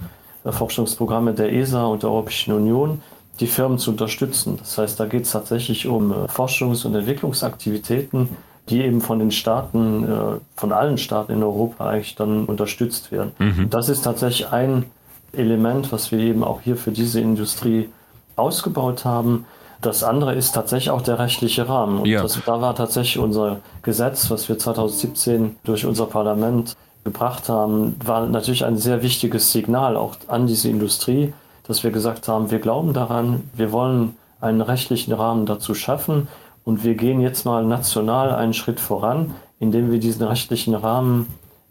äh, 0.45 0.53
Forschungsprogramme 0.53 1.35
der 1.35 1.53
ESA 1.53 1.85
und 1.87 2.05
der 2.05 2.11
Europäischen 2.11 2.53
Union, 2.53 3.03
die 3.41 3.49
Firmen 3.49 3.79
zu 3.79 3.91
unterstützen. 3.91 4.59
Das 4.59 4.79
heißt, 4.79 5.01
da 5.01 5.07
geht 5.07 5.25
es 5.25 5.33
tatsächlich 5.33 5.89
um 5.89 6.13
äh, 6.13 6.15
Forschungs- 6.29 6.87
und 6.87 6.95
Entwicklungsaktivitäten 6.95 8.29
die 8.69 8.83
eben 8.83 9.01
von 9.01 9.19
den 9.19 9.31
Staaten, 9.31 10.05
äh, 10.05 10.41
von 10.57 10.73
allen 10.73 10.99
Staaten 10.99 11.33
in 11.33 11.43
Europa 11.43 11.89
eigentlich 11.89 12.15
dann 12.15 12.47
unterstützt 12.47 13.13
werden. 13.13 13.33
Mhm. 13.39 13.71
Das 13.71 13.89
ist 13.89 14.03
tatsächlich 14.03 14.51
ein 14.53 14.87
Element, 15.33 15.93
was 15.93 16.13
wir 16.13 16.19
eben 16.19 16.45
auch 16.45 16.61
hier 16.61 16.77
für 16.77 16.93
diese 16.93 17.21
Industrie 17.21 17.91
ausgebaut 18.37 19.05
haben. 19.05 19.45
Das 19.81 20.03
andere 20.03 20.35
ist 20.35 20.53
tatsächlich 20.53 20.91
auch 20.91 21.03
der 21.03 21.19
rechtliche 21.19 21.69
Rahmen. 21.69 22.01
Und 22.01 22.07
ja. 22.07 22.23
das, 22.23 22.41
da 22.47 22.61
war 22.61 22.75
tatsächlich 22.75 23.19
unser 23.19 23.61
Gesetz, 23.83 24.31
was 24.31 24.49
wir 24.49 24.59
2017 24.59 25.57
durch 25.65 25.85
unser 25.85 26.07
Parlament 26.07 26.75
gebracht 27.05 27.51
haben, 27.51 27.97
war 28.03 28.27
natürlich 28.27 28.65
ein 28.65 28.79
sehr 28.79 29.03
wichtiges 29.03 29.53
Signal 29.53 29.97
auch 29.97 30.17
an 30.29 30.47
diese 30.47 30.71
Industrie, 30.71 31.35
dass 31.67 31.85
wir 31.85 31.91
gesagt 31.91 32.29
haben, 32.29 32.51
wir 32.51 32.61
glauben 32.61 32.95
daran, 32.95 33.51
wir 33.55 33.73
wollen 33.73 34.17
einen 34.41 34.63
rechtlichen 34.63 35.13
Rahmen 35.13 35.45
dazu 35.45 35.75
schaffen, 35.75 36.29
und 36.65 36.85
wir 36.85 36.95
gehen 36.95 37.21
jetzt 37.21 37.45
mal 37.45 37.65
national 37.65 38.35
einen 38.35 38.55
Schritt 38.55 38.81
voran, 38.81 39.35
indem 39.61 39.91
wir 39.91 39.99
diesen 39.99 40.27
rechtlichen 40.27 40.75
Rahmen 40.75 41.29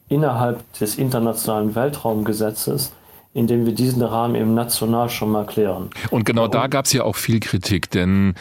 innerhalb 0.09 0.61
des 0.79 0.97
internationalen 0.97 1.75
Weltraumgesetzes 1.75 2.93
indem 3.33 3.65
wir 3.65 3.73
diesen 3.73 4.01
Rahmen 4.01 4.35
eben 4.35 4.53
national 4.53 5.09
schon 5.09 5.31
mal 5.31 5.45
klären. 5.45 5.89
Und 6.11 6.25
genau 6.25 6.47
da 6.47 6.67
gab 6.67 6.85
es 6.85 6.93
ja 6.93 7.03
auch 7.03 7.15
viel 7.15 7.39
Kritik, 7.39 7.89
denn 7.89 8.35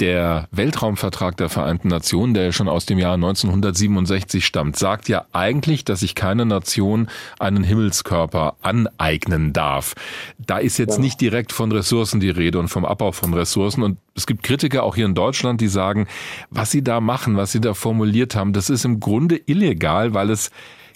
Der 0.00 0.48
Weltraumvertrag 0.50 1.36
der 1.36 1.48
Vereinten 1.48 1.86
Nationen, 1.86 2.34
der 2.34 2.50
schon 2.50 2.68
aus 2.68 2.84
dem 2.84 2.98
Jahr 2.98 3.14
1967 3.14 4.44
stammt, 4.44 4.76
sagt 4.76 5.08
ja 5.08 5.26
eigentlich, 5.32 5.84
dass 5.84 6.00
sich 6.00 6.16
keine 6.16 6.46
Nation 6.46 7.08
einen 7.38 7.62
Himmelskörper 7.62 8.56
aneignen 8.60 9.52
darf. 9.52 9.94
Da 10.38 10.58
ist 10.58 10.78
jetzt 10.78 10.96
ja. 10.96 11.00
nicht 11.00 11.20
direkt 11.20 11.52
von 11.52 11.70
Ressourcen 11.70 12.18
die 12.18 12.30
Rede 12.30 12.58
und 12.58 12.68
vom 12.68 12.84
Abbau 12.84 13.12
von 13.12 13.34
Ressourcen. 13.34 13.84
Und 13.84 13.98
es 14.16 14.26
gibt 14.26 14.42
Kritiker 14.42 14.82
auch 14.82 14.96
hier 14.96 15.06
in 15.06 15.14
Deutschland, 15.14 15.60
die 15.60 15.68
sagen, 15.68 16.08
was 16.50 16.72
sie 16.72 16.82
da 16.82 17.00
machen, 17.00 17.36
was 17.36 17.52
sie 17.52 17.60
da 17.60 17.72
formuliert 17.74 18.34
haben, 18.34 18.52
das 18.52 18.70
ist 18.70 18.84
im 18.84 18.98
Grunde 18.98 19.40
illegal, 19.46 20.12
weil 20.12 20.30
es 20.30 20.50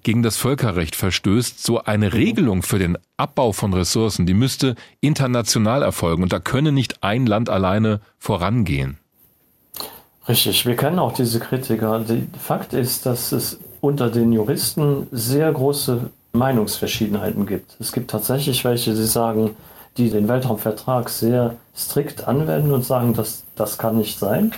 gegen 0.09 0.23
das 0.23 0.39
Völkerrecht 0.39 0.97
verstößt, 0.97 1.63
so 1.63 1.83
eine 1.83 2.15
Regelung 2.15 2.63
für 2.63 2.79
den 2.79 2.97
Abbau 3.19 3.53
von 3.53 3.75
Ressourcen, 3.75 4.25
die 4.25 4.33
müsste 4.33 4.75
international 5.03 5.83
erfolgen 5.83 6.23
und 6.23 6.33
da 6.33 6.39
könne 6.39 6.73
nicht 6.73 7.03
ein 7.03 7.27
Land 7.27 7.51
alleine 7.51 8.01
vorangehen. 8.19 8.97
Richtig, 10.27 10.65
wir 10.65 10.77
kennen 10.77 10.99
auch 10.99 11.13
diese 11.13 11.41
Kritiker. 11.41 12.01
Der 12.01 12.23
Fakt 12.41 12.73
ist, 12.73 13.05
dass 13.05 13.33
es 13.33 13.61
unter 13.83 14.09
den 14.09 14.33
Juristen 14.33 15.09
sehr 15.13 15.53
große 15.53 16.09
Meinungsverschiedenheiten 16.33 17.45
gibt. 17.45 17.77
Es 17.79 17.93
gibt 17.93 18.11
tatsächlich 18.11 18.65
welche, 18.65 18.95
die 18.95 19.05
sagen, 19.05 19.57
die 19.99 20.09
den 20.09 20.27
Weltraumvertrag 20.27 21.11
sehr 21.11 21.57
strikt 21.77 22.27
anwenden 22.27 22.73
und 22.73 22.83
sagen, 22.83 23.13
dass 23.13 23.45
das 23.57 23.77
kann 23.77 23.99
nicht 23.99 24.19
sein. 24.19 24.53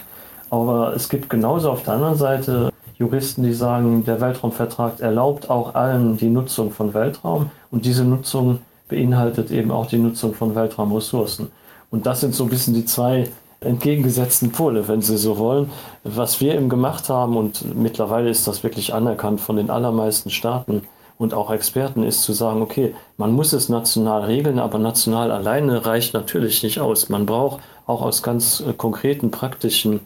Aber 0.48 0.94
es 0.94 1.08
gibt 1.08 1.28
genauso 1.28 1.72
auf 1.72 1.82
der 1.82 1.94
anderen 1.94 2.16
Seite 2.16 2.70
Juristen, 3.00 3.42
die 3.42 3.54
sagen, 3.54 4.04
der 4.04 4.20
Weltraumvertrag 4.20 5.00
erlaubt 5.00 5.48
auch 5.48 5.74
allen 5.74 6.18
die 6.18 6.28
Nutzung 6.28 6.70
von 6.70 6.92
Weltraum 6.92 7.50
und 7.70 7.86
diese 7.86 8.04
Nutzung 8.04 8.60
beinhaltet 8.88 9.50
eben 9.50 9.70
auch 9.70 9.86
die 9.86 9.96
Nutzung 9.96 10.34
von 10.34 10.54
Weltraumressourcen. 10.54 11.50
Und 11.90 12.04
das 12.04 12.20
sind 12.20 12.34
so 12.34 12.44
ein 12.44 12.50
bisschen 12.50 12.74
die 12.74 12.84
zwei 12.84 13.30
entgegengesetzten 13.60 14.52
Pole, 14.52 14.86
wenn 14.86 15.00
Sie 15.00 15.16
so 15.16 15.38
wollen. 15.38 15.70
Was 16.04 16.42
wir 16.42 16.54
eben 16.54 16.68
gemacht 16.68 17.08
haben, 17.08 17.38
und 17.38 17.74
mittlerweile 17.74 18.28
ist 18.28 18.46
das 18.46 18.62
wirklich 18.64 18.92
anerkannt 18.92 19.40
von 19.40 19.56
den 19.56 19.70
allermeisten 19.70 20.28
Staaten 20.28 20.82
und 21.16 21.32
auch 21.32 21.50
Experten, 21.50 22.02
ist 22.02 22.22
zu 22.22 22.34
sagen, 22.34 22.60
okay, 22.60 22.94
man 23.16 23.32
muss 23.32 23.54
es 23.54 23.70
national 23.70 24.24
regeln, 24.24 24.58
aber 24.58 24.78
national 24.78 25.30
alleine 25.30 25.86
reicht 25.86 26.12
natürlich 26.12 26.62
nicht 26.62 26.80
aus. 26.80 27.08
Man 27.08 27.24
braucht 27.24 27.60
auch 27.86 28.02
aus 28.02 28.22
ganz 28.22 28.60
äh, 28.60 28.74
konkreten, 28.74 29.30
praktischen 29.30 30.00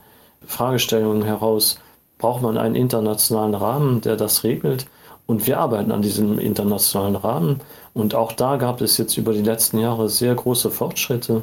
Fragestellungen 0.47 1.25
heraus 1.25 1.81
braucht 2.25 2.41
man 2.41 2.57
einen 2.57 2.75
internationalen 2.75 3.55
Rahmen, 3.55 4.01
der 4.01 4.17
das 4.17 4.45
regelt. 4.45 4.87
Und 5.27 5.47
wir 5.47 5.59
arbeiten 5.59 5.93
an 5.93 6.01
diesem 6.01 6.39
internationalen 6.39 7.17
Rahmen. 7.17 7.61
Und 7.93 8.15
auch 8.15 8.33
da 8.33 8.57
gab 8.57 8.81
es 8.81 8.97
jetzt 8.97 9.19
über 9.19 9.35
die 9.35 9.43
letzten 9.43 9.79
Jahre 9.79 10.09
sehr 10.09 10.35
große 10.35 10.71
Fortschritte. 10.71 11.43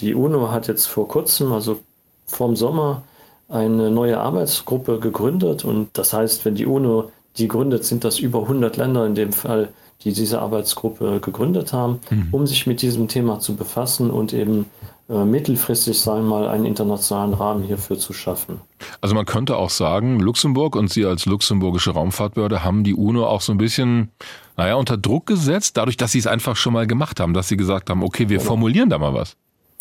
Die 0.00 0.14
UNO 0.14 0.50
hat 0.50 0.68
jetzt 0.68 0.84
vor 0.84 1.08
kurzem, 1.08 1.50
also 1.50 1.78
vorm 2.26 2.56
Sommer, 2.56 3.04
eine 3.48 3.90
neue 3.90 4.20
Arbeitsgruppe 4.20 4.98
gegründet. 4.98 5.64
Und 5.64 5.88
das 5.94 6.12
heißt, 6.12 6.44
wenn 6.44 6.56
die 6.56 6.66
UNO 6.66 7.10
die 7.38 7.48
gründet, 7.48 7.86
sind 7.86 8.04
das 8.04 8.18
über 8.18 8.42
100 8.42 8.76
Länder 8.76 9.06
in 9.06 9.14
dem 9.14 9.32
Fall, 9.32 9.70
die 10.04 10.12
diese 10.12 10.42
Arbeitsgruppe 10.42 11.20
gegründet 11.20 11.72
haben, 11.72 12.00
mhm. 12.10 12.28
um 12.32 12.46
sich 12.46 12.66
mit 12.66 12.82
diesem 12.82 13.08
Thema 13.08 13.40
zu 13.40 13.56
befassen 13.56 14.10
und 14.10 14.34
eben 14.34 14.66
mittelfristig, 15.08 15.98
sagen 15.98 16.24
wir 16.24 16.28
mal, 16.28 16.48
einen 16.48 16.66
internationalen 16.66 17.32
Rahmen 17.32 17.62
hierfür 17.62 17.98
zu 17.98 18.12
schaffen. 18.12 18.60
Also 19.00 19.14
man 19.14 19.24
könnte 19.24 19.56
auch 19.56 19.70
sagen, 19.70 20.20
Luxemburg 20.20 20.76
und 20.76 20.92
Sie 20.92 21.06
als 21.06 21.24
luxemburgische 21.24 21.92
Raumfahrtbehörde 21.92 22.62
haben 22.62 22.84
die 22.84 22.94
UNO 22.94 23.26
auch 23.26 23.40
so 23.40 23.52
ein 23.52 23.58
bisschen, 23.58 24.10
naja, 24.58 24.74
unter 24.74 24.98
Druck 24.98 25.24
gesetzt, 25.24 25.78
dadurch, 25.78 25.96
dass 25.96 26.12
Sie 26.12 26.18
es 26.18 26.26
einfach 26.26 26.56
schon 26.56 26.74
mal 26.74 26.86
gemacht 26.86 27.20
haben, 27.20 27.32
dass 27.32 27.48
Sie 27.48 27.56
gesagt 27.56 27.88
haben, 27.88 28.02
okay, 28.02 28.28
wir 28.28 28.38
genau. 28.38 28.48
formulieren 28.48 28.90
da 28.90 28.98
mal 28.98 29.14
was. 29.14 29.34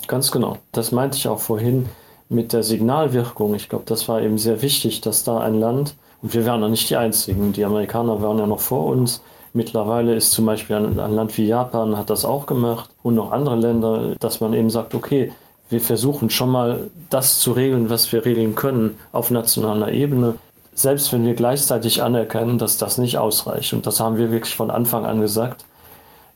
Ganz 0.07 0.32
genau. 0.32 0.59
Das 0.71 0.93
meinte 0.93 1.17
ich 1.17 1.28
auch 1.28 1.39
vorhin 1.39 1.88
mit 2.30 2.53
der 2.53 2.63
Signalwirkung. 2.63 3.53
Ich 3.55 3.67
glaube, 3.67 3.84
das 3.86 4.07
war 4.07 4.21
eben 4.21 4.38
sehr 4.38 4.61
wichtig, 4.61 5.01
dass 5.01 5.25
da 5.25 5.39
ein 5.39 5.59
Land, 5.59 5.95
und 6.21 6.34
wir 6.34 6.45
waren 6.45 6.61
ja 6.61 6.69
nicht 6.69 6.89
die 6.89 6.95
Einzigen, 6.95 7.51
die 7.51 7.65
Amerikaner 7.65 8.21
waren 8.21 8.38
ja 8.38 8.47
noch 8.47 8.61
vor 8.61 8.86
uns, 8.86 9.21
Mittlerweile 9.53 10.15
ist 10.15 10.31
zum 10.31 10.45
Beispiel 10.45 10.75
ein, 10.75 10.99
ein, 10.99 11.15
Land 11.15 11.37
wie 11.37 11.45
Japan 11.45 11.97
hat 11.97 12.09
das 12.09 12.25
auch 12.25 12.45
gemacht 12.45 12.89
und 13.03 13.15
noch 13.15 13.31
andere 13.31 13.55
Länder, 13.55 14.15
dass 14.19 14.41
man 14.41 14.53
eben 14.53 14.69
sagt, 14.69 14.93
okay, 14.93 15.31
wir 15.69 15.81
versuchen 15.81 16.29
schon 16.29 16.49
mal 16.49 16.89
das 17.09 17.39
zu 17.39 17.51
regeln, 17.51 17.89
was 17.89 18.11
wir 18.11 18.23
regeln 18.25 18.55
können 18.55 18.97
auf 19.11 19.31
nationaler 19.31 19.91
Ebene, 19.91 20.35
selbst 20.73 21.11
wenn 21.11 21.25
wir 21.25 21.33
gleichzeitig 21.33 22.03
anerkennen, 22.03 22.57
dass 22.57 22.77
das 22.77 22.97
nicht 22.97 23.17
ausreicht. 23.17 23.73
Und 23.73 23.85
das 23.85 23.99
haben 23.99 24.17
wir 24.17 24.31
wirklich 24.31 24.55
von 24.55 24.71
Anfang 24.71 25.05
an 25.05 25.19
gesagt. 25.19 25.65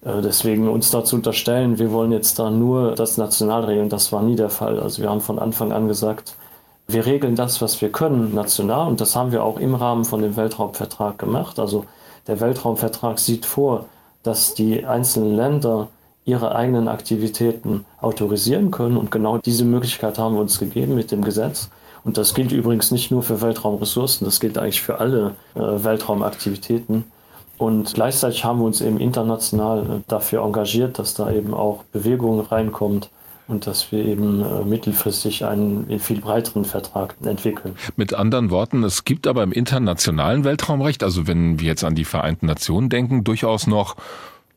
Äh, 0.03 0.21
deswegen 0.21 0.67
uns 0.67 0.91
da 0.91 1.03
zu 1.03 1.15
unterstellen, 1.15 1.79
wir 1.79 1.91
wollen 1.91 2.11
jetzt 2.11 2.39
da 2.39 2.49
nur 2.49 2.95
das 2.95 3.17
national 3.17 3.65
regeln, 3.65 3.89
das 3.89 4.11
war 4.11 4.23
nie 4.23 4.35
der 4.35 4.49
Fall. 4.49 4.79
Also 4.79 5.01
wir 5.01 5.09
haben 5.09 5.21
von 5.21 5.39
Anfang 5.39 5.71
an 5.71 5.87
gesagt, 5.87 6.35
wir 6.87 7.05
regeln 7.05 7.35
das, 7.35 7.61
was 7.61 7.81
wir 7.81 7.91
können, 7.91 8.33
national. 8.33 8.87
Und 8.87 8.99
das 8.99 9.15
haben 9.15 9.31
wir 9.31 9.43
auch 9.43 9.59
im 9.59 9.75
Rahmen 9.75 10.05
von 10.05 10.21
dem 10.21 10.35
Weltraumvertrag 10.35 11.17
gemacht. 11.17 11.59
Also 11.59 11.85
der 12.27 12.39
Weltraumvertrag 12.39 13.19
sieht 13.19 13.45
vor, 13.45 13.85
dass 14.23 14.53
die 14.53 14.85
einzelnen 14.85 15.35
Länder 15.35 15.89
ihre 16.25 16.55
eigenen 16.55 16.87
Aktivitäten 16.87 17.85
autorisieren 17.99 18.71
können. 18.71 18.97
Und 18.97 19.11
genau 19.11 19.37
diese 19.39 19.65
Möglichkeit 19.65 20.19
haben 20.19 20.35
wir 20.35 20.41
uns 20.41 20.59
gegeben 20.59 20.95
mit 20.95 21.11
dem 21.11 21.23
Gesetz. 21.23 21.69
Und 22.03 22.17
das 22.17 22.33
gilt 22.33 22.51
übrigens 22.51 22.91
nicht 22.91 23.11
nur 23.11 23.23
für 23.23 23.41
Weltraumressourcen, 23.41 24.25
das 24.25 24.39
gilt 24.39 24.57
eigentlich 24.57 24.81
für 24.81 24.99
alle 24.99 25.35
äh, 25.55 25.59
Weltraumaktivitäten. 25.59 27.05
Und 27.57 27.93
gleichzeitig 27.93 28.43
haben 28.43 28.59
wir 28.59 28.65
uns 28.65 28.81
eben 28.81 28.99
international 28.99 29.79
äh, 29.79 29.85
dafür 30.07 30.43
engagiert, 30.43 30.97
dass 30.97 31.13
da 31.13 31.31
eben 31.31 31.53
auch 31.53 31.83
Bewegung 31.91 32.39
reinkommt 32.39 33.09
und 33.47 33.67
dass 33.67 33.91
wir 33.91 34.05
eben 34.05 34.43
äh, 34.43 34.63
mittelfristig 34.63 35.45
einen 35.45 35.99
viel 35.99 36.21
breiteren 36.21 36.65
Vertrag 36.65 37.15
entwickeln. 37.23 37.75
Mit 37.95 38.13
anderen 38.13 38.49
Worten, 38.49 38.83
es 38.83 39.03
gibt 39.03 39.27
aber 39.27 39.43
im 39.43 39.51
internationalen 39.51 40.43
Weltraumrecht, 40.43 41.03
also 41.03 41.27
wenn 41.27 41.59
wir 41.59 41.67
jetzt 41.67 41.83
an 41.83 41.95
die 41.95 42.05
Vereinten 42.05 42.45
Nationen 42.45 42.89
denken, 42.89 43.23
durchaus 43.23 43.67
noch 43.67 43.95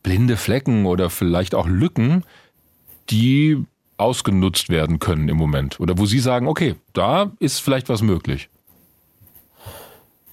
blinde 0.02 0.36
Flecken 0.36 0.86
oder 0.86 1.10
vielleicht 1.10 1.54
auch 1.54 1.66
Lücken, 1.66 2.24
die 3.10 3.64
ausgenutzt 3.96 4.68
werden 4.68 4.98
können 4.98 5.28
im 5.28 5.36
Moment. 5.36 5.80
Oder 5.80 5.98
wo 5.98 6.06
Sie 6.06 6.18
sagen, 6.18 6.48
okay, 6.48 6.76
da 6.92 7.32
ist 7.38 7.60
vielleicht 7.60 7.88
was 7.88 8.02
möglich. 8.02 8.48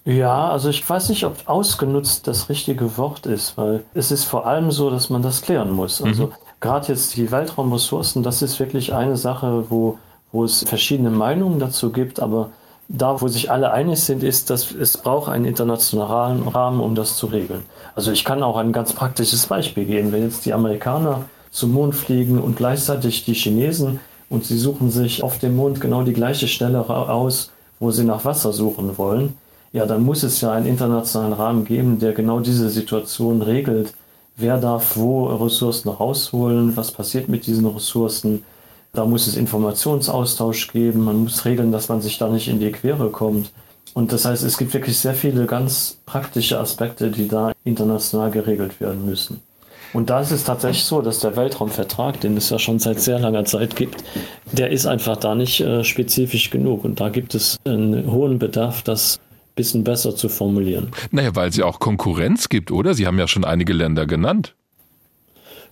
Ja, 0.03 0.49
also 0.49 0.69
ich 0.69 0.87
weiß 0.87 1.09
nicht, 1.09 1.25
ob 1.25 1.47
ausgenutzt 1.47 2.27
das 2.27 2.49
richtige 2.49 2.97
Wort 2.97 3.27
ist, 3.27 3.55
weil 3.55 3.83
es 3.93 4.11
ist 4.11 4.23
vor 4.23 4.47
allem 4.47 4.71
so, 4.71 4.89
dass 4.89 5.11
man 5.11 5.21
das 5.21 5.43
klären 5.43 5.71
muss. 5.71 6.01
Also 6.01 6.27
mhm 6.27 6.33
gerade 6.61 6.87
jetzt 6.87 7.17
die 7.17 7.31
Weltraumressourcen, 7.31 8.23
das 8.23 8.41
ist 8.41 8.59
wirklich 8.59 8.93
eine 8.93 9.17
Sache, 9.17 9.65
wo, 9.69 9.97
wo 10.31 10.45
es 10.45 10.63
verschiedene 10.63 11.09
Meinungen 11.09 11.59
dazu 11.59 11.91
gibt, 11.91 12.19
aber 12.21 12.51
da, 12.87 13.21
wo 13.21 13.27
sich 13.27 13.49
alle 13.49 13.71
einig 13.71 13.99
sind, 13.99 14.21
ist, 14.21 14.49
dass 14.49 14.71
es 14.71 14.97
braucht 14.97 15.29
einen 15.29 15.45
internationalen 15.45 16.47
Rahmen, 16.47 16.79
um 16.81 16.93
das 16.93 17.15
zu 17.15 17.27
regeln. 17.27 17.63
Also 17.95 18.11
ich 18.11 18.25
kann 18.25 18.43
auch 18.43 18.57
ein 18.57 18.73
ganz 18.73 18.93
praktisches 18.93 19.45
Beispiel 19.45 19.85
geben. 19.85 20.11
Wenn 20.11 20.23
jetzt 20.23 20.45
die 20.45 20.53
Amerikaner 20.53 21.25
zum 21.51 21.71
Mond 21.71 21.95
fliegen 21.95 22.39
und 22.39 22.57
gleichzeitig 22.57 23.23
die 23.23 23.33
Chinesen 23.33 23.99
und 24.29 24.45
sie 24.45 24.57
suchen 24.57 24.91
sich 24.91 25.23
auf 25.23 25.39
dem 25.39 25.55
Mond 25.55 25.79
genau 25.79 26.03
die 26.03 26.13
gleiche 26.13 26.47
Stelle 26.47 26.89
aus, 26.89 27.51
wo 27.79 27.91
sie 27.91 28.03
nach 28.03 28.25
Wasser 28.25 28.51
suchen 28.51 28.97
wollen, 28.97 29.37
ja, 29.73 29.85
dann 29.85 30.03
muss 30.03 30.23
es 30.23 30.41
ja 30.41 30.51
einen 30.51 30.65
internationalen 30.65 31.33
Rahmen 31.33 31.63
geben, 31.63 31.99
der 31.99 32.11
genau 32.11 32.41
diese 32.41 32.69
Situation 32.69 33.41
regelt 33.41 33.93
wer 34.41 34.57
darf 34.57 34.97
wo 34.97 35.27
Ressourcen 35.27 35.89
rausholen, 35.89 36.75
was 36.75 36.91
passiert 36.91 37.29
mit 37.29 37.45
diesen 37.47 37.65
Ressourcen. 37.65 38.43
Da 38.93 39.05
muss 39.05 39.27
es 39.27 39.37
Informationsaustausch 39.37 40.67
geben, 40.71 41.05
man 41.05 41.23
muss 41.23 41.45
regeln, 41.45 41.71
dass 41.71 41.87
man 41.87 42.01
sich 42.01 42.17
da 42.17 42.27
nicht 42.27 42.47
in 42.47 42.59
die 42.59 42.71
Quere 42.71 43.09
kommt. 43.09 43.51
Und 43.93 44.11
das 44.11 44.25
heißt, 44.25 44.43
es 44.43 44.57
gibt 44.57 44.73
wirklich 44.73 44.97
sehr 44.97 45.13
viele 45.13 45.45
ganz 45.45 45.97
praktische 46.05 46.59
Aspekte, 46.59 47.11
die 47.11 47.27
da 47.27 47.51
international 47.63 48.31
geregelt 48.31 48.79
werden 48.79 49.05
müssen. 49.05 49.41
Und 49.93 50.09
da 50.09 50.21
ist 50.21 50.31
es 50.31 50.45
tatsächlich 50.45 50.85
so, 50.85 51.01
dass 51.01 51.19
der 51.19 51.35
Weltraumvertrag, 51.35 52.21
den 52.21 52.37
es 52.37 52.49
ja 52.49 52.59
schon 52.59 52.79
seit 52.79 53.01
sehr 53.01 53.19
langer 53.19 53.43
Zeit 53.43 53.75
gibt, 53.75 54.03
der 54.51 54.69
ist 54.71 54.85
einfach 54.85 55.17
da 55.17 55.35
nicht 55.35 55.59
äh, 55.59 55.83
spezifisch 55.83 56.49
genug. 56.49 56.85
Und 56.85 57.01
da 57.01 57.09
gibt 57.09 57.35
es 57.35 57.57
einen 57.65 58.09
hohen 58.09 58.39
Bedarf, 58.39 58.83
das 58.83 59.19
bisschen 59.55 59.83
besser 59.83 60.15
zu 60.15 60.29
formulieren. 60.29 60.91
Naja, 61.11 61.35
weil 61.35 61.49
es 61.49 61.57
ja 61.57 61.65
auch 61.65 61.79
Konkurrenz 61.79 62.49
gibt, 62.49 62.71
oder? 62.71 62.93
Sie 62.93 63.07
haben 63.07 63.19
ja 63.19 63.27
schon 63.27 63.43
einige 63.45 63.73
Länder 63.73 64.05
genannt. 64.05 64.55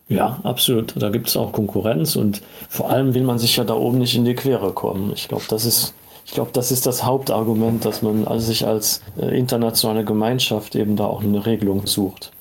Ja, 0.09 0.39
absolut. 0.43 0.93
Da 0.95 1.09
gibt 1.09 1.27
es 1.27 1.37
auch 1.37 1.51
Konkurrenz 1.51 2.15
und 2.15 2.41
vor 2.67 2.89
allem 2.89 3.13
will 3.13 3.23
man 3.23 3.37
sich 3.37 3.55
ja 3.57 3.63
da 3.63 3.75
oben 3.75 3.99
nicht 3.99 4.15
in 4.15 4.25
die 4.25 4.33
Quere 4.33 4.73
kommen. 4.73 5.11
Ich 5.13 5.27
glaube, 5.27 5.43
das 5.47 5.65
ist, 5.65 5.93
ich 6.25 6.31
glaube, 6.31 6.49
das 6.51 6.71
ist 6.71 6.87
das 6.87 7.05
Hauptargument, 7.05 7.85
dass 7.85 8.01
man 8.01 8.25
sich 8.39 8.65
als 8.65 9.01
äh, 9.21 9.37
internationale 9.37 10.03
Gemeinschaft 10.03 10.75
eben 10.75 10.95
da 10.95 11.05
auch 11.05 11.21
eine 11.21 11.45
Regelung 11.45 11.85
sucht. 11.85 12.31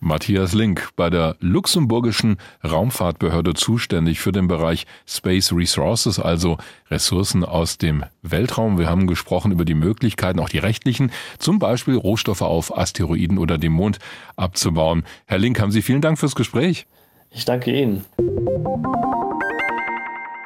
Matthias 0.00 0.52
Link, 0.52 0.90
bei 0.96 1.10
der 1.10 1.36
luxemburgischen 1.40 2.36
Raumfahrtbehörde 2.64 3.54
zuständig 3.54 4.20
für 4.20 4.32
den 4.32 4.46
Bereich 4.46 4.86
Space 5.06 5.52
Resources, 5.52 6.20
also 6.20 6.58
Ressourcen 6.90 7.44
aus 7.44 7.78
dem 7.78 8.04
Weltraum. 8.22 8.78
Wir 8.78 8.88
haben 8.88 9.06
gesprochen 9.06 9.50
über 9.50 9.64
die 9.64 9.74
Möglichkeiten, 9.74 10.38
auch 10.38 10.48
die 10.48 10.58
rechtlichen, 10.58 11.10
zum 11.38 11.58
Beispiel 11.58 11.96
Rohstoffe 11.96 12.42
auf 12.42 12.76
Asteroiden 12.76 13.38
oder 13.38 13.58
dem 13.58 13.72
Mond 13.72 13.98
abzubauen. 14.36 15.04
Herr 15.26 15.38
Link, 15.38 15.60
haben 15.60 15.72
Sie 15.72 15.82
vielen 15.82 16.00
Dank 16.00 16.18
fürs 16.18 16.36
Gespräch. 16.36 16.86
Ich 17.30 17.44
danke 17.44 17.72
Ihnen. 17.72 18.04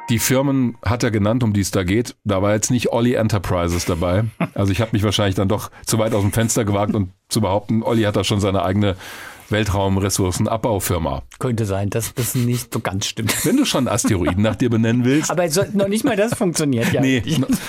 Die 0.09 0.19
Firmen 0.19 0.77
hat 0.83 1.03
er 1.03 1.11
genannt, 1.11 1.43
um 1.43 1.53
die 1.53 1.61
es 1.61 1.71
da 1.71 1.83
geht. 1.83 2.15
Da 2.25 2.41
war 2.41 2.53
jetzt 2.53 2.71
nicht 2.71 2.91
Olli 2.91 3.13
Enterprises 3.13 3.85
dabei. 3.85 4.25
Also 4.55 4.71
ich 4.71 4.81
habe 4.81 4.91
mich 4.93 5.01
wahrscheinlich 5.01 5.33
dann 5.33 5.47
doch 5.47 5.71
zu 5.83 5.97
weit 5.97 6.13
aus 6.13 6.21
dem 6.21 6.31
Fenster 6.31 6.63
gewagt 6.63 6.93
und 6.93 7.09
zu 7.27 7.41
behaupten, 7.41 7.81
Olli 7.81 8.03
hat 8.03 8.15
da 8.15 8.23
schon 8.23 8.39
seine 8.39 8.63
eigene 8.63 8.95
Weltraumressourcenabbaufirma. 9.53 11.23
Könnte 11.39 11.65
sein, 11.65 11.89
dass 11.89 12.13
das 12.13 12.35
nicht 12.35 12.73
so 12.73 12.79
ganz 12.81 13.05
stimmt. 13.05 13.45
Wenn 13.45 13.57
du 13.57 13.65
schon 13.65 13.87
Asteroiden 13.87 14.43
nach 14.43 14.55
dir 14.55 14.69
benennen 14.69 15.05
willst. 15.05 15.31
Aber 15.31 15.45
es 15.45 15.55
noch 15.73 15.87
nicht 15.87 16.03
mal 16.03 16.15
das 16.17 16.33
funktioniert. 16.33 16.91
Ja. 16.91 17.01
nee, 17.01 17.23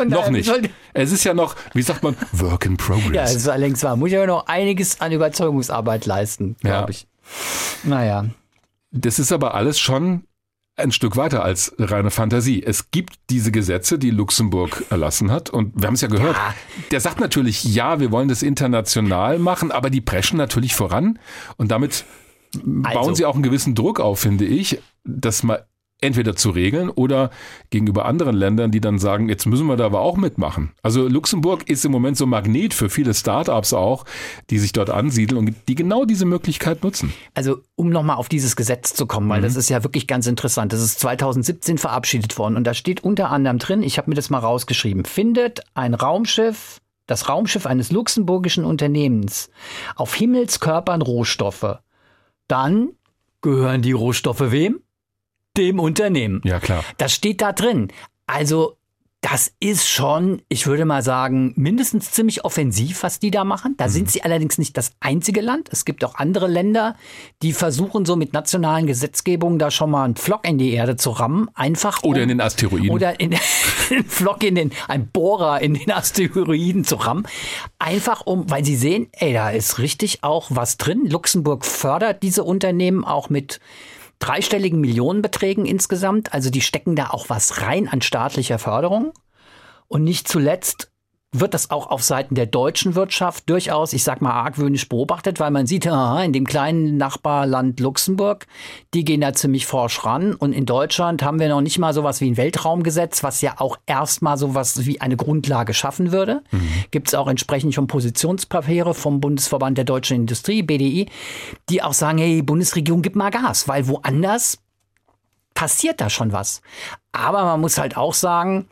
noch 0.07 0.31
nicht. 0.31 0.51
Es 0.93 1.13
ist 1.13 1.25
ja 1.25 1.35
noch, 1.35 1.55
wie 1.73 1.83
sagt 1.83 2.03
man, 2.03 2.17
Work 2.33 2.67
in 2.67 2.73
Ja, 2.73 2.77
Progress. 2.85 3.31
es 3.31 3.37
ist 3.37 3.49
allerdings 3.49 3.83
wahr. 3.85 3.97
Muss 3.97 4.11
ich 4.11 4.17
aber 4.17 4.27
noch 4.27 4.47
einiges 4.49 5.01
an 5.01 5.13
Überzeugungsarbeit 5.13 6.07
leisten, 6.07 6.57
Ja. 6.63 6.71
glaube 6.79 6.91
ich. 6.93 7.07
Naja. 7.85 8.27
Das 8.91 9.19
ist 9.19 9.33
aber 9.33 9.55
alles 9.55 9.79
schon 9.79 10.25
ein 10.77 10.93
Stück 10.93 11.17
weiter 11.17 11.45
als 11.45 11.75
reine 11.79 12.11
Fantasie. 12.11 12.63
Es 12.63 12.91
gibt 12.91 13.15
diese 13.31 13.53
Gesetze, 13.53 13.99
die 13.99 14.11
Luxemburg 14.11 14.85
erlassen 14.91 15.31
hat. 15.31 15.51
Und 15.51 15.73
wir 15.81 15.87
haben 15.87 15.95
es 15.95 16.01
ja 16.01 16.09
gehört. 16.09 16.37
Ja. 16.37 16.55
Der 16.91 17.01
sagt 17.01 17.21
natürlich, 17.21 17.65
ja, 17.65 18.01
wir 18.01 18.11
wollen 18.11 18.29
das 18.29 18.43
international 18.43 19.39
machen, 19.39 19.71
aber 19.71 19.91
die 19.91 20.01
preschen 20.01 20.37
natürlich 20.37 20.75
voran. 20.75 21.19
Und 21.57 21.71
damit 21.71 22.05
bauen 22.65 22.97
Also. 22.97 23.15
sie 23.15 23.25
auch 23.25 23.35
einen 23.35 23.43
gewissen 23.43 23.75
Druck 23.75 24.01
auf, 24.01 24.21
finde 24.21 24.45
ich, 24.45 24.81
das 25.05 25.43
mal 25.43 25.67
entweder 26.05 26.37
zu 26.37 26.51
regeln 26.51 26.91
oder 26.91 27.31
gegenüber 27.71 28.05
anderen 28.05 28.37
Ländern, 28.37 28.71
die 28.71 28.81
dann 28.81 28.99
sagen, 28.99 29.29
jetzt 29.29 29.47
müssen 29.47 29.67
wir 29.67 29.77
da 29.77 29.87
aber 29.87 30.01
auch 30.01 30.17
mitmachen. 30.17 30.73
Also 30.83 31.09
Luxemburg 31.09 31.69
ist 31.69 31.85
im 31.85 31.93
Moment 31.93 32.17
so 32.17 32.27
Magnet 32.27 32.75
für 32.75 32.91
viele 32.91 33.15
Startups 33.15 33.73
auch, 33.73 34.05
die 34.51 34.59
sich 34.59 34.73
dort 34.73 34.91
ansiedeln 34.91 35.39
und 35.39 35.55
die 35.69 35.75
genau 35.75 36.05
diese 36.05 36.27
Möglichkeit 36.27 36.85
nutzen. 36.85 37.13
Also, 37.35 37.59
um 37.75 37.89
nochmal 37.89 38.17
auf 38.17 38.29
dieses 38.29 38.55
Gesetz 38.55 38.95
zu 38.95 39.07
kommen, 39.07 39.29
weil 39.29 39.41
das 39.41 39.57
ist 39.57 39.69
ja 39.69 39.83
wirklich 39.83 40.07
ganz 40.07 40.27
interessant. 40.27 40.73
Das 40.73 40.81
ist 40.81 41.01
2017 41.01 41.79
verabschiedet 41.79 42.39
worden 42.39 42.57
und 42.57 42.65
da 42.65 42.75
steht 42.75 43.03
unter 43.03 43.31
anderem 43.31 43.59
drin, 43.59 43.83
ich 43.83 43.99
habe 43.99 44.11
mir 44.11 44.15
das 44.15 44.31
mal 44.31 44.39
rausgeschrieben, 44.39 45.05
findet 45.05 45.63
ein 45.75 45.95
Raumschiff, 45.95 46.81
das 47.07 47.29
Raumschiff 47.29 47.67
eines 47.67 47.91
luxemburgischen 47.91 48.65
Unternehmens 48.65 49.51
auf 49.97 50.15
Himmelskörpern 50.15 51.03
Rohstoffe, 51.03 51.79
dann 52.49 52.91
gehören 53.43 53.83
die 53.83 53.93
Rohstoffe 53.93 54.51
wem? 54.51 54.81
Dem 55.57 55.79
Unternehmen. 55.79 56.41
Ja, 56.45 56.61
klar. 56.61 56.85
Das 56.99 57.13
steht 57.13 57.41
da 57.41 57.53
drin. 57.53 57.89
Also, 58.27 58.77
das 59.25 59.53
ist 59.59 59.89
schon, 59.89 60.43
ich 60.51 60.67
würde 60.67 60.85
mal 60.85 61.03
sagen, 61.03 61.55
mindestens 61.57 62.11
ziemlich 62.11 62.45
offensiv, 62.45 63.03
was 63.03 63.21
die 63.21 63.31
da 63.31 63.45
machen. 63.45 63.75
Da 63.79 63.89
sind 63.89 64.11
sie 64.11 64.23
allerdings 64.23 64.59
nicht 64.59 64.77
das 64.77 64.93
einzige 65.01 65.41
Land. 65.41 65.71
Es 65.73 65.87
gibt 65.87 66.05
auch 66.05 66.17
andere 66.17 66.47
Länder, 66.47 66.95
die 67.41 67.55
versuchen 67.55 68.05
so 68.05 68.17
mit 68.17 68.35
nationalen 68.35 68.87
Gesetzgebungen 68.87 69.59
da 69.59 69.71
schon 69.71 69.91
mal 69.91 70.05
einen 70.05 70.17
Flock 70.17 70.47
in 70.47 70.59
die 70.59 70.73
Erde 70.75 70.97
zu 70.97 71.09
rammen. 71.09 71.49
Einfach 71.55 72.03
Oder 72.03 72.19
um, 72.19 72.23
in 72.25 72.29
den 72.29 72.41
Asteroiden. 72.43 72.91
oder 72.91 73.19
in 73.19 73.35
einen 73.91 74.05
Flock 74.05 74.45
in 74.45 74.57
den, 74.57 74.73
ein 74.89 75.09
Bohrer 75.09 75.63
in 75.63 75.73
den 75.73 75.91
Asteroiden 75.91 76.85
zu 76.85 76.97
rammen. 76.97 77.27
Einfach 77.79 78.27
um, 78.27 78.51
weil 78.51 78.63
sie 78.63 78.77
sehen, 78.77 79.09
ey, 79.13 79.33
da 79.33 79.49
ist 79.49 79.79
richtig 79.79 80.23
auch 80.23 80.49
was 80.51 80.77
drin. 80.77 81.07
Luxemburg 81.09 81.65
fördert 81.65 82.23
diese 82.23 82.45
Unternehmen 82.45 83.05
auch 83.05 83.31
mit 83.31 83.59
dreistelligen 84.25 84.81
Millionenbeträgen 84.81 85.67
insgesamt. 85.67 86.33
Also 86.33 86.49
die 86.51 86.63
stecken 86.63 86.97
da 86.97 87.11
auch 87.11 87.29
was 87.29 87.61
rein 87.61 87.89
an 87.89 88.01
staatlicher 88.01 88.59
Förderung. 88.59 89.13
Und 89.87 90.03
nicht 90.03 90.29
zuletzt 90.29 90.91
wird 91.35 91.53
das 91.53 91.71
auch 91.71 91.89
auf 91.89 92.03
Seiten 92.03 92.37
der 92.37 92.47
deutschen 92.47 92.95
Wirtschaft 92.95 93.51
durchaus, 93.51 93.93
ich 93.93 94.05
sag 94.05 94.23
mal, 94.23 94.31
argwöhnisch 94.31 94.89
beobachtet, 94.89 95.41
weil 95.41 95.51
man 95.51 95.67
sieht, 95.67 95.87
aha, 95.87 96.23
in 96.23 96.33
dem 96.33 96.47
kleinen 96.47 96.97
Nachbarland 96.97 97.81
Luxemburg, 97.81 98.47
die 98.95 99.05
gehen 99.05 99.21
da 99.21 99.33
ziemlich 99.33 99.67
forsch 99.67 100.05
ran. 100.05 100.35
Und 100.35 100.53
in 100.53 100.65
Deutschland 100.65 101.25
haben 101.25 101.41
wir 101.41 101.49
noch 101.49 101.61
nicht 101.61 101.79
mal 101.79 101.93
sowas 101.93 102.21
wie 102.21 102.31
ein 102.31 102.37
Weltraumgesetz, 102.37 103.25
was 103.25 103.41
ja 103.41 103.55
auch 103.59 103.77
erstmal 103.87 104.39
sowas 104.39 104.87
wie 104.87 105.01
eine 105.01 105.17
Grundlage 105.17 105.75
schaffen 105.75 106.13
würde. 106.13 106.43
Gibt 106.93 107.09
es 107.09 107.15
auch 107.15 107.27
entsprechend 107.27 107.75
schon 107.75 107.89
Positionspapiere 107.89 108.95
vom 108.95 109.21
Bundesverband 109.21 109.77
der 109.77 109.85
deutschen 109.85 110.17
Industrie, 110.17 110.63
BDI, 110.63 111.09
die 111.69 111.83
auch 111.83 111.95
sagen, 111.95 112.19
hey, 112.19 112.43
Bundesregierung, 112.43 113.03
gib 113.03 113.17
mal 113.17 113.31
Gas, 113.31 113.67
weil 113.67 113.89
woanders 113.89 114.59
passiert 115.55 116.01
da 116.01 116.11
schon 116.11 116.33
was. 116.33 116.63
Aber 117.13 117.45
man 117.45 117.61
muss 117.61 117.79
halt 117.79 117.97
auch 117.97 118.15
sagen, 118.15 118.69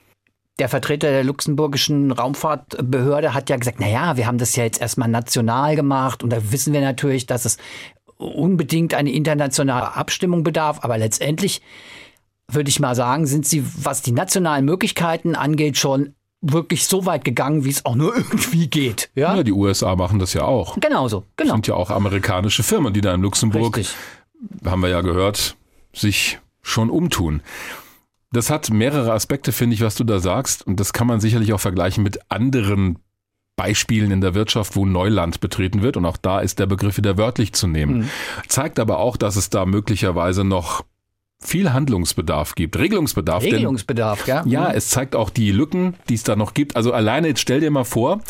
der 0.62 0.68
Vertreter 0.68 1.10
der 1.10 1.24
luxemburgischen 1.24 2.12
Raumfahrtbehörde 2.12 3.34
hat 3.34 3.50
ja 3.50 3.56
gesagt, 3.56 3.78
na 3.80 3.88
ja, 3.88 4.16
wir 4.16 4.28
haben 4.28 4.38
das 4.38 4.54
ja 4.54 4.62
jetzt 4.62 4.80
erstmal 4.80 5.08
national 5.08 5.74
gemacht 5.74 6.22
und 6.22 6.30
da 6.30 6.52
wissen 6.52 6.72
wir 6.72 6.80
natürlich, 6.80 7.26
dass 7.26 7.44
es 7.44 7.56
unbedingt 8.16 8.94
eine 8.94 9.10
internationale 9.10 9.96
Abstimmung 9.96 10.44
bedarf, 10.44 10.78
aber 10.82 10.98
letztendlich 10.98 11.62
würde 12.46 12.70
ich 12.70 12.78
mal 12.78 12.94
sagen, 12.94 13.26
sind 13.26 13.44
sie, 13.44 13.64
was 13.82 14.02
die 14.02 14.12
nationalen 14.12 14.64
Möglichkeiten 14.64 15.34
angeht, 15.34 15.78
schon 15.78 16.14
wirklich 16.40 16.86
so 16.86 17.06
weit 17.06 17.24
gegangen, 17.24 17.64
wie 17.64 17.70
es 17.70 17.84
auch 17.84 17.96
nur 17.96 18.16
irgendwie 18.16 18.68
geht. 18.68 19.10
Ja, 19.16 19.34
Ja, 19.34 19.42
die 19.42 19.50
USA 19.50 19.96
machen 19.96 20.20
das 20.20 20.32
ja 20.32 20.44
auch. 20.44 20.78
genauso, 20.78 21.24
genau. 21.36 21.54
Sind 21.54 21.66
ja 21.66 21.74
auch 21.74 21.90
amerikanische 21.90 22.62
Firmen, 22.62 22.94
die 22.94 23.00
da 23.00 23.12
in 23.12 23.22
Luxemburg, 23.22 23.76
Richtig. 23.76 23.96
haben 24.64 24.80
wir 24.80 24.90
ja 24.90 25.00
gehört, 25.00 25.56
sich 25.92 26.38
schon 26.62 26.88
umtun. 26.88 27.42
Das 28.32 28.50
hat 28.50 28.70
mehrere 28.70 29.12
Aspekte, 29.12 29.52
finde 29.52 29.74
ich, 29.74 29.82
was 29.82 29.94
du 29.94 30.04
da 30.04 30.18
sagst. 30.18 30.66
Und 30.66 30.80
das 30.80 30.92
kann 30.92 31.06
man 31.06 31.20
sicherlich 31.20 31.52
auch 31.52 31.60
vergleichen 31.60 32.02
mit 32.02 32.18
anderen 32.30 32.98
Beispielen 33.56 34.10
in 34.10 34.20
der 34.22 34.34
Wirtschaft, 34.34 34.74
wo 34.76 34.86
Neuland 34.86 35.40
betreten 35.40 35.82
wird. 35.82 35.96
Und 35.96 36.06
auch 36.06 36.16
da 36.16 36.40
ist 36.40 36.58
der 36.58 36.66
Begriff 36.66 36.96
wieder 36.96 37.18
wörtlich 37.18 37.52
zu 37.52 37.66
nehmen. 37.66 38.10
Zeigt 38.48 38.78
aber 38.78 38.98
auch, 38.98 39.16
dass 39.16 39.36
es 39.36 39.50
da 39.50 39.66
möglicherweise 39.66 40.44
noch 40.44 40.84
viel 41.42 41.72
Handlungsbedarf 41.72 42.54
gibt, 42.54 42.76
Regelungsbedarf. 42.78 43.42
denn- 43.42 43.54
Regelungsbedarf, 43.54 44.26
ja. 44.26 44.42
Ja, 44.46 44.70
es 44.72 44.88
zeigt 44.90 45.14
auch 45.16 45.30
die 45.30 45.50
Lücken, 45.52 45.94
die 46.08 46.14
es 46.14 46.22
da 46.22 46.36
noch 46.36 46.54
gibt. 46.54 46.76
Also 46.76 46.92
alleine 46.92 47.28
jetzt 47.28 47.40
stell 47.40 47.60
dir 47.60 47.70
mal 47.70 47.84
vor, 47.84 48.20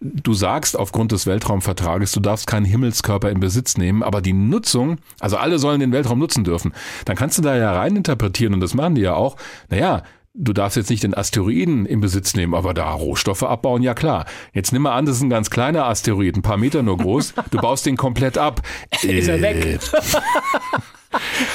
du 0.00 0.34
sagst 0.34 0.76
aufgrund 0.78 1.12
des 1.12 1.26
Weltraumvertrages, 1.26 2.12
du 2.12 2.20
darfst 2.20 2.46
keinen 2.46 2.66
Himmelskörper 2.66 3.30
in 3.30 3.40
Besitz 3.40 3.76
nehmen, 3.78 4.02
aber 4.02 4.20
die 4.20 4.32
Nutzung, 4.32 4.98
also 5.20 5.36
alle 5.36 5.58
sollen 5.58 5.80
den 5.80 5.92
Weltraum 5.92 6.18
nutzen 6.18 6.44
dürfen. 6.44 6.72
Dann 7.04 7.16
kannst 7.16 7.38
du 7.38 7.42
da 7.42 7.56
ja 7.56 7.72
rein 7.72 7.96
interpretieren 7.96 8.54
und 8.54 8.60
das 8.60 8.74
machen 8.74 8.94
die 8.96 9.02
ja 9.02 9.14
auch. 9.14 9.36
Naja, 9.70 10.02
du 10.38 10.52
darfst 10.52 10.76
jetzt 10.76 10.90
nicht 10.90 11.02
den 11.02 11.14
Asteroiden 11.14 11.86
in 11.86 12.00
Besitz 12.00 12.34
nehmen, 12.34 12.54
aber 12.54 12.74
da 12.74 12.90
Rohstoffe 12.92 13.42
abbauen, 13.42 13.82
ja 13.82 13.94
klar. 13.94 14.26
Jetzt 14.52 14.70
nimm 14.70 14.82
mal 14.82 14.92
an, 14.94 15.06
das 15.06 15.16
ist 15.16 15.22
ein 15.22 15.30
ganz 15.30 15.48
kleiner 15.48 15.86
Asteroid, 15.86 16.36
ein 16.36 16.42
paar 16.42 16.58
Meter 16.58 16.82
nur 16.82 16.98
groß. 16.98 17.32
Du 17.50 17.58
baust 17.58 17.86
den 17.86 17.96
komplett 17.96 18.36
ab. 18.36 18.60
Ist 19.02 19.28
er 19.28 19.36
Äh, 19.38 19.42
weg. 19.42 19.78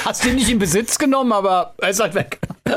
Hast 0.04 0.24
du 0.24 0.28
ihn 0.28 0.36
nicht 0.36 0.48
in 0.50 0.58
Besitz 0.58 0.98
genommen, 0.98 1.32
aber 1.32 1.74
er 1.78 1.90
ist 1.90 2.00
halt 2.00 2.14
weg. 2.14 2.38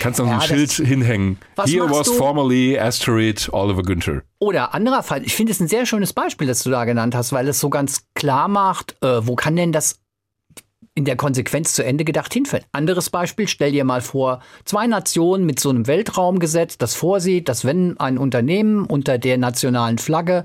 Kannst 0.00 0.18
dann 0.18 0.26
so 0.26 0.32
ein 0.32 0.40
Ja, 0.40 0.46
Schild 0.46 0.72
hinhängen. 0.72 1.38
Here 1.64 1.88
was 1.90 2.06
du? 2.08 2.14
formerly 2.14 2.78
Asteroid 2.78 3.48
Oliver 3.52 3.82
Günther. 3.82 4.22
Oder 4.38 4.74
anderer 4.74 5.02
Fall, 5.02 5.24
ich 5.24 5.34
finde 5.34 5.52
es 5.52 5.60
ein 5.60 5.68
sehr 5.68 5.86
schönes 5.86 6.12
Beispiel, 6.12 6.46
das 6.46 6.62
du 6.64 6.70
da 6.70 6.84
genannt 6.84 7.14
hast, 7.14 7.32
weil 7.32 7.46
es 7.48 7.60
so 7.60 7.70
ganz 7.70 8.06
klar 8.14 8.48
macht, 8.48 8.96
äh, 9.02 9.26
wo 9.26 9.36
kann 9.36 9.54
denn 9.56 9.70
das 9.72 10.00
in 10.94 11.06
der 11.06 11.16
Konsequenz 11.16 11.72
zu 11.72 11.84
Ende 11.84 12.04
gedacht 12.04 12.34
hinführen. 12.34 12.64
Anderes 12.72 13.08
Beispiel, 13.08 13.48
stell 13.48 13.72
dir 13.72 13.84
mal 13.84 14.02
vor, 14.02 14.40
zwei 14.66 14.86
Nationen 14.86 15.46
mit 15.46 15.58
so 15.58 15.70
einem 15.70 15.86
Weltraumgesetz, 15.86 16.76
das 16.76 16.94
vorsieht, 16.94 17.48
dass 17.48 17.64
wenn 17.64 17.98
ein 17.98 18.18
Unternehmen 18.18 18.84
unter 18.84 19.16
der 19.16 19.38
nationalen 19.38 19.96
Flagge 19.96 20.42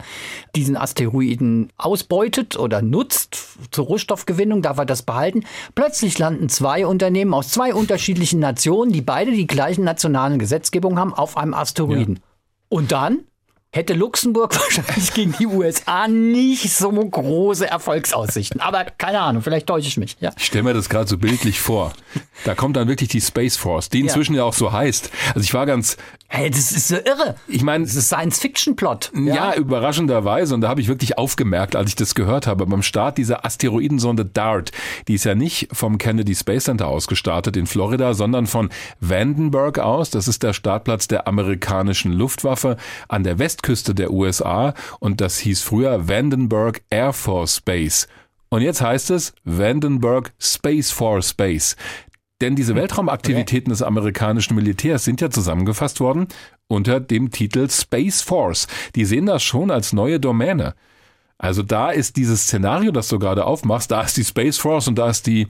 diesen 0.56 0.78
Asteroiden 0.78 1.74
ausbeutet 1.78 2.57
oder 2.57 2.82
nutzt 2.82 3.57
zur 3.72 3.86
Rohstoffgewinnung, 3.88 4.61
darf 4.61 4.78
er 4.78 4.86
das 4.86 5.02
behalten. 5.02 5.44
Plötzlich 5.76 6.18
landen 6.18 6.48
zwei 6.48 6.88
Unternehmen 6.88 7.34
aus 7.34 7.49
zwei 7.49 7.74
unterschiedlichen 7.74 8.40
Nationen, 8.40 8.94
die 8.94 9.02
beide 9.02 9.32
die 9.32 9.48
gleichen 9.48 9.84
nationalen 9.84 10.40
Gesetzgebungen 10.40 10.98
haben, 10.98 11.14
auf 11.14 11.36
einem 11.36 11.53
Asteroiden. 11.53 12.22
Und 12.69 12.94
dann 12.94 13.26
hätte 13.78 13.94
Luxemburg 13.94 14.54
wahrscheinlich 14.60 15.14
gegen 15.14 15.34
die 15.40 15.45
USA 15.48 16.08
nicht 16.08 16.74
so 16.74 16.91
große 16.91 17.70
Erfolgsaussichten. 17.70 18.60
Aber 18.60 18.86
keine 18.98 19.22
Ahnung, 19.22 19.44
vielleicht 19.44 19.68
täusche 19.68 19.88
ich 19.88 19.98
mich. 19.98 20.18
Ja. 20.20 20.32
Ich 20.38 20.45
stelle 20.45 20.64
mir 20.64 20.74
das 20.74 20.90
gerade 20.90 21.08
so 21.08 21.18
bildlich 21.18 21.60
vor. 21.60 21.94
Da 22.44 22.56
kommt 22.56 22.76
dann 22.76 22.88
wirklich 22.88 23.10
die 23.10 23.22
Space 23.22 23.56
Force, 23.56 23.90
die 23.90 23.99
inzwischen 23.99 24.36
ja, 24.36 24.44
auch 24.44 24.54
so 24.54 24.72
heißt. 24.72 25.12
Also 25.30 25.41
ich 25.41 25.54
war 25.54 25.66
ganz, 25.66 25.98
Hey, 26.30 26.49
das 26.49 26.72
ist 26.72 26.90
so 26.90 26.95
irre. 26.95 27.36
ich 27.48 27.64
meine, 27.64 27.86
Das 27.86 27.95
ist 27.95 28.08
Science-Fiction-Plot. 28.08 29.12
ja. 29.16 29.56
überraschenderweise, 29.56 30.56
und 30.56 30.62
da 30.62 30.68
habe 30.68 30.82
ich 30.82 30.88
wirklich 30.90 31.18
aufgemerkt, 31.18 31.76
als 31.76 31.90
ich 31.90 31.95
das 31.95 32.16
gehört 32.16 32.48
habe, 32.48 32.66
beim 32.66 32.84
Start 32.84 33.18
dieser 33.18 33.45
Asteroidensonde 33.45 34.26
DART, 34.26 34.72
die 35.08 35.14
ist 35.14 35.24
ja 35.24 35.36
nicht 35.36 35.70
vom 35.72 35.98
Kennedy 35.98 36.36
Space 36.36 36.66
Center 36.66 36.88
aus 36.88 37.08
gestartet 37.08 37.56
in 37.56 37.66
Florida, 37.66 38.14
sondern 38.14 38.45
von 38.45 38.70
Vandenberg 38.99 39.80
aus. 39.80 40.10
Das 40.10 40.28
ist 40.28 40.44
der 40.44 40.54
Startplatz 40.54 41.08
der 41.08 41.28
amerikanischen 41.28 42.12
Luftwaffe 42.12 42.76
an 43.08 43.24
der 43.24 43.40
Westküste 43.40 43.66
der 43.76 44.11
USA 44.11 44.73
und 44.99 45.22
das 45.22 45.38
hieß 45.39 45.61
früher 45.61 46.07
Vandenberg 46.07 46.81
Air 46.89 47.14
Force 47.14 47.61
Base. 47.61 48.07
Und 48.49 48.61
jetzt 48.61 48.81
heißt 48.81 49.11
es 49.11 49.34
Vandenberg 49.44 50.34
Space 50.39 50.91
Force 50.91 51.34
Base. 51.34 51.76
Denn 52.39 52.56
diese 52.56 52.76
Weltraumaktivitäten 52.76 53.72
des 53.72 53.81
amerikanischen 53.81 54.56
Militärs 54.56 55.03
sind 55.03 55.22
ja 55.22 55.30
zusammengefasst 55.30 55.99
worden 55.99 56.27
unter 56.68 56.99
dem 56.99 57.31
Titel 57.31 57.68
Space 57.69 58.22
Force. 58.22 58.68
Die 58.95 59.06
sehen 59.06 59.26
das 59.26 59.41
schon 59.44 59.72
als 59.72 59.91
neue 59.91 60.19
Domäne. 60.19 60.76
Also 61.39 61.64
da 61.64 61.91
ist 61.91 62.15
dieses 62.15 62.44
Szenario, 62.44 62.91
das 62.91 63.07
du 63.07 63.19
gerade 63.19 63.45
aufmachst, 63.45 63.91
da 63.91 64.02
ist 64.02 64.18
die 64.18 64.23
Space 64.23 64.57
Force 64.57 64.88
und 64.88 64.95
da 64.98 65.10
ist 65.10 65.27
die 65.27 65.48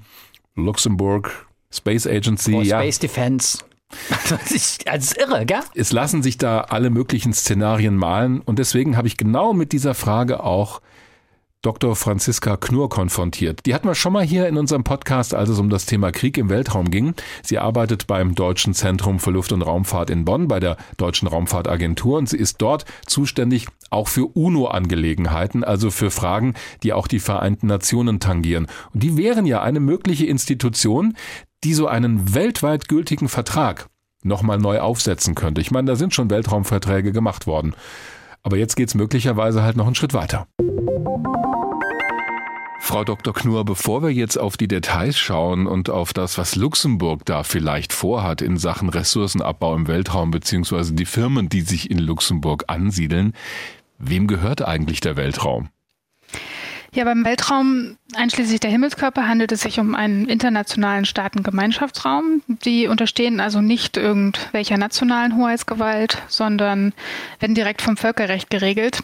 Luxemburg 0.56 1.48
Space 1.72 2.08
Agency, 2.08 2.56
Oh, 2.56 2.62
ja. 2.62 2.80
Space 2.80 3.00
Defense. 3.00 3.60
Das 4.30 4.52
ist, 4.52 4.86
das 4.86 5.06
ist 5.06 5.18
irre, 5.18 5.46
gell? 5.46 5.62
Es 5.74 5.92
lassen 5.92 6.22
sich 6.22 6.38
da 6.38 6.62
alle 6.62 6.90
möglichen 6.90 7.34
Szenarien 7.34 7.96
malen 7.96 8.42
und 8.42 8.60
deswegen 8.60 8.98
habe 8.98 9.08
ich 9.08 9.18
genau 9.18 9.54
mit 9.54 9.72
dieser 9.72 9.94
Frage 9.94 10.44
auch 10.44 10.82
Dr. 11.64 11.96
Franziska 11.96 12.56
Knur 12.56 12.88
konfrontiert. 12.88 13.66
Die 13.66 13.74
hatten 13.74 13.88
wir 13.88 13.96
schon 13.96 14.14
mal 14.14 14.24
hier 14.24 14.48
in 14.48 14.58
unserem 14.58 14.84
Podcast, 14.84 15.34
als 15.34 15.50
es 15.50 15.60
um 15.60 15.70
das 15.70 15.86
Thema 15.86 16.12
Krieg 16.12 16.38
im 16.38 16.50
Weltraum 16.50 16.92
ging. 16.92 17.16
Sie 17.44 17.58
arbeitet 17.58 18.06
beim 18.06 18.36
Deutschen 18.36 18.74
Zentrum 18.74 19.20
für 19.20 19.32
Luft- 19.32 19.52
und 19.52 19.64
Raumfahrt 19.64 20.10
in 20.10 20.24
Bonn, 20.24 20.48
bei 20.48 20.60
der 20.60 20.78
Deutschen 20.98 21.28
Raumfahrtagentur 21.28 22.20
und 22.20 22.30
sie 22.30 22.38
ist 22.38 22.62
dort 22.62 22.86
zuständig 23.06 23.68
auch 23.90 24.08
für 24.08 24.28
UNO-Angelegenheiten, 24.28 25.64
also 25.64 25.90
für 25.90 26.12
Fragen, 26.12 26.54
die 26.84 26.94
auch 26.94 27.08
die 27.08 27.20
Vereinten 27.20 27.68
Nationen 27.68 28.20
tangieren. 28.20 28.68
Und 28.94 29.02
die 29.02 29.18
wären 29.18 29.46
ja 29.46 29.62
eine 29.62 29.80
mögliche 29.80 30.26
Institution, 30.26 31.16
die 31.64 31.74
so 31.74 31.88
einen 31.88 32.34
weltweit 32.34 32.88
gültigen 32.88 33.30
Vertrag 33.30 33.88
nochmal 34.24 34.58
neu 34.58 34.80
aufsetzen 34.80 35.36
könnte. 35.36 35.62
Ich 35.62 35.72
meine, 35.72 35.88
da 35.88 35.96
sind 35.96 36.14
schon 36.14 36.30
Weltraumverträge 36.30 37.12
gemacht 37.12 37.48
worden. 37.48 37.76
Aber 38.44 38.58
jetzt 38.58 38.76
geht's 38.76 38.96
möglicherweise 38.96 39.64
halt 39.64 39.78
noch 39.78 39.86
einen 39.86 39.96
Schritt 39.96 40.14
weiter. 40.14 40.48
Frau 42.80 43.04
Dr. 43.04 43.34
Knur, 43.34 43.66
bevor 43.66 44.02
wir 44.02 44.12
jetzt 44.12 44.38
auf 44.38 44.56
die 44.56 44.70
Details 44.70 45.18
schauen 45.18 45.68
und 45.68 45.90
auf 45.90 46.14
das, 46.14 46.38
was 46.38 46.56
Luxemburg 46.56 47.26
da 47.26 47.44
vielleicht 47.44 47.92
vorhat 47.92 48.42
in 48.42 48.56
Sachen 48.56 48.88
Ressourcenabbau 48.88 49.76
im 49.76 49.88
Weltraum, 49.88 50.32
beziehungsweise 50.32 50.94
die 50.94 51.06
Firmen, 51.06 51.50
die 51.50 51.62
sich 51.62 51.92
in 51.92 51.98
Luxemburg 51.98 52.66
ansiedeln, 52.68 53.34
wem 53.98 54.28
gehört 54.28 54.62
eigentlich 54.62 55.02
der 55.02 55.18
Weltraum? 55.18 55.70
Ja, 56.98 57.04
beim 57.04 57.26
Weltraum, 57.26 57.96
einschließlich 58.16 58.60
der 58.60 58.72
Himmelskörper, 58.72 59.28
handelt 59.28 59.52
es 59.52 59.62
sich 59.62 59.80
um 59.80 59.94
einen 59.94 60.28
internationalen 60.28 61.06
Staatengemeinschaftsraum. 61.06 62.42
Die 62.48 62.88
unterstehen 62.88 63.40
also 63.40 63.62
nicht 63.62 63.98
irgendwelcher 63.98 64.80
nationalen 64.80 65.38
Hoheitsgewalt, 65.38 66.24
sondern 66.28 66.94
werden 67.40 67.54
direkt 67.54 67.84
vom 67.84 67.98
Völkerrecht 67.98 68.50
geregelt. 68.50 69.04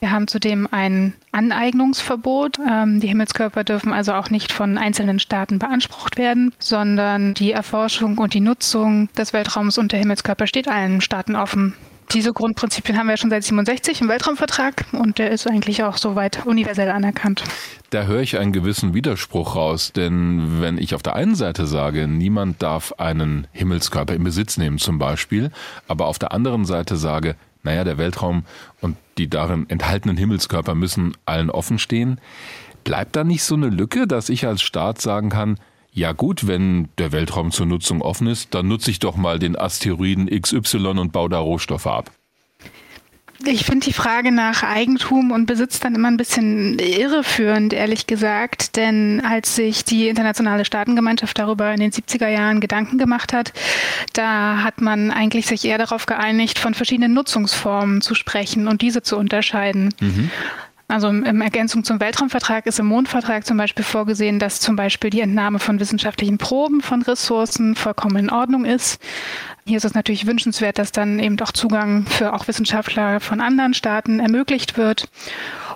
Wir 0.00 0.10
haben 0.10 0.28
zudem 0.28 0.68
ein 0.70 1.14
Aneignungsverbot. 1.32 2.58
Ähm, 2.70 3.00
die 3.00 3.08
Himmelskörper 3.08 3.64
dürfen 3.64 3.94
also 3.94 4.12
auch 4.12 4.28
nicht 4.28 4.52
von 4.52 4.76
einzelnen 4.76 5.18
Staaten 5.18 5.58
beansprucht 5.58 6.18
werden, 6.18 6.52
sondern 6.58 7.32
die 7.32 7.52
Erforschung 7.52 8.18
und 8.18 8.34
die 8.34 8.40
Nutzung 8.40 9.08
des 9.16 9.32
Weltraums 9.32 9.78
und 9.78 9.92
der 9.92 10.00
Himmelskörper 10.00 10.46
steht 10.46 10.68
allen 10.68 11.00
Staaten 11.00 11.36
offen. 11.36 11.72
Diese 12.14 12.34
Grundprinzipien 12.34 12.98
haben 12.98 13.08
wir 13.08 13.16
schon 13.16 13.30
seit 13.30 13.42
67 13.42 14.02
im 14.02 14.08
Weltraumvertrag 14.08 14.84
und 14.92 15.18
der 15.18 15.30
ist 15.30 15.46
eigentlich 15.46 15.82
auch 15.82 15.96
soweit 15.96 16.44
universell 16.44 16.90
anerkannt. 16.90 17.42
Da 17.88 18.04
höre 18.04 18.20
ich 18.20 18.38
einen 18.38 18.52
gewissen 18.52 18.92
Widerspruch 18.92 19.56
raus, 19.56 19.92
denn 19.94 20.60
wenn 20.60 20.76
ich 20.76 20.94
auf 20.94 21.02
der 21.02 21.16
einen 21.16 21.34
Seite 21.34 21.66
sage, 21.66 22.08
niemand 22.08 22.62
darf 22.62 22.92
einen 22.98 23.46
Himmelskörper 23.52 24.14
in 24.14 24.24
Besitz 24.24 24.58
nehmen 24.58 24.76
zum 24.76 24.98
Beispiel, 24.98 25.50
aber 25.88 26.06
auf 26.06 26.18
der 26.18 26.32
anderen 26.32 26.66
Seite 26.66 26.96
sage, 26.96 27.34
naja, 27.62 27.82
der 27.82 27.96
Weltraum 27.96 28.44
und 28.82 28.98
die 29.16 29.30
darin 29.30 29.64
enthaltenen 29.70 30.18
Himmelskörper 30.18 30.74
müssen 30.74 31.16
allen 31.24 31.48
offen 31.48 31.78
stehen, 31.78 32.20
bleibt 32.84 33.16
da 33.16 33.24
nicht 33.24 33.42
so 33.42 33.54
eine 33.54 33.68
Lücke, 33.68 34.06
dass 34.06 34.28
ich 34.28 34.46
als 34.46 34.60
Staat 34.60 35.00
sagen 35.00 35.30
kann, 35.30 35.56
ja 35.92 36.12
gut, 36.12 36.46
wenn 36.46 36.88
der 36.98 37.12
Weltraum 37.12 37.50
zur 37.50 37.66
Nutzung 37.66 38.00
offen 38.00 38.26
ist, 38.26 38.54
dann 38.54 38.68
nutze 38.68 38.90
ich 38.90 38.98
doch 38.98 39.16
mal 39.16 39.38
den 39.38 39.56
Asteroiden 39.58 40.28
XY 40.28 40.98
und 40.98 41.12
baue 41.12 41.28
da 41.28 41.38
Rohstoffe 41.38 41.86
ab. 41.86 42.10
Ich 43.44 43.64
finde 43.64 43.84
die 43.84 43.92
Frage 43.92 44.30
nach 44.30 44.62
Eigentum 44.62 45.32
und 45.32 45.46
Besitz 45.46 45.80
dann 45.80 45.96
immer 45.96 46.08
ein 46.08 46.16
bisschen 46.16 46.78
irreführend, 46.78 47.72
ehrlich 47.72 48.06
gesagt. 48.06 48.76
Denn 48.76 49.20
als 49.24 49.56
sich 49.56 49.84
die 49.84 50.08
internationale 50.08 50.64
Staatengemeinschaft 50.64 51.38
darüber 51.38 51.72
in 51.72 51.80
den 51.80 51.90
70er 51.90 52.28
Jahren 52.28 52.60
Gedanken 52.60 52.98
gemacht 52.98 53.32
hat, 53.32 53.52
da 54.12 54.62
hat 54.62 54.80
man 54.80 55.10
eigentlich 55.10 55.46
sich 55.46 55.64
eher 55.64 55.78
darauf 55.78 56.06
geeinigt, 56.06 56.58
von 56.58 56.74
verschiedenen 56.74 57.14
Nutzungsformen 57.14 58.00
zu 58.00 58.14
sprechen 58.14 58.68
und 58.68 58.80
diese 58.80 59.02
zu 59.02 59.16
unterscheiden. 59.16 59.92
Mhm. 60.00 60.30
Also 60.92 61.08
in 61.08 61.40
Ergänzung 61.40 61.84
zum 61.84 62.00
Weltraumvertrag 62.00 62.66
ist 62.66 62.78
im 62.78 62.84
Mondvertrag 62.84 63.46
zum 63.46 63.56
Beispiel 63.56 63.82
vorgesehen, 63.82 64.38
dass 64.38 64.60
zum 64.60 64.76
Beispiel 64.76 65.08
die 65.08 65.22
Entnahme 65.22 65.58
von 65.58 65.80
wissenschaftlichen 65.80 66.36
Proben 66.36 66.82
von 66.82 67.00
Ressourcen 67.00 67.76
vollkommen 67.76 68.16
in 68.16 68.30
Ordnung 68.30 68.66
ist. 68.66 69.00
Hier 69.64 69.78
ist 69.78 69.86
es 69.86 69.94
natürlich 69.94 70.26
wünschenswert, 70.26 70.78
dass 70.78 70.92
dann 70.92 71.18
eben 71.18 71.40
auch 71.40 71.52
Zugang 71.52 72.04
für 72.04 72.34
auch 72.34 72.46
Wissenschaftler 72.46 73.20
von 73.20 73.40
anderen 73.40 73.72
Staaten 73.72 74.20
ermöglicht 74.20 74.76
wird. 74.76 75.08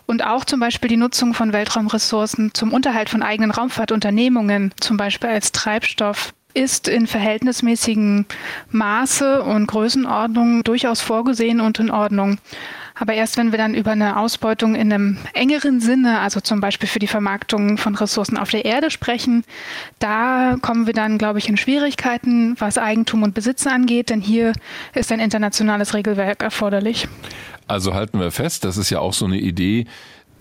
Und 0.05 0.23
auch 0.23 0.45
zum 0.45 0.61
Beispiel 0.61 0.91
die 0.91 0.99
Nutzung 0.99 1.33
von 1.33 1.55
Weltraumressourcen 1.55 2.53
zum 2.53 2.75
Unterhalt 2.75 3.09
von 3.09 3.23
eigenen 3.23 3.53
Raumfahrtunternehmungen, 3.53 4.75
zum 4.79 4.99
Beispiel 4.99 5.31
als 5.31 5.51
Treibstoff, 5.51 6.35
ist 6.53 6.89
in 6.89 7.07
verhältnismäßigem 7.07 8.27
Maße 8.71 9.43
und 9.43 9.67
Größenordnung 9.67 10.63
durchaus 10.63 11.01
vorgesehen 11.01 11.63
und 11.63 11.79
in 11.79 11.91
Ordnung. 11.91 12.37
Aber 12.99 13.13
erst 13.13 13.37
wenn 13.37 13.53
wir 13.53 13.59
dann 13.59 13.75
über 13.75 13.93
eine 13.93 14.19
Ausbeutung 14.19 14.75
in 14.75 14.93
einem 14.93 15.19
engeren 15.35 15.81
Sinne, 15.81 16.21
also 16.21 16.41
zum 16.41 16.61
Beispiel 16.61 16.89
für 16.89 16.99
die 16.99 17.07
Vermarktung 17.07 17.77
von 17.77 17.95
Ressourcen 17.95 18.39
auf 18.39 18.51
der 18.51 18.65
Erde 18.65 18.91
sprechen, 18.91 19.45
da 19.99 20.57
kommen 20.63 20.87
wir 20.87 20.95
dann, 20.95 21.19
glaube 21.19 21.39
ich, 21.39 21.49
in 21.49 21.59
Schwierigkeiten, 21.59 22.57
was 22.59 22.79
Eigentum 22.79 23.23
und 23.23 23.35
Besitz 23.35 23.67
angeht, 23.67 24.09
denn 24.09 24.23
hier 24.23 24.53
ist 24.95 25.13
ein 25.13 25.21
internationales 25.21 25.93
Regelwerk 25.93 26.43
erforderlich. 26.43 27.07
Also 27.69 27.95
halten 27.95 28.19
wir 28.19 28.31
fest, 28.31 28.65
das 28.65 28.79
ist 28.79 28.91
ja 28.91 29.01
auch 29.01 29.13
so 29.13 29.27
eine 29.27 29.39
Idee, 29.39 29.87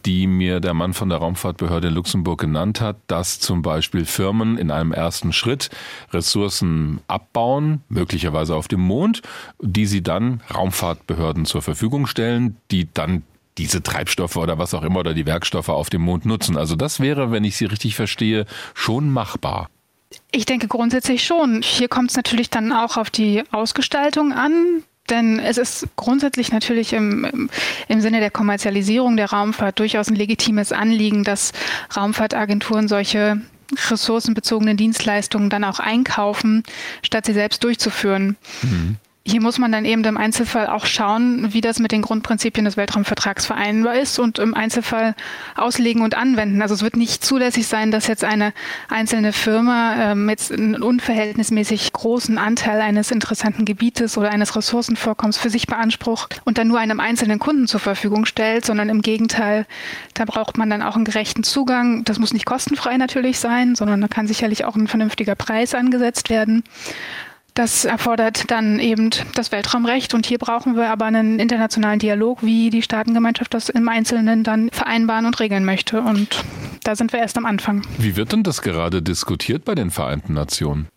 die 0.06 0.28
mir 0.28 0.60
der 0.60 0.74
Mann 0.74 0.94
von 0.94 1.10
der 1.10 1.18
Raumfahrtbehörde 1.18 1.88
in 1.88 1.96
Luxemburg 1.96 2.40
genannt 2.40 2.80
hat, 2.80 2.98
dass 3.08 3.40
zum 3.40 3.62
Beispiel 3.62 4.06
Firmen 4.06 4.58
in 4.58 4.72
einem 4.72 4.92
ersten 4.92 5.34
Schritt 5.34 5.70
Ressourcen 6.14 7.02
abbauen, 7.08 7.82
möglicherweise 7.90 8.56
auf 8.56 8.68
dem 8.68 8.82
Mond, 8.82 9.22
die 9.62 9.86
sie 9.86 10.04
dann 10.04 10.42
Raumfahrtbehörden 10.54 11.46
zur 11.46 11.62
Verfügung 11.62 12.06
stellen, 12.08 12.58
die 12.72 12.88
dann 12.94 13.24
diese 13.58 13.82
Treibstoffe 13.82 14.36
oder 14.36 14.58
was 14.58 14.74
auch 14.74 14.84
immer 14.84 15.00
oder 15.00 15.14
die 15.14 15.26
Werkstoffe 15.26 15.70
auf 15.70 15.90
dem 15.90 16.02
Mond 16.02 16.26
nutzen. 16.26 16.58
Also 16.58 16.76
das 16.76 17.00
wäre, 17.00 17.32
wenn 17.32 17.44
ich 17.44 17.58
Sie 17.58 17.66
richtig 17.66 17.96
verstehe, 17.96 18.46
schon 18.74 19.10
machbar. 19.10 19.70
Ich 20.32 20.46
denke 20.46 20.68
grundsätzlich 20.68 21.24
schon. 21.24 21.62
Hier 21.62 21.88
kommt 21.88 22.12
es 22.12 22.18
natürlich 22.18 22.50
dann 22.50 22.72
auch 22.72 22.98
auf 22.98 23.10
die 23.10 23.44
Ausgestaltung 23.52 24.34
an. 24.34 24.84
Denn 25.10 25.40
es 25.40 25.58
ist 25.58 25.88
grundsätzlich 25.96 26.52
natürlich 26.52 26.94
im, 26.94 27.50
im 27.88 28.02
Sinne 28.02 28.20
der 28.20 28.32
Kommerzialisierung 28.32 29.18
der 29.18 29.30
Raumfahrt 29.30 29.78
durchaus 29.80 30.08
ein 30.08 30.16
legitimes 30.16 30.72
Anliegen, 30.72 31.24
dass 31.24 31.52
Raumfahrtagenturen 31.96 32.88
solche 32.88 33.40
ressourcenbezogenen 33.90 34.78
Dienstleistungen 34.78 35.50
dann 35.50 35.64
auch 35.64 35.80
einkaufen, 35.80 36.64
statt 37.04 37.26
sie 37.26 37.34
selbst 37.34 37.64
durchzuführen. 37.64 38.38
Mhm. 38.64 38.98
Hier 39.28 39.42
muss 39.42 39.58
man 39.58 39.72
dann 39.72 39.86
eben 39.86 40.04
im 40.04 40.18
Einzelfall 40.18 40.68
auch 40.68 40.86
schauen, 40.86 41.52
wie 41.52 41.60
das 41.60 41.80
mit 41.80 41.92
den 41.92 42.04
Grundprinzipien 42.04 42.64
des 42.64 42.78
Weltraumvertrags 42.78 43.48
vereinbar 43.48 43.96
ist 43.96 44.20
und 44.20 44.38
im 44.38 44.54
Einzelfall 44.54 45.16
auslegen 45.56 46.04
und 46.04 46.16
anwenden. 46.16 46.62
Also 46.62 46.76
es 46.76 46.84
wird 46.84 46.96
nicht 46.96 47.26
zulässig 47.26 47.66
sein, 47.66 47.90
dass 47.90 48.06
jetzt 48.06 48.24
eine 48.24 48.54
einzelne 48.88 49.34
Firma 49.34 50.12
ähm, 50.12 50.30
jetzt 50.30 50.52
einen 50.52 50.80
unverhältnismäßig 50.80 51.92
großen 51.92 52.38
Anteil 52.38 52.82
eines 52.82 53.10
interessanten 53.10 53.66
Gebietes 53.66 54.16
oder 54.16 54.30
eines 54.30 54.56
Ressourcenvorkommens 54.56 55.40
für 55.40 55.50
sich 55.50 55.66
beansprucht 55.66 56.40
und 56.46 56.60
dann 56.60 56.68
nur 56.68 56.78
einem 56.78 57.00
einzelnen 57.00 57.40
Kunden 57.40 57.66
zur 57.66 57.80
Verfügung 57.80 58.26
stellt, 58.26 58.64
sondern 58.64 58.90
im 58.90 59.02
Gegenteil, 59.02 59.66
da 60.14 60.26
braucht 60.26 60.60
man 60.60 60.70
dann 60.70 60.84
auch 60.84 60.96
einen 60.96 61.04
gerechten 61.04 61.44
Zugang. 61.44 62.04
Das 62.04 62.20
muss 62.20 62.32
nicht 62.32 62.46
kostenfrei 62.46 62.98
natürlich 62.98 63.40
sein, 63.40 63.74
sondern 63.74 64.02
da 64.02 64.08
kann 64.08 64.28
sicherlich 64.28 64.66
auch 64.66 64.76
ein 64.76 64.88
vernünftiger 64.88 65.34
Preis 65.34 65.74
angesetzt 65.74 66.30
werden. 66.30 66.64
Das 67.56 67.86
erfordert 67.86 68.52
dann 68.52 68.80
eben 68.80 69.12
das 69.34 69.54
Weltraumrecht 69.54 70.14
und 70.14 70.26
hier 70.26 70.38
brauchen 70.38 70.76
wir 70.76 70.90
aber 70.90 71.06
einen 71.06 71.40
internationalen 71.40 72.00
Dialog, 72.00 72.44
wie 72.44 72.70
die 72.70 72.82
Staatengemeinschaft 72.82 73.54
das 73.54 73.70
im 73.70 73.88
Einzelnen 73.88 74.44
dann 74.44 74.70
vereinbaren 74.72 75.26
und 75.26 75.40
regeln 75.40 75.64
möchte. 75.64 76.02
Und 76.02 76.44
da 76.84 76.98
sind 76.98 77.14
wir 77.14 77.22
erst 77.22 77.38
am 77.38 77.46
Anfang. 77.46 77.82
Wie 77.98 78.18
wird 78.18 78.34
denn 78.34 78.44
das 78.44 78.62
gerade 78.62 79.02
diskutiert 79.02 79.64
bei 79.64 79.74
den 79.74 79.90
Vereinten 79.90 80.34
Nationen? 80.34 80.90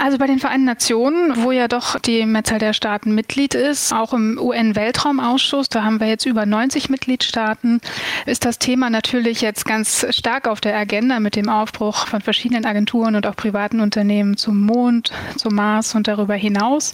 Also 0.00 0.18
bei 0.18 0.28
den 0.28 0.38
Vereinten 0.38 0.64
Nationen, 0.64 1.42
wo 1.42 1.50
ja 1.50 1.66
doch 1.66 1.98
die 1.98 2.24
Mehrzahl 2.24 2.60
der 2.60 2.72
Staaten 2.72 3.14
Mitglied 3.14 3.54
ist, 3.54 3.92
auch 3.92 4.12
im 4.12 4.38
UN-Weltraumausschuss, 4.38 5.68
da 5.68 5.82
haben 5.82 5.98
wir 5.98 6.06
jetzt 6.06 6.24
über 6.24 6.46
90 6.46 6.88
Mitgliedstaaten, 6.88 7.80
ist 8.24 8.44
das 8.44 8.60
Thema 8.60 8.90
natürlich 8.90 9.40
jetzt 9.40 9.64
ganz 9.64 10.06
stark 10.10 10.46
auf 10.46 10.60
der 10.60 10.76
Agenda 10.76 11.18
mit 11.18 11.34
dem 11.34 11.48
Aufbruch 11.48 12.06
von 12.06 12.20
verschiedenen 12.20 12.64
Agenturen 12.64 13.16
und 13.16 13.26
auch 13.26 13.34
privaten 13.34 13.80
Unternehmen 13.80 14.36
zum 14.36 14.60
Mond, 14.64 15.10
zum 15.36 15.54
Mars 15.56 15.96
und 15.96 16.06
darüber 16.06 16.34
hinaus, 16.34 16.92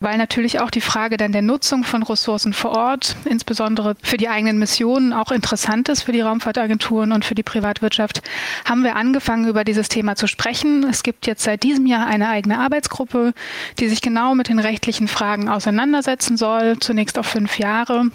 weil 0.00 0.18
natürlich 0.18 0.60
auch 0.60 0.70
die 0.70 0.82
Frage 0.82 1.16
dann 1.16 1.32
der 1.32 1.42
Nutzung 1.42 1.84
von 1.84 2.02
Ressourcen 2.02 2.52
vor 2.52 2.72
Ort, 2.72 3.16
insbesondere 3.24 3.96
für 4.02 4.18
die 4.18 4.28
eigenen 4.28 4.58
Missionen, 4.58 5.14
auch 5.14 5.32
interessant 5.32 5.88
ist 5.88 6.02
für 6.02 6.12
die 6.12 6.20
Raumfahrtagenturen 6.20 7.12
und 7.12 7.24
für 7.24 7.34
die 7.34 7.42
Privatwirtschaft, 7.42 8.20
haben 8.66 8.84
wir 8.84 8.96
angefangen, 8.96 9.48
über 9.48 9.64
dieses 9.64 9.88
Thema 9.88 10.16
zu 10.16 10.26
sprechen. 10.26 10.84
Es 10.84 11.02
gibt 11.02 11.26
jetzt 11.26 11.42
seit 11.42 11.62
diesem 11.62 11.86
Jahr 11.86 12.06
eine 12.06 12.25
eigene 12.28 12.58
Arbeitsgruppe, 12.58 13.32
die 13.78 13.88
sich 13.88 14.00
genau 14.00 14.34
mit 14.34 14.48
den 14.48 14.58
rechtlichen 14.58 15.08
Fragen 15.08 15.48
auseinandersetzen 15.48 16.36
soll, 16.36 16.78
zunächst 16.78 17.18
auf 17.18 17.26
fünf 17.26 17.58
Jahre. 17.58 18.10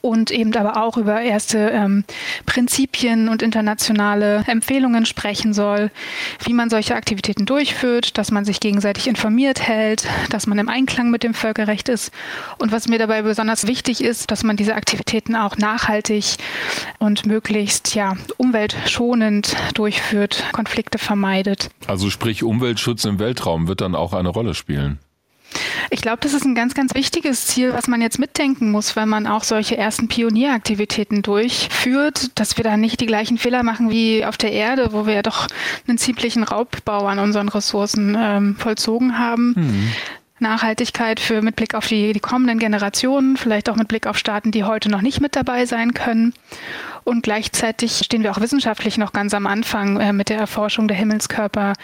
Und 0.00 0.30
eben 0.30 0.54
aber 0.54 0.82
auch 0.82 0.96
über 0.96 1.20
erste 1.20 1.70
ähm, 1.70 2.04
Prinzipien 2.46 3.28
und 3.28 3.42
internationale 3.42 4.44
Empfehlungen 4.46 5.06
sprechen 5.06 5.52
soll, 5.52 5.90
wie 6.44 6.52
man 6.52 6.70
solche 6.70 6.94
Aktivitäten 6.94 7.46
durchführt, 7.46 8.18
dass 8.18 8.30
man 8.30 8.44
sich 8.44 8.60
gegenseitig 8.60 9.08
informiert 9.08 9.60
hält, 9.66 10.06
dass 10.30 10.46
man 10.46 10.58
im 10.58 10.68
Einklang 10.68 11.10
mit 11.10 11.22
dem 11.22 11.34
Völkerrecht 11.34 11.88
ist. 11.88 12.12
Und 12.58 12.72
was 12.72 12.88
mir 12.88 12.98
dabei 12.98 13.22
besonders 13.22 13.66
wichtig 13.66 14.02
ist, 14.02 14.30
dass 14.30 14.44
man 14.44 14.56
diese 14.56 14.74
Aktivitäten 14.74 15.36
auch 15.36 15.56
nachhaltig 15.56 16.36
und 16.98 17.26
möglichst 17.26 17.94
ja, 17.94 18.16
umweltschonend 18.36 19.56
durchführt, 19.74 20.44
Konflikte 20.52 20.98
vermeidet. 20.98 21.70
Also 21.86 22.10
sprich 22.10 22.42
Umweltschutz 22.42 23.04
im 23.04 23.18
Weltraum 23.18 23.68
wird 23.68 23.80
dann 23.80 23.94
auch 23.94 24.12
eine 24.12 24.28
Rolle 24.28 24.54
spielen. 24.54 24.98
Ich 25.90 26.00
glaube, 26.00 26.18
das 26.20 26.34
ist 26.34 26.44
ein 26.44 26.54
ganz, 26.54 26.74
ganz 26.74 26.94
wichtiges 26.94 27.46
Ziel, 27.46 27.72
was 27.72 27.88
man 27.88 28.00
jetzt 28.00 28.18
mitdenken 28.18 28.70
muss, 28.70 28.96
wenn 28.96 29.08
man 29.08 29.26
auch 29.26 29.44
solche 29.44 29.76
ersten 29.76 30.08
Pionieraktivitäten 30.08 31.22
durchführt, 31.22 32.38
dass 32.38 32.56
wir 32.56 32.64
da 32.64 32.76
nicht 32.76 33.00
die 33.00 33.06
gleichen 33.06 33.38
Fehler 33.38 33.62
machen 33.62 33.90
wie 33.90 34.24
auf 34.24 34.36
der 34.36 34.52
Erde, 34.52 34.92
wo 34.92 35.06
wir 35.06 35.14
ja 35.14 35.22
doch 35.22 35.46
einen 35.86 35.98
ziemlichen 35.98 36.42
Raubbau 36.42 37.06
an 37.06 37.18
unseren 37.18 37.48
Ressourcen 37.48 38.16
ähm, 38.18 38.56
vollzogen 38.56 39.18
haben. 39.18 39.54
Mhm. 39.56 39.92
Nachhaltigkeit 40.38 41.18
für 41.18 41.40
mit 41.40 41.56
Blick 41.56 41.74
auf 41.74 41.86
die, 41.86 42.12
die 42.12 42.20
kommenden 42.20 42.58
Generationen, 42.58 43.36
vielleicht 43.36 43.70
auch 43.70 43.76
mit 43.76 43.88
Blick 43.88 44.06
auf 44.06 44.18
Staaten, 44.18 44.50
die 44.50 44.64
heute 44.64 44.90
noch 44.90 45.00
nicht 45.00 45.20
mit 45.20 45.34
dabei 45.34 45.64
sein 45.64 45.94
können. 45.94 46.34
Und 47.06 47.22
gleichzeitig 47.22 47.98
stehen 48.04 48.24
wir 48.24 48.32
auch 48.32 48.40
wissenschaftlich 48.40 48.98
noch 48.98 49.12
ganz 49.12 49.32
am 49.32 49.46
Anfang 49.46 50.00
äh, 50.00 50.12
mit 50.12 50.28
der 50.28 50.38
Erforschung 50.38 50.88
der 50.88 50.96
Himmelskörper 50.96 51.74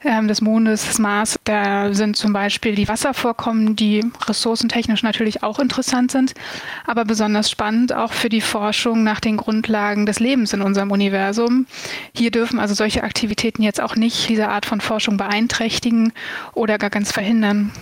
äh, 0.00 0.26
des 0.26 0.42
Mondes, 0.42 0.86
des 0.86 0.98
Mars. 0.98 1.38
Da 1.44 1.94
sind 1.94 2.18
zum 2.18 2.34
Beispiel 2.34 2.74
die 2.74 2.86
Wasservorkommen, 2.86 3.74
die 3.74 4.04
ressourcentechnisch 4.26 5.02
natürlich 5.02 5.42
auch 5.42 5.60
interessant 5.60 6.10
sind, 6.10 6.34
aber 6.86 7.06
besonders 7.06 7.50
spannend 7.50 7.94
auch 7.94 8.12
für 8.12 8.28
die 8.28 8.42
Forschung 8.42 9.02
nach 9.02 9.20
den 9.20 9.38
Grundlagen 9.38 10.04
des 10.04 10.20
Lebens 10.20 10.52
in 10.52 10.60
unserem 10.60 10.90
Universum. 10.90 11.64
Hier 12.14 12.30
dürfen 12.30 12.58
also 12.58 12.74
solche 12.74 13.02
Aktivitäten 13.02 13.62
jetzt 13.62 13.80
auch 13.80 13.96
nicht 13.96 14.28
diese 14.28 14.50
Art 14.50 14.66
von 14.66 14.82
Forschung 14.82 15.16
beeinträchtigen 15.16 16.12
oder 16.52 16.76
gar 16.76 16.90
ganz 16.90 17.12
verhindern. 17.12 17.72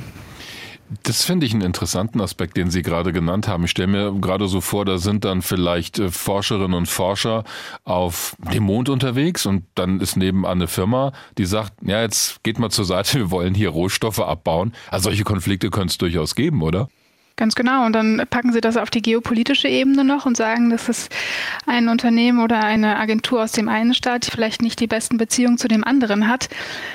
Das 1.03 1.25
finde 1.25 1.47
ich 1.47 1.53
einen 1.53 1.63
interessanten 1.63 2.21
Aspekt, 2.21 2.57
den 2.57 2.71
Sie 2.71 2.83
gerade 2.83 3.13
genannt 3.13 3.49
haben. 3.49 3.65
Ich 3.65 3.71
stelle 3.71 3.89
mir 3.89 4.13
gerade 4.21 4.49
so 4.49 4.61
vor, 4.61 4.85
da 4.85 4.99
sind 4.99 5.25
dann 5.25 5.43
vielleicht 5.43 5.99
äh, 5.99 6.11
Forscherinnen 6.11 6.75
und 6.75 6.87
Forscher 6.87 7.45
auf 7.85 8.37
dem 8.53 8.65
Mond 8.65 8.89
unterwegs 8.89 9.47
und 9.47 9.65
dann 9.75 10.01
ist 10.01 10.17
nebenan 10.17 10.53
eine 10.53 10.69
Firma, 10.69 11.13
die 11.39 11.47
sagt, 11.47 11.73
ja, 11.83 12.03
jetzt 12.03 12.43
geht 12.43 12.59
mal 12.59 12.71
zur 12.71 12.85
Seite, 12.85 13.19
wir 13.19 13.31
wollen 13.31 13.55
hier 13.55 13.71
Rohstoffe 13.71 14.21
abbauen. 14.21 14.73
Also 14.91 15.05
solche 15.05 15.25
Konflikte 15.25 15.71
könnte 15.71 15.93
es 15.93 15.99
durchaus 15.99 16.35
geben, 16.35 16.63
oder? 16.63 16.89
Ganz 17.37 17.57
genau. 17.57 17.85
Und 17.85 17.95
dann 17.95 18.23
packen 18.31 18.53
sie 18.53 18.61
das 18.61 18.77
auf 18.77 18.91
die 18.91 19.03
geopolitische 19.03 19.67
Ebene 19.67 20.05
noch 20.05 20.25
und 20.25 20.37
sagen, 20.37 20.71
dass 20.71 20.89
es 20.89 21.09
ein 21.67 21.89
Unternehmen 21.89 22.39
oder 22.39 22.63
eine 22.63 22.97
Agentur 22.97 23.43
aus 23.43 23.51
dem 23.51 23.69
einen 23.69 23.93
Staat 23.93 24.27
vielleicht 24.27 24.63
nicht 24.63 24.79
die 24.79 24.87
besten 24.87 25.17
Beziehungen 25.17 25.59
zu 25.59 25.67
dem 25.67 25.83
anderen 25.83 26.29
hat. 26.29 26.49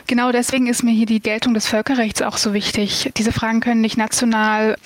Genau 0.07 0.32
deswegen 0.32 0.68
ist 0.68 0.82
mir 0.82 0.91
hier 0.91 1.07
die 1.07 1.20
Geltung 1.20 1.53
des 1.53 1.68
Völkerrechts 1.68 2.22
auch 2.22 2.38
so 2.38 2.53
wichtig. 2.53 3.11
Diese 3.18 3.34
Fragen 3.34 3.60
können 3.60 3.82
nicht 3.82 3.98
national, 3.98 4.78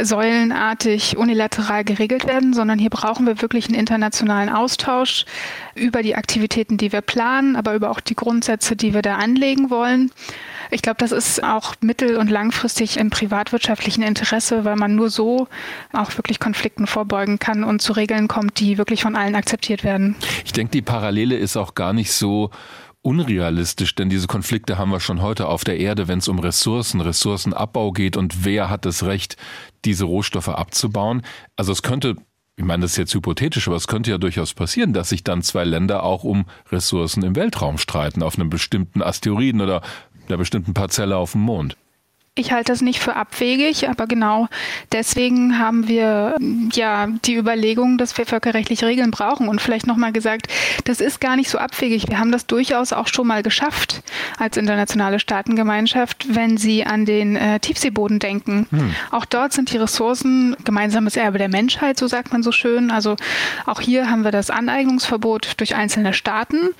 säulenartig, 0.00 1.18
unilateral 1.18 1.84
geregelt 1.84 2.26
werden, 2.26 2.54
sondern 2.54 2.78
hier 2.78 2.90
brauchen 2.90 3.26
wir 3.26 3.42
wirklich 3.42 3.66
einen 3.66 3.78
internationalen 3.78 4.48
Austausch 4.48 5.26
über 5.74 6.02
die 6.02 6.16
Aktivitäten, 6.16 6.78
die 6.78 6.90
wir 6.90 7.02
planen, 7.02 7.56
aber 7.56 7.74
über 7.74 7.90
auch 7.90 8.00
die 8.00 8.16
Grundsätze, 8.16 8.76
die 8.76 8.94
wir 8.94 9.02
da 9.02 9.16
anlegen 9.16 9.68
wollen. 9.68 10.10
Ich 10.72 10.80
glaube, 10.80 10.96
das 10.96 11.12
ist 11.12 11.44
auch 11.44 11.74
mittel- 11.82 12.16
und 12.16 12.30
langfristig 12.30 12.96
im 12.96 13.10
privatwirtschaftlichen 13.10 14.02
Interesse, 14.02 14.64
weil 14.64 14.76
man 14.76 14.94
nur 14.94 15.10
so 15.10 15.46
auch 15.92 16.16
wirklich 16.16 16.40
Konflikten 16.40 16.86
vorbeugen 16.86 17.38
kann 17.38 17.62
und 17.62 17.82
zu 17.82 17.92
Regeln 17.92 18.26
kommt, 18.26 18.58
die 18.58 18.78
wirklich 18.78 19.02
von 19.02 19.14
allen 19.14 19.34
akzeptiert 19.34 19.84
werden. 19.84 20.16
Ich 20.46 20.52
denke, 20.52 20.72
die 20.72 20.80
Parallele 20.80 21.36
ist 21.36 21.58
auch 21.58 21.74
gar 21.74 21.92
nicht 21.92 22.10
so 22.10 22.50
unrealistisch, 23.02 23.94
denn 23.94 24.08
diese 24.08 24.28
Konflikte 24.28 24.78
haben 24.78 24.90
wir 24.90 25.00
schon 25.00 25.20
heute 25.20 25.46
auf 25.46 25.62
der 25.62 25.78
Erde, 25.78 26.08
wenn 26.08 26.20
es 26.20 26.28
um 26.28 26.38
Ressourcen, 26.38 27.02
Ressourcenabbau 27.02 27.92
geht 27.92 28.16
und 28.16 28.46
wer 28.46 28.70
hat 28.70 28.86
das 28.86 29.04
Recht, 29.04 29.36
diese 29.84 30.04
Rohstoffe 30.04 30.48
abzubauen. 30.48 31.20
Also 31.54 31.72
es 31.72 31.82
könnte 31.82 32.16
ich 32.56 32.64
meine, 32.64 32.82
das 32.82 32.92
ist 32.92 32.98
jetzt 32.98 33.14
hypothetisch, 33.14 33.66
aber 33.66 33.76
es 33.76 33.88
könnte 33.88 34.10
ja 34.10 34.18
durchaus 34.18 34.52
passieren, 34.52 34.92
dass 34.92 35.08
sich 35.08 35.24
dann 35.24 35.42
zwei 35.42 35.64
Länder 35.64 36.02
auch 36.02 36.22
um 36.22 36.44
Ressourcen 36.70 37.24
im 37.24 37.34
Weltraum 37.34 37.78
streiten, 37.78 38.22
auf 38.22 38.36
einem 38.36 38.50
bestimmten 38.50 39.02
Asteroiden 39.02 39.62
oder 39.62 39.80
einer 40.28 40.38
bestimmten 40.38 40.74
Parzelle 40.74 41.16
auf 41.16 41.32
dem 41.32 41.42
Mond. 41.42 41.76
Ich 42.34 42.50
halte 42.50 42.72
das 42.72 42.80
nicht 42.80 42.98
für 42.98 43.14
abwegig, 43.14 43.90
aber 43.90 44.06
genau 44.06 44.48
deswegen 44.90 45.58
haben 45.58 45.86
wir 45.86 46.36
ja 46.72 47.08
die 47.26 47.36
Überlegung, 47.36 47.98
dass 47.98 48.16
wir 48.16 48.24
völkerrechtliche 48.24 48.86
Regeln 48.86 49.10
brauchen. 49.10 49.48
Und 49.48 49.60
vielleicht 49.60 49.86
nochmal 49.86 50.12
gesagt, 50.12 50.46
das 50.84 51.02
ist 51.02 51.20
gar 51.20 51.36
nicht 51.36 51.50
so 51.50 51.58
abwegig. 51.58 52.08
Wir 52.08 52.18
haben 52.18 52.32
das 52.32 52.46
durchaus 52.46 52.94
auch 52.94 53.08
schon 53.08 53.26
mal 53.26 53.42
geschafft 53.42 54.02
als 54.38 54.56
internationale 54.56 55.20
Staatengemeinschaft, 55.20 56.34
wenn 56.34 56.56
Sie 56.56 56.86
an 56.86 57.04
den 57.04 57.36
äh, 57.36 57.60
Tiefseeboden 57.60 58.18
denken. 58.18 58.66
Hm. 58.70 58.94
Auch 59.10 59.26
dort 59.26 59.52
sind 59.52 59.70
die 59.70 59.76
Ressourcen 59.76 60.56
gemeinsames 60.64 61.16
Erbe 61.18 61.36
der 61.36 61.50
Menschheit, 61.50 61.98
so 61.98 62.06
sagt 62.06 62.32
man 62.32 62.42
so 62.42 62.50
schön. 62.50 62.90
Also 62.90 63.16
auch 63.66 63.82
hier 63.82 64.08
haben 64.08 64.24
wir 64.24 64.30
das 64.30 64.48
Aneignungsverbot 64.48 65.60
durch 65.60 65.74
einzelne 65.74 66.14
Staaten. 66.14 66.70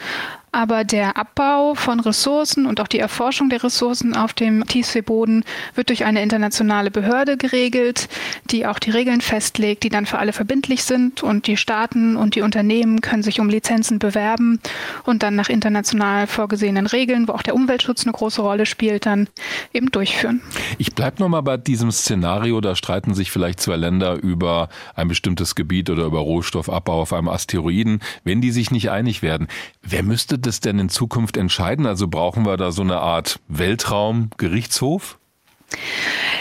Aber 0.55 0.85
der 0.85 1.17
Abbau 1.17 1.75
von 1.75 1.99
Ressourcen 1.99 2.67
und 2.67 2.79
auch 2.79 2.87
die 2.87 2.99
Erforschung 2.99 3.49
der 3.49 3.65
Ressourcen 3.65 4.15
auf 4.15 4.35
dem 4.35 4.67
Tiefseeboden 4.67 5.45
wird 5.75 5.89
durch 5.89 6.05
eine 6.05 6.23
internationale 6.23 6.91
Behörde 6.91 7.39
geregelt, 7.39 8.11
die 8.51 8.67
auch 8.67 8.79
die 8.79 8.91
Regeln 8.91 9.23
festlegt, 9.23 9.83
die 9.83 9.89
dann 9.89 10.05
für 10.05 10.19
alle 10.19 10.35
verbindlich 10.35 10.85
sind. 10.85 11.23
Und 11.23 11.47
die 11.47 11.57
Staaten 11.57 12.17
und 12.17 12.35
die 12.35 12.43
Unternehmen 12.43 13.01
können 13.01 13.23
sich 13.23 13.41
um 13.41 13.49
Lizenzen 13.49 13.99
bewerben 13.99 14.61
und 15.05 15.23
dann 15.23 15.37
nach 15.37 15.49
international 15.49 16.27
vorgesehenen 16.27 16.87
Regeln, 16.87 17.29
wo 17.29 17.33
auch 17.33 17.43
der 17.43 17.55
Umweltschutz 17.55 18.05
eine 18.05 18.13
große 18.13 18.43
Rolle 18.43 18.67
spielt, 18.67 19.07
dann 19.07 19.29
eben 19.73 19.91
durchführen. 19.91 20.43
Ich 20.77 20.95
bleibe 20.95 21.23
nochmal 21.23 21.43
bei 21.43 21.57
diesem 21.57 21.91
Szenario. 21.91 22.61
Da 22.61 22.77
streiten 22.77 23.15
sich 23.15 23.31
vielleicht 23.31 23.59
zwei 23.59 23.77
Länder 23.77 24.23
über 24.23 24.69
ein 24.95 25.09
bestimmtes 25.09 25.55
Gebiet 25.55 25.89
oder 25.89 26.05
über 26.05 26.19
Rohstoffabbau 26.19 27.01
auf 27.01 27.15
einem 27.15 27.29
Asteroiden. 27.29 28.01
Wenn 28.23 28.43
die 28.43 28.51
sich 28.51 28.71
nicht 28.71 28.91
einig 28.91 29.23
werden, 29.23 29.49
wer 29.83 30.03
müsste 30.03 30.42
das 30.47 30.61
denn 30.61 30.79
in 30.79 30.89
Zukunft 30.89 31.37
entscheiden? 31.37 31.87
Also 31.87 32.09
brauchen 32.09 32.45
wir 32.45 32.57
da 32.57 32.73
so 32.73 32.83
eine 32.83 32.99
Art 32.99 33.41
Weltraumgerichtshof? 33.49 35.19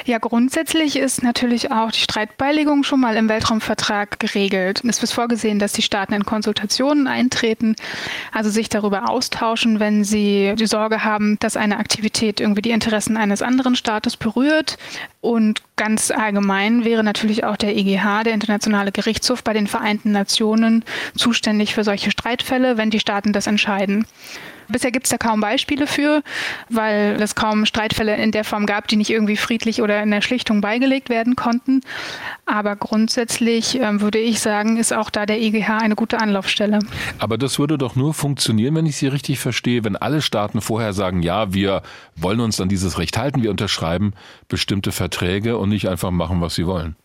Ja, 0.06 0.18
grundsätzlich 0.18 0.96
ist 0.96 1.24
natürlich 1.24 1.72
auch 1.72 1.92
die 1.92 2.00
Streitbeilegung 2.00 2.84
schon 2.84 3.00
mal 3.00 3.16
im 3.16 3.30
Weltraumvertrag 3.30 4.20
geregelt. 4.20 4.82
Es 4.86 5.02
wird 5.02 5.12
vorgesehen, 5.12 5.60
dass 5.60 5.74
die 5.74 5.82
Staaten 5.82 6.14
in 6.14 6.26
Konsultationen 6.26 7.08
eintreten, 7.08 7.76
also 8.32 8.50
sich 8.50 8.70
darüber 8.70 9.10
austauschen, 9.10 9.80
wenn 9.80 10.04
sie 10.04 10.54
die 10.58 10.66
Sorge 10.66 11.04
haben, 11.04 11.38
dass 11.40 11.56
eine 11.56 11.78
Aktivität 11.78 12.40
irgendwie 12.40 12.62
die 12.62 12.72
Interessen 12.72 13.18
eines 13.18 13.42
anderen 13.42 13.76
Staates 13.76 14.18
berührt. 14.18 14.78
Und 15.22 15.62
ganz 15.76 16.10
allgemein 16.10 16.84
wäre 16.84 17.04
natürlich 17.04 17.44
auch 17.44 17.56
der 17.56 17.76
EGH, 17.78 18.24
der 18.24 18.34
Internationale 18.34 18.92
Gerichtshof 18.92 19.44
bei 19.44 19.54
den 19.54 19.68
Vereinten 19.68 20.12
Nationen, 20.12 20.84
zuständig 21.16 21.76
für 21.76 21.84
solche 21.84 22.12
Streitfälle, 22.12 22.78
wenn 22.78 22.90
die 22.90 23.00
Staaten 23.00 23.34
das 23.34 23.48
entscheiden. 23.48 24.06
Bisher 24.72 24.92
gibt 24.92 25.06
es 25.06 25.12
da 25.12 25.18
kaum 25.18 25.42
Beispiele 25.42 25.88
für, 25.88 26.24
weil 26.70 27.18
es 27.22 27.36
kaum 27.36 27.66
Streitfälle 27.66 28.16
in 28.16 28.32
der 28.32 28.44
Form 28.44 28.66
gab, 28.66 28.88
die 28.88 28.96
nicht 28.96 29.10
irgendwie 29.10 29.38
friedlich 29.38 29.82
oder 29.82 30.02
in 30.02 30.12
der 30.12 30.22
Schlichtung 30.22 30.62
beigelegt 30.62 31.10
werden 31.10 31.36
konnten. 31.36 31.82
Aber 32.46 32.76
grundsätzlich 32.76 33.80
äh, 33.80 34.02
würde 34.02 34.20
ich 34.20 34.40
sagen, 34.40 34.78
ist 34.78 34.94
auch 34.94 35.10
da 35.10 35.26
der 35.26 35.42
EGH 35.42 35.70
eine 35.70 35.96
gute 35.96 36.20
Anlaufstelle. 36.20 36.80
Aber 37.20 37.38
das 37.38 37.60
würde 37.60 37.78
doch 37.78 37.96
nur 37.96 38.14
funktionieren, 38.14 38.76
wenn 38.76 38.86
ich 38.86 38.98
Sie 38.98 39.08
richtig 39.08 39.40
verstehe, 39.40 39.84
wenn 39.84 39.96
alle 39.96 40.22
Staaten 40.22 40.62
vorher 40.62 40.94
sagen, 40.94 41.22
ja, 41.22 41.54
wir 41.54 41.82
wollen 42.16 42.40
uns 42.40 42.60
an 42.62 42.70
dieses 42.70 42.98
Recht 42.98 43.18
halten, 43.18 43.44
wir 43.44 43.52
unterschreiben 43.52 44.14
bestimmte 44.48 44.92
Verträge 44.92 45.58
und 45.58 45.70
nicht 45.70 45.88
einfach 45.88 46.12
machen, 46.12 46.42
was 46.42 46.56
sie 46.56 46.66
wollen. 46.66 46.96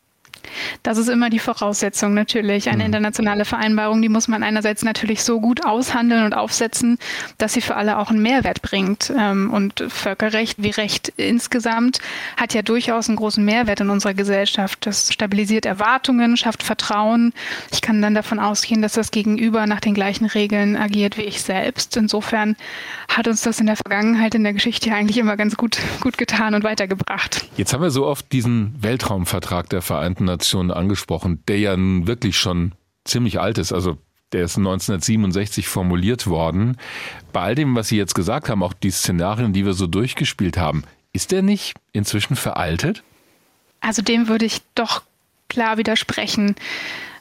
Das 0.82 0.98
ist 0.98 1.08
immer 1.08 1.30
die 1.30 1.38
Voraussetzung 1.38 2.14
natürlich. 2.14 2.68
Eine 2.68 2.78
mhm. 2.78 2.86
internationale 2.86 3.44
Vereinbarung, 3.44 4.02
die 4.02 4.08
muss 4.08 4.28
man 4.28 4.42
einerseits 4.42 4.82
natürlich 4.82 5.22
so 5.22 5.40
gut 5.40 5.64
aushandeln 5.64 6.24
und 6.24 6.34
aufsetzen, 6.34 6.98
dass 7.38 7.52
sie 7.52 7.60
für 7.60 7.76
alle 7.76 7.98
auch 7.98 8.10
einen 8.10 8.22
Mehrwert 8.22 8.62
bringt. 8.62 9.12
Ähm, 9.16 9.52
und 9.52 9.84
Völkerrecht 9.88 10.62
wie 10.62 10.70
Recht 10.70 11.12
insgesamt 11.16 11.98
hat 12.36 12.54
ja 12.54 12.62
durchaus 12.62 13.08
einen 13.08 13.16
großen 13.16 13.44
Mehrwert 13.44 13.80
in 13.80 13.90
unserer 13.90 14.14
Gesellschaft. 14.14 14.86
Das 14.86 15.12
stabilisiert 15.12 15.66
Erwartungen, 15.66 16.36
schafft 16.36 16.62
Vertrauen. 16.62 17.32
Ich 17.72 17.82
kann 17.82 18.02
dann 18.02 18.14
davon 18.14 18.38
ausgehen, 18.38 18.82
dass 18.82 18.92
das 18.92 19.10
Gegenüber 19.10 19.66
nach 19.66 19.80
den 19.80 19.94
gleichen 19.94 20.26
Regeln 20.26 20.76
agiert 20.76 21.16
wie 21.16 21.22
ich 21.22 21.42
selbst. 21.42 21.96
Insofern 21.96 22.56
hat 23.08 23.28
uns 23.28 23.42
das 23.42 23.60
in 23.60 23.66
der 23.66 23.76
Vergangenheit, 23.76 24.34
in 24.34 24.44
der 24.44 24.52
Geschichte 24.52 24.92
eigentlich 24.92 25.18
immer 25.18 25.36
ganz 25.36 25.56
gut, 25.56 25.78
gut 26.00 26.18
getan 26.18 26.54
und 26.54 26.64
weitergebracht. 26.64 27.46
Jetzt 27.56 27.72
haben 27.72 27.82
wir 27.82 27.90
so 27.90 28.06
oft 28.06 28.30
diesen 28.32 28.74
Weltraumvertrag 28.80 29.68
der 29.68 29.82
Vereinten 29.82 30.24
Nationen 30.24 30.35
Generation 30.36 30.70
angesprochen, 30.70 31.42
der 31.48 31.58
ja 31.58 31.76
nun 31.76 32.06
wirklich 32.06 32.36
schon 32.36 32.72
ziemlich 33.04 33.40
alt 33.40 33.58
ist. 33.58 33.72
Also 33.72 33.98
der 34.32 34.44
ist 34.44 34.56
1967 34.58 35.68
formuliert 35.68 36.26
worden. 36.26 36.76
Bei 37.32 37.42
all 37.42 37.54
dem, 37.54 37.74
was 37.76 37.88
Sie 37.88 37.96
jetzt 37.96 38.14
gesagt 38.14 38.48
haben, 38.48 38.62
auch 38.62 38.72
die 38.72 38.90
Szenarien, 38.90 39.52
die 39.52 39.64
wir 39.64 39.74
so 39.74 39.86
durchgespielt 39.86 40.56
haben, 40.56 40.84
ist 41.12 41.32
der 41.32 41.42
nicht 41.42 41.74
inzwischen 41.92 42.36
veraltet? 42.36 43.02
Also 43.80 44.02
dem 44.02 44.28
würde 44.28 44.44
ich 44.44 44.62
doch 44.74 45.02
klar 45.48 45.78
widersprechen. 45.78 46.56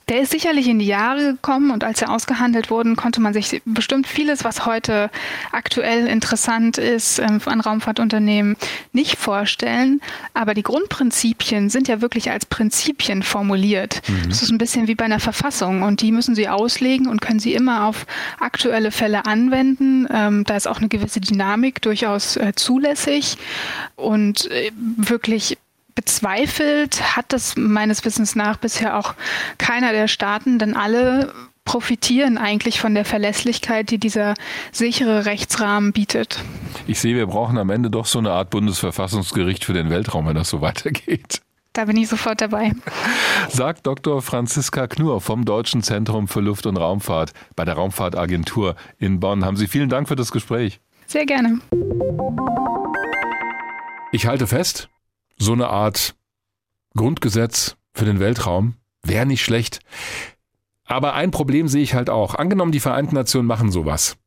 Der 0.08 0.22
ist 0.22 0.32
sicherlich 0.32 0.68
in 0.68 0.78
die 0.78 0.86
Jahre 0.86 1.34
gekommen 1.34 1.72
und 1.72 1.84
als 1.84 2.02
er 2.02 2.12
ausgehandelt 2.12 2.70
wurde, 2.70 2.96
konnte 2.96 3.22
man 3.22 3.34
sich 3.34 3.62
bestimmt 3.66 4.06
vieles, 4.06 4.44
was 4.44 4.68
heute 4.68 5.10
aktuell 5.52 6.06
interessant 6.06 6.78
ist 6.78 7.18
ähm, 7.18 7.42
an 7.46 7.60
Raumfahrtunternehmen, 7.60 8.56
nicht 8.92 9.18
vorstellen. 9.18 10.02
Aber 10.36 10.54
die 10.54 10.62
Grundprinzipien 10.62 11.72
sind 11.72 11.88
ja 11.88 12.02
wirklich 12.02 12.30
als 12.30 12.46
Prinzipien 12.46 13.24
formuliert. 13.24 14.04
Mhm. 14.08 14.30
Das 14.30 14.44
ist 14.44 14.52
ein 14.52 14.60
bisschen 14.60 14.88
wie 14.88 14.96
bei 14.96 15.06
einer 15.06 15.20
Verfassung 15.20 15.82
und 15.82 16.02
die 16.02 16.12
müssen 16.12 16.36
sie 16.36 16.50
auslegen 16.50 17.08
und 17.08 17.20
können 17.20 17.40
sie 17.40 17.56
immer 17.56 17.86
auf 17.86 18.06
aktuelle 18.40 18.92
Fälle 18.92 19.26
anwenden. 19.26 20.08
Ähm, 20.14 20.44
da 20.44 20.56
ist 20.56 20.68
auch 20.68 20.78
eine 20.78 20.88
gewisse 20.88 21.20
Dynamik 21.20 21.82
durchaus 21.82 22.38
äh, 22.38 22.54
zulässig 22.56 23.38
und 23.96 24.52
äh, 24.52 24.72
wirklich 24.76 25.58
bezweifelt 25.96 27.16
hat 27.16 27.26
das 27.30 27.56
meines 27.56 28.06
Wissens 28.06 28.36
nach 28.36 28.58
bisher 28.58 28.98
auch 28.98 29.16
keiner 29.58 29.94
der 29.94 30.08
Staaten, 30.08 30.60
denn 30.60 30.76
alle 30.76 31.34
profitieren 31.64 32.38
eigentlich 32.38 32.80
von 32.80 32.94
der 32.94 33.06
Verlässlichkeit, 33.06 33.90
die 33.90 33.98
dieser 33.98 34.36
sichere 34.72 35.26
Rechtsrahmen 35.26 35.94
bietet. 35.94 36.40
Ich 36.86 37.00
sehe, 37.00 37.16
wir 37.16 37.26
brauchen 37.26 37.58
am 37.58 37.72
Ende 37.72 37.90
doch 37.90 38.06
so 38.06 38.20
eine 38.20 38.32
Art 38.32 38.52
Bundesverfassungsgericht 38.52 39.66
für 39.66 39.74
den 39.74 39.90
Weltraum, 39.90 40.28
wenn 40.28 40.36
das 40.36 40.50
so 40.50 40.62
weitergeht. 40.62 41.42
Da 41.74 41.86
bin 41.86 41.98
ich 41.98 42.08
sofort 42.08 42.40
dabei. 42.40 42.72
Sagt 43.50 43.86
Dr. 43.86 44.22
Franziska 44.22 44.88
Knur 44.88 45.20
vom 45.20 45.44
Deutschen 45.44 45.84
Zentrum 45.84 46.30
für 46.30 46.40
Luft- 46.40 46.68
und 46.68 46.78
Raumfahrt 46.78 47.34
bei 47.58 47.66
der 47.66 47.74
Raumfahrtagentur 47.74 48.78
in 48.98 49.20
Bonn. 49.20 49.44
Haben 49.44 49.58
Sie 49.58 49.68
vielen 49.68 49.90
Dank 49.90 50.08
für 50.08 50.16
das 50.16 50.32
Gespräch. 50.32 50.80
Sehr 51.08 51.26
gerne. 51.26 51.60
Ich 54.14 54.26
halte 54.26 54.48
fest, 54.48 54.88
so 55.38 55.54
eine 55.54 55.70
Art 55.70 56.16
Grundgesetz 56.96 57.76
für 57.94 58.06
den 58.06 58.20
Weltraum 58.20 58.76
wäre 59.04 59.26
nicht 59.26 59.44
schlecht. 59.44 59.80
Aber 60.86 61.14
ein 61.14 61.32
Problem 61.32 61.68
sehe 61.68 61.84
ich 61.84 61.94
halt 61.94 62.10
auch. 62.10 62.36
Angenommen, 62.36 62.72
die 62.72 62.80
Vereinten 62.80 63.16
Nationen 63.16 63.48
machen 63.48 63.72
sowas. 63.72 64.18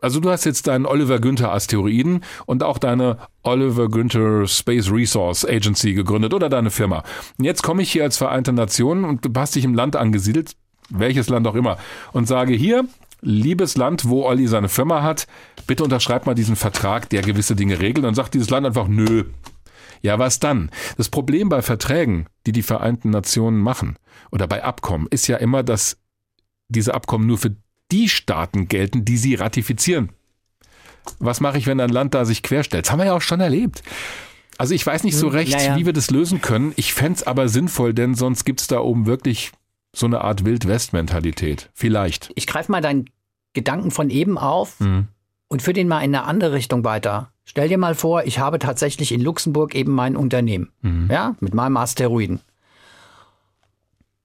Also 0.00 0.20
du 0.20 0.30
hast 0.30 0.44
jetzt 0.44 0.66
deinen 0.66 0.86
Oliver 0.86 1.18
Günther 1.20 1.52
Asteroiden 1.52 2.22
und 2.44 2.62
auch 2.62 2.78
deine 2.78 3.18
Oliver 3.42 3.88
Günther 3.88 4.46
Space 4.46 4.90
Resource 4.90 5.44
Agency 5.44 5.94
gegründet 5.94 6.34
oder 6.34 6.48
deine 6.48 6.70
Firma. 6.70 7.02
Und 7.38 7.44
jetzt 7.44 7.62
komme 7.62 7.82
ich 7.82 7.92
hier 7.92 8.04
als 8.04 8.18
Vereinte 8.18 8.52
Nationen 8.52 9.04
und 9.04 9.24
du 9.24 9.40
hast 9.40 9.54
dich 9.54 9.64
im 9.64 9.74
Land 9.74 9.96
angesiedelt, 9.96 10.52
welches 10.90 11.28
Land 11.28 11.46
auch 11.46 11.54
immer, 11.54 11.78
und 12.12 12.28
sage 12.28 12.54
hier, 12.54 12.84
liebes 13.22 13.76
Land, 13.76 14.08
wo 14.08 14.24
Olli 14.24 14.46
seine 14.46 14.68
Firma 14.68 15.02
hat, 15.02 15.26
bitte 15.66 15.82
unterschreib 15.82 16.26
mal 16.26 16.34
diesen 16.34 16.56
Vertrag, 16.56 17.08
der 17.08 17.22
gewisse 17.22 17.56
Dinge 17.56 17.80
regelt. 17.80 18.06
Und 18.06 18.14
sagt 18.14 18.34
dieses 18.34 18.50
Land 18.50 18.66
einfach, 18.66 18.88
nö, 18.88 19.24
ja, 20.06 20.18
was 20.20 20.38
dann? 20.38 20.70
Das 20.96 21.08
Problem 21.08 21.48
bei 21.48 21.62
Verträgen, 21.62 22.26
die 22.46 22.52
die 22.52 22.62
Vereinten 22.62 23.10
Nationen 23.10 23.60
machen 23.60 23.96
oder 24.30 24.46
bei 24.46 24.62
Abkommen, 24.62 25.08
ist 25.10 25.26
ja 25.26 25.36
immer, 25.36 25.64
dass 25.64 25.98
diese 26.68 26.94
Abkommen 26.94 27.26
nur 27.26 27.38
für 27.38 27.56
die 27.90 28.08
Staaten 28.08 28.68
gelten, 28.68 29.04
die 29.04 29.16
sie 29.16 29.34
ratifizieren. 29.34 30.10
Was 31.18 31.40
mache 31.40 31.58
ich, 31.58 31.66
wenn 31.66 31.80
ein 31.80 31.90
Land 31.90 32.14
da 32.14 32.24
sich 32.24 32.44
querstellt? 32.44 32.86
Das 32.86 32.92
haben 32.92 33.00
wir 33.00 33.06
ja 33.06 33.14
auch 33.14 33.22
schon 33.22 33.40
erlebt. 33.40 33.82
Also 34.58 34.74
ich 34.74 34.86
weiß 34.86 35.02
nicht 35.02 35.16
so 35.16 35.26
hm, 35.26 35.34
recht, 35.34 35.52
naja. 35.52 35.76
wie 35.76 35.86
wir 35.86 35.92
das 35.92 36.10
lösen 36.10 36.40
können. 36.40 36.72
Ich 36.76 36.94
fände 36.94 37.16
es 37.16 37.26
aber 37.26 37.48
sinnvoll, 37.48 37.92
denn 37.92 38.14
sonst 38.14 38.44
gibt 38.44 38.60
es 38.60 38.68
da 38.68 38.78
oben 38.78 39.06
wirklich 39.06 39.50
so 39.94 40.06
eine 40.06 40.22
Art 40.22 40.44
Wild-West-Mentalität. 40.44 41.68
Vielleicht. 41.74 42.30
Ich 42.36 42.46
greife 42.46 42.70
mal 42.70 42.80
deinen 42.80 43.10
Gedanken 43.54 43.90
von 43.90 44.10
eben 44.10 44.38
auf 44.38 44.78
mhm. 44.78 45.08
Und 45.48 45.62
führe 45.62 45.74
den 45.74 45.88
mal 45.88 46.00
in 46.00 46.14
eine 46.14 46.24
andere 46.24 46.52
Richtung 46.52 46.84
weiter. 46.84 47.30
Stell 47.44 47.68
dir 47.68 47.78
mal 47.78 47.94
vor, 47.94 48.24
ich 48.24 48.38
habe 48.38 48.58
tatsächlich 48.58 49.12
in 49.12 49.20
Luxemburg 49.20 49.74
eben 49.74 49.92
mein 49.92 50.16
Unternehmen, 50.16 50.72
mhm. 50.82 51.08
ja, 51.10 51.36
mit 51.40 51.54
meinem 51.54 51.76
Asteroiden. 51.76 52.40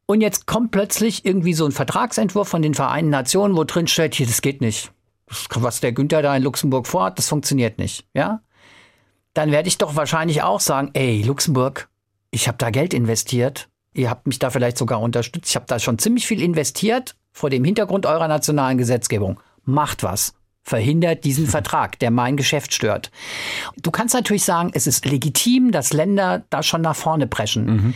Und 0.07 0.21
jetzt 0.21 0.47
kommt 0.47 0.71
plötzlich 0.71 1.23
irgendwie 1.23 1.53
so 1.53 1.65
ein 1.65 1.71
Vertragsentwurf 1.71 2.47
von 2.47 2.61
den 2.61 2.73
Vereinten 2.73 3.11
Nationen, 3.11 3.55
wo 3.55 3.63
drin 3.63 3.87
steht, 3.87 4.15
hier, 4.15 4.25
das 4.25 4.41
geht 4.41 4.59
nicht. 4.59 4.91
Was 5.51 5.79
der 5.79 5.93
Günther 5.93 6.21
da 6.21 6.35
in 6.35 6.43
Luxemburg 6.43 6.87
vorhat, 6.87 7.17
das 7.17 7.29
funktioniert 7.29 7.77
nicht, 7.77 8.05
ja? 8.13 8.41
Dann 9.33 9.51
werde 9.51 9.69
ich 9.69 9.77
doch 9.77 9.95
wahrscheinlich 9.95 10.41
auch 10.43 10.59
sagen, 10.59 10.89
ey, 10.93 11.21
Luxemburg, 11.21 11.87
ich 12.31 12.49
habe 12.49 12.57
da 12.57 12.69
Geld 12.69 12.93
investiert. 12.93 13.69
Ihr 13.93 14.09
habt 14.09 14.27
mich 14.27 14.39
da 14.39 14.49
vielleicht 14.49 14.77
sogar 14.77 14.99
unterstützt. 14.99 15.51
Ich 15.51 15.55
habe 15.55 15.65
da 15.67 15.79
schon 15.79 15.99
ziemlich 15.99 16.27
viel 16.27 16.41
investiert 16.41 17.15
vor 17.31 17.49
dem 17.49 17.63
Hintergrund 17.63 18.05
eurer 18.05 18.27
nationalen 18.27 18.77
Gesetzgebung. 18.77 19.39
Macht 19.63 20.03
was 20.03 20.33
verhindert 20.63 21.23
diesen 21.23 21.47
Vertrag, 21.57 21.99
der 21.99 22.11
mein 22.11 22.37
Geschäft 22.37 22.73
stört. 22.73 23.11
Du 23.81 23.91
kannst 23.91 24.13
natürlich 24.13 24.43
sagen, 24.43 24.71
es 24.73 24.87
ist 24.87 25.05
legitim, 25.05 25.71
dass 25.71 25.93
Länder 25.93 26.43
da 26.49 26.63
schon 26.63 26.81
nach 26.81 26.95
vorne 26.95 27.27
preschen. 27.27 27.65
Mhm. 27.65 27.93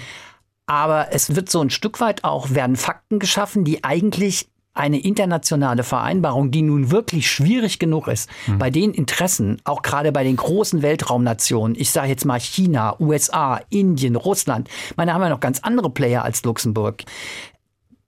Aber 0.67 1.09
es 1.11 1.35
wird 1.35 1.49
so 1.49 1.61
ein 1.61 1.69
Stück 1.69 1.99
weit 1.99 2.23
auch, 2.23 2.49
werden 2.49 2.75
Fakten 2.75 3.19
geschaffen, 3.19 3.65
die 3.65 3.83
eigentlich 3.83 4.47
eine 4.75 4.99
internationale 4.99 5.83
Vereinbarung, 5.83 6.51
die 6.51 6.61
nun 6.61 6.91
wirklich 6.91 7.31
schwierig 7.31 7.79
genug 7.79 8.07
ist, 8.07 8.29
mhm. 8.45 8.59
bei 8.59 8.69
den 8.69 8.93
Interessen, 8.93 9.61
auch 9.63 9.81
gerade 9.81 10.11
bei 10.11 10.23
den 10.23 10.35
großen 10.35 10.81
Weltraumnationen, 10.81 11.79
ich 11.79 11.91
sage 11.91 12.09
jetzt 12.09 12.25
mal 12.25 12.39
China, 12.39 12.99
USA, 12.99 13.61
Indien, 13.69 14.17
Russland, 14.17 14.69
meine 14.97 15.13
haben 15.13 15.21
ja 15.21 15.29
noch 15.29 15.39
ganz 15.39 15.61
andere 15.61 15.89
Player 15.89 16.23
als 16.23 16.43
Luxemburg. 16.43 17.03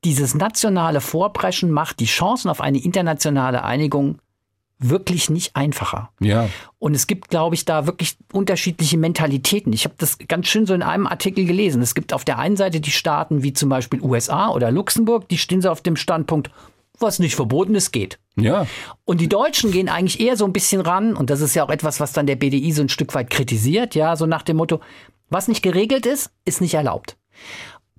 Dieses 0.03 0.35
nationale 0.35 1.01
Vorpreschen 1.01 1.71
macht 1.71 1.99
die 2.01 2.05
Chancen 2.05 2.49
auf 2.49 2.61
eine 2.61 2.83
internationale 2.83 3.63
Einigung 3.63 4.19
wirklich 4.79 5.29
nicht 5.29 5.55
einfacher. 5.55 6.09
Ja. 6.19 6.49
Und 6.79 6.93
es 6.93 7.07
gibt, 7.07 7.29
glaube 7.29 7.55
ich, 7.55 7.65
da 7.65 7.87
wirklich 7.87 8.17
unterschiedliche 8.31 8.97
Mentalitäten. 8.97 9.73
Ich 9.73 9.85
habe 9.85 9.95
das 9.97 10.17
ganz 10.27 10.47
schön 10.47 10.65
so 10.65 10.73
in 10.73 10.83
einem 10.83 11.07
Artikel 11.07 11.45
gelesen. 11.45 11.81
Es 11.81 11.95
gibt 11.95 12.13
auf 12.13 12.25
der 12.25 12.37
einen 12.37 12.57
Seite 12.57 12.79
die 12.79 12.91
Staaten 12.91 13.43
wie 13.43 13.53
zum 13.53 13.69
Beispiel 13.69 14.01
USA 14.01 14.49
oder 14.49 14.71
Luxemburg, 14.71 15.27
die 15.29 15.37
stehen 15.37 15.61
so 15.61 15.69
auf 15.71 15.81
dem 15.81 15.95
Standpunkt, 15.95 16.51
was 16.99 17.19
nicht 17.19 17.35
verboten 17.35 17.75
ist, 17.75 17.91
geht. 17.91 18.19
Ja. 18.35 18.67
Und 19.05 19.21
die 19.21 19.29
Deutschen 19.29 19.71
gehen 19.71 19.89
eigentlich 19.89 20.19
eher 20.19 20.37
so 20.37 20.45
ein 20.45 20.53
bisschen 20.53 20.81
ran, 20.81 21.15
und 21.15 21.29
das 21.29 21.41
ist 21.41 21.55
ja 21.55 21.63
auch 21.63 21.69
etwas, 21.69 21.99
was 21.99 22.13
dann 22.13 22.27
der 22.27 22.35
BDI 22.35 22.71
so 22.71 22.81
ein 22.81 22.89
Stück 22.89 23.13
weit 23.15 23.29
kritisiert, 23.29 23.95
ja, 23.95 24.15
so 24.15 24.25
nach 24.25 24.43
dem 24.43 24.57
Motto, 24.57 24.79
was 25.29 25.47
nicht 25.47 25.61
geregelt 25.61 26.05
ist, 26.05 26.31
ist 26.45 26.61
nicht 26.61 26.73
erlaubt. 26.73 27.17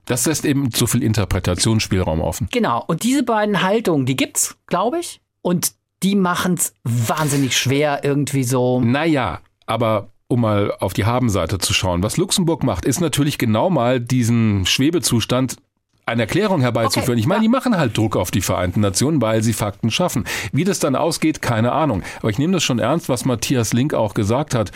Das 0.05 0.25
lässt 0.27 0.45
eben 0.47 0.71
so 0.71 0.87
viel 0.87 1.03
Interpretationsspielraum 1.03 2.21
offen. 2.21 2.49
Genau. 2.51 2.83
Und 2.87 3.03
diese 3.03 3.23
beiden 3.23 3.63
Haltungen, 3.63 4.07
die 4.07 4.17
gibt's, 4.17 4.57
glaube 4.67 5.01
ich. 5.01 5.21
Und 5.43 5.73
die 6.03 6.15
machen 6.15 6.55
es 6.55 6.75
wahnsinnig 6.85 7.57
schwer, 7.57 8.05
irgendwie 8.05 8.45
so. 8.45 8.81
Naja, 8.81 9.41
aber 9.67 10.09
um 10.29 10.43
mal 10.43 10.75
auf 10.79 10.93
die 10.93 11.05
Habenseite 11.05 11.59
zu 11.59 11.73
schauen, 11.73 12.03
was 12.03 12.17
Luxemburg 12.17 12.63
macht, 12.63 12.85
ist 12.85 13.01
natürlich 13.01 13.39
genau 13.39 13.71
mal 13.71 13.99
diesen 13.99 14.67
Schwebezustand 14.67 15.57
eine 16.05 16.23
Erklärung 16.23 16.61
herbeizuführen. 16.61 17.13
Okay, 17.13 17.21
ich 17.21 17.27
meine, 17.27 17.41
ja. 17.41 17.43
die 17.43 17.49
machen 17.49 17.77
halt 17.77 17.97
Druck 17.97 18.17
auf 18.17 18.31
die 18.31 18.41
Vereinten 18.41 18.81
Nationen, 18.81 19.21
weil 19.21 19.43
sie 19.43 19.53
Fakten 19.53 19.91
schaffen. 19.91 20.25
Wie 20.53 20.65
das 20.65 20.79
dann 20.79 20.97
ausgeht, 20.97 21.43
keine 21.43 21.73
Ahnung. 21.73 22.03
Aber 22.21 22.31
ich 22.31 22.39
nehme 22.39 22.55
das 22.55 22.63
schon 22.63 22.79
ernst, 22.79 23.09
was 23.09 23.25
Matthias 23.25 23.73
Link 23.73 23.95
auch 23.95 24.15
gesagt 24.15 24.55
hat 24.55 24.73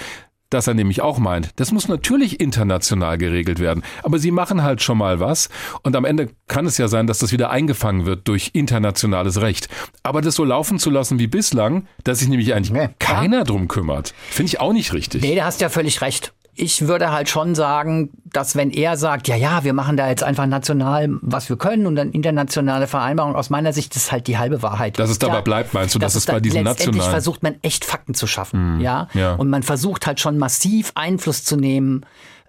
dass 0.52 0.66
er 0.66 0.74
nämlich 0.74 1.00
auch 1.02 1.18
meint, 1.18 1.50
das 1.56 1.72
muss 1.72 1.88
natürlich 1.88 2.40
international 2.40 3.18
geregelt 3.18 3.58
werden. 3.58 3.82
Aber 4.02 4.18
sie 4.18 4.30
machen 4.30 4.62
halt 4.62 4.82
schon 4.82 4.98
mal 4.98 5.20
was 5.20 5.48
und 5.82 5.96
am 5.96 6.04
Ende 6.04 6.28
kann 6.48 6.66
es 6.66 6.78
ja 6.78 6.88
sein, 6.88 7.06
dass 7.06 7.18
das 7.18 7.32
wieder 7.32 7.50
eingefangen 7.50 8.06
wird 8.06 8.28
durch 8.28 8.50
internationales 8.52 9.40
Recht. 9.40 9.68
Aber 10.02 10.20
das 10.20 10.34
so 10.34 10.44
laufen 10.44 10.78
zu 10.78 10.90
lassen 10.90 11.18
wie 11.18 11.26
bislang, 11.26 11.86
dass 12.04 12.18
sich 12.18 12.28
nämlich 12.28 12.54
eigentlich 12.54 12.72
nee, 12.72 12.88
keiner 12.98 13.44
drum 13.44 13.68
kümmert, 13.68 14.14
finde 14.30 14.48
ich 14.48 14.60
auch 14.60 14.72
nicht 14.72 14.92
richtig. 14.92 15.22
Nee, 15.22 15.34
da 15.34 15.44
hast 15.44 15.60
ja 15.60 15.68
völlig 15.68 16.00
recht 16.00 16.32
ich 16.54 16.86
würde 16.86 17.10
halt 17.10 17.30
schon 17.30 17.54
sagen, 17.54 18.10
dass 18.24 18.56
wenn 18.56 18.70
er 18.70 18.96
sagt, 18.98 19.26
ja, 19.26 19.36
ja, 19.36 19.64
wir 19.64 19.72
machen 19.72 19.96
da 19.96 20.08
jetzt 20.08 20.22
einfach 20.22 20.46
national, 20.46 21.08
was 21.22 21.48
wir 21.48 21.56
können 21.56 21.86
und 21.86 21.96
dann 21.96 22.10
internationale 22.10 22.86
Vereinbarung, 22.86 23.34
aus 23.34 23.48
meiner 23.48 23.72
Sicht 23.72 23.96
ist 23.96 24.12
halt 24.12 24.26
die 24.26 24.36
halbe 24.36 24.62
Wahrheit. 24.62 24.98
Dass 24.98 25.08
es 25.08 25.18
dabei 25.18 25.36
ja, 25.36 25.40
bleibt, 25.40 25.72
meinst 25.72 25.94
du, 25.94 25.98
dass 25.98 26.14
es 26.14 26.26
bei 26.26 26.40
diesen 26.40 26.64
letztendlich 26.64 26.86
nationalen... 26.96 27.10
versucht 27.10 27.42
man 27.42 27.56
echt 27.62 27.86
Fakten 27.86 28.12
zu 28.12 28.26
schaffen, 28.26 28.78
mm, 28.78 28.80
ja? 28.80 29.08
ja? 29.14 29.34
Und 29.34 29.48
man 29.48 29.62
versucht 29.62 30.06
halt 30.06 30.20
schon 30.20 30.36
massiv 30.36 30.92
Einfluss 30.94 31.42
zu 31.42 31.56
nehmen 31.56 32.04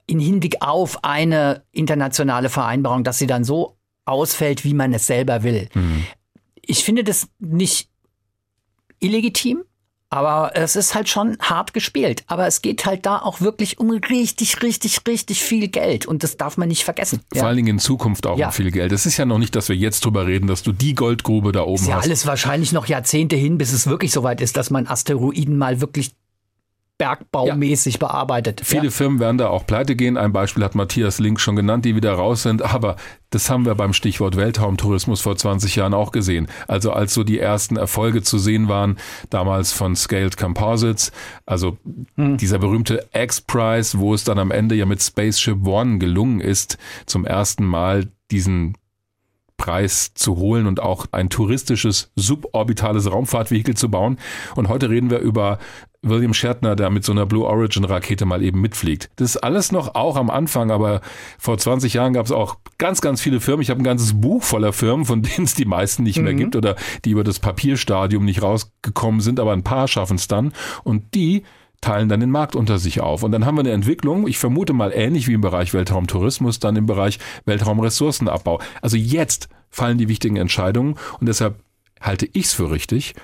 in 0.06 0.20
Hinblick 0.20 0.58
auf 0.60 1.06
eine 1.06 1.64
internationale 1.72 2.50
Vereinbarung, 2.50 3.06
dass 3.06 3.20
sie 3.20 3.28
dann 3.28 3.46
so 3.46 3.78
ausfällt, 4.04 4.66
wie 4.66 4.74
man 4.74 4.94
es 4.94 5.08
selber 5.08 5.44
will. 5.44 5.70
Mm. 5.74 6.04
Ich 6.62 6.84
finde 6.84 7.06
das 7.06 7.30
nicht 7.40 7.90
illegitim. 9.00 9.64
Aber 10.14 10.52
es 10.53 10.76
ist 10.76 10.94
halt 10.94 11.10
schon 11.10 11.38
hart 11.41 11.73
gespielt. 11.73 12.23
Aber 12.27 12.45
es 12.45 12.61
geht 12.61 12.85
halt 12.85 13.06
da 13.06 13.18
auch 13.18 13.41
wirklich 13.41 13.80
um 13.80 13.90
richtig, 13.90 14.61
richtig, 14.61 14.99
richtig 15.07 15.44
viel 15.44 15.68
Geld. 15.69 16.06
Und 16.06 16.23
das 16.23 16.38
darf 16.38 16.56
man 16.57 16.68
nicht 16.68 16.84
vergessen. 16.84 17.22
Vor 17.30 17.38
ja. 17.41 17.48
allen 17.48 17.57
Dingen 17.57 17.68
in 17.68 17.80
Zukunft 17.80 18.27
auch 18.27 18.38
ja. 18.38 18.48
um 18.48 18.53
viel 18.53 18.69
Geld. 18.72 18.91
Es 18.91 19.06
ist 19.06 19.18
ja 19.18 19.26
noch 19.26 19.40
nicht, 19.40 19.56
dass 19.56 19.69
wir 19.69 19.76
jetzt 19.76 20.06
drüber 20.06 20.27
reden, 20.27 20.48
dass 20.48 20.61
du 20.61 20.72
die 20.72 20.94
Goldgrube 20.94 21.52
da 21.52 21.64
oben 21.64 21.76
ist 21.76 21.88
ja 21.88 21.95
hast. 21.95 22.06
alles 22.06 22.27
wahrscheinlich 22.27 22.72
noch 22.73 22.85
Jahrzehnte 22.85 23.35
hin, 23.35 23.57
bis 23.57 23.73
es 23.73 23.88
wirklich 23.88 24.11
soweit 24.11 24.40
ist, 24.41 24.56
dass 24.56 24.69
man 24.69 24.88
Asteroiden 24.88 25.57
mal 25.57 25.81
wirklich 25.81 26.11
bergbaumäßig 26.98 27.95
ja. 27.95 27.99
bearbeitet. 27.99 28.61
Viele 28.64 28.86
ja. 28.86 28.91
Firmen 28.91 29.20
werden 29.20 29.38
da 29.38 29.48
auch 29.49 29.65
pleite 29.65 29.95
gehen. 29.95 30.18
Ein 30.18 30.32
Beispiel 30.32 30.64
hat 30.64 30.76
Matthias 30.76 31.20
Link 31.20 31.40
schon 31.40 31.56
genannt, 31.56 31.86
die 31.86 31.95
wieder 31.95 32.14
raus 32.14 32.44
sind. 32.44 32.61
Aber 32.61 32.95
das 33.30 33.49
haben 33.49 33.65
wir 33.65 33.76
beim 33.76 33.94
Stichwort 33.94 34.38
Weltraumtourismus 34.38 35.22
vor 35.22 35.36
20 35.36 35.76
Jahren 35.76 35.94
auch 35.94 36.11
gesehen. 36.11 36.48
Also 36.68 36.91
als 36.91 37.14
so 37.14 37.24
die 37.24 37.40
ersten 37.40 37.78
Erfolge 37.78 38.22
zu 38.22 38.38
sehen 38.38 38.70
waren, 38.70 38.98
damals 39.30 39.72
von 39.74 39.95
Scaled 39.95 40.38
Composites, 40.38 41.11
also 41.45 41.78
hm. 42.15 42.38
dieser 42.38 42.60
berühmte 42.60 43.07
X-Prize, 43.14 43.98
wo 43.98 44.14
es 44.14 44.24
dann 44.24 44.38
am 44.38 44.52
Ende 44.52 44.76
ja 44.76 44.86
mit 44.86 45.02
Spaceship 45.02 45.65
One 45.65 45.98
gelungen 45.98 46.41
ist, 46.41 46.78
zum 47.06 47.26
ersten 47.26 47.65
Mal 47.65 48.07
diesen 48.30 48.78
Preis 49.57 50.14
zu 50.14 50.38
holen 50.38 50.68
und 50.68 50.82
auch 50.82 51.06
ein 51.11 51.30
touristisches 51.30 52.11
suborbitales 52.15 53.11
Raumfahrtvehikel 53.11 53.76
zu 53.76 53.90
bauen. 53.90 54.18
Und 54.56 54.68
heute 54.68 54.90
reden 54.90 55.10
wir 55.10 55.20
über 55.20 55.60
William 56.04 56.34
Shatner, 56.34 56.76
der 56.76 56.90
mit 56.90 57.04
so 57.04 57.14
einer 57.14 57.26
Blue 57.26 57.46
Origin 57.46 57.86
Rakete 57.86 58.26
mal 58.26 58.44
eben 58.44 58.62
mitfliegt. 58.62 59.10
Das 59.16 59.32
ist 59.32 59.38
alles 59.38 59.72
noch 59.72 59.96
auch 59.96 60.18
am 60.18 60.30
Anfang, 60.30 60.70
aber 60.70 61.02
vor 61.40 61.58
20 61.58 61.94
Jahren 61.94 62.14
gab 62.14 62.26
es 62.26 62.32
auch 62.32 62.58
ganz, 62.78 63.02
ganz 63.02 63.22
viele 63.22 63.40
Firmen. 63.40 63.62
Ich 63.62 63.70
habe 63.70 63.82
ein 63.82 63.86
ganzes 63.86 64.20
Buch 64.20 64.44
voller 64.44 64.74
Firmen, 64.74 65.06
von 65.06 65.22
denen 65.24 65.46
es 65.46 65.56
die 65.56 65.66
meisten 65.66 66.04
nicht 66.04 66.20
mehr 66.20 66.34
mhm. 66.34 66.38
gibt 66.38 66.56
oder 66.56 66.76
die 67.06 67.12
über 67.12 67.24
das 67.24 67.40
Papierstadium 67.40 68.26
nicht 68.26 68.42
rausgekommen 68.42 69.22
sind, 69.22 69.40
aber 69.40 69.54
ein 69.54 69.64
paar 69.64 69.88
schaffen 69.88 70.18
es 70.18 70.28
dann. 70.28 70.54
Und 70.84 71.16
die 71.16 71.44
teilen 71.80 72.10
dann 72.10 72.20
den 72.20 72.32
Markt 72.32 72.56
unter 72.56 72.80
sich 72.80 73.02
auf. 73.02 73.24
Und 73.24 73.32
dann 73.32 73.46
haben 73.46 73.56
wir 73.56 73.62
eine 73.62 73.72
Entwicklung, 73.72 74.28
ich 74.28 74.38
vermute 74.38 74.74
mal 74.74 74.92
ähnlich 74.94 75.28
wie 75.28 75.34
im 75.34 75.42
Bereich 75.42 75.74
Weltraumtourismus, 75.74 76.60
dann 76.60 76.76
im 76.76 76.86
Bereich 76.86 77.20
Weltraumressourcenabbau. 77.46 78.60
Also 78.82 78.98
jetzt 78.98 79.50
fallen 79.70 79.98
die 79.98 80.08
wichtigen 80.08 80.38
Entscheidungen 80.38 80.96
und 81.20 81.28
deshalb 81.28 81.60
halte 82.02 82.28
ich 82.34 82.46
es 82.46 82.54
für 82.54 82.72
richtig, 82.72 83.16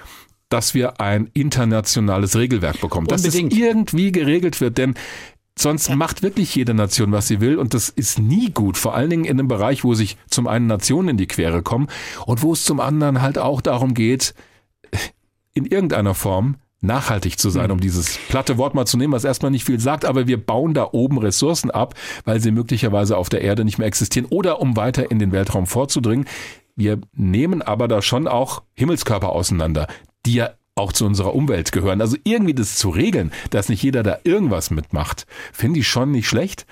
dass 0.49 0.73
wir 0.73 0.99
ein 0.99 1.30
internationales 1.34 2.35
Regelwerk 2.35 2.81
bekommen, 2.81 3.07
Unbedingt. 3.07 3.27
dass 3.27 3.35
es 3.35 3.57
irgendwie 3.57 4.11
geregelt 4.11 4.61
wird, 4.61 4.77
denn 4.77 4.95
Sonst 5.57 5.93
macht 5.93 6.23
wirklich 6.23 6.55
jede 6.55 6.73
Nation, 6.73 7.11
was 7.11 7.27
sie 7.27 7.41
will. 7.41 7.57
Und 7.57 7.73
das 7.73 7.89
ist 7.89 8.17
nie 8.17 8.49
gut. 8.49 8.77
Vor 8.77 8.95
allen 8.95 9.09
Dingen 9.09 9.26
in 9.26 9.38
einem 9.38 9.49
Bereich, 9.49 9.84
wo 9.84 9.93
sich 9.93 10.15
zum 10.30 10.47
einen 10.47 10.67
Nationen 10.67 11.09
in 11.09 11.17
die 11.17 11.27
Quere 11.27 11.61
kommen 11.61 11.88
und 12.26 12.41
wo 12.41 12.53
es 12.53 12.63
zum 12.63 12.80
anderen 12.80 13.21
halt 13.21 13.38
auch 13.38 13.59
darum 13.59 13.93
geht, 13.93 14.34
in 15.53 15.65
irgendeiner 15.65 16.15
Form 16.15 16.55
nachhaltig 16.80 17.38
zu 17.38 17.49
sein, 17.49 17.65
hm. 17.65 17.71
um 17.71 17.80
dieses 17.81 18.17
platte 18.30 18.57
Wort 18.57 18.73
mal 18.73 18.85
zu 18.85 18.97
nehmen, 18.97 19.11
was 19.11 19.26
erstmal 19.26 19.51
nicht 19.51 19.65
viel 19.65 19.81
sagt, 19.81 20.05
aber 20.05 20.27
wir 20.27 20.41
bauen 20.41 20.73
da 20.73 20.88
oben 20.93 21.17
Ressourcen 21.17 21.71
ab, 21.71 21.93
weil 22.23 22.39
sie 22.39 22.51
möglicherweise 22.51 23.17
auf 23.17 23.27
der 23.27 23.41
Erde 23.41 23.65
nicht 23.65 23.80
mehr 23.80 23.88
existieren 23.88 24.27
oder 24.30 24.61
um 24.61 24.77
weiter 24.77 25.11
in 25.11 25.19
den 25.19 25.34
Weltraum 25.34 25.67
vorzudringen. 25.67 26.26
Wir 26.77 27.01
nehmen 27.13 27.61
aber 27.61 27.89
da 27.89 28.01
schon 28.01 28.30
auch 28.30 28.63
Himmelskörper 28.76 29.30
auseinander, 29.30 29.88
die 30.25 30.35
ja 30.35 30.51
auch 30.75 30.93
zu 30.93 31.05
unserer 31.05 31.35
Umwelt 31.35 31.71
gehören. 31.71 32.01
Also 32.01 32.17
irgendwie 32.23 32.53
das 32.53 32.77
zu 32.77 32.89
regeln, 32.89 33.31
dass 33.49 33.69
nicht 33.69 33.83
jeder 33.83 34.01
da 34.01 34.19
irgendwas 34.23 34.71
mitmacht, 34.71 35.27
finde 35.51 35.79
ich 35.79 35.87
schon 35.87 36.11
nicht 36.11 36.27
schlecht. 36.27 36.65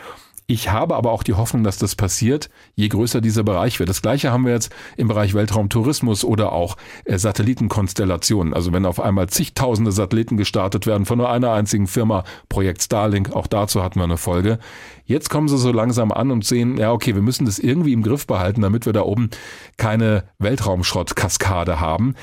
Ich 0.49 0.72
habe 0.72 0.95
aber 0.95 1.11
auch 1.11 1.24
die 1.24 1.34
Hoffnung, 1.34 1.65
dass 1.65 1.78
das 1.78 1.95
passiert, 1.95 2.49
je 2.74 2.88
größer 2.88 3.19
dieser 3.19 3.44
Bereich 3.44 3.80
wird. 3.80 3.90
Das 3.90 4.02
gleiche 4.02 4.32
haben 4.32 4.45
wir 4.45 4.53
jetzt 4.53 4.74
im 4.95 5.10
Bereich 5.10 5.34
Weltraumtourismus 5.34 6.24
oder 6.24 6.53
auch 6.53 6.78
äh, 7.03 7.18
Satellitenkonstellationen. 7.18 8.53
Also 8.53 8.72
wenn 8.72 8.86
auf 8.86 9.02
einmal 9.02 9.28
zigtausende 9.28 9.91
Satelliten 9.91 10.38
gestartet 10.38 10.88
werden 10.88 11.06
von 11.06 11.18
nur 11.18 11.30
einer 11.30 11.52
einzigen 11.52 11.86
Firma, 11.86 12.24
Projekt 12.48 12.82
Starlink, 12.82 13.34
auch 13.34 13.48
dazu 13.48 13.84
hatten 13.84 13.99
wir 13.99 14.06
eine 14.06 14.15
Folge. 14.15 14.57
Jetzt 15.03 15.30
kommen 15.30 15.49
sie 15.49 15.57
so 15.57 15.74
langsam 15.74 16.14
an 16.14 16.32
und 16.32 16.45
sehen, 16.45 16.78
ja, 16.78 16.94
okay, 16.94 17.14
wir 17.14 17.22
müssen 17.22 17.45
das 17.45 17.60
irgendwie 17.60 17.91
im 17.91 18.02
Griff 18.03 18.26
behalten, 18.26 18.61
damit 18.61 18.86
wir 18.86 18.94
da 18.94 19.02
oben 19.02 19.30
keine 19.76 20.24
Weltraumschrottkaskade 20.40 21.82
haben. 21.82 22.15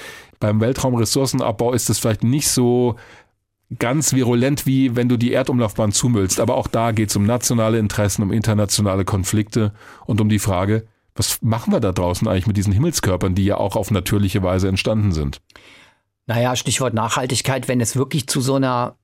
Beim 0.44 0.60
Weltraumressourcenabbau 0.60 1.72
ist 1.72 1.88
es 1.88 1.98
vielleicht 1.98 2.22
nicht 2.22 2.48
so 2.48 2.96
ganz 3.78 4.12
virulent, 4.12 4.66
wie 4.66 4.94
wenn 4.94 5.08
du 5.08 5.16
die 5.16 5.32
Erdumlaufbahn 5.32 5.90
zumüllst. 5.90 6.38
Aber 6.38 6.56
auch 6.56 6.68
da 6.68 6.92
geht 6.92 7.08
es 7.08 7.16
um 7.16 7.24
nationale 7.24 7.78
Interessen, 7.78 8.22
um 8.22 8.30
internationale 8.30 9.06
Konflikte 9.06 9.72
und 10.04 10.20
um 10.20 10.28
die 10.28 10.38
Frage, 10.38 10.86
was 11.14 11.40
machen 11.40 11.72
wir 11.72 11.80
da 11.80 11.92
draußen 11.92 12.28
eigentlich 12.28 12.46
mit 12.46 12.58
diesen 12.58 12.74
Himmelskörpern, 12.74 13.34
die 13.34 13.46
ja 13.46 13.56
auch 13.56 13.74
auf 13.74 13.90
natürliche 13.90 14.42
Weise 14.42 14.68
entstanden 14.68 15.12
sind? 15.12 15.40
Naja, 16.26 16.56
Stichwort 16.56 16.92
Nachhaltigkeit, 16.92 17.66
wenn 17.66 17.80
es 17.80 17.96
wirklich 17.96 18.26
zu 18.26 18.42
so 18.42 18.56
einer 18.56 18.96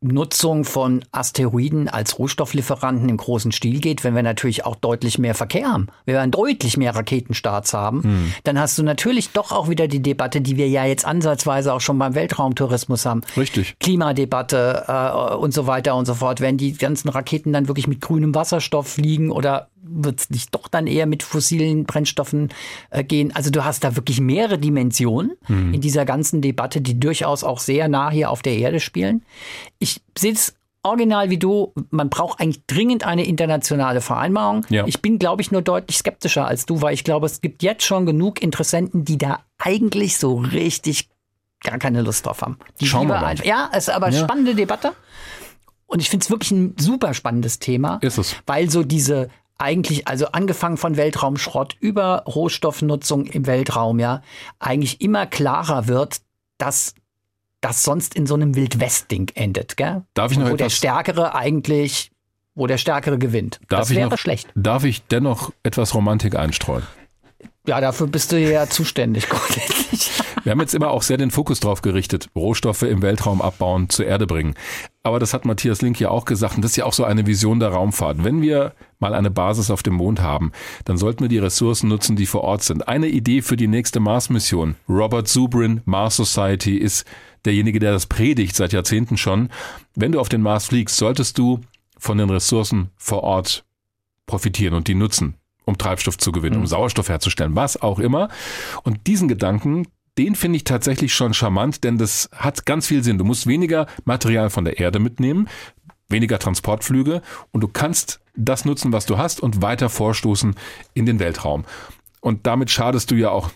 Nutzung 0.00 0.64
von 0.64 1.04
Asteroiden 1.10 1.88
als 1.88 2.18
Rohstofflieferanten 2.18 3.08
im 3.08 3.16
großen 3.16 3.50
Stil 3.50 3.80
geht, 3.80 4.04
wenn 4.04 4.14
wir 4.14 4.22
natürlich 4.22 4.64
auch 4.64 4.76
deutlich 4.76 5.18
mehr 5.18 5.34
Verkehr 5.34 5.72
haben, 5.72 5.88
wenn 6.04 6.14
wir 6.14 6.26
deutlich 6.28 6.76
mehr 6.76 6.94
Raketenstarts 6.94 7.74
haben, 7.74 8.04
hm. 8.04 8.32
dann 8.44 8.60
hast 8.60 8.78
du 8.78 8.84
natürlich 8.84 9.30
doch 9.30 9.50
auch 9.50 9.68
wieder 9.68 9.88
die 9.88 10.00
Debatte, 10.00 10.40
die 10.40 10.56
wir 10.56 10.68
ja 10.68 10.84
jetzt 10.84 11.04
ansatzweise 11.04 11.72
auch 11.72 11.80
schon 11.80 11.98
beim 11.98 12.14
Weltraumtourismus 12.14 13.06
haben. 13.06 13.22
Richtig. 13.36 13.76
Klimadebatte 13.80 14.84
äh, 14.86 15.34
und 15.34 15.52
so 15.52 15.66
weiter 15.66 15.96
und 15.96 16.06
so 16.06 16.14
fort. 16.14 16.40
Wenn 16.40 16.56
die 16.56 16.74
ganzen 16.74 17.08
Raketen 17.08 17.52
dann 17.52 17.66
wirklich 17.66 17.88
mit 17.88 18.00
grünem 18.00 18.34
Wasserstoff 18.34 18.86
fliegen 18.86 19.32
oder 19.32 19.68
wird 19.82 20.20
es 20.20 20.30
nicht 20.30 20.54
doch 20.54 20.68
dann 20.68 20.86
eher 20.86 21.06
mit 21.06 21.22
fossilen 21.22 21.84
Brennstoffen 21.84 22.50
äh, 22.90 23.04
gehen? 23.04 23.34
Also 23.34 23.50
du 23.50 23.64
hast 23.64 23.84
da 23.84 23.96
wirklich 23.96 24.20
mehrere 24.20 24.58
Dimensionen 24.58 25.32
mhm. 25.48 25.74
in 25.74 25.80
dieser 25.80 26.04
ganzen 26.04 26.40
Debatte, 26.40 26.80
die 26.80 26.98
durchaus 26.98 27.44
auch 27.44 27.58
sehr 27.58 27.88
nah 27.88 28.10
hier 28.10 28.30
auf 28.30 28.42
der 28.42 28.56
Erde 28.56 28.80
spielen. 28.80 29.22
Ich 29.78 30.00
sehe 30.16 30.32
es 30.32 30.54
original 30.82 31.30
wie 31.30 31.38
du, 31.38 31.72
man 31.90 32.08
braucht 32.08 32.40
eigentlich 32.40 32.64
dringend 32.66 33.04
eine 33.04 33.26
internationale 33.26 34.00
Vereinbarung. 34.00 34.64
Ja. 34.68 34.86
Ich 34.86 35.02
bin, 35.02 35.18
glaube 35.18 35.42
ich, 35.42 35.50
nur 35.50 35.62
deutlich 35.62 35.98
skeptischer 35.98 36.46
als 36.46 36.66
du, 36.66 36.80
weil 36.80 36.94
ich 36.94 37.04
glaube, 37.04 37.26
es 37.26 37.40
gibt 37.40 37.62
jetzt 37.62 37.84
schon 37.84 38.06
genug 38.06 38.42
Interessenten, 38.42 39.04
die 39.04 39.18
da 39.18 39.40
eigentlich 39.58 40.18
so 40.18 40.36
richtig 40.36 41.08
gar 41.62 41.78
keine 41.78 42.02
Lust 42.02 42.26
drauf 42.26 42.42
haben. 42.42 42.58
Die 42.80 42.86
Schauen 42.86 43.08
wir 43.08 43.16
mal. 43.16 43.24
Einfach, 43.24 43.44
ja, 43.44 43.68
es 43.72 43.88
ist 43.88 43.94
aber 43.94 44.10
ja. 44.10 44.22
spannende 44.22 44.54
Debatte. 44.54 44.92
Und 45.86 46.00
ich 46.00 46.10
finde 46.10 46.24
es 46.24 46.30
wirklich 46.30 46.50
ein 46.50 46.74
super 46.78 47.14
spannendes 47.14 47.58
Thema. 47.58 47.98
Ist 48.02 48.18
es. 48.18 48.36
Weil 48.46 48.70
so 48.70 48.82
diese 48.84 49.30
eigentlich, 49.58 50.08
also 50.08 50.26
angefangen 50.28 50.76
von 50.76 50.96
Weltraumschrott 50.96 51.76
über 51.80 52.22
Rohstoffnutzung 52.26 53.26
im 53.26 53.46
Weltraum, 53.46 53.98
ja, 53.98 54.22
eigentlich 54.58 55.00
immer 55.00 55.26
klarer 55.26 55.88
wird, 55.88 56.20
dass 56.58 56.94
das 57.60 57.82
sonst 57.82 58.14
in 58.14 58.26
so 58.26 58.34
einem 58.34 58.54
Wildwest-Ding 58.54 59.32
endet, 59.34 59.76
gell? 59.76 60.04
Darf 60.14 60.30
ich 60.30 60.38
noch 60.38 60.46
wo 60.46 60.54
etwas, 60.54 60.58
der 60.58 60.70
Stärkere 60.70 61.34
eigentlich, 61.34 62.12
wo 62.54 62.66
der 62.66 62.78
Stärkere 62.78 63.18
gewinnt. 63.18 63.60
Darf 63.68 63.80
das 63.80 63.90
wäre 63.90 64.10
noch, 64.10 64.18
schlecht. 64.18 64.48
Darf 64.54 64.84
ich 64.84 65.02
dennoch 65.06 65.52
etwas 65.64 65.94
Romantik 65.94 66.36
einstreuen? 66.36 66.84
Ja, 67.66 67.80
dafür 67.80 68.06
bist 68.06 68.32
du 68.32 68.38
ja 68.38 68.68
zuständig 68.68 69.28
grundsätzlich. 69.28 70.10
Wir 70.48 70.52
haben 70.52 70.60
jetzt 70.60 70.74
immer 70.74 70.92
auch 70.92 71.02
sehr 71.02 71.18
den 71.18 71.30
Fokus 71.30 71.60
drauf 71.60 71.82
gerichtet, 71.82 72.30
Rohstoffe 72.34 72.80
im 72.80 73.02
Weltraum 73.02 73.42
abbauen, 73.42 73.90
zur 73.90 74.06
Erde 74.06 74.26
bringen. 74.26 74.54
Aber 75.02 75.18
das 75.18 75.34
hat 75.34 75.44
Matthias 75.44 75.82
Link 75.82 76.00
ja 76.00 76.08
auch 76.08 76.24
gesagt 76.24 76.56
und 76.56 76.62
das 76.62 76.70
ist 76.70 76.78
ja 76.78 76.86
auch 76.86 76.94
so 76.94 77.04
eine 77.04 77.26
Vision 77.26 77.60
der 77.60 77.68
Raumfahrt. 77.68 78.24
Wenn 78.24 78.40
wir 78.40 78.72
mal 78.98 79.12
eine 79.12 79.30
Basis 79.30 79.70
auf 79.70 79.82
dem 79.82 79.92
Mond 79.92 80.22
haben, 80.22 80.52
dann 80.86 80.96
sollten 80.96 81.20
wir 81.20 81.28
die 81.28 81.36
Ressourcen 81.36 81.88
nutzen, 81.90 82.16
die 82.16 82.24
vor 82.24 82.44
Ort 82.44 82.62
sind. 82.62 82.88
Eine 82.88 83.08
Idee 83.08 83.42
für 83.42 83.58
die 83.58 83.66
nächste 83.66 84.00
Mars-Mission. 84.00 84.76
Robert 84.88 85.28
Zubrin, 85.28 85.82
Mars 85.84 86.16
Society, 86.16 86.78
ist 86.78 87.04
derjenige, 87.44 87.78
der 87.78 87.92
das 87.92 88.06
predigt 88.06 88.56
seit 88.56 88.72
Jahrzehnten 88.72 89.18
schon. 89.18 89.50
Wenn 89.96 90.12
du 90.12 90.18
auf 90.18 90.30
den 90.30 90.40
Mars 90.40 90.68
fliegst, 90.68 90.96
solltest 90.96 91.36
du 91.36 91.60
von 91.98 92.16
den 92.16 92.30
Ressourcen 92.30 92.88
vor 92.96 93.22
Ort 93.22 93.66
profitieren 94.24 94.72
und 94.72 94.88
die 94.88 94.94
nutzen 94.94 95.34
um 95.66 95.76
Treibstoff 95.76 96.16
zu 96.16 96.32
gewinnen, 96.32 96.56
um 96.56 96.62
mhm. 96.62 96.66
Sauerstoff 96.66 97.10
herzustellen, 97.10 97.54
was 97.54 97.82
auch 97.82 97.98
immer. 97.98 98.30
Und 98.84 99.06
diesen 99.06 99.28
Gedanken, 99.28 99.86
den 100.18 100.34
finde 100.34 100.56
ich 100.56 100.64
tatsächlich 100.64 101.14
schon 101.14 101.32
charmant, 101.32 101.84
denn 101.84 101.96
das 101.96 102.28
hat 102.34 102.66
ganz 102.66 102.88
viel 102.88 103.04
Sinn. 103.04 103.18
Du 103.18 103.24
musst 103.24 103.46
weniger 103.46 103.86
Material 104.04 104.50
von 104.50 104.64
der 104.64 104.80
Erde 104.80 104.98
mitnehmen, 104.98 105.48
weniger 106.08 106.38
Transportflüge 106.38 107.22
und 107.52 107.60
du 107.60 107.68
kannst 107.68 108.20
das 108.34 108.64
nutzen, 108.64 108.92
was 108.92 109.06
du 109.06 109.16
hast 109.16 109.40
und 109.40 109.62
weiter 109.62 109.88
vorstoßen 109.88 110.56
in 110.94 111.06
den 111.06 111.20
Weltraum. 111.20 111.64
Und 112.20 112.46
damit 112.46 112.70
schadest 112.70 113.10
du 113.10 113.14
ja 113.14 113.30
auch 113.30 113.50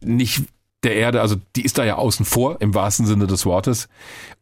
nicht 0.00 0.44
der 0.82 0.96
Erde, 0.96 1.20
also 1.20 1.36
die 1.56 1.62
ist 1.62 1.76
da 1.76 1.84
ja 1.84 1.96
außen 1.96 2.24
vor 2.24 2.60
im 2.60 2.74
wahrsten 2.74 3.04
Sinne 3.04 3.26
des 3.26 3.44
Wortes. 3.44 3.88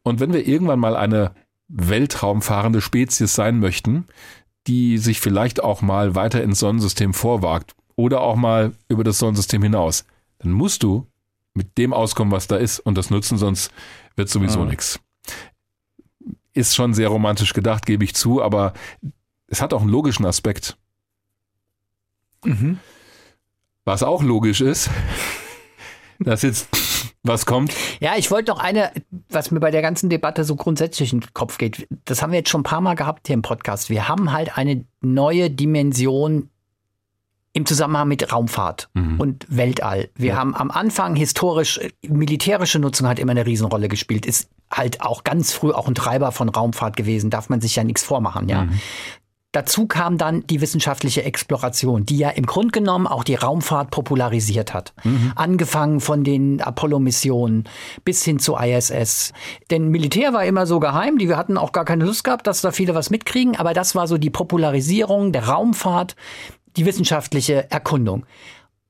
Und 0.02 0.20
wenn 0.20 0.32
wir 0.32 0.46
irgendwann 0.46 0.78
mal 0.78 0.96
eine 0.96 1.32
weltraumfahrende 1.68 2.80
Spezies 2.80 3.34
sein 3.34 3.58
möchten, 3.58 4.06
die 4.66 4.98
sich 4.98 5.20
vielleicht 5.20 5.62
auch 5.62 5.82
mal 5.82 6.14
weiter 6.14 6.42
ins 6.42 6.60
Sonnensystem 6.60 7.14
vorwagt 7.14 7.74
oder 7.96 8.20
auch 8.20 8.36
mal 8.36 8.72
über 8.88 9.02
das 9.02 9.18
Sonnensystem 9.18 9.62
hinaus, 9.62 10.04
dann 10.38 10.52
musst 10.52 10.82
du 10.82 11.06
mit 11.56 11.78
dem 11.78 11.92
auskommen, 11.92 12.32
was 12.32 12.46
da 12.46 12.56
ist 12.56 12.78
und 12.80 12.96
das 12.96 13.10
nutzen, 13.10 13.38
sonst 13.38 13.72
wird 14.14 14.28
sowieso 14.28 14.60
mhm. 14.60 14.68
nichts. 14.68 15.00
Ist 16.52 16.74
schon 16.74 16.94
sehr 16.94 17.08
romantisch 17.08 17.52
gedacht, 17.52 17.86
gebe 17.86 18.04
ich 18.04 18.14
zu, 18.14 18.42
aber 18.42 18.72
es 19.48 19.60
hat 19.60 19.72
auch 19.72 19.82
einen 19.82 19.90
logischen 19.90 20.24
Aspekt. 20.24 20.76
Mhm. 22.44 22.78
Was 23.84 24.02
auch 24.02 24.22
logisch 24.22 24.60
ist, 24.60 24.90
dass 26.18 26.42
jetzt 26.42 26.68
was 27.22 27.44
kommt? 27.44 27.74
Ja, 28.00 28.16
ich 28.16 28.30
wollte 28.30 28.52
noch 28.52 28.60
eine, 28.60 28.92
was 29.28 29.50
mir 29.50 29.60
bei 29.60 29.70
der 29.70 29.82
ganzen 29.82 30.08
Debatte 30.08 30.44
so 30.44 30.56
grundsätzlich 30.56 31.12
in 31.12 31.20
den 31.20 31.34
Kopf 31.34 31.58
geht. 31.58 31.86
Das 32.04 32.22
haben 32.22 32.30
wir 32.32 32.38
jetzt 32.38 32.50
schon 32.50 32.60
ein 32.60 32.64
paar 32.64 32.80
Mal 32.80 32.94
gehabt 32.94 33.26
hier 33.26 33.34
im 33.34 33.42
Podcast. 33.42 33.90
Wir 33.90 34.08
haben 34.08 34.32
halt 34.32 34.56
eine 34.56 34.84
neue 35.00 35.50
Dimension 35.50 36.50
im 37.56 37.64
Zusammenhang 37.64 38.06
mit 38.06 38.30
Raumfahrt 38.30 38.90
mhm. 38.92 39.18
und 39.18 39.46
Weltall. 39.48 40.10
Wir 40.14 40.32
ja. 40.32 40.36
haben 40.36 40.54
am 40.54 40.70
Anfang 40.70 41.16
historisch, 41.16 41.80
militärische 42.06 42.78
Nutzung 42.78 43.08
hat 43.08 43.18
immer 43.18 43.30
eine 43.30 43.46
Riesenrolle 43.46 43.88
gespielt, 43.88 44.26
ist 44.26 44.50
halt 44.70 45.00
auch 45.00 45.24
ganz 45.24 45.54
früh 45.54 45.72
auch 45.72 45.88
ein 45.88 45.94
Treiber 45.94 46.32
von 46.32 46.50
Raumfahrt 46.50 46.96
gewesen, 46.96 47.30
darf 47.30 47.48
man 47.48 47.62
sich 47.62 47.74
ja 47.74 47.82
nichts 47.82 48.02
vormachen, 48.02 48.50
ja. 48.50 48.64
Mhm. 48.64 48.78
Dazu 49.52 49.86
kam 49.86 50.18
dann 50.18 50.46
die 50.48 50.60
wissenschaftliche 50.60 51.22
Exploration, 51.22 52.04
die 52.04 52.18
ja 52.18 52.28
im 52.28 52.44
Grunde 52.44 52.72
genommen 52.72 53.06
auch 53.06 53.24
die 53.24 53.36
Raumfahrt 53.36 53.90
popularisiert 53.90 54.74
hat. 54.74 54.92
Mhm. 55.02 55.32
Angefangen 55.34 56.00
von 56.00 56.24
den 56.24 56.60
Apollo-Missionen 56.60 57.64
bis 58.04 58.22
hin 58.22 58.38
zu 58.38 58.56
ISS. 58.56 59.32
Denn 59.70 59.88
Militär 59.88 60.34
war 60.34 60.44
immer 60.44 60.66
so 60.66 60.78
geheim, 60.78 61.16
die 61.16 61.30
wir 61.30 61.38
hatten 61.38 61.56
auch 61.56 61.72
gar 61.72 61.86
keine 61.86 62.04
Lust 62.04 62.22
gehabt, 62.22 62.46
dass 62.46 62.60
da 62.60 62.70
viele 62.70 62.94
was 62.94 63.08
mitkriegen, 63.08 63.56
aber 63.56 63.72
das 63.72 63.94
war 63.94 64.06
so 64.06 64.18
die 64.18 64.28
Popularisierung 64.28 65.32
der 65.32 65.48
Raumfahrt, 65.48 66.16
die 66.76 66.86
wissenschaftliche 66.86 67.70
Erkundung. 67.70 68.24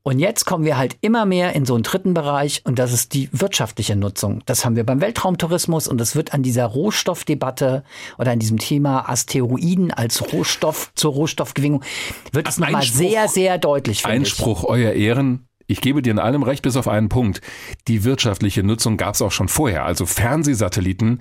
Und 0.03 0.21
jetzt 0.21 0.45
kommen 0.45 0.65
wir 0.65 0.77
halt 0.79 0.97
immer 1.01 1.27
mehr 1.27 1.55
in 1.55 1.67
so 1.67 1.75
einen 1.75 1.83
dritten 1.83 2.15
Bereich 2.15 2.63
und 2.65 2.79
das 2.79 2.93
ist 2.93 3.13
die 3.13 3.29
wirtschaftliche 3.33 3.97
Nutzung. 3.97 4.41
Das 4.47 4.65
haben 4.65 4.77
wir 4.77 4.87
beim 4.87 5.01
Weltraumtourismus 5.01 5.89
und 5.89 5.99
das 5.99 6.15
wird 6.15 6.33
an 6.33 6.45
dieser 6.45 6.67
Rohstoffdebatte 6.67 7.83
oder 8.17 8.31
an 8.31 8.39
diesem 8.39 8.59
Thema 8.61 9.09
Asteroiden 9.09 9.91
als 9.91 10.33
Rohstoff 10.33 10.93
zur 10.95 11.13
Rohstoffgewinnung, 11.13 11.83
wird 12.31 12.49
es 12.49 12.59
nochmal 12.59 12.83
Einspruch- 12.83 12.99
sehr, 12.99 13.27
sehr 13.27 13.59
deutlich. 13.59 14.03
finde 14.03 14.19
ich. 14.19 14.21
Einspruch, 14.21 14.63
euer 14.63 14.93
Ehren. 14.93 15.49
Ich 15.67 15.81
gebe 15.81 16.03
dir 16.03 16.11
in 16.13 16.19
allem 16.19 16.43
recht, 16.43 16.63
bis 16.63 16.77
auf 16.77 16.89
einen 16.89 17.09
Punkt. 17.09 17.41
Die 17.89 18.05
wirtschaftliche 18.05 18.63
Nutzung 18.63 18.97
gab 18.97 19.15
es 19.15 19.23
auch 19.23 19.33
schon 19.33 19.49
vorher, 19.49 19.85
also 19.85 20.07
Fernsehsatelliten. 20.07 21.21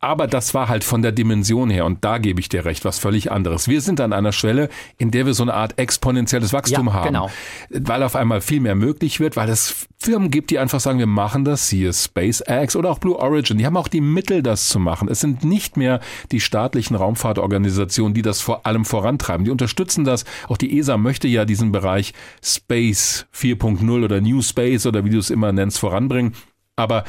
Aber 0.00 0.26
das 0.26 0.52
war 0.54 0.68
halt 0.68 0.84
von 0.84 1.02
der 1.02 1.12
Dimension 1.12 1.70
her, 1.70 1.86
und 1.86 2.04
da 2.04 2.18
gebe 2.18 2.40
ich 2.40 2.48
dir 2.48 2.64
recht, 2.64 2.84
was 2.84 2.98
völlig 2.98 3.32
anderes. 3.32 3.68
Wir 3.68 3.80
sind 3.80 4.00
an 4.00 4.12
einer 4.12 4.32
Schwelle, 4.32 4.68
in 4.98 5.10
der 5.10 5.24
wir 5.26 5.34
so 5.34 5.42
eine 5.42 5.54
Art 5.54 5.78
exponentielles 5.78 6.52
Wachstum 6.52 6.88
Ja, 6.88 6.92
haben. 6.92 7.06
genau. 7.06 7.30
Weil 7.70 8.02
auf 8.02 8.16
einmal 8.16 8.40
viel 8.40 8.60
mehr 8.60 8.74
möglich 8.74 9.18
wird, 9.20 9.36
weil 9.36 9.48
es 9.48 9.86
Firmen 9.98 10.30
gibt, 10.30 10.50
die 10.50 10.58
einfach 10.58 10.80
sagen, 10.80 10.98
wir 10.98 11.06
machen 11.06 11.44
das, 11.44 11.68
siehe 11.68 11.92
SpaceX 11.92 12.76
oder 12.76 12.90
auch 12.90 12.98
Blue 12.98 13.16
Origin. 13.18 13.58
Die 13.58 13.66
haben 13.66 13.76
auch 13.76 13.88
die 13.88 14.00
Mittel, 14.00 14.42
das 14.42 14.68
zu 14.68 14.78
machen. 14.78 15.08
Es 15.08 15.20
sind 15.20 15.44
nicht 15.44 15.76
mehr 15.76 16.00
die 16.32 16.40
staatlichen 16.40 16.96
Raumfahrtorganisationen, 16.96 18.14
die 18.14 18.22
das 18.22 18.40
vor 18.40 18.66
allem 18.66 18.84
vorantreiben. 18.84 19.44
Die 19.44 19.50
unterstützen 19.50 20.04
das. 20.04 20.24
Auch 20.48 20.56
die 20.56 20.78
ESA 20.78 20.96
möchte 20.96 21.28
ja 21.28 21.44
diesen 21.44 21.72
Bereich 21.72 22.12
Space 22.42 23.26
4.0 23.34 23.69
oder 23.78 24.20
New 24.20 24.42
Space 24.42 24.86
oder 24.86 25.04
wie 25.04 25.10
du 25.10 25.18
es 25.18 25.30
immer 25.30 25.52
nennst, 25.52 25.78
voranbringen. 25.78 26.34
Aber 26.76 27.04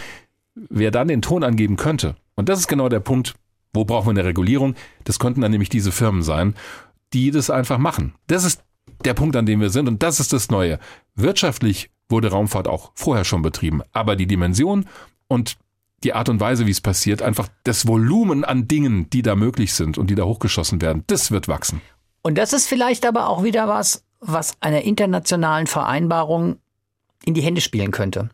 wer 0.55 0.91
dann 0.91 1.07
den 1.07 1.21
Ton 1.21 1.43
angeben 1.43 1.77
könnte, 1.77 2.15
und 2.35 2.49
das 2.49 2.59
ist 2.59 2.67
genau 2.67 2.89
der 2.89 2.99
Punkt, 2.99 3.35
wo 3.73 3.85
brauchen 3.85 4.07
wir 4.07 4.19
eine 4.19 4.25
Regulierung? 4.25 4.75
Das 5.03 5.19
könnten 5.19 5.41
dann 5.41 5.51
nämlich 5.51 5.69
diese 5.69 5.91
Firmen 5.91 6.23
sein, 6.23 6.55
die 7.13 7.31
das 7.31 7.49
einfach 7.49 7.77
machen. 7.77 8.13
Das 8.27 8.43
ist 8.43 8.63
der 9.05 9.13
Punkt, 9.13 9.35
an 9.35 9.45
dem 9.45 9.61
wir 9.61 9.69
sind 9.69 9.87
und 9.87 10.03
das 10.03 10.19
ist 10.19 10.33
das 10.33 10.49
Neue. 10.49 10.79
Wirtschaftlich 11.15 11.89
wurde 12.09 12.29
Raumfahrt 12.29 12.67
auch 12.67 12.91
vorher 12.95 13.23
schon 13.23 13.41
betrieben, 13.41 13.81
aber 13.93 14.15
die 14.15 14.27
Dimension 14.27 14.85
und 15.27 15.57
die 16.03 16.13
Art 16.13 16.29
und 16.29 16.39
Weise, 16.39 16.65
wie 16.65 16.71
es 16.71 16.81
passiert, 16.81 17.21
einfach 17.21 17.47
das 17.63 17.87
Volumen 17.87 18.43
an 18.43 18.67
Dingen, 18.67 19.09
die 19.09 19.21
da 19.21 19.35
möglich 19.35 19.73
sind 19.73 19.97
und 19.97 20.09
die 20.09 20.15
da 20.15 20.23
hochgeschossen 20.23 20.81
werden, 20.81 21.03
das 21.07 21.31
wird 21.31 21.47
wachsen. 21.47 21.81
Und 22.23 22.37
das 22.37 22.53
ist 22.53 22.67
vielleicht 22.67 23.05
aber 23.05 23.27
auch 23.27 23.43
wieder 23.43 23.67
was, 23.67 24.03
was 24.21 24.53
einer 24.61 24.81
internationalen 24.81 25.67
Vereinbarung 25.67 26.57
in 27.23 27.33
die 27.35 27.41
Hände 27.41 27.61
spielen 27.61 27.91
könnte. 27.91 28.29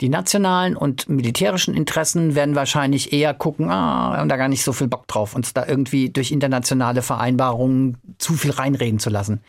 Die 0.00 0.08
nationalen 0.08 0.76
und 0.76 1.08
militärischen 1.08 1.74
Interessen 1.74 2.34
werden 2.34 2.54
wahrscheinlich 2.54 3.12
eher 3.12 3.34
gucken, 3.34 3.68
ah, 3.68 4.12
wir 4.12 4.18
haben 4.18 4.28
da 4.28 4.36
gar 4.38 4.48
nicht 4.48 4.62
so 4.62 4.72
viel 4.72 4.88
Bock 4.88 5.06
drauf, 5.06 5.34
uns 5.34 5.52
da 5.52 5.66
irgendwie 5.66 6.08
durch 6.08 6.30
internationale 6.30 7.02
Vereinbarungen 7.02 7.98
zu 8.18 8.32
viel 8.34 8.52
reinreden 8.52 8.98
zu 8.98 9.10
lassen. 9.10 9.42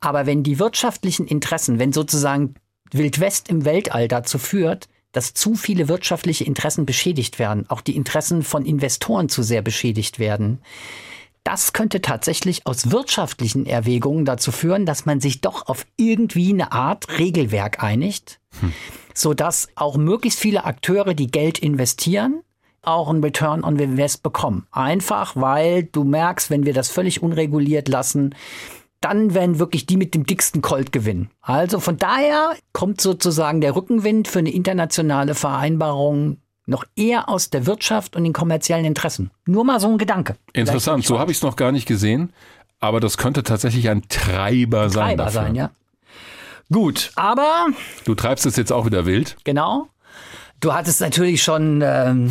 Aber 0.00 0.24
wenn 0.24 0.42
die 0.42 0.58
wirtschaftlichen 0.58 1.26
Interessen, 1.26 1.78
wenn 1.78 1.92
sozusagen 1.92 2.54
Wildwest 2.90 3.50
im 3.50 3.66
Weltall 3.66 4.08
dazu 4.08 4.38
führt, 4.38 4.88
dass 5.12 5.34
zu 5.34 5.54
viele 5.54 5.88
wirtschaftliche 5.88 6.44
Interessen 6.44 6.86
beschädigt 6.86 7.38
werden, 7.38 7.68
auch 7.68 7.82
die 7.82 7.96
Interessen 7.96 8.42
von 8.42 8.64
Investoren 8.64 9.28
zu 9.28 9.42
sehr 9.42 9.60
beschädigt 9.60 10.18
werden, 10.18 10.60
das 11.44 11.72
könnte 11.72 12.00
tatsächlich 12.00 12.66
aus 12.66 12.90
wirtschaftlichen 12.90 13.66
Erwägungen 13.66 14.24
dazu 14.24 14.52
führen, 14.52 14.86
dass 14.86 15.06
man 15.06 15.20
sich 15.20 15.40
doch 15.40 15.66
auf 15.68 15.86
irgendwie 15.96 16.52
eine 16.52 16.72
Art 16.72 17.18
Regelwerk 17.18 17.82
einigt, 17.82 18.40
sodass 19.14 19.68
auch 19.74 19.96
möglichst 19.96 20.38
viele 20.38 20.64
Akteure, 20.64 21.14
die 21.14 21.30
Geld 21.30 21.58
investieren, 21.58 22.42
auch 22.82 23.08
einen 23.08 23.22
Return 23.22 23.64
on 23.64 23.78
Invest 23.78 24.22
bekommen. 24.22 24.66
Einfach, 24.70 25.36
weil 25.36 25.84
du 25.84 26.04
merkst, 26.04 26.50
wenn 26.50 26.64
wir 26.64 26.74
das 26.74 26.90
völlig 26.90 27.22
unreguliert 27.22 27.88
lassen, 27.88 28.34
dann 29.00 29.32
werden 29.32 29.58
wirklich 29.58 29.86
die 29.86 29.96
mit 29.96 30.14
dem 30.14 30.24
dicksten 30.24 30.60
Colt 30.60 30.92
gewinnen. 30.92 31.30
Also 31.40 31.80
von 31.80 31.96
daher 31.96 32.54
kommt 32.72 33.00
sozusagen 33.00 33.60
der 33.60 33.74
Rückenwind 33.74 34.28
für 34.28 34.40
eine 34.40 34.52
internationale 34.52 35.34
Vereinbarung 35.34 36.36
noch 36.70 36.84
eher 36.96 37.28
aus 37.28 37.50
der 37.50 37.66
Wirtschaft 37.66 38.16
und 38.16 38.24
den 38.24 38.32
kommerziellen 38.32 38.84
Interessen. 38.84 39.30
Nur 39.44 39.64
mal 39.64 39.80
so 39.80 39.88
ein 39.88 39.98
Gedanke. 39.98 40.36
Interessant, 40.52 41.04
so 41.04 41.18
habe 41.18 41.30
ich 41.32 41.38
es 41.38 41.42
noch 41.42 41.56
gar 41.56 41.72
nicht 41.72 41.86
gesehen, 41.86 42.32
aber 42.78 43.00
das 43.00 43.18
könnte 43.18 43.42
tatsächlich 43.42 43.88
ein 43.90 44.08
Treiber, 44.08 44.88
sein. 44.88 45.08
Treiber 45.08 45.24
dafür. 45.24 45.40
sein, 45.42 45.54
ja. 45.54 45.70
Gut, 46.72 47.10
aber 47.16 47.66
Du 48.04 48.14
treibst 48.14 48.46
es 48.46 48.56
jetzt 48.56 48.72
auch 48.72 48.86
wieder 48.86 49.04
wild. 49.04 49.36
genau. 49.44 49.88
Du 50.60 50.74
hattest 50.74 51.00
natürlich 51.00 51.42
schon 51.42 51.80
ähm, 51.82 52.30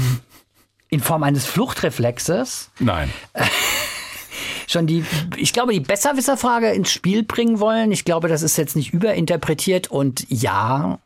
in 0.89 0.99
Form 0.99 1.23
eines 1.23 1.45
Fluchtreflexes 1.45 2.69
Nein. 2.79 3.11
schon 4.67 4.85
die, 4.85 5.03
ich 5.35 5.51
glaube, 5.51 5.73
die 5.73 5.79
Besserwisserfrage 5.79 6.69
ins 6.71 6.91
Spiel 6.91 7.23
bringen 7.23 7.59
wollen. 7.59 7.91
Ich 7.91 8.05
glaube, 8.05 8.27
das 8.27 8.43
ist 8.43 8.55
jetzt 8.57 8.75
nicht 8.75 8.93
überinterpretiert 8.93 9.89
und 9.89 10.25
ja, 10.29 10.99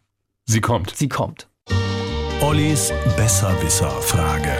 Sie 0.45 0.59
kommt. 0.59 0.95
sie 0.95 1.07
kommt. 1.07 1.47
Ollis 2.43 2.91
Besserwisser-Frage. 3.15 4.51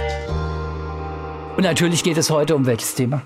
Und 1.58 1.64
natürlich 1.64 2.02
geht 2.02 2.18
es 2.18 2.30
heute 2.30 2.56
um 2.56 2.66
welches 2.66 2.96
Thema? 2.96 3.24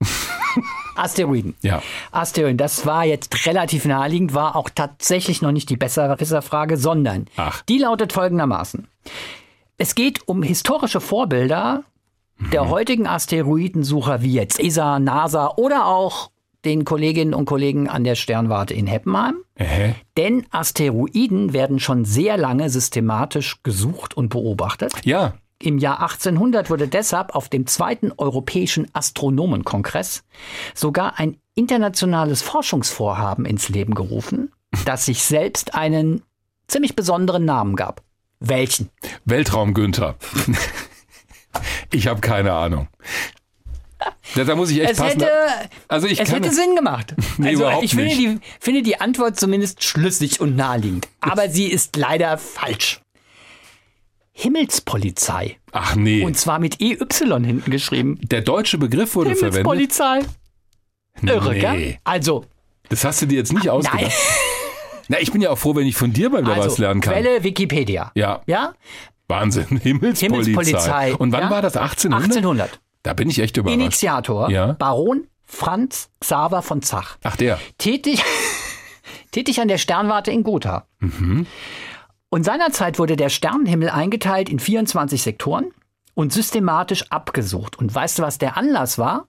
Asteroiden. 0.96 1.54
Ja. 1.62 1.80
Asteroiden, 2.10 2.56
das 2.56 2.84
war 2.84 3.04
jetzt 3.04 3.46
relativ 3.46 3.84
naheliegend, 3.84 4.34
war 4.34 4.56
auch 4.56 4.70
tatsächlich 4.70 5.40
noch 5.40 5.52
nicht 5.52 5.70
die 5.70 5.76
Besserwisserfrage, 5.76 6.76
sondern 6.78 7.28
Ach. 7.36 7.62
die 7.62 7.78
lautet 7.78 8.12
folgendermaßen. 8.12 8.88
Es 9.78 9.94
geht 9.94 10.26
um 10.26 10.42
historische 10.42 11.00
Vorbilder 11.00 11.84
der 12.52 12.68
heutigen 12.70 13.06
Asteroidensucher 13.06 14.20
wie 14.20 14.32
jetzt 14.32 14.58
ESA, 14.58 14.98
NASA 14.98 15.54
oder 15.56 15.86
auch 15.86 16.32
den 16.64 16.84
Kolleginnen 16.84 17.34
und 17.34 17.46
Kollegen 17.46 17.88
an 17.88 18.04
der 18.04 18.14
Sternwarte 18.14 18.74
in 18.74 18.86
Heppenheim. 18.86 19.36
Hä? 19.56 19.94
Denn 20.16 20.46
Asteroiden 20.50 21.52
werden 21.52 21.80
schon 21.80 22.04
sehr 22.04 22.36
lange 22.36 22.70
systematisch 22.70 23.62
gesucht 23.62 24.16
und 24.16 24.28
beobachtet. 24.28 24.92
Ja. 25.04 25.34
Im 25.62 25.78
Jahr 25.78 26.00
1800 26.00 26.70
wurde 26.70 26.88
deshalb 26.88 27.34
auf 27.34 27.48
dem 27.50 27.66
zweiten 27.66 28.12
Europäischen 28.16 28.88
Astronomenkongress 28.94 30.24
sogar 30.74 31.18
ein 31.18 31.36
internationales 31.54 32.40
Forschungsvorhaben 32.40 33.44
ins 33.44 33.68
Leben 33.68 33.94
gerufen, 33.94 34.52
das 34.86 35.06
sich 35.06 35.22
selbst 35.22 35.74
einen 35.74 36.22
ziemlich 36.66 36.96
besonderen 36.96 37.44
Namen 37.44 37.76
gab. 37.76 38.02
Welchen? 38.38 38.88
Weltraum 39.26 39.74
Günther. 39.74 40.16
ich 41.92 42.06
habe 42.06 42.22
keine 42.22 42.54
Ahnung. 42.54 42.88
Da, 44.34 44.44
da 44.44 44.54
muss 44.54 44.70
ich 44.70 44.80
echt 44.80 44.92
Es 44.92 44.98
passen. 44.98 45.20
hätte, 45.20 45.30
also 45.88 46.06
ich 46.06 46.20
es 46.20 46.30
hätte 46.32 46.50
Sinn 46.52 46.74
gemacht. 46.76 47.14
Nee, 47.38 47.48
also 47.50 47.62
überhaupt 47.64 47.84
ich 47.84 47.90
finde 47.90 48.04
nicht. 48.06 48.18
die, 48.18 48.38
finde 48.60 48.82
die 48.82 49.00
Antwort 49.00 49.38
zumindest 49.38 49.82
schlüssig 49.82 50.40
und 50.40 50.56
naheliegend. 50.56 51.08
Aber 51.20 51.48
sie 51.48 51.66
ist 51.66 51.96
leider 51.96 52.38
falsch. 52.38 53.00
Himmelspolizei. 54.32 55.58
Ach 55.72 55.94
nee. 55.96 56.22
Und 56.24 56.38
zwar 56.38 56.58
mit 56.58 56.80
EY 56.80 56.96
hinten 56.98 57.70
geschrieben. 57.70 58.18
der 58.22 58.40
deutsche 58.42 58.78
Begriff 58.78 59.14
wurde 59.14 59.34
verwendet. 59.36 59.66
Himmelspolizei. 59.66 60.20
Irre, 61.22 61.52
Nee. 61.52 61.60
gell? 61.60 61.98
Also, 62.04 62.44
Das 62.88 63.04
hast 63.04 63.20
du 63.22 63.26
dir 63.26 63.36
jetzt 63.36 63.52
nicht 63.52 63.68
ausgedacht. 63.68 64.00
nein. 64.02 64.12
Na, 65.08 65.18
ich 65.18 65.32
bin 65.32 65.42
ja 65.42 65.50
auch 65.50 65.58
froh, 65.58 65.74
wenn 65.74 65.86
ich 65.86 65.96
von 65.96 66.12
dir 66.12 66.30
mal 66.30 66.42
wieder 66.42 66.54
Also, 66.54 66.70
was 66.70 66.78
lernen 66.78 67.00
kann. 67.00 67.14
Quelle 67.14 67.42
Wikipedia. 67.42 68.12
Ja, 68.14 68.42
Ja? 68.46 68.72
Wahnsinn. 69.28 69.66
Himmelspolizei. 69.78 70.26
Himmelspolizei. 70.26 71.14
Und 71.16 71.32
wann 71.32 71.42
ja? 71.42 71.50
war 71.50 71.62
das? 71.62 71.76
1800? 71.76 72.30
1800. 72.36 72.80
Da 73.02 73.14
bin 73.14 73.30
ich 73.30 73.38
echt 73.38 73.56
überrascht. 73.56 73.80
Initiator 73.80 74.50
Ja. 74.50 74.72
Baron 74.72 75.26
Franz 75.44 76.10
Xaver 76.20 76.62
von 76.62 76.82
Zach. 76.82 77.16
Ach 77.24 77.36
der. 77.36 77.58
Tätig, 77.78 78.22
tätig 79.32 79.60
an 79.60 79.68
der 79.68 79.78
Sternwarte 79.78 80.30
in 80.30 80.42
Gotha. 80.44 80.86
Und 81.00 82.44
seinerzeit 82.44 82.98
wurde 82.98 83.16
der 83.16 83.28
Sternenhimmel 83.28 83.90
eingeteilt 83.90 84.48
in 84.48 84.58
24 84.60 85.22
Sektoren 85.22 85.72
und 86.14 86.32
systematisch 86.32 87.10
abgesucht. 87.10 87.78
Und 87.78 87.92
weißt 87.92 88.18
du, 88.18 88.22
was 88.22 88.38
der 88.38 88.56
Anlass 88.56 88.98
war? 88.98 89.26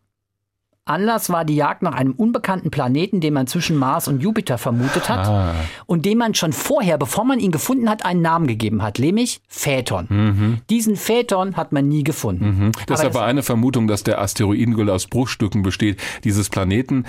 Anlass 0.92 1.30
war 1.30 1.46
die 1.46 1.56
Jagd 1.56 1.82
nach 1.82 1.94
einem 1.94 2.12
unbekannten 2.14 2.70
Planeten, 2.72 3.20
den 3.22 3.34
man 3.34 3.48
zwischen 3.48 3.78
Mars 3.78 4.08
und 4.08 4.22
Jupiter 4.22 4.58
vermutet 4.58 5.10
hat 5.10 5.28
Ah. 5.28 5.56
und 5.86 6.06
dem 6.06 6.18
man 6.20 6.34
schon 6.36 6.54
vorher, 6.54 6.98
bevor 6.98 7.24
man 7.26 7.40
ihn 7.40 7.52
gefunden 7.52 7.90
hat, 7.90 8.06
einen 8.06 8.22
Namen 8.22 8.48
gegeben 8.48 8.82
hat, 8.84 9.00
nämlich 9.00 9.42
Phaeton. 9.48 10.62
Diesen 10.70 10.96
Phaeton 10.96 11.56
hat 11.58 11.72
man 11.72 11.88
nie 11.88 12.04
gefunden. 12.04 12.72
Deshalb 12.88 13.12
Aber 13.12 13.22
war 13.22 13.28
eine 13.28 13.44
Vermutung, 13.44 13.88
dass 13.88 14.04
der 14.04 14.22
Asteroidengürtel 14.22 14.92
aus 14.94 15.08
Bruchstücken 15.08 15.64
besteht, 15.64 16.00
dieses 16.24 16.50
Planeten. 16.50 17.06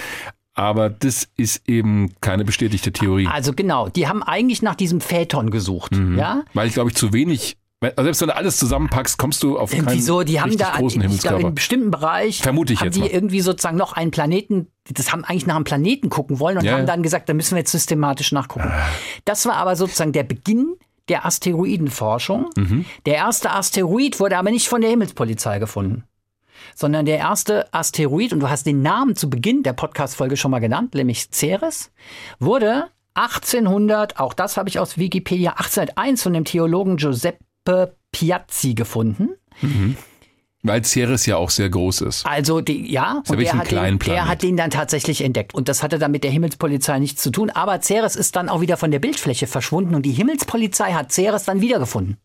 Aber 0.55 0.91
das 0.91 1.29
ist 1.37 1.67
eben 1.67 2.13
keine 2.21 2.45
bestätigte 2.45 2.93
Theorie. 2.93 3.27
Also 3.27 3.53
genau, 3.55 3.89
die 3.89 4.07
haben 4.07 4.23
eigentlich 4.23 4.61
nach 4.61 4.75
diesem 4.75 5.01
Phaeton 5.01 5.51
gesucht, 5.51 5.93
ja? 6.17 6.43
Weil 6.53 6.69
ich 6.69 6.75
glaube 6.75 6.91
ich 6.91 6.97
zu 6.97 7.13
wenig, 7.15 7.57
also 7.83 8.03
selbst 8.05 8.21
wenn 8.21 8.29
du 8.29 8.37
alles 8.37 8.57
zusammenpackst, 8.57 9.19
kommst 9.19 9.43
du 9.43 9.59
auf 9.59 9.73
Irgendwie 9.73 9.95
keinen 9.95 10.03
so, 10.03 10.23
die 10.23 10.41
haben 10.41 10.57
da, 10.57 10.73
großen 10.73 10.77
ich 10.77 10.81
glaube, 10.81 10.95
in 10.95 11.01
Himmelskörper. 11.03 11.47
einem 11.47 11.55
bestimmten 11.55 11.91
Bereich 11.91 12.41
Vermute 12.41 12.73
ich 12.73 12.81
haben 12.81 12.87
jetzt 12.87 12.97
die 12.97 13.01
mal. 13.01 13.11
irgendwie 13.11 13.41
sozusagen 13.41 13.77
noch 13.77 13.93
einen 13.93 14.11
Planeten, 14.11 14.69
das 14.89 15.13
haben 15.13 15.25
eigentlich 15.25 15.47
nach 15.47 15.57
einem 15.57 15.65
Planeten 15.65 16.09
gucken 16.09 16.39
wollen 16.39 16.59
und 16.59 16.65
Ja, 16.65 16.75
haben 16.79 16.87
dann 16.87 17.03
gesagt, 17.03 17.29
da 17.29 17.35
müssen 17.35 17.53
wir 17.53 17.59
jetzt 17.59 17.73
systematisch 17.73 18.33
nachgucken. 18.33 18.71
Das 19.25 19.47
war 19.47 19.55
aber 19.55 19.77
sozusagen 19.77 20.13
der 20.13 20.25
Beginn 20.25 20.77
der 21.09 21.27
Asteroidenforschung. 21.27 22.51
Mhm. 22.57 22.85
Der 23.07 23.15
erste 23.15 23.51
Asteroid 23.51 24.21
wurde 24.21 24.39
aber 24.39 24.51
nicht 24.51 24.69
von 24.69 24.81
der 24.81 24.91
Himmelspolizei 24.91 25.59
gefunden, 25.59 26.05
sondern 26.75 27.07
der 27.07 27.19
erste 27.19 27.73
Asteroid, 27.75 28.33
und 28.33 28.41
du 28.41 28.49
hast 28.49 28.67
den 28.67 28.83
Namen 28.83 29.17
zu 29.17 29.29
Beginn 29.29 29.63
der 29.63 29.73
Podcast-Folge 29.73 30.37
schon 30.37 30.51
mal 30.51 30.61
genannt, 30.61 30.95
nämlich 30.95 31.29
Ceres, 31.33 31.91
wurde 32.39 32.87
1800, 33.15 34.19
auch 34.19 34.33
das 34.33 34.57
habe 34.57 34.69
ich 34.69 34.79
aus 34.79 34.97
Wikipedia, 34.97 35.51
1801 35.53 36.23
von 36.23 36.33
dem 36.33 36.45
Theologen 36.45 36.97
Giuseppe 36.97 37.45
Piazzi 38.13 38.75
gefunden. 38.75 39.31
Mhm. 39.61 39.97
Weil 40.65 40.85
Ceres 40.85 41.27
ja 41.27 41.37
auch 41.39 41.51
sehr 41.51 41.69
groß 41.69 42.03
ist. 42.03 42.25
Also 42.25 42.61
die, 42.61 42.93
ja, 42.93 43.23
und 43.29 43.41
der 43.41 43.53
hat, 43.53 43.71
den, 43.73 43.99
der 43.99 44.29
hat 44.29 44.43
den 44.43 44.57
dann 44.57 44.71
tatsächlich 44.71 45.25
entdeckt. 45.25 45.55
Und 45.55 45.69
das 45.69 45.83
hatte 45.83 45.99
dann 45.99 46.13
mit 46.13 46.23
der 46.23 46.31
Himmelspolizei 46.31 47.01
nichts 47.01 47.21
zu 47.21 47.33
tun. 47.33 47.51
Aber 47.51 47.81
Ceres 47.81 48.15
ist 48.15 48.37
dann 48.37 48.49
auch 48.49 48.61
wieder 48.61 48.77
von 48.77 48.93
der 48.93 49.01
Bildfläche 49.01 49.49
verschwunden 49.49 49.97
und 49.97 50.07
die 50.07 50.13
Himmelspolizei 50.13 50.93
hat 50.93 51.11
Ceres 51.11 51.45
dann 51.45 51.61
wiedergefunden. 51.61 52.17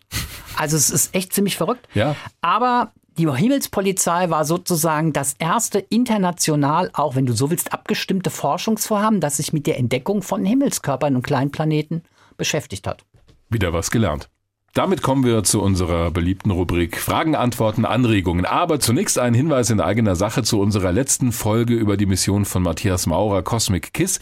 Also 0.56 0.78
es 0.78 0.92
ist 0.92 1.16
echt 1.16 1.34
ziemlich 1.34 1.58
verrückt. 1.58 1.88
Ja. 1.96 2.16
Aber 2.42 2.92
die 3.18 3.28
Himmelspolizei 3.28 4.30
war 4.30 4.46
sozusagen 4.46 5.14
das 5.14 5.34
erste 5.40 5.80
international, 5.80 6.92
auch 6.94 7.16
wenn 7.16 7.26
du 7.26 7.34
so 7.34 7.50
willst, 7.50 7.74
abgestimmte 7.74 8.30
Forschungsvorhaben, 8.30 9.20
das 9.20 9.38
sich 9.38 9.52
mit 9.52 9.66
der 9.66 9.80
Entdeckung 9.80 10.22
von 10.22 10.46
Himmelskörpern 10.46 11.16
und 11.16 11.24
Kleinplaneten 11.24 12.04
beschäftigt 12.38 12.86
hat. 12.86 13.04
Wieder 13.50 13.74
was 13.74 13.90
gelernt. 13.90 14.30
Damit 14.78 15.02
kommen 15.02 15.24
wir 15.24 15.44
zu 15.44 15.60
unserer 15.64 16.12
beliebten 16.12 16.52
Rubrik 16.52 16.98
Fragen, 16.98 17.34
Antworten, 17.34 17.84
Anregungen. 17.84 18.46
Aber 18.46 18.80
zunächst 18.80 19.18
ein 19.18 19.34
Hinweis 19.34 19.72
in 19.72 19.82
eigener 19.82 20.16
Sache 20.16 20.44
zu 20.44 20.60
unserer 20.60 20.92
letzten 20.92 21.32
Folge 21.32 21.74
über 21.74 21.98
die 21.98 22.06
Mission 22.06 22.46
von 22.46 22.62
Matthias 22.62 23.08
Maurer 23.08 23.42
Cosmic 23.42 23.92
Kiss. 23.92 24.20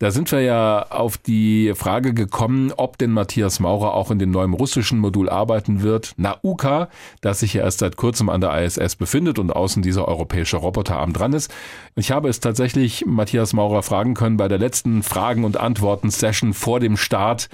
Da 0.00 0.10
sind 0.10 0.32
wir 0.32 0.40
ja 0.40 0.86
auf 0.90 1.18
die 1.18 1.72
Frage 1.76 2.14
gekommen, 2.14 2.72
ob 2.76 2.98
denn 2.98 3.12
Matthias 3.12 3.60
Maurer 3.60 3.94
auch 3.94 4.10
in 4.10 4.18
dem 4.18 4.32
neuen 4.32 4.54
russischen 4.54 4.98
Modul 4.98 5.28
arbeiten 5.28 5.82
wird, 5.82 6.14
Nauka, 6.16 6.88
das 7.20 7.38
sich 7.38 7.54
ja 7.54 7.62
erst 7.62 7.78
seit 7.78 7.96
kurzem 7.96 8.28
an 8.28 8.40
der 8.40 8.60
ISS 8.60 8.96
befindet 8.96 9.38
und 9.38 9.52
außen 9.52 9.82
dieser 9.82 10.08
europäische 10.08 10.56
Roboterarm 10.56 11.12
dran 11.12 11.32
ist. 11.32 11.54
Ich 11.94 12.10
habe 12.10 12.28
es 12.28 12.40
tatsächlich 12.40 13.06
Matthias 13.06 13.52
Maurer 13.52 13.84
fragen 13.84 14.14
können 14.14 14.36
bei 14.36 14.48
der 14.48 14.58
letzten 14.58 15.04
Fragen- 15.04 15.44
und 15.44 15.56
Antworten-Session 15.56 16.54
vor 16.54 16.80
dem 16.80 16.96
Start. 16.96 17.48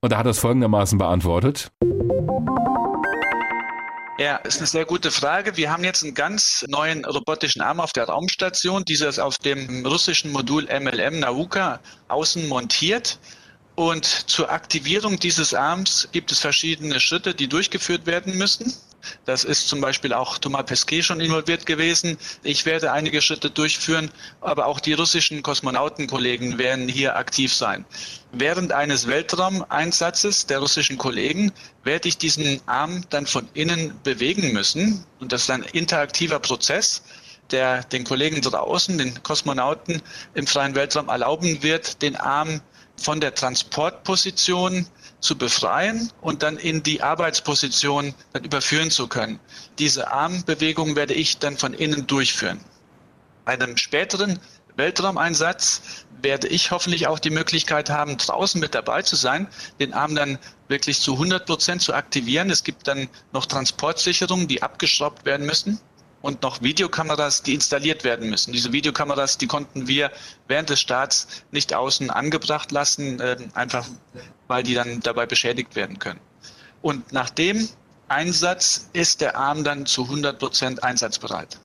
Und 0.00 0.12
er 0.12 0.18
hat 0.18 0.26
das 0.26 0.38
folgendermaßen 0.38 0.96
beantwortet. 0.96 1.72
Ja, 4.20 4.36
ist 4.36 4.58
eine 4.58 4.66
sehr 4.66 4.84
gute 4.84 5.10
Frage. 5.10 5.56
Wir 5.56 5.70
haben 5.72 5.84
jetzt 5.84 6.02
einen 6.02 6.14
ganz 6.14 6.64
neuen 6.68 7.04
robotischen 7.04 7.62
Arm 7.62 7.80
auf 7.80 7.92
der 7.92 8.04
Raumstation. 8.04 8.84
Dieser 8.84 9.08
ist 9.08 9.18
auf 9.18 9.38
dem 9.38 9.86
russischen 9.86 10.32
Modul 10.32 10.64
MLM 10.64 11.20
Nauka 11.20 11.80
außen 12.08 12.48
montiert. 12.48 13.18
Und 13.74 14.04
zur 14.04 14.50
Aktivierung 14.50 15.18
dieses 15.18 15.54
Arms 15.54 16.08
gibt 16.12 16.32
es 16.32 16.40
verschiedene 16.40 16.98
Schritte, 16.98 17.34
die 17.34 17.48
durchgeführt 17.48 18.06
werden 18.06 18.36
müssen. 18.36 18.72
Das 19.24 19.44
ist 19.44 19.68
zum 19.68 19.80
Beispiel 19.80 20.12
auch 20.12 20.38
Thomas 20.38 20.64
Pesquet 20.64 21.02
schon 21.02 21.20
involviert 21.20 21.66
gewesen. 21.66 22.18
Ich 22.42 22.66
werde 22.66 22.92
einige 22.92 23.22
Schritte 23.22 23.50
durchführen, 23.50 24.10
aber 24.40 24.66
auch 24.66 24.80
die 24.80 24.92
russischen 24.92 25.42
Kosmonautenkollegen 25.42 26.58
werden 26.58 26.88
hier 26.88 27.16
aktiv 27.16 27.54
sein. 27.54 27.84
Während 28.32 28.72
eines 28.72 29.06
Weltraumeinsatzes 29.06 30.46
der 30.46 30.58
russischen 30.58 30.98
Kollegen 30.98 31.52
werde 31.84 32.08
ich 32.08 32.18
diesen 32.18 32.60
Arm 32.66 33.04
dann 33.10 33.26
von 33.26 33.48
innen 33.54 33.98
bewegen 34.02 34.52
müssen. 34.52 35.04
Und 35.20 35.32
das 35.32 35.42
ist 35.42 35.50
ein 35.50 35.62
interaktiver 35.62 36.38
Prozess 36.40 37.02
der 37.50 37.82
den 37.84 38.04
Kollegen 38.04 38.42
draußen, 38.42 38.98
den 38.98 39.22
Kosmonauten 39.22 40.02
im 40.34 40.46
freien 40.46 40.74
Weltraum 40.74 41.08
erlauben 41.08 41.62
wird, 41.62 42.02
den 42.02 42.16
Arm 42.16 42.60
von 42.96 43.20
der 43.20 43.34
Transportposition 43.34 44.86
zu 45.20 45.36
befreien 45.36 46.12
und 46.20 46.42
dann 46.42 46.56
in 46.56 46.82
die 46.82 47.02
Arbeitsposition 47.02 48.14
dann 48.32 48.44
überführen 48.44 48.90
zu 48.90 49.08
können. 49.08 49.40
Diese 49.78 50.10
Armbewegung 50.12 50.96
werde 50.96 51.14
ich 51.14 51.38
dann 51.38 51.56
von 51.56 51.74
innen 51.74 52.06
durchführen. 52.06 52.60
Bei 53.44 53.54
einem 53.54 53.76
späteren 53.76 54.38
Weltraumeinsatz 54.76 55.82
werde 56.22 56.48
ich 56.48 56.70
hoffentlich 56.70 57.06
auch 57.06 57.18
die 57.18 57.30
Möglichkeit 57.30 57.90
haben, 57.90 58.16
draußen 58.16 58.60
mit 58.60 58.74
dabei 58.74 59.02
zu 59.02 59.16
sein, 59.16 59.48
den 59.80 59.92
Arm 59.92 60.14
dann 60.14 60.38
wirklich 60.68 61.00
zu 61.00 61.14
100 61.14 61.46
Prozent 61.46 61.82
zu 61.82 61.94
aktivieren. 61.94 62.50
Es 62.50 62.62
gibt 62.62 62.86
dann 62.86 63.08
noch 63.32 63.46
Transportsicherungen, 63.46 64.46
die 64.46 64.62
abgeschraubt 64.62 65.24
werden 65.24 65.46
müssen 65.46 65.80
und 66.22 66.42
noch 66.42 66.62
Videokameras, 66.62 67.42
die 67.42 67.54
installiert 67.54 68.04
werden 68.04 68.30
müssen. 68.30 68.52
Diese 68.52 68.72
Videokameras, 68.72 69.38
die 69.38 69.46
konnten 69.46 69.88
wir 69.88 70.10
während 70.46 70.70
des 70.70 70.80
Starts 70.80 71.28
nicht 71.50 71.74
außen 71.74 72.10
angebracht 72.10 72.70
lassen, 72.72 73.20
äh, 73.20 73.36
einfach 73.54 73.86
weil 74.48 74.62
die 74.62 74.74
dann 74.74 75.00
dabei 75.00 75.26
beschädigt 75.26 75.76
werden 75.76 75.98
können. 75.98 76.20
Und 76.82 77.12
nach 77.12 77.30
dem 77.30 77.68
Einsatz 78.08 78.88
ist 78.92 79.20
der 79.20 79.36
Arm 79.36 79.64
dann 79.64 79.86
zu 79.86 80.04
100 80.04 80.38
Prozent 80.38 80.82
einsatzbereit. 80.82 81.60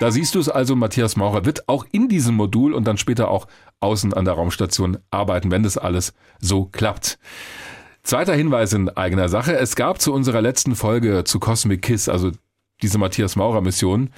Da 0.00 0.12
siehst 0.12 0.34
du 0.34 0.38
es 0.38 0.48
also, 0.48 0.76
Matthias 0.76 1.16
Maurer 1.16 1.44
wird 1.44 1.68
auch 1.68 1.84
in 1.90 2.08
diesem 2.08 2.36
Modul 2.36 2.72
und 2.72 2.84
dann 2.84 2.98
später 2.98 3.28
auch 3.28 3.48
außen 3.80 4.14
an 4.14 4.24
der 4.24 4.34
Raumstation 4.34 4.98
arbeiten, 5.10 5.50
wenn 5.50 5.64
das 5.64 5.76
alles 5.76 6.12
so 6.40 6.66
klappt. 6.66 7.18
Zweiter 8.04 8.34
Hinweis 8.34 8.72
in 8.72 8.88
eigener 8.88 9.28
Sache. 9.28 9.56
Es 9.56 9.74
gab 9.76 10.00
zu 10.00 10.12
unserer 10.12 10.40
letzten 10.40 10.76
Folge 10.76 11.24
zu 11.24 11.40
Cosmic 11.40 11.82
Kiss, 11.82 12.08
also 12.08 12.30
diese 12.82 12.98
Matthias 12.98 13.36
Maurer 13.36 13.60
Mission, 13.60 14.10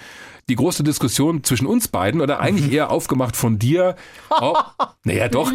die 0.49 0.57
große 0.57 0.82
Diskussion 0.82 1.45
zwischen 1.45 1.66
uns 1.66 1.89
beiden 1.89 2.20
oder 2.20 2.41
eigentlich 2.41 2.73
eher 2.73 2.91
aufgemacht 2.91 3.37
von 3.37 3.59
dir, 3.59 3.95
ob, 4.28 4.65
naja 5.05 5.28
doch, 5.28 5.53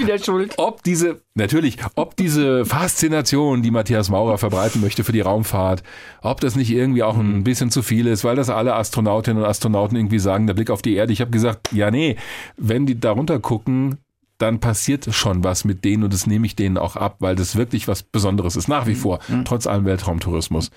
ob 0.58 0.84
diese, 0.84 1.22
natürlich, 1.36 1.78
ob 1.96 2.16
diese 2.16 2.66
Faszination, 2.66 3.62
die 3.62 3.72
Matthias 3.72 4.10
Maurer 4.10 4.38
verbreiten 4.38 4.82
möchte 4.82 5.04
für 5.04 5.12
die 5.12 5.22
Raumfahrt, 5.22 5.84
ob 6.22 6.42
das 6.42 6.56
nicht 6.56 6.72
irgendwie 6.72 7.04
auch 7.04 7.18
ein 7.18 7.44
bisschen 7.44 7.72
zu 7.72 7.84
viel 7.84 8.08
ist, 8.08 8.24
weil 8.24 8.36
das 8.36 8.50
alle 8.50 8.76
Astronautinnen 8.76 9.44
und 9.44 9.50
Astronauten 9.50 9.98
irgendwie 9.98 10.20
sagen, 10.20 10.48
der 10.48 10.54
Blick 10.54 10.70
auf 10.70 10.82
die 10.82 10.96
Erde. 10.96 11.14
Ich 11.14 11.22
habe 11.22 11.32
gesagt, 11.32 11.72
ja 11.74 11.92
nee, 11.92 12.16
wenn 12.58 12.86
die 12.86 13.00
darunter 13.00 13.40
gucken, 13.40 13.98
dann 14.38 14.60
passiert 14.60 15.14
schon 15.14 15.44
was 15.44 15.64
mit 15.64 15.86
denen 15.86 16.04
und 16.04 16.14
das 16.14 16.28
nehme 16.28 16.46
ich 16.46 16.56
denen 16.56 16.78
auch 16.78 16.98
ab, 16.98 17.18
weil 17.20 17.36
das 17.36 17.56
wirklich 17.56 17.88
was 17.88 18.04
Besonderes 18.04 18.58
ist, 18.58 18.68
nach 18.68 18.86
wie 18.86 18.96
vor, 18.96 19.20
trotz 19.46 19.66
allem 19.66 19.86
Weltraumtourismus. 19.86 20.72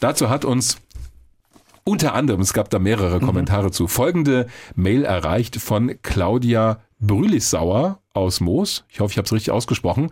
Dazu 0.00 0.30
hat 0.30 0.44
uns 0.44 0.78
unter 1.88 2.14
anderem, 2.14 2.42
es 2.42 2.52
gab 2.52 2.68
da 2.68 2.78
mehrere 2.78 3.18
Kommentare 3.18 3.70
zu, 3.70 3.88
folgende 3.88 4.46
Mail 4.76 5.04
erreicht 5.04 5.56
von 5.56 5.94
Claudia 6.02 6.80
Brülissauer 7.00 8.00
aus 8.12 8.40
Moos. 8.40 8.84
Ich 8.90 9.00
hoffe, 9.00 9.12
ich 9.12 9.16
habe 9.16 9.24
es 9.24 9.32
richtig 9.32 9.52
ausgesprochen. 9.52 10.10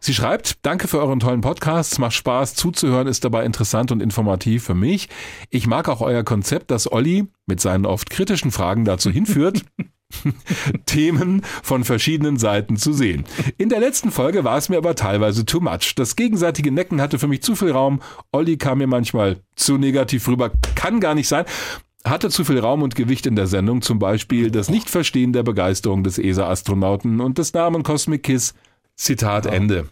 Sie 0.00 0.14
schreibt, 0.14 0.58
danke 0.62 0.88
für 0.88 0.98
euren 0.98 1.20
tollen 1.20 1.42
Podcast, 1.42 1.92
es 1.92 1.98
macht 2.00 2.14
Spaß 2.14 2.56
zuzuhören, 2.56 3.06
ist 3.06 3.24
dabei 3.24 3.44
interessant 3.44 3.92
und 3.92 4.02
informativ 4.02 4.64
für 4.64 4.74
mich. 4.74 5.08
Ich 5.48 5.68
mag 5.68 5.88
auch 5.88 6.00
euer 6.00 6.24
Konzept, 6.24 6.72
das 6.72 6.90
Olli 6.90 7.26
mit 7.46 7.60
seinen 7.60 7.86
oft 7.86 8.10
kritischen 8.10 8.50
Fragen 8.50 8.84
dazu 8.84 9.08
hinführt, 9.08 9.64
Themen 10.86 11.42
von 11.62 11.84
verschiedenen 11.84 12.36
Seiten 12.36 12.76
zu 12.76 12.92
sehen. 12.92 13.24
In 13.58 13.68
der 13.68 13.78
letzten 13.78 14.10
Folge 14.10 14.42
war 14.42 14.58
es 14.58 14.68
mir 14.68 14.78
aber 14.78 14.96
teilweise 14.96 15.46
too 15.46 15.60
much. 15.60 15.94
Das 15.94 16.16
gegenseitige 16.16 16.72
Necken 16.72 17.00
hatte 17.00 17.18
für 17.20 17.28
mich 17.28 17.42
zu 17.42 17.54
viel 17.54 17.70
Raum. 17.70 18.00
Olli 18.32 18.56
kam 18.56 18.78
mir 18.78 18.86
manchmal 18.88 19.40
zu 19.54 19.78
negativ 19.78 20.26
rüber. 20.28 20.50
Kann 20.76 21.00
gar 21.00 21.16
nicht 21.16 21.26
sein. 21.26 21.44
Hatte 22.04 22.30
zu 22.30 22.44
viel 22.44 22.60
Raum 22.60 22.82
und 22.82 22.94
Gewicht 22.94 23.26
in 23.26 23.34
der 23.34 23.48
Sendung, 23.48 23.82
zum 23.82 23.98
Beispiel 23.98 24.52
das 24.52 24.70
Nichtverstehen 24.70 25.32
der 25.32 25.42
Begeisterung 25.42 26.04
des 26.04 26.18
ESA-Astronauten 26.18 27.20
und 27.20 27.38
des 27.38 27.52
Namen 27.52 27.82
Cosmic 27.82 28.22
Kiss. 28.22 28.54
Zitat 28.94 29.46
Ende. 29.46 29.88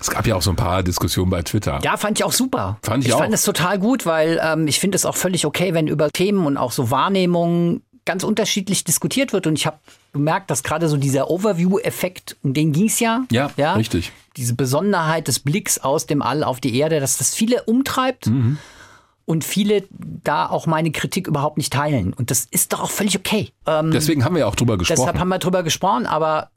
Es 0.00 0.10
gab 0.10 0.26
ja 0.26 0.34
auch 0.34 0.42
so 0.42 0.50
ein 0.50 0.56
paar 0.56 0.82
Diskussionen 0.82 1.30
bei 1.30 1.42
Twitter. 1.42 1.78
Ja, 1.82 1.96
fand 1.96 2.18
ich 2.18 2.24
auch 2.24 2.32
super. 2.32 2.78
Fand 2.82 3.04
ich 3.04 3.08
ich 3.08 3.14
auch. 3.14 3.20
fand 3.20 3.32
es 3.32 3.42
total 3.42 3.78
gut, 3.78 4.06
weil 4.06 4.40
ähm, 4.42 4.66
ich 4.66 4.80
finde 4.80 4.96
es 4.96 5.04
auch 5.04 5.16
völlig 5.16 5.46
okay, 5.46 5.72
wenn 5.72 5.86
über 5.86 6.10
Themen 6.10 6.46
und 6.46 6.56
auch 6.56 6.72
so 6.72 6.90
Wahrnehmungen 6.90 7.82
ganz 8.04 8.24
unterschiedlich 8.24 8.84
diskutiert 8.84 9.32
wird. 9.32 9.46
Und 9.46 9.58
ich 9.58 9.66
habe 9.66 9.78
bemerkt, 10.12 10.50
dass 10.50 10.62
gerade 10.62 10.88
so 10.88 10.96
dieser 10.96 11.30
Overview-Effekt, 11.30 12.36
um 12.42 12.54
den 12.54 12.72
ging 12.72 12.86
es 12.86 13.00
ja. 13.00 13.24
Ja, 13.30 13.50
richtig. 13.74 14.12
Diese 14.36 14.54
Besonderheit 14.54 15.28
des 15.28 15.38
Blicks 15.38 15.78
aus 15.78 16.06
dem 16.06 16.22
All 16.22 16.42
auf 16.44 16.60
die 16.60 16.76
Erde, 16.76 17.00
dass 17.00 17.18
das 17.18 17.34
viele 17.34 17.62
umtreibt. 17.62 18.26
Mhm. 18.26 18.58
Und 19.26 19.44
viele 19.44 19.84
da 20.22 20.48
auch 20.48 20.66
meine 20.66 20.90
Kritik 20.90 21.26
überhaupt 21.26 21.56
nicht 21.56 21.72
teilen. 21.72 22.12
Und 22.12 22.30
das 22.30 22.46
ist 22.50 22.72
doch 22.72 22.82
auch 22.82 22.90
völlig 22.90 23.16
okay. 23.18 23.50
Ähm, 23.66 23.90
Deswegen 23.90 24.24
haben 24.24 24.34
wir 24.34 24.40
ja 24.40 24.46
auch 24.46 24.54
drüber 24.56 24.76
gesprochen. 24.76 24.98
Deshalb 25.00 25.18
haben 25.18 25.28
wir 25.28 25.38
drüber 25.38 25.62
gesprochen, 25.62 26.06
aber 26.06 26.50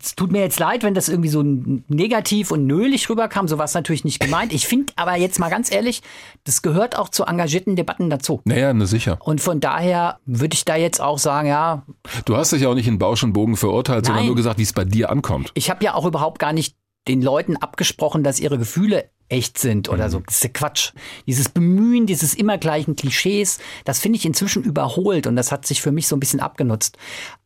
es 0.00 0.14
tut 0.14 0.30
mir 0.30 0.40
jetzt 0.40 0.60
leid, 0.60 0.84
wenn 0.84 0.94
das 0.94 1.08
irgendwie 1.08 1.30
so 1.30 1.42
negativ 1.88 2.52
und 2.52 2.64
nölig 2.66 3.08
rüberkam. 3.10 3.48
So 3.48 3.58
war 3.58 3.64
es 3.64 3.74
natürlich 3.74 4.04
nicht 4.04 4.20
gemeint. 4.20 4.52
Ich 4.52 4.66
finde 4.68 4.92
aber 4.96 5.16
jetzt 5.16 5.40
mal 5.40 5.48
ganz 5.50 5.72
ehrlich, 5.72 6.02
das 6.44 6.62
gehört 6.62 6.96
auch 6.96 7.08
zu 7.08 7.24
engagierten 7.24 7.74
Debatten 7.74 8.08
dazu. 8.08 8.40
naja, 8.44 8.72
ne, 8.72 8.86
sicher. 8.86 9.18
Und 9.20 9.40
von 9.40 9.58
daher 9.58 10.18
würde 10.26 10.54
ich 10.54 10.64
da 10.64 10.76
jetzt 10.76 11.00
auch 11.00 11.18
sagen, 11.18 11.48
ja, 11.48 11.82
Du 12.24 12.36
hast 12.36 12.52
dich 12.52 12.62
ja 12.62 12.68
auch 12.68 12.74
nicht 12.74 12.86
in 12.86 12.98
Bausch 12.98 13.24
und 13.24 13.32
Bogen 13.32 13.56
verurteilt, 13.56 14.06
sondern 14.06 14.22
Nein. 14.22 14.26
nur 14.28 14.36
gesagt, 14.36 14.58
wie 14.58 14.62
es 14.62 14.72
bei 14.72 14.84
dir 14.84 15.10
ankommt. 15.10 15.50
ich 15.54 15.70
habe 15.70 15.84
ja 15.84 15.94
auch 15.94 16.04
überhaupt 16.04 16.38
gar 16.38 16.52
nicht 16.52 16.76
den 17.08 17.22
Leuten 17.22 17.56
abgesprochen, 17.56 18.22
dass 18.22 18.40
ihre 18.40 18.58
Gefühle 18.58 19.10
echt 19.28 19.58
sind 19.58 19.88
oder 19.88 20.10
so. 20.10 20.20
Das 20.20 20.36
ist 20.36 20.44
ja 20.44 20.50
Quatsch. 20.50 20.92
Dieses 21.26 21.48
Bemühen, 21.48 22.06
dieses 22.06 22.34
immer 22.34 22.58
gleichen 22.58 22.96
Klischees, 22.96 23.58
das 23.84 24.00
finde 24.00 24.18
ich 24.18 24.26
inzwischen 24.26 24.64
überholt 24.64 25.26
und 25.26 25.36
das 25.36 25.52
hat 25.52 25.66
sich 25.66 25.80
für 25.80 25.92
mich 25.92 26.08
so 26.08 26.16
ein 26.16 26.20
bisschen 26.20 26.40
abgenutzt. 26.40 26.98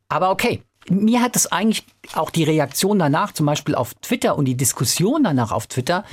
Aber 0.08 0.30
okay. 0.30 0.62
Mir 0.90 1.22
hat 1.22 1.34
es 1.34 1.50
eigentlich 1.50 1.86
auch 2.12 2.28
die 2.28 2.44
Reaktion 2.44 2.98
danach, 2.98 3.32
zum 3.32 3.46
Beispiel 3.46 3.74
auf 3.74 3.94
Twitter 3.94 4.36
und 4.36 4.44
die 4.44 4.54
Diskussion 4.54 5.24
danach 5.24 5.50
auf 5.50 5.66
Twitter, 5.66 6.04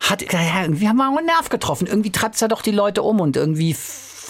hat, 0.00 0.32
ja, 0.32 0.62
irgendwie 0.62 0.88
haben 0.88 0.96
wir 0.96 1.06
einen 1.06 1.26
Nerv 1.26 1.50
getroffen. 1.50 1.86
Irgendwie 1.86 2.10
treibt 2.10 2.36
es 2.36 2.40
ja 2.40 2.48
doch 2.48 2.62
die 2.62 2.70
Leute 2.70 3.02
um 3.02 3.20
und 3.20 3.36
irgendwie 3.36 3.76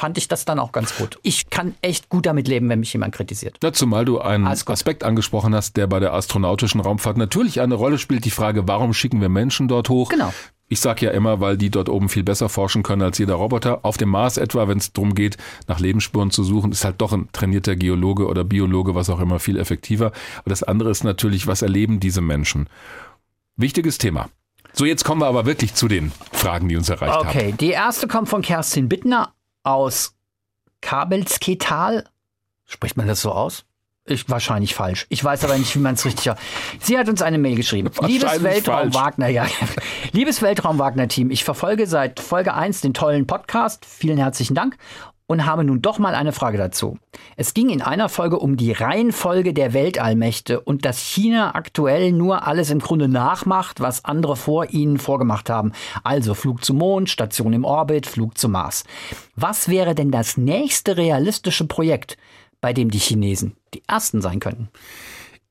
fand 0.01 0.17
ich 0.17 0.29
das 0.29 0.47
dann 0.47 0.59
auch 0.59 0.73
ganz 0.73 0.97
gut. 0.97 1.19
Ich 1.23 1.51
kann 1.51 1.75
echt 1.83 2.09
gut 2.09 2.25
damit 2.25 2.49
leben, 2.49 2.71
wenn 2.71 2.81
mich 2.81 2.91
jemand 2.95 3.15
kritisiert. 3.15 3.59
Ja, 3.63 3.71
zumal 3.71 4.07
du 4.07 4.19
einen 4.19 4.47
Aspekt 4.47 5.05
angesprochen 5.05 5.55
hast, 5.55 5.77
der 5.77 5.87
bei 5.89 6.01
der 6.01 6.15
astronautischen 6.15 6.81
Raumfahrt 6.81 7.19
natürlich 7.19 7.61
eine 7.61 7.75
Rolle 7.75 7.99
spielt. 7.99 8.25
Die 8.25 8.31
Frage, 8.31 8.67
warum 8.67 8.95
schicken 8.95 9.21
wir 9.21 9.29
Menschen 9.29 9.69
dort 9.69 9.91
hoch? 9.91 10.09
Genau. 10.09 10.33
Ich 10.69 10.81
sage 10.81 11.05
ja 11.05 11.13
immer, 11.13 11.41
weil 11.41 11.59
die 11.59 11.69
dort 11.69 11.91
oben 11.91 12.09
viel 12.09 12.23
besser 12.23 12.49
forschen 12.49 12.83
können 12.83 13.03
als 13.03 13.19
jeder 13.19 13.35
Roboter. 13.35 13.81
Auf 13.85 13.99
dem 13.99 14.09
Mars 14.09 14.39
etwa, 14.39 14.69
wenn 14.69 14.79
es 14.79 14.95
darum 14.95 15.15
geht, 15.15 15.37
nach 15.69 15.81
Lebensspuren 15.81 16.31
zu 16.31 16.45
suchen, 16.45 16.73
ist 16.73 16.87
halt 16.87 16.99
doch 17.03 17.13
ein 17.13 17.29
trainierter 17.33 17.77
Geologe 17.77 18.27
oder 18.27 18.43
Biologe, 18.43 18.95
was 18.95 19.11
auch 19.11 19.21
immer, 19.21 19.39
viel 19.39 19.59
effektiver. 19.59 20.13
Aber 20.39 20.49
das 20.49 20.63
andere 20.63 20.89
ist 20.91 21.05
natürlich, 21.05 21.47
was 21.47 21.61
erleben 21.61 22.01
diese 22.01 22.23
Menschen? 22.23 22.71
Wichtiges 23.57 23.99
Thema. 23.99 24.31
So, 24.73 24.87
jetzt 24.87 25.05
kommen 25.05 25.21
wir 25.21 25.27
aber 25.27 25.45
wirklich 25.45 25.75
zu 25.75 25.89
den 25.89 26.11
Fragen, 26.33 26.71
die 26.71 26.77
uns 26.77 26.89
erreicht 26.89 27.17
okay, 27.17 27.27
haben. 27.27 27.37
Okay, 27.37 27.55
die 27.61 27.71
erste 27.71 28.09
kommt 28.09 28.31
von 28.31 28.41
Kerstin 28.41 28.89
Bittner 28.89 29.35
aus 29.63 30.15
Kabelsketal. 30.81 32.05
Spricht 32.67 32.97
man 32.97 33.07
das 33.07 33.21
so 33.21 33.33
aus? 33.33 33.65
Ich, 34.07 34.29
wahrscheinlich 34.29 34.75
falsch. 34.75 35.07
Ich 35.09 35.23
weiß 35.23 35.45
aber 35.45 35.57
nicht, 35.59 35.75
wie 35.77 35.81
man 35.81 35.95
es 35.95 36.05
richtig. 36.05 36.33
Sie 36.81 36.99
hat 36.99 37.09
uns 37.09 37.23
eine 37.23 37.39
Mail 37.39 37.55
geschrieben. 37.55 37.91
Liebes 38.07 38.43
Weltraum 38.43 38.95
Wagner, 38.95 39.29
ja. 39.29 39.47
Liebes 40.13 40.43
Weltraum 40.43 40.79
Wagner 40.79 41.07
Team, 41.07 41.31
ich 41.31 41.45
verfolge 41.45 41.87
seit 41.87 42.19
Folge 42.19 42.55
1 42.55 42.81
den 42.81 42.95
tollen 42.95 43.27
Podcast. 43.27 43.85
Vielen 43.85 44.19
herzlichen 44.19 44.55
Dank 44.55 44.77
und 45.31 45.47
habe 45.47 45.63
nun 45.63 45.81
doch 45.81 46.01
mal 46.01 46.17
eine 46.17 46.33
Frage 46.33 46.59
dazu. 46.59 46.99
Es 47.37 47.55
ging 47.55 47.69
in 47.69 47.83
einer 47.83 48.09
Folge 48.09 48.41
um 48.41 48.57
die 48.57 48.73
Reihenfolge 48.73 49.55
der 49.55 49.73
Weltallmächte 49.73 50.59
und 50.61 50.85
dass 50.85 50.99
China 50.99 51.55
aktuell 51.55 52.11
nur 52.11 52.49
alles 52.49 52.71
im 52.71 52.81
Grunde 52.81 53.07
nachmacht, 53.07 53.79
was 53.79 54.05
andere 54.05 54.35
vor 54.35 54.71
ihnen 54.71 54.99
vorgemacht 54.99 55.49
haben. 55.49 55.71
Also 56.03 56.35
Flug 56.35 56.65
zum 56.65 56.79
Mond, 56.79 57.11
Station 57.11 57.53
im 57.53 57.65
Orbit, 57.65 58.07
Flug 58.07 58.39
zum 58.39 58.51
Mars. 58.51 58.83
Was 59.37 59.69
wäre 59.69 59.95
denn 59.95 60.11
das 60.11 60.37
nächste 60.37 60.97
realistische 60.97 61.65
Projekt, 61.65 62.17
bei 62.61 62.73
dem 62.73 62.91
die 62.91 62.99
Chinesen 62.99 63.55
die 63.73 63.85
Ersten 63.87 64.23
sein 64.23 64.41
könnten? 64.41 64.69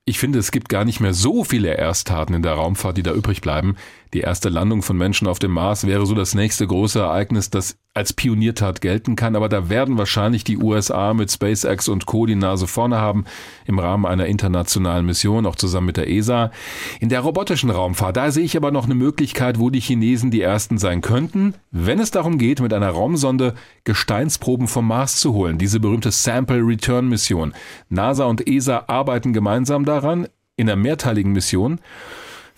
Ich 0.03 0.19
finde, 0.19 0.39
es 0.39 0.51
gibt 0.51 0.68
gar 0.68 0.84
nicht 0.84 0.99
mehr 0.99 1.14
so 1.14 1.45
viele 1.45 1.77
Ersttaten 1.77 2.35
in 2.35 2.41
der 2.41 2.53
Raumfahrt, 2.53 2.97
die 2.97 3.03
da 3.03 3.14
übrig 3.14 3.39
bleiben. 3.39 3.77
Die 4.14 4.22
erste 4.22 4.49
Landung 4.49 4.81
von 4.81 4.98
Menschen 4.98 5.27
auf 5.27 5.38
dem 5.38 5.52
Mars 5.52 5.86
wäre 5.86 6.07
so 6.07 6.15
das 6.15 6.34
nächste 6.34 6.65
große 6.65 6.99
Ereignis, 6.99 7.52
das 7.52 7.77
als 7.94 8.11
Pioniertat 8.14 8.81
gelten 8.81 9.15
kann, 9.15 9.36
aber 9.36 9.49
da 9.49 9.69
werden 9.69 9.98
wahrscheinlich 9.99 10.44
die 10.44 10.57
USA 10.57 11.14
mit 11.14 11.31
SpaceX 11.31 11.88
und 11.88 12.07
Co. 12.07 12.26
die 12.26 12.36
Nase 12.36 12.65
vorne 12.65 12.98
haben 12.98 13.26
im 13.65 13.77
Rahmen 13.77 14.06
einer 14.06 14.26
internationalen 14.26 15.06
Mission, 15.06 15.45
auch 15.45 15.56
zusammen 15.56 15.88
mit 15.88 15.98
der 15.98 16.10
ESA. 16.10 16.52
In 16.99 17.10
der 17.10 17.19
robotischen 17.19 17.69
Raumfahrt, 17.69 18.18
da 18.18 18.31
sehe 18.31 18.45
ich 18.45 18.57
aber 18.57 18.72
noch 18.72 18.86
eine 18.86 18.95
Möglichkeit, 18.95 19.60
wo 19.60 19.69
die 19.69 19.81
Chinesen 19.81 20.31
die 20.31 20.41
ersten 20.41 20.80
sein 20.80 21.02
könnten, 21.02 21.53
wenn 21.69 21.99
es 21.99 22.10
darum 22.10 22.40
geht, 22.40 22.61
mit 22.61 22.73
einer 22.73 22.90
Raumsonde 22.90 23.53
Gesteinsproben 23.84 24.68
vom 24.68 24.88
Mars 24.88 25.18
zu 25.18 25.34
holen, 25.34 25.60
diese 25.60 25.80
berühmte 25.80 26.11
Sample 26.11 26.61
Return 26.65 27.10
Mission. 27.10 27.53
NASA 27.90 28.26
und 28.26 28.48
ESA 28.48 28.86
arbeiten 28.88 29.34
gemeinsam 29.34 29.86
daran 29.86 30.27
in 30.56 30.68
einer 30.68 30.81
mehrteiligen 30.81 31.31
Mission. 31.31 31.80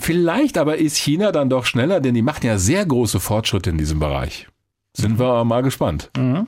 Vielleicht 0.02 0.58
aber 0.58 0.78
ist 0.78 0.98
China 0.98 1.32
dann 1.32 1.52
doch 1.52 1.64
schneller, 1.64 2.00
denn 2.00 2.16
die 2.16 2.24
machen 2.24 2.48
ja 2.48 2.58
sehr 2.58 2.84
große 2.84 3.20
Fortschritte 3.20 3.70
in 3.70 3.78
diesem 3.78 4.00
Bereich. 4.00 4.48
Sind 4.98 5.20
wir 5.20 5.46
mal 5.46 5.62
gespannt. 5.62 6.10
Mhm. 6.18 6.48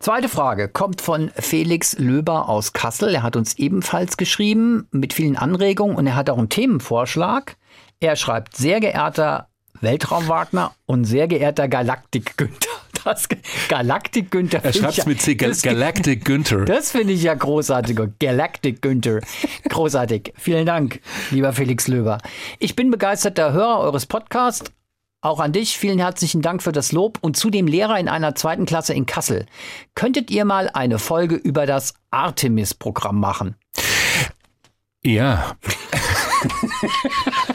Zweite 0.00 0.28
Frage 0.28 0.68
kommt 0.68 1.00
von 1.00 1.30
Felix 1.36 1.96
Löber 1.96 2.48
aus 2.48 2.72
Kassel. 2.72 3.14
Er 3.14 3.22
hat 3.22 3.36
uns 3.36 3.54
ebenfalls 3.54 4.16
geschrieben 4.16 4.88
mit 4.90 5.12
vielen 5.12 5.36
Anregungen 5.36 5.96
und 5.96 6.08
er 6.08 6.16
hat 6.16 6.28
auch 6.28 6.38
einen 6.38 6.48
Themenvorschlag. 6.48 7.56
Er 8.00 8.16
schreibt, 8.16 8.56
sehr 8.56 8.80
geehrter 8.80 9.46
Weltraum 9.80 10.26
Wagner 10.26 10.74
und 10.84 11.04
sehr 11.04 11.28
geehrter 11.28 11.68
Galaktik 11.68 12.36
Günther. 12.36 12.71
Das 13.04 13.28
Galaktik 13.68 14.30
Günther. 14.30 14.64
Er 14.64 14.72
schreibt 14.72 14.98
es 14.98 15.06
mit 15.06 15.20
C, 15.20 15.34
Gal 15.34 15.52
Galactic 15.62 16.24
Günther. 16.24 16.64
Das 16.64 16.92
finde 16.92 17.12
ich 17.12 17.22
ja 17.22 17.34
großartig. 17.34 17.98
Galactic 18.18 18.82
Günther. 18.82 19.20
Großartig. 19.68 20.32
Vielen 20.36 20.66
Dank, 20.66 21.00
lieber 21.30 21.52
Felix 21.52 21.88
Löber. 21.88 22.18
Ich 22.58 22.76
bin 22.76 22.90
begeisterter 22.90 23.52
Hörer 23.52 23.80
eures 23.80 24.06
Podcasts 24.06 24.70
auch 25.24 25.38
an 25.38 25.52
dich 25.52 25.78
vielen 25.78 26.00
herzlichen 26.00 26.42
Dank 26.42 26.64
für 26.64 26.72
das 26.72 26.90
Lob 26.90 27.18
und 27.20 27.36
zudem 27.36 27.68
Lehrer 27.68 27.96
in 28.00 28.08
einer 28.08 28.34
zweiten 28.34 28.66
Klasse 28.66 28.92
in 28.92 29.06
Kassel. 29.06 29.46
Könntet 29.94 30.32
ihr 30.32 30.44
mal 30.44 30.68
eine 30.68 30.98
Folge 30.98 31.36
über 31.36 31.64
das 31.64 31.94
Artemis-Programm 32.10 33.20
machen? 33.20 33.54
Ja. 35.04 35.56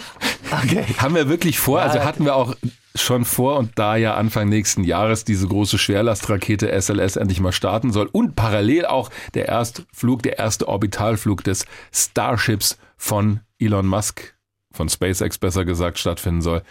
okay. 0.63 0.85
Haben 0.97 1.15
wir 1.15 1.29
wirklich 1.29 1.59
vor, 1.59 1.81
also 1.81 1.99
hatten 2.03 2.25
wir 2.25 2.35
auch 2.35 2.55
schon 2.95 3.25
vor 3.25 3.57
und 3.57 3.71
da 3.75 3.95
ja 3.95 4.15
Anfang 4.15 4.49
nächsten 4.49 4.83
Jahres 4.83 5.23
diese 5.23 5.47
große 5.47 5.77
Schwerlastrakete 5.77 6.69
SLS 6.81 7.15
endlich 7.15 7.39
mal 7.39 7.51
starten 7.51 7.91
soll 7.91 8.09
und 8.11 8.35
parallel 8.35 8.85
auch 8.85 9.09
der 9.33 9.47
Erstflug, 9.47 10.23
der 10.23 10.39
erste 10.39 10.67
Orbitalflug 10.67 11.43
des 11.43 11.65
Starships 11.93 12.77
von 12.97 13.41
Elon 13.59 13.85
Musk, 13.85 14.35
von 14.71 14.89
SpaceX 14.89 15.37
besser 15.37 15.65
gesagt, 15.65 15.99
stattfinden 15.99 16.41
soll 16.41 16.63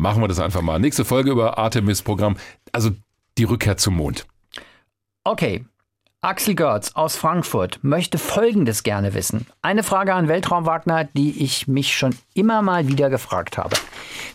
machen 0.00 0.22
wir 0.22 0.28
das 0.28 0.40
einfach 0.40 0.62
mal. 0.62 0.80
Nächste 0.80 1.04
Folge 1.04 1.30
über 1.30 1.58
Artemis-Programm, 1.58 2.36
also 2.72 2.90
die 3.38 3.44
Rückkehr 3.44 3.76
zum 3.76 3.94
Mond. 3.96 4.26
Okay. 5.24 5.64
Axel 6.22 6.54
Görz 6.54 6.92
aus 6.96 7.16
Frankfurt 7.16 7.78
möchte 7.80 8.18
Folgendes 8.18 8.82
gerne 8.82 9.14
wissen. 9.14 9.46
Eine 9.62 9.82
Frage 9.82 10.12
an 10.12 10.28
Weltraum 10.28 10.66
Wagner, 10.66 11.04
die 11.04 11.42
ich 11.42 11.66
mich 11.66 11.96
schon 11.96 12.14
immer 12.34 12.60
mal 12.60 12.88
wieder 12.88 13.08
gefragt 13.08 13.56
habe. 13.56 13.74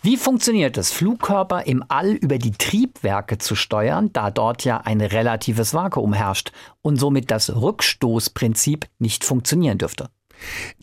Wie 0.01 0.17
funktioniert 0.17 0.77
es, 0.77 0.91
Flugkörper 0.91 1.67
im 1.67 1.85
All 1.87 2.13
über 2.13 2.39
die 2.39 2.53
Triebwerke 2.53 3.37
zu 3.37 3.53
steuern, 3.53 4.11
da 4.13 4.31
dort 4.31 4.65
ja 4.65 4.77
ein 4.77 4.99
relatives 4.99 5.75
Vakuum 5.75 6.13
herrscht 6.13 6.51
und 6.81 6.95
somit 6.95 7.29
das 7.29 7.55
Rückstoßprinzip 7.55 8.87
nicht 8.97 9.23
funktionieren 9.23 9.77
dürfte? 9.77 10.09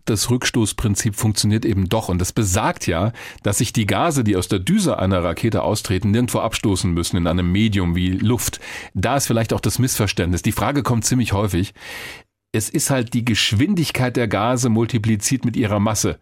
Das 0.05 0.31
Rückstoßprinzip 0.31 1.15
funktioniert 1.15 1.65
eben 1.65 1.89
doch. 1.89 2.09
Und 2.09 2.19
das 2.19 2.33
besagt 2.33 2.87
ja, 2.87 3.13
dass 3.43 3.59
sich 3.59 3.73
die 3.73 3.87
Gase, 3.87 4.25
die 4.25 4.37
aus 4.37 4.49
der 4.49 4.59
Düse 4.59 4.99
einer 4.99 5.23
Rakete 5.23 5.63
austreten, 5.63 6.11
nirgendwo 6.11 6.41
abstoßen 6.41 6.93
müssen 6.93 7.17
in 7.17 7.27
einem 7.27 7.51
Medium 7.51 7.95
wie 7.95 8.11
Luft. 8.11 8.61
Da 8.95 9.17
ist 9.17 9.27
vielleicht 9.27 9.53
auch 9.53 9.61
das 9.61 9.79
Missverständnis. 9.79 10.43
Die 10.43 10.53
Frage 10.53 10.83
kommt 10.83 11.05
ziemlich 11.05 11.33
häufig. 11.33 11.75
Es 12.53 12.69
ist 12.69 12.91
halt 12.91 13.15
die 13.15 13.25
Geschwindigkeit 13.25 14.17
der 14.17 14.29
Gase 14.29 14.69
multipliziert 14.69 15.45
mit 15.45 15.57
ihrer 15.57 15.81
Masse. 15.81 16.19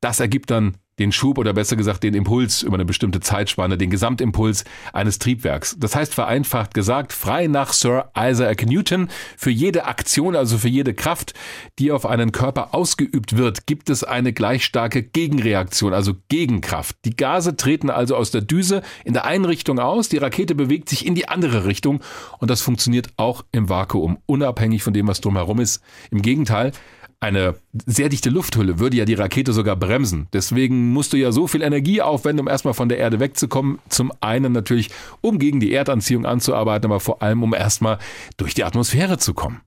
Das 0.00 0.20
ergibt 0.20 0.50
dann 0.50 0.76
den 1.00 1.12
Schub 1.12 1.38
oder 1.38 1.54
besser 1.54 1.76
gesagt 1.76 2.02
den 2.04 2.14
Impuls 2.14 2.62
über 2.62 2.74
eine 2.74 2.84
bestimmte 2.84 3.20
Zeitspanne, 3.20 3.78
den 3.78 3.90
Gesamtimpuls 3.90 4.64
eines 4.92 5.18
Triebwerks. 5.18 5.76
Das 5.78 5.96
heißt 5.96 6.14
vereinfacht 6.14 6.74
gesagt, 6.74 7.12
frei 7.12 7.46
nach 7.46 7.72
Sir 7.72 8.10
Isaac 8.16 8.66
Newton, 8.66 9.08
für 9.36 9.50
jede 9.50 9.86
Aktion, 9.86 10.36
also 10.36 10.58
für 10.58 10.68
jede 10.68 10.92
Kraft, 10.94 11.32
die 11.78 11.90
auf 11.90 12.04
einen 12.04 12.32
Körper 12.32 12.74
ausgeübt 12.74 13.36
wird, 13.38 13.66
gibt 13.66 13.88
es 13.88 14.04
eine 14.04 14.32
gleich 14.34 14.64
starke 14.64 15.02
Gegenreaktion, 15.02 15.94
also 15.94 16.14
Gegenkraft. 16.28 16.96
Die 17.06 17.16
Gase 17.16 17.56
treten 17.56 17.88
also 17.88 18.14
aus 18.14 18.30
der 18.30 18.42
Düse 18.42 18.82
in 19.04 19.14
der 19.14 19.24
einen 19.24 19.46
Richtung 19.46 19.78
aus, 19.78 20.10
die 20.10 20.18
Rakete 20.18 20.54
bewegt 20.54 20.90
sich 20.90 21.06
in 21.06 21.14
die 21.14 21.28
andere 21.28 21.64
Richtung 21.64 22.00
und 22.38 22.50
das 22.50 22.60
funktioniert 22.60 23.08
auch 23.16 23.44
im 23.52 23.70
Vakuum, 23.70 24.18
unabhängig 24.26 24.82
von 24.82 24.92
dem, 24.92 25.08
was 25.08 25.22
drumherum 25.22 25.60
ist. 25.60 25.82
Im 26.10 26.20
Gegenteil, 26.20 26.72
eine 27.20 27.54
sehr 27.86 28.08
dichte 28.08 28.30
Lufthülle 28.30 28.78
würde 28.78 28.96
ja 28.96 29.04
die 29.04 29.14
Rakete 29.14 29.52
sogar 29.52 29.76
bremsen. 29.76 30.28
Deswegen 30.32 30.90
musst 30.92 31.12
du 31.12 31.18
ja 31.18 31.32
so 31.32 31.46
viel 31.46 31.60
Energie 31.60 32.00
aufwenden, 32.00 32.40
um 32.40 32.48
erstmal 32.48 32.72
von 32.72 32.88
der 32.88 32.98
Erde 32.98 33.20
wegzukommen. 33.20 33.78
Zum 33.90 34.10
einen 34.20 34.52
natürlich, 34.52 34.88
um 35.20 35.38
gegen 35.38 35.60
die 35.60 35.72
Erdanziehung 35.72 36.24
anzuarbeiten, 36.24 36.90
aber 36.90 36.98
vor 36.98 37.22
allem, 37.22 37.42
um 37.42 37.52
erstmal 37.52 37.98
durch 38.38 38.54
die 38.54 38.64
Atmosphäre 38.64 39.18
zu 39.18 39.34
kommen. 39.34 39.60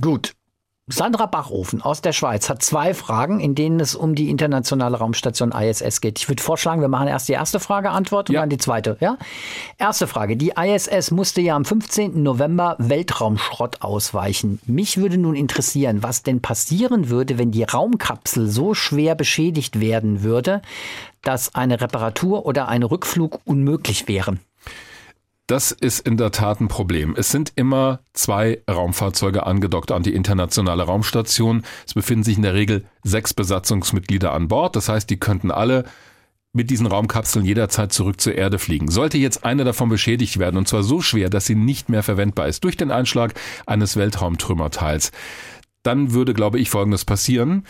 Gut, 0.00 0.32
Sandra 0.88 1.26
Bachofen 1.26 1.80
aus 1.80 2.02
der 2.02 2.12
Schweiz 2.12 2.50
hat 2.50 2.60
zwei 2.60 2.92
Fragen, 2.92 3.38
in 3.38 3.54
denen 3.54 3.78
es 3.78 3.94
um 3.94 4.16
die 4.16 4.28
internationale 4.30 4.98
Raumstation 4.98 5.52
ISS 5.52 6.00
geht. 6.00 6.18
Ich 6.18 6.28
würde 6.28 6.42
vorschlagen, 6.42 6.80
wir 6.80 6.88
machen 6.88 7.06
erst 7.06 7.28
die 7.28 7.34
erste 7.34 7.60
Frage 7.60 7.90
Antwort 7.90 8.28
und 8.28 8.34
ja. 8.34 8.40
dann 8.40 8.50
die 8.50 8.58
zweite. 8.58 8.96
Ja? 8.98 9.16
Erste 9.78 10.08
Frage. 10.08 10.36
Die 10.36 10.54
ISS 10.56 11.12
musste 11.12 11.40
ja 11.40 11.54
am 11.54 11.64
15. 11.64 12.20
November 12.24 12.74
Weltraumschrott 12.80 13.80
ausweichen. 13.82 14.60
Mich 14.66 14.96
würde 14.96 15.18
nun 15.18 15.36
interessieren, 15.36 16.02
was 16.02 16.24
denn 16.24 16.42
passieren 16.42 17.08
würde, 17.08 17.38
wenn 17.38 17.52
die 17.52 17.62
Raumkapsel 17.62 18.48
so 18.48 18.74
schwer 18.74 19.14
beschädigt 19.14 19.78
werden 19.78 20.24
würde, 20.24 20.62
dass 21.22 21.54
eine 21.54 21.80
Reparatur 21.80 22.44
oder 22.44 22.66
ein 22.66 22.82
Rückflug 22.82 23.38
unmöglich 23.44 24.08
wären. 24.08 24.40
Das 25.52 25.70
ist 25.70 26.08
in 26.08 26.16
der 26.16 26.30
Tat 26.30 26.62
ein 26.62 26.68
Problem. 26.68 27.14
Es 27.14 27.30
sind 27.30 27.52
immer 27.56 28.00
zwei 28.14 28.62
Raumfahrzeuge 28.70 29.44
angedockt 29.44 29.92
an 29.92 30.02
die 30.02 30.14
internationale 30.14 30.84
Raumstation. 30.84 31.62
Es 31.86 31.92
befinden 31.92 32.24
sich 32.24 32.38
in 32.38 32.42
der 32.42 32.54
Regel 32.54 32.86
sechs 33.02 33.34
Besatzungsmitglieder 33.34 34.32
an 34.32 34.48
Bord. 34.48 34.76
Das 34.76 34.88
heißt, 34.88 35.10
die 35.10 35.20
könnten 35.20 35.50
alle 35.50 35.84
mit 36.54 36.70
diesen 36.70 36.86
Raumkapseln 36.86 37.44
jederzeit 37.44 37.92
zurück 37.92 38.18
zur 38.18 38.34
Erde 38.34 38.58
fliegen. 38.58 38.90
Sollte 38.90 39.18
jetzt 39.18 39.44
eine 39.44 39.64
davon 39.64 39.90
beschädigt 39.90 40.38
werden, 40.38 40.56
und 40.56 40.68
zwar 40.68 40.82
so 40.82 41.02
schwer, 41.02 41.28
dass 41.28 41.44
sie 41.44 41.54
nicht 41.54 41.90
mehr 41.90 42.02
verwendbar 42.02 42.48
ist, 42.48 42.64
durch 42.64 42.78
den 42.78 42.90
Einschlag 42.90 43.34
eines 43.66 43.98
Weltraumtrümmerteils, 43.98 45.12
dann 45.82 46.14
würde, 46.14 46.32
glaube 46.32 46.60
ich, 46.60 46.70
Folgendes 46.70 47.04
passieren. 47.04 47.66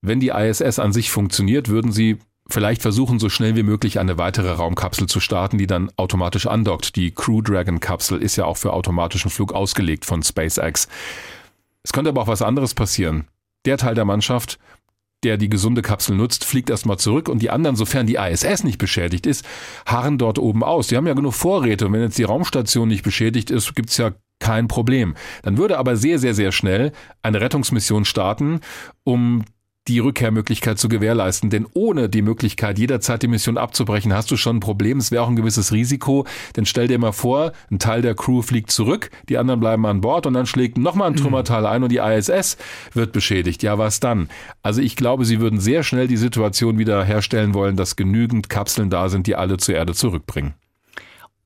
Wenn 0.00 0.18
die 0.18 0.28
ISS 0.28 0.78
an 0.78 0.94
sich 0.94 1.10
funktioniert, 1.10 1.68
würden 1.68 1.92
sie 1.92 2.20
vielleicht 2.50 2.82
versuchen, 2.82 3.18
so 3.18 3.28
schnell 3.28 3.56
wie 3.56 3.62
möglich 3.62 3.98
eine 3.98 4.18
weitere 4.18 4.50
Raumkapsel 4.50 5.06
zu 5.06 5.20
starten, 5.20 5.58
die 5.58 5.66
dann 5.66 5.90
automatisch 5.96 6.46
andockt. 6.46 6.96
Die 6.96 7.10
Crew 7.10 7.42
Dragon 7.42 7.80
Kapsel 7.80 8.22
ist 8.22 8.36
ja 8.36 8.44
auch 8.44 8.56
für 8.56 8.72
automatischen 8.72 9.30
Flug 9.30 9.52
ausgelegt 9.52 10.04
von 10.04 10.22
SpaceX. 10.22 10.88
Es 11.82 11.92
könnte 11.92 12.10
aber 12.10 12.22
auch 12.22 12.26
was 12.26 12.42
anderes 12.42 12.74
passieren. 12.74 13.26
Der 13.64 13.78
Teil 13.78 13.94
der 13.94 14.04
Mannschaft, 14.04 14.58
der 15.22 15.36
die 15.36 15.48
gesunde 15.48 15.82
Kapsel 15.82 16.16
nutzt, 16.16 16.44
fliegt 16.44 16.70
erstmal 16.70 16.98
zurück 16.98 17.28
und 17.28 17.42
die 17.42 17.50
anderen, 17.50 17.76
sofern 17.76 18.06
die 18.06 18.16
ISS 18.16 18.64
nicht 18.64 18.78
beschädigt 18.78 19.26
ist, 19.26 19.44
harren 19.86 20.18
dort 20.18 20.38
oben 20.38 20.64
aus. 20.64 20.88
Die 20.88 20.96
haben 20.96 21.06
ja 21.06 21.14
genug 21.14 21.34
Vorräte 21.34 21.86
und 21.86 21.92
wenn 21.92 22.02
jetzt 22.02 22.18
die 22.18 22.24
Raumstation 22.24 22.88
nicht 22.88 23.02
beschädigt 23.02 23.50
ist, 23.50 23.74
gibt's 23.74 23.96
ja 23.96 24.12
kein 24.38 24.68
Problem. 24.68 25.14
Dann 25.42 25.58
würde 25.58 25.78
aber 25.78 25.96
sehr, 25.96 26.18
sehr, 26.18 26.34
sehr 26.34 26.52
schnell 26.52 26.92
eine 27.22 27.40
Rettungsmission 27.40 28.04
starten, 28.04 28.60
um 29.04 29.44
die 29.88 29.98
Rückkehrmöglichkeit 29.98 30.78
zu 30.78 30.88
gewährleisten. 30.88 31.50
Denn 31.50 31.66
ohne 31.74 32.08
die 32.08 32.22
Möglichkeit, 32.22 32.78
jederzeit 32.78 33.22
die 33.22 33.28
Mission 33.28 33.58
abzubrechen, 33.58 34.12
hast 34.12 34.30
du 34.30 34.36
schon 34.36 34.56
ein 34.56 34.60
Problem. 34.60 34.98
Es 34.98 35.10
wäre 35.10 35.22
auch 35.22 35.28
ein 35.28 35.36
gewisses 35.36 35.72
Risiko. 35.72 36.26
Denn 36.56 36.66
stell 36.66 36.88
dir 36.88 36.98
mal 36.98 37.12
vor, 37.12 37.52
ein 37.70 37.78
Teil 37.78 38.02
der 38.02 38.14
Crew 38.14 38.42
fliegt 38.42 38.70
zurück, 38.70 39.10
die 39.28 39.38
anderen 39.38 39.60
bleiben 39.60 39.84
an 39.86 40.00
Bord 40.00 40.26
und 40.26 40.34
dann 40.34 40.46
schlägt 40.46 40.78
nochmal 40.78 41.08
ein 41.08 41.16
Trümmerteil 41.16 41.66
ein 41.66 41.82
und 41.82 41.90
die 41.90 41.98
ISS 41.98 42.56
wird 42.92 43.12
beschädigt. 43.12 43.62
Ja, 43.62 43.78
was 43.78 44.00
dann? 44.00 44.28
Also 44.62 44.80
ich 44.80 44.96
glaube, 44.96 45.24
sie 45.24 45.40
würden 45.40 45.60
sehr 45.60 45.82
schnell 45.82 46.08
die 46.08 46.16
Situation 46.16 46.78
wieder 46.78 47.04
herstellen 47.04 47.54
wollen, 47.54 47.76
dass 47.76 47.96
genügend 47.96 48.48
Kapseln 48.48 48.90
da 48.90 49.08
sind, 49.08 49.26
die 49.26 49.36
alle 49.36 49.56
zur 49.56 49.74
Erde 49.74 49.94
zurückbringen. 49.94 50.54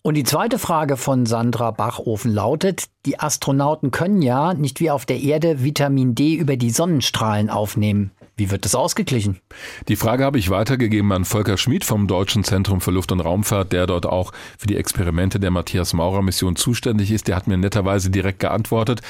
Und 0.06 0.18
die 0.18 0.24
zweite 0.24 0.58
Frage 0.58 0.98
von 0.98 1.24
Sandra 1.24 1.70
Bachofen 1.70 2.30
lautet, 2.30 2.88
die 3.06 3.20
Astronauten 3.20 3.90
können 3.90 4.20
ja 4.20 4.52
nicht 4.52 4.78
wie 4.80 4.90
auf 4.90 5.06
der 5.06 5.18
Erde 5.18 5.64
Vitamin 5.64 6.14
D 6.14 6.34
über 6.34 6.58
die 6.58 6.68
Sonnenstrahlen 6.68 7.48
aufnehmen. 7.48 8.10
Wie 8.36 8.50
wird 8.50 8.64
das 8.64 8.74
ausgeglichen? 8.74 9.38
Die 9.86 9.94
Frage 9.94 10.24
habe 10.24 10.38
ich 10.38 10.50
weitergegeben 10.50 11.12
an 11.12 11.24
Volker 11.24 11.56
Schmid 11.56 11.84
vom 11.84 12.08
Deutschen 12.08 12.42
Zentrum 12.42 12.80
für 12.80 12.90
Luft- 12.90 13.12
und 13.12 13.20
Raumfahrt, 13.20 13.72
der 13.72 13.86
dort 13.86 14.06
auch 14.06 14.32
für 14.58 14.66
die 14.66 14.76
Experimente 14.76 15.38
der 15.38 15.52
Matthias 15.52 15.92
Maurer 15.92 16.22
Mission 16.22 16.56
zuständig 16.56 17.12
ist. 17.12 17.28
Der 17.28 17.36
hat 17.36 17.46
mir 17.46 17.56
netterweise 17.56 18.10
direkt 18.10 18.40
geantwortet. 18.40 19.02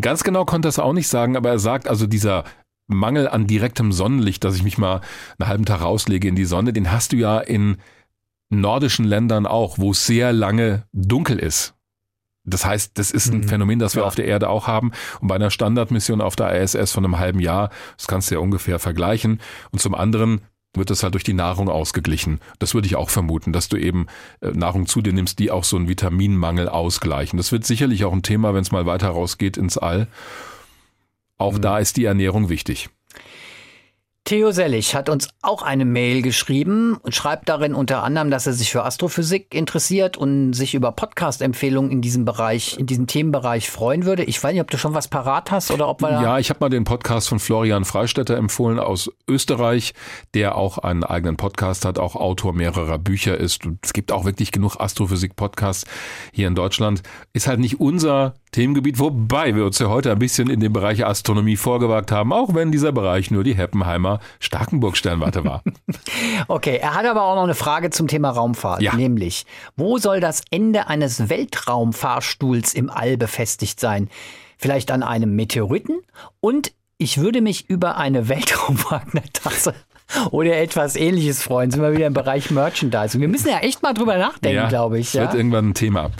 Ganz 0.00 0.24
genau 0.24 0.44
konnte 0.44 0.66
er 0.68 0.70
es 0.70 0.80
auch 0.80 0.92
nicht 0.92 1.08
sagen, 1.08 1.36
aber 1.36 1.50
er 1.50 1.58
sagt 1.60 1.86
also 1.86 2.08
dieser 2.08 2.44
Mangel 2.88 3.28
an 3.28 3.46
direktem 3.46 3.92
Sonnenlicht, 3.92 4.42
dass 4.42 4.56
ich 4.56 4.64
mich 4.64 4.76
mal 4.76 5.00
einen 5.38 5.48
halben 5.48 5.64
Tag 5.64 5.80
rauslege 5.80 6.26
in 6.26 6.34
die 6.34 6.44
Sonne, 6.44 6.72
den 6.72 6.90
hast 6.90 7.12
du 7.12 7.16
ja 7.16 7.38
in 7.38 7.76
nordischen 8.50 9.04
Ländern 9.04 9.46
auch, 9.46 9.78
wo 9.78 9.92
es 9.92 10.06
sehr 10.06 10.32
lange 10.32 10.84
dunkel 10.92 11.38
ist. 11.38 11.74
Das 12.44 12.64
heißt, 12.66 12.98
das 12.98 13.10
ist 13.10 13.32
ein 13.32 13.40
Mhm. 13.40 13.48
Phänomen, 13.48 13.78
das 13.78 13.94
wir 13.94 14.02
Ja. 14.02 14.06
auf 14.08 14.14
der 14.14 14.26
Erde 14.26 14.48
auch 14.50 14.66
haben. 14.66 14.92
Und 15.20 15.28
bei 15.28 15.34
einer 15.34 15.50
Standardmission 15.50 16.20
auf 16.20 16.36
der 16.36 16.60
ISS 16.60 16.92
von 16.92 17.04
einem 17.04 17.18
halben 17.18 17.40
Jahr, 17.40 17.70
das 17.96 18.06
kannst 18.06 18.30
du 18.30 18.34
ja 18.34 18.40
ungefähr 18.40 18.78
vergleichen. 18.78 19.40
Und 19.70 19.80
zum 19.80 19.94
anderen 19.94 20.42
wird 20.76 20.90
das 20.90 21.02
halt 21.04 21.14
durch 21.14 21.24
die 21.24 21.34
Nahrung 21.34 21.68
ausgeglichen. 21.68 22.40
Das 22.58 22.74
würde 22.74 22.86
ich 22.86 22.96
auch 22.96 23.08
vermuten, 23.08 23.52
dass 23.52 23.68
du 23.68 23.76
eben 23.76 24.06
äh, 24.40 24.50
Nahrung 24.50 24.86
zu 24.86 25.00
dir 25.02 25.12
nimmst, 25.12 25.38
die 25.38 25.50
auch 25.50 25.64
so 25.64 25.76
einen 25.76 25.88
Vitaminmangel 25.88 26.68
ausgleichen. 26.68 27.36
Das 27.36 27.52
wird 27.52 27.64
sicherlich 27.64 28.04
auch 28.04 28.12
ein 28.12 28.22
Thema, 28.24 28.52
wenn 28.54 28.62
es 28.62 28.72
mal 28.72 28.84
weiter 28.84 29.08
rausgeht 29.08 29.56
ins 29.56 29.78
All. 29.78 30.08
Auch 31.38 31.58
da 31.58 31.78
ist 31.78 31.96
die 31.96 32.04
Ernährung 32.04 32.48
wichtig. 32.48 32.90
Theo 34.26 34.52
Sellig 34.52 34.94
hat 34.94 35.10
uns 35.10 35.28
auch 35.42 35.60
eine 35.60 35.84
Mail 35.84 36.22
geschrieben 36.22 36.96
und 37.02 37.14
schreibt 37.14 37.46
darin 37.46 37.74
unter 37.74 38.02
anderem, 38.02 38.30
dass 38.30 38.46
er 38.46 38.54
sich 38.54 38.72
für 38.72 38.82
Astrophysik 38.82 39.54
interessiert 39.54 40.16
und 40.16 40.54
sich 40.54 40.74
über 40.74 40.92
Podcast-Empfehlungen 40.92 41.90
in 41.90 42.00
diesem 42.00 42.24
Bereich, 42.24 42.78
in 42.78 42.86
diesem 42.86 43.06
Themenbereich 43.06 43.70
freuen 43.70 44.06
würde. 44.06 44.24
Ich 44.24 44.42
weiß 44.42 44.54
nicht, 44.54 44.62
ob 44.62 44.70
du 44.70 44.78
schon 44.78 44.94
was 44.94 45.08
parat 45.08 45.50
hast 45.50 45.70
oder 45.70 45.88
ob 45.88 45.98
da 45.98 46.22
Ja, 46.22 46.38
ich 46.38 46.48
habe 46.48 46.60
mal 46.60 46.70
den 46.70 46.84
Podcast 46.84 47.28
von 47.28 47.38
Florian 47.38 47.84
Freistetter 47.84 48.38
empfohlen 48.38 48.78
aus 48.78 49.10
Österreich, 49.28 49.92
der 50.32 50.56
auch 50.56 50.78
einen 50.78 51.04
eigenen 51.04 51.36
Podcast 51.36 51.84
hat, 51.84 51.98
auch 51.98 52.16
Autor 52.16 52.54
mehrerer 52.54 52.96
Bücher 52.96 53.36
ist. 53.36 53.66
Und 53.66 53.80
es 53.82 53.92
gibt 53.92 54.10
auch 54.10 54.24
wirklich 54.24 54.52
genug 54.52 54.76
Astrophysik-Podcasts 54.80 55.84
hier 56.32 56.48
in 56.48 56.54
Deutschland. 56.54 57.02
Ist 57.34 57.46
halt 57.46 57.60
nicht 57.60 57.78
unser 57.78 58.32
Themengebiet, 58.54 59.00
wobei 59.00 59.54
wir 59.56 59.64
uns 59.64 59.80
ja 59.80 59.88
heute 59.88 60.12
ein 60.12 60.18
bisschen 60.18 60.48
in 60.48 60.60
den 60.60 60.72
Bereich 60.72 61.04
Astronomie 61.04 61.56
vorgewagt 61.56 62.12
haben, 62.12 62.32
auch 62.32 62.54
wenn 62.54 62.70
dieser 62.70 62.92
Bereich 62.92 63.30
nur 63.32 63.42
die 63.42 63.54
Heppenheimer 63.56 64.20
Starkenburg-Sternwarte 64.40 65.44
war. 65.44 65.62
Okay, 66.48 66.76
er 66.80 66.94
hat 66.94 67.06
aber 67.06 67.22
auch 67.24 67.36
noch 67.36 67.44
eine 67.44 67.54
Frage 67.54 67.90
zum 67.90 68.06
Thema 68.06 68.30
Raumfahrt, 68.30 68.82
Ja. 68.82 68.94
nämlich, 68.94 69.46
wo 69.76 69.98
soll 69.98 70.20
das 70.20 70.42
Ende 70.50 70.88
eines 70.88 71.28
Weltraumfahrstuhls 71.28 72.74
im 72.74 72.90
All 72.90 73.16
befestigt 73.16 73.80
sein? 73.80 74.08
Vielleicht 74.58 74.90
an 74.90 75.02
einem 75.02 75.34
Meteoriten? 75.34 76.00
Und 76.40 76.72
ich 76.98 77.18
würde 77.18 77.40
mich 77.40 77.68
über 77.68 77.96
eine 77.96 78.28
Weltraumwagner-Tasse 78.28 79.74
oder 80.30 80.58
etwas 80.58 80.96
ähnliches 80.96 81.42
freuen. 81.42 81.70
Sind 81.70 81.82
wir 81.82 81.92
wieder 81.92 82.06
im 82.06 82.14
Bereich 82.14 82.50
Merchandising. 82.50 83.20
Wir 83.20 83.28
müssen 83.28 83.48
ja 83.48 83.58
echt 83.58 83.82
mal 83.82 83.94
drüber 83.94 84.16
nachdenken, 84.18 84.68
glaube 84.68 84.98
ich. 84.98 85.12
Ja? 85.14 85.22
wird 85.22 85.34
irgendwann 85.34 85.70
ein 85.70 85.74
Thema. 85.74 86.10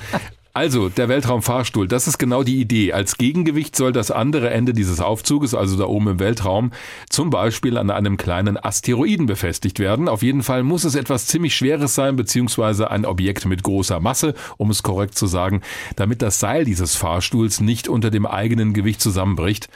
Also, 0.57 0.89
der 0.89 1.09
Weltraumfahrstuhl, 1.09 1.89
das 1.89 2.07
ist 2.07 2.17
genau 2.17 2.45
die 2.45 2.61
Idee. 2.61 2.93
Als 2.93 3.19
Gegengewicht 3.19 3.75
soll 3.75 3.91
das 3.91 4.13
andere 4.13 4.51
Ende 4.51 4.73
dieses 4.73 5.01
Aufzuges, 5.01 5.53
also 5.53 5.77
da 5.77 5.87
oben 5.87 6.07
im 6.07 6.21
Weltraum, 6.21 6.71
zum 7.11 7.31
Beispiel 7.31 7.77
an 7.77 7.91
einem 7.91 8.17
kleinen 8.17 8.57
Asteroiden 8.57 9.27
befestigt 9.27 9.81
werden. 9.81 10.09
Auf 10.09 10.23
jeden 10.23 10.45
Fall 10.45 10.63
muss 10.63 10.85
es 10.85 10.95
etwas 10.95 11.27
ziemlich 11.27 11.57
Schweres 11.57 11.97
sein, 11.97 12.15
beziehungsweise 12.15 12.89
ein 12.89 13.05
Objekt 13.05 13.47
mit 13.47 13.65
großer 13.65 13.99
Masse, 13.99 14.35
um 14.57 14.71
es 14.71 14.85
korrekt 14.85 15.19
zu 15.19 15.27
sagen, 15.27 15.61
damit 15.97 16.23
das 16.23 16.39
Seil 16.39 16.65
dieses 16.65 16.95
Fahrstuhls 16.95 17.61
nicht 17.61 17.89
unter 17.89 18.13
dem 18.13 18.25
eigenen 18.25 18.75
Gewicht 18.75 19.01
zusammenbricht. 19.01 19.69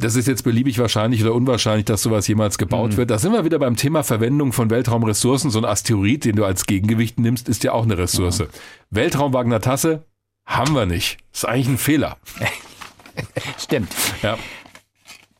Das 0.00 0.14
ist 0.14 0.28
jetzt 0.28 0.44
beliebig 0.44 0.78
wahrscheinlich 0.78 1.22
oder 1.22 1.34
unwahrscheinlich, 1.34 1.84
dass 1.84 2.02
sowas 2.02 2.28
jemals 2.28 2.56
gebaut 2.56 2.96
wird. 2.96 3.10
Da 3.10 3.18
sind 3.18 3.32
wir 3.32 3.44
wieder 3.44 3.58
beim 3.58 3.76
Thema 3.76 4.04
Verwendung 4.04 4.52
von 4.52 4.70
Weltraumressourcen. 4.70 5.50
So 5.50 5.58
ein 5.58 5.64
Asteroid, 5.64 6.24
den 6.24 6.36
du 6.36 6.44
als 6.44 6.66
Gegengewicht 6.66 7.18
nimmst, 7.18 7.48
ist 7.48 7.64
ja 7.64 7.72
auch 7.72 7.82
eine 7.82 7.98
Ressource. 7.98 8.44
Weltraumwagner 8.90 9.60
Tasse 9.60 10.04
haben 10.46 10.74
wir 10.74 10.86
nicht. 10.86 11.18
Ist 11.32 11.46
eigentlich 11.46 11.68
ein 11.68 11.78
Fehler. 11.78 12.16
Stimmt. 13.58 13.92
Ja. 14.22 14.38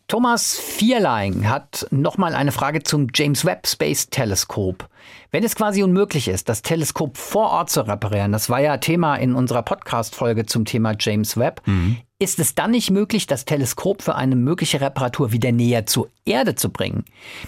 Thomas 0.09 0.59
Vierlein 0.59 1.49
hat 1.49 1.87
nochmal 1.91 2.35
eine 2.35 2.51
Frage 2.51 2.83
zum 2.83 3.09
James 3.15 3.45
Webb 3.45 3.67
Space 3.67 4.09
Teleskop. 4.09 4.89
Wenn 5.31 5.45
es 5.45 5.55
quasi 5.55 5.83
unmöglich 5.83 6.29
ist, 6.29 6.49
das 6.49 6.63
Teleskop 6.63 7.17
vor 7.17 7.51
Ort 7.51 7.71
zu 7.71 7.87
reparieren, 7.87 8.33
das 8.33 8.49
war 8.49 8.61
ja 8.61 8.79
Thema 8.79 9.17
in 9.17 9.35
unserer 9.35 9.63
Podcast-Folge 9.63 10.47
zum 10.47 10.65
Thema 10.65 10.95
James 10.99 11.37
Webb, 11.37 11.63
ist 12.21 12.41
es 12.41 12.57
dann 12.57 12.73
nicht 12.73 12.91
möglich, 12.91 13.29
das 13.29 13.45
Teleskop 13.45 14.03
für 14.03 14.17
eine 14.17 14.35
mögliche 14.35 14.81
Reparatur 14.81 15.31
wieder 15.31 15.53
näher 15.53 15.87
zur 15.87 16.09
Erde 16.25 16.57
zu 16.57 16.71
bringen? 16.71 17.05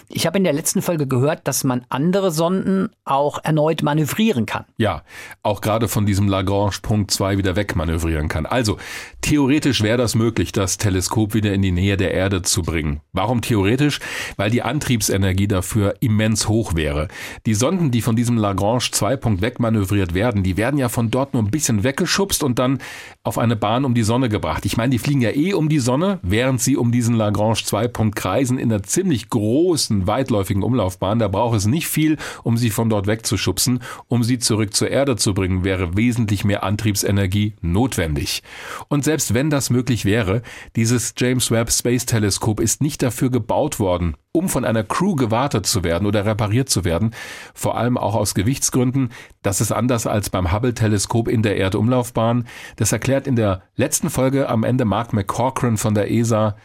Ich 0.09 0.27
habe 0.27 0.39
in 0.39 0.45
der 0.45 0.53
letzten 0.53 0.81
Folge 0.81 1.09
gehört, 1.09 1.49
dass 1.49 1.65
man 1.65 1.85
andere 1.89 2.31
Sonden 2.31 2.91
auch 3.05 3.43
erneut 3.43 3.83
manövrieren 3.83 4.47
kann. 4.47 4.67
Ja, 4.77 5.03
auch 5.43 5.61
gerade 5.61 5.89
von 5.89 6.07
diesem 6.07 6.29
Lagrange-Punkt 6.29 7.11
2 7.11 7.37
wieder 7.37 7.57
wegmanövrieren 7.57 8.29
kann. 8.29 8.47
Also, 8.47 8.77
theoretisch 9.23 9.83
wäre 9.83 9.99
das 9.99 10.15
möglich, 10.15 10.53
das 10.53 10.79
Teleskop 10.79 11.35
wieder 11.35 11.53
in 11.53 11.63
die 11.63 11.73
Nähe 11.73 11.97
der 11.97 12.15
Erde 12.15 12.43
zu 12.43 12.63
bringen. 12.63 13.01
Warum 13.13 13.43
theoretisch? 13.43 13.99
Weil 14.37 14.53
die 14.53 14.63
Antriebsenergie 14.63 15.49
dafür 15.49 15.97
immens 15.99 16.47
hoch 16.47 16.77
wäre. 16.77 17.09
Die 17.45 17.50
Sonden, 17.55 17.91
die 17.91 18.03
von 18.03 18.17
diesem 18.17 18.37
Lagrange-2-Punkt 18.37 19.43
wegmanövriert 19.43 20.15
werden, 20.15 20.43
die 20.43 20.57
werden 20.57 20.79
ja 20.79 20.89
von 20.89 21.11
dort 21.11 21.35
nur 21.35 21.43
ein 21.43 21.51
bisschen 21.51 21.85
weggeschubst 21.85 22.43
und 22.43 22.59
dann 22.59 22.79
auf 23.23 23.39
eine 23.39 23.57
Bahn 23.57 23.85
um 23.85 23.95
die 23.95 24.03
Sonne 24.03 24.29
gebracht. 24.29 24.65
Ich 24.67 24.77
meine, 24.77 24.91
die 24.91 24.99
fliegen 24.99 25.21
ja 25.21 25.31
eh 25.31 25.53
um 25.53 25.69
die 25.69 25.79
Sonne, 25.79 26.19
während 26.23 26.61
sie 26.61 26.77
um 26.77 26.93
diesen 26.93 27.15
Lagrange-2-Punkt 27.15 28.17
kreisen 28.17 28.59
in 28.59 28.73
einer 28.73 28.83
ziemlich 28.83 29.31
großen, 29.31 30.07
weitläufigen 30.07 30.63
Umlaufbahn. 30.63 31.19
Da 31.19 31.29
braucht 31.29 31.57
es 31.57 31.67
nicht 31.67 31.89
viel, 31.89 32.17
um 32.43 32.57
sie 32.57 32.71
von 32.71 32.89
dort 32.91 33.07
wegzuschubsen. 33.07 33.81
Um 34.09 34.23
sie 34.23 34.39
zurück 34.39 34.75
zur 34.75 34.91
Erde 34.91 35.17
zu 35.17 35.35
bringen, 35.35 35.65
wäre 35.65 35.97
wesentlich 35.97 36.45
mehr 36.45 36.65
Antriebsenergie 36.65 37.55
notwendig. 37.61 38.43
Und 38.89 39.05
selbst 39.05 39.35
wenn 39.35 39.51
das 39.51 39.71
möglich 39.71 40.05
wäre, 40.05 40.43
dieses 40.77 41.15
James 41.17 41.51
Webb 41.51 41.71
Space 41.73 42.07
Teleskop 42.07 42.61
ist 42.61 42.83
nicht 42.83 43.03
dafür 43.03 43.31
gebaut 43.31 43.79
worden, 43.79 44.17
um 44.33 44.49
von 44.49 44.65
einer 44.65 44.85
Crew 44.85 45.17
gewartet 45.17 45.67
zu 45.67 45.83
werden 45.83 46.07
oder 46.07 46.25
repariert 46.25 46.69
zu 46.69 46.85
werden, 46.85 47.13
vor 47.55 47.77
allem 47.77 47.97
auch 47.99 48.15
aus 48.15 48.35
Gewichtsgründen. 48.35 49.11
Das 49.43 49.61
ist 49.61 49.73
anders 49.73 50.07
als 50.07 50.31
beim 50.31 50.53
Hubble-Teleskop 50.53 51.29
in 51.29 51.43
der 51.43 51.57
Erdumlaufbahn. 51.57 52.47
Das 52.77 52.93
erklärt 52.93 53.27
in 53.27 53.37
der 53.37 53.63
letzten 53.77 54.11
Folge 54.11 54.49
am 54.49 54.65
Ende 54.65 54.85
Mark 54.85 55.13
McCorkran 55.13 55.77
von 55.77 55.95
der 55.95 56.11
ESA. 56.11 56.57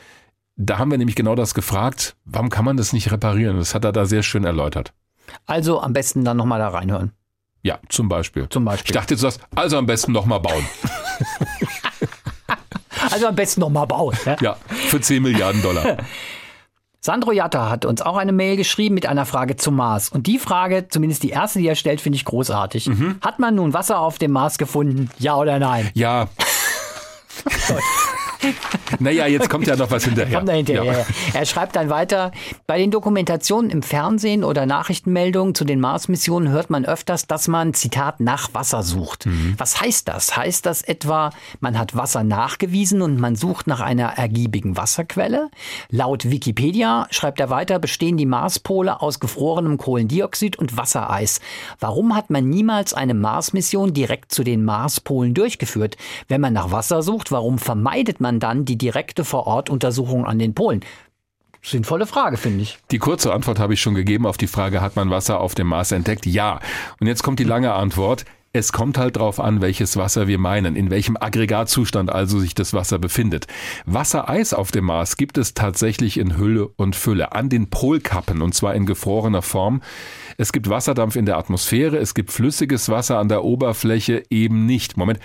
Da 0.57 0.77
haben 0.77 0.91
wir 0.91 0.97
nämlich 0.97 1.15
genau 1.17 1.35
das 1.35 1.53
gefragt. 1.53 2.15
Warum 2.25 2.49
kann 2.49 2.65
man 2.65 2.77
das 2.77 2.93
nicht 2.93 3.11
reparieren? 3.11 3.57
Das 3.57 3.75
hat 3.75 3.83
er 3.85 3.91
da 3.91 4.05
sehr 4.05 4.23
schön 4.23 4.45
erläutert. 4.45 4.93
Also 5.45 5.81
am 5.81 5.93
besten 5.93 6.23
dann 6.23 6.37
nochmal 6.37 6.59
da 6.59 6.69
reinhören. 6.69 7.11
Ja, 7.61 7.79
zum 7.89 8.07
Beispiel. 8.09 8.47
Zum 8.49 8.63
Ich 8.63 8.69
Beispiel. 8.69 8.93
dachte, 8.93 9.15
du 9.15 9.19
sagst, 9.19 9.41
also 9.55 9.77
am 9.77 9.85
besten 9.87 10.11
nochmal 10.11 10.39
bauen. 10.39 10.65
Also 13.11 13.27
am 13.27 13.35
besten 13.35 13.61
nochmal 13.61 13.85
bauen. 13.85 14.15
Ja? 14.25 14.35
Ja, 14.41 14.57
für 14.69 14.99
10 14.99 15.21
Milliarden 15.21 15.61
Dollar. 15.61 15.97
Sandro 17.05 17.31
Jatta 17.31 17.69
hat 17.69 17.85
uns 17.85 18.01
auch 18.01 18.17
eine 18.17 18.31
Mail 18.31 18.57
geschrieben 18.57 18.95
mit 18.95 19.05
einer 19.05 19.27
Frage 19.27 19.57
zum 19.57 19.75
Mars. 19.75 20.09
Und 20.09 20.25
die 20.25 20.39
Frage, 20.39 20.87
zumindest 20.89 21.21
die 21.21 21.29
erste, 21.29 21.59
die 21.59 21.67
er 21.67 21.75
stellt, 21.75 22.01
finde 22.01 22.15
ich 22.15 22.25
großartig. 22.25 22.89
Hat 23.21 23.37
man 23.37 23.53
nun 23.53 23.75
Wasser 23.75 23.99
auf 23.99 24.17
dem 24.17 24.31
Mars 24.31 24.57
gefunden? 24.57 25.11
Ja 25.19 25.35
oder 25.35 25.59
nein? 25.59 25.91
Ja, 25.93 26.29
naja, 28.99 29.27
jetzt 29.27 29.49
kommt 29.49 29.67
ja 29.67 29.75
noch 29.75 29.91
was 29.91 30.05
hinterher. 30.05 30.37
Kommt 30.37 30.49
da 30.49 30.53
hinterher. 30.53 30.83
Ja. 30.83 31.05
Er 31.33 31.45
schreibt 31.45 31.75
dann 31.75 31.89
weiter, 31.89 32.31
bei 32.67 32.77
den 32.77 32.91
Dokumentationen 32.91 33.71
im 33.71 33.83
Fernsehen 33.83 34.43
oder 34.43 34.65
Nachrichtenmeldungen 34.65 35.55
zu 35.55 35.65
den 35.65 35.79
Mars-Missionen 35.79 36.49
hört 36.49 36.69
man 36.69 36.85
öfters, 36.85 37.27
dass 37.27 37.47
man, 37.47 37.73
Zitat, 37.73 38.19
nach 38.19 38.53
Wasser 38.53 38.83
sucht. 38.83 39.25
Mhm. 39.25 39.55
Was 39.57 39.81
heißt 39.81 40.07
das? 40.07 40.35
Heißt 40.35 40.65
das 40.65 40.81
etwa, 40.81 41.31
man 41.59 41.77
hat 41.77 41.95
Wasser 41.95 42.23
nachgewiesen 42.23 43.01
und 43.01 43.19
man 43.19 43.35
sucht 43.35 43.67
nach 43.67 43.79
einer 43.79 44.07
ergiebigen 44.07 44.77
Wasserquelle? 44.77 45.49
Laut 45.89 46.29
Wikipedia, 46.29 47.07
schreibt 47.11 47.39
er 47.39 47.49
weiter, 47.49 47.79
bestehen 47.79 48.17
die 48.17 48.25
Marspole 48.25 49.01
aus 49.01 49.19
gefrorenem 49.19 49.77
Kohlendioxid 49.77 50.57
und 50.57 50.77
Wassereis. 50.77 51.39
Warum 51.79 52.15
hat 52.15 52.29
man 52.29 52.49
niemals 52.49 52.93
eine 52.93 53.13
Mars-Mission 53.13 53.93
direkt 53.93 54.31
zu 54.31 54.43
den 54.43 54.63
Marspolen 54.63 55.33
durchgeführt? 55.33 55.97
Wenn 56.27 56.41
man 56.41 56.53
nach 56.53 56.71
Wasser 56.71 57.01
sucht, 57.01 57.31
warum 57.31 57.57
vermeidet 57.57 58.19
man 58.19 58.34
dann 58.39 58.65
die 58.65 58.77
direkte 58.77 59.23
Vorortuntersuchung 59.23 60.25
an 60.25 60.39
den 60.39 60.53
Polen? 60.53 60.81
Sinnvolle 61.61 62.05
Frage, 62.05 62.37
finde 62.37 62.61
ich. 62.61 62.77
Die 62.91 62.99
kurze 62.99 63.33
Antwort 63.33 63.57
habe 63.57 63.73
ich 63.73 63.81
schon 63.81 63.95
gegeben 63.95 64.27
auf 64.27 64.37
die 64.37 64.47
Frage, 64.47 64.81
hat 64.81 64.95
man 64.95 65.09
Wasser 65.09 65.39
auf 65.39 65.55
dem 65.55 65.67
Mars 65.67 65.91
entdeckt? 65.91 66.27
Ja. 66.27 66.59
Und 66.99 67.07
jetzt 67.07 67.23
kommt 67.23 67.39
die 67.39 67.43
lange 67.43 67.73
Antwort. 67.73 68.25
Es 68.53 68.71
kommt 68.71 68.97
halt 68.97 69.17
drauf 69.17 69.41
an, 69.41 69.59
welches 69.59 69.97
Wasser 69.97 70.27
wir 70.27 70.37
meinen, 70.37 70.77
in 70.77 70.89
welchem 70.89 71.17
Aggregatzustand 71.19 72.09
also 72.09 72.39
sich 72.39 72.55
das 72.55 72.73
Wasser 72.73 72.99
befindet. 72.99 73.47
Wassereis 73.85 74.53
auf 74.53 74.71
dem 74.71 74.85
Mars 74.85 75.17
gibt 75.17 75.37
es 75.37 75.55
tatsächlich 75.55 76.17
in 76.17 76.37
Hülle 76.37 76.69
und 76.77 76.95
Fülle, 76.95 77.33
an 77.33 77.49
den 77.49 77.69
Polkappen 77.69 78.41
und 78.41 78.53
zwar 78.53 78.73
in 78.75 78.85
gefrorener 78.85 79.41
Form. 79.41 79.81
Es 80.37 80.53
gibt 80.53 80.69
Wasserdampf 80.69 81.17
in 81.17 81.25
der 81.25 81.37
Atmosphäre, 81.37 81.97
es 81.97 82.13
gibt 82.13 82.31
flüssiges 82.31 82.87
Wasser 82.87 83.19
an 83.19 83.27
der 83.27 83.43
Oberfläche 83.43 84.23
eben 84.29 84.65
nicht. 84.65 84.95
Moment, 84.95 85.19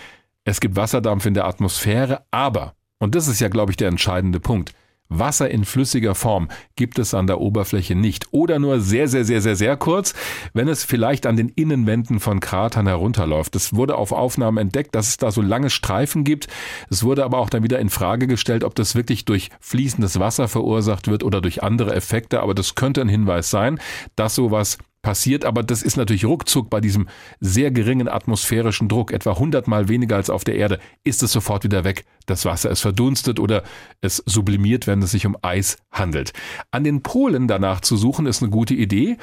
es 0.44 0.58
gibt 0.58 0.74
Wasserdampf 0.74 1.24
in 1.26 1.34
der 1.34 1.44
Atmosphäre, 1.44 2.24
aber, 2.32 2.74
und 3.00 3.14
das 3.16 3.26
ist 3.26 3.40
ja, 3.40 3.48
glaube 3.48 3.72
ich, 3.72 3.76
der 3.76 3.88
entscheidende 3.88 4.38
Punkt, 4.38 4.72
Wasser 5.10 5.50
in 5.50 5.64
flüssiger 5.64 6.14
Form 6.14 6.48
gibt 6.76 6.98
es 6.98 7.14
an 7.14 7.26
der 7.26 7.40
Oberfläche 7.40 7.96
nicht 7.96 8.28
oder 8.30 8.58
nur 8.58 8.80
sehr, 8.80 9.08
sehr, 9.08 9.24
sehr, 9.24 9.42
sehr, 9.42 9.56
sehr 9.56 9.76
kurz, 9.76 10.14
wenn 10.54 10.68
es 10.68 10.84
vielleicht 10.84 11.26
an 11.26 11.36
den 11.36 11.48
Innenwänden 11.48 12.20
von 12.20 12.38
Kratern 12.40 12.86
herunterläuft. 12.86 13.56
Es 13.56 13.74
wurde 13.74 13.96
auf 13.96 14.12
Aufnahmen 14.12 14.58
entdeckt, 14.58 14.94
dass 14.94 15.08
es 15.08 15.16
da 15.16 15.32
so 15.32 15.42
lange 15.42 15.68
Streifen 15.68 16.22
gibt. 16.22 16.46
Es 16.88 17.02
wurde 17.02 17.24
aber 17.24 17.38
auch 17.38 17.50
dann 17.50 17.64
wieder 17.64 17.80
in 17.80 17.90
Frage 17.90 18.28
gestellt, 18.28 18.62
ob 18.62 18.76
das 18.76 18.94
wirklich 18.94 19.24
durch 19.24 19.50
fließendes 19.58 20.20
Wasser 20.20 20.46
verursacht 20.46 21.08
wird 21.08 21.24
oder 21.24 21.40
durch 21.40 21.62
andere 21.62 21.94
Effekte. 21.94 22.40
Aber 22.40 22.54
das 22.54 22.76
könnte 22.76 23.00
ein 23.00 23.08
Hinweis 23.08 23.50
sein, 23.50 23.80
dass 24.14 24.36
sowas 24.36 24.78
passiert, 25.02 25.44
aber 25.44 25.62
das 25.62 25.82
ist 25.82 25.96
natürlich 25.96 26.24
ruckzuck 26.24 26.70
bei 26.70 26.80
diesem 26.80 27.08
sehr 27.40 27.70
geringen 27.70 28.08
atmosphärischen 28.08 28.88
Druck, 28.88 29.12
etwa 29.12 29.32
100 29.32 29.66
mal 29.68 29.88
weniger 29.88 30.16
als 30.16 30.30
auf 30.30 30.44
der 30.44 30.56
Erde, 30.56 30.78
ist 31.04 31.22
es 31.22 31.32
sofort 31.32 31.64
wieder 31.64 31.84
weg. 31.84 32.04
Das 32.26 32.44
Wasser 32.44 32.70
ist 32.70 32.80
verdunstet 32.80 33.40
oder 33.40 33.62
es 34.00 34.22
sublimiert, 34.26 34.86
wenn 34.86 35.02
es 35.02 35.10
sich 35.10 35.26
um 35.26 35.36
Eis 35.42 35.78
handelt. 35.90 36.32
An 36.70 36.84
den 36.84 37.02
Polen 37.02 37.48
danach 37.48 37.80
zu 37.80 37.96
suchen, 37.96 38.26
ist 38.26 38.42
eine 38.42 38.50
gute 38.50 38.74
Idee. 38.74 39.16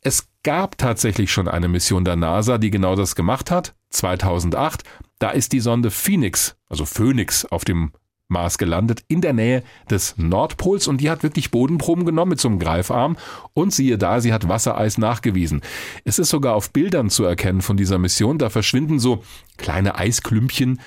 Es 0.00 0.28
gab 0.42 0.78
tatsächlich 0.78 1.32
schon 1.32 1.48
eine 1.48 1.68
Mission 1.68 2.04
der 2.04 2.16
NASA, 2.16 2.58
die 2.58 2.70
genau 2.70 2.94
das 2.94 3.14
gemacht 3.14 3.50
hat, 3.50 3.74
2008. 3.90 4.84
Da 5.18 5.30
ist 5.30 5.52
die 5.52 5.60
Sonde 5.60 5.90
Phoenix, 5.90 6.56
also 6.68 6.84
Phoenix, 6.84 7.44
auf 7.44 7.64
dem 7.64 7.92
Mars 8.32 8.58
gelandet, 8.58 9.04
in 9.06 9.20
der 9.20 9.32
Nähe 9.32 9.62
des 9.88 10.14
Nordpols 10.16 10.88
und 10.88 11.00
die 11.00 11.10
hat 11.10 11.22
wirklich 11.22 11.50
Bodenproben 11.52 12.04
genommen 12.04 12.30
mit 12.30 12.40
so 12.40 12.48
einem 12.48 12.58
Greifarm 12.58 13.16
und 13.54 13.72
siehe 13.72 13.98
da, 13.98 14.20
sie 14.20 14.32
hat 14.32 14.48
Wassereis 14.48 14.98
nachgewiesen. 14.98 15.60
Es 16.04 16.18
ist 16.18 16.30
sogar 16.30 16.54
auf 16.54 16.72
Bildern 16.72 17.10
zu 17.10 17.24
erkennen 17.24 17.62
von 17.62 17.76
dieser 17.76 17.98
Mission, 17.98 18.38
da 18.38 18.50
verschwinden 18.50 18.98
so 18.98 19.22
kleine 19.56 19.94
Eisklümpchen 19.94 20.80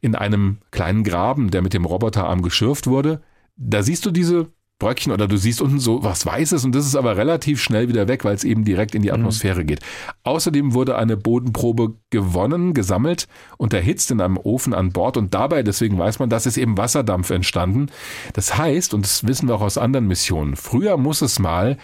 in 0.00 0.14
einem 0.14 0.58
kleinen 0.70 1.04
Graben, 1.04 1.50
der 1.50 1.62
mit 1.62 1.74
dem 1.74 1.84
Roboterarm 1.84 2.42
geschürft 2.42 2.86
wurde. 2.86 3.22
Da 3.56 3.82
siehst 3.82 4.06
du 4.06 4.10
diese 4.10 4.48
Bröckchen 4.82 5.12
oder 5.12 5.28
du 5.28 5.36
siehst 5.36 5.62
unten 5.62 5.78
so 5.78 6.02
was 6.02 6.26
Weißes 6.26 6.64
und 6.64 6.74
das 6.74 6.86
ist 6.86 6.96
aber 6.96 7.16
relativ 7.16 7.62
schnell 7.62 7.88
wieder 7.88 8.08
weg, 8.08 8.24
weil 8.24 8.34
es 8.34 8.42
eben 8.42 8.64
direkt 8.64 8.96
in 8.96 9.02
die 9.02 9.10
mhm. 9.10 9.14
Atmosphäre 9.14 9.62
mhm. 9.62 9.66
geht. 9.68 9.80
Außerdem 10.24 10.74
wurde 10.74 10.96
eine 10.96 11.16
Bodenprobe 11.16 11.94
gewonnen, 12.10 12.74
gesammelt 12.74 13.28
und 13.58 13.72
erhitzt 13.72 14.10
in 14.10 14.20
einem 14.20 14.36
Ofen 14.36 14.74
an 14.74 14.90
Bord 14.90 15.16
und 15.16 15.34
dabei, 15.34 15.62
deswegen 15.62 15.98
weiß 15.98 16.18
man, 16.18 16.30
dass 16.30 16.46
es 16.46 16.56
eben 16.56 16.76
Wasserdampf 16.76 17.30
entstanden. 17.30 17.86
Das 18.32 18.58
heißt, 18.58 18.92
und 18.92 19.04
das 19.04 19.24
wissen 19.24 19.48
wir 19.48 19.54
auch 19.54 19.62
aus 19.62 19.78
anderen 19.78 20.08
Missionen, 20.08 20.56
früher 20.56 20.96
muss 20.96 21.22
es 21.22 21.38
mal 21.38 21.76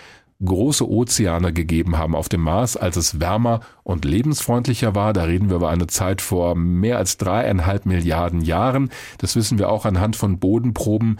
große 0.44 0.88
Ozeane 0.88 1.52
gegeben 1.52 1.98
haben 1.98 2.14
auf 2.14 2.28
dem 2.28 2.42
Mars, 2.42 2.76
als 2.76 2.96
es 2.96 3.20
wärmer 3.20 3.60
und 3.82 4.04
lebensfreundlicher 4.04 4.94
war. 4.94 5.12
Da 5.12 5.24
reden 5.24 5.48
wir 5.48 5.56
über 5.56 5.68
eine 5.68 5.88
Zeit 5.88 6.20
vor 6.20 6.54
mehr 6.54 6.98
als 6.98 7.16
dreieinhalb 7.16 7.86
Milliarden 7.86 8.40
Jahren. 8.40 8.90
Das 9.18 9.34
wissen 9.34 9.58
wir 9.58 9.68
auch 9.68 9.84
anhand 9.84 10.14
von 10.14 10.38
Bodenproben, 10.38 11.18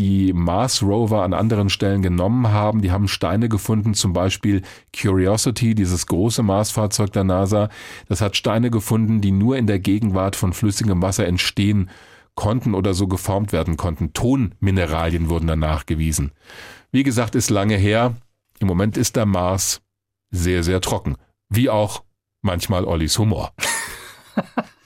die 0.00 0.32
Mars 0.32 0.82
Rover 0.82 1.24
an 1.24 1.34
anderen 1.34 1.68
Stellen 1.68 2.00
genommen 2.00 2.48
haben. 2.48 2.80
Die 2.80 2.90
haben 2.90 3.06
Steine 3.06 3.50
gefunden, 3.50 3.92
zum 3.92 4.14
Beispiel 4.14 4.62
Curiosity, 4.98 5.74
dieses 5.74 6.06
große 6.06 6.42
Marsfahrzeug 6.42 7.12
der 7.12 7.24
NASA. 7.24 7.68
Das 8.08 8.22
hat 8.22 8.34
Steine 8.34 8.70
gefunden, 8.70 9.20
die 9.20 9.30
nur 9.30 9.58
in 9.58 9.66
der 9.66 9.78
Gegenwart 9.78 10.36
von 10.36 10.54
flüssigem 10.54 11.02
Wasser 11.02 11.26
entstehen 11.26 11.90
konnten 12.34 12.74
oder 12.74 12.94
so 12.94 13.08
geformt 13.08 13.52
werden 13.52 13.76
konnten. 13.76 14.14
Tonmineralien 14.14 15.28
wurden 15.28 15.48
dann 15.48 15.58
nachgewiesen. 15.58 16.32
Wie 16.90 17.02
gesagt, 17.02 17.34
ist 17.34 17.50
lange 17.50 17.76
her. 17.76 18.14
Im 18.58 18.68
Moment 18.68 18.96
ist 18.96 19.16
der 19.16 19.26
Mars 19.26 19.82
sehr, 20.30 20.62
sehr 20.62 20.80
trocken. 20.80 21.16
Wie 21.50 21.68
auch 21.68 22.04
manchmal 22.40 22.86
Ollis 22.86 23.18
Humor. 23.18 23.52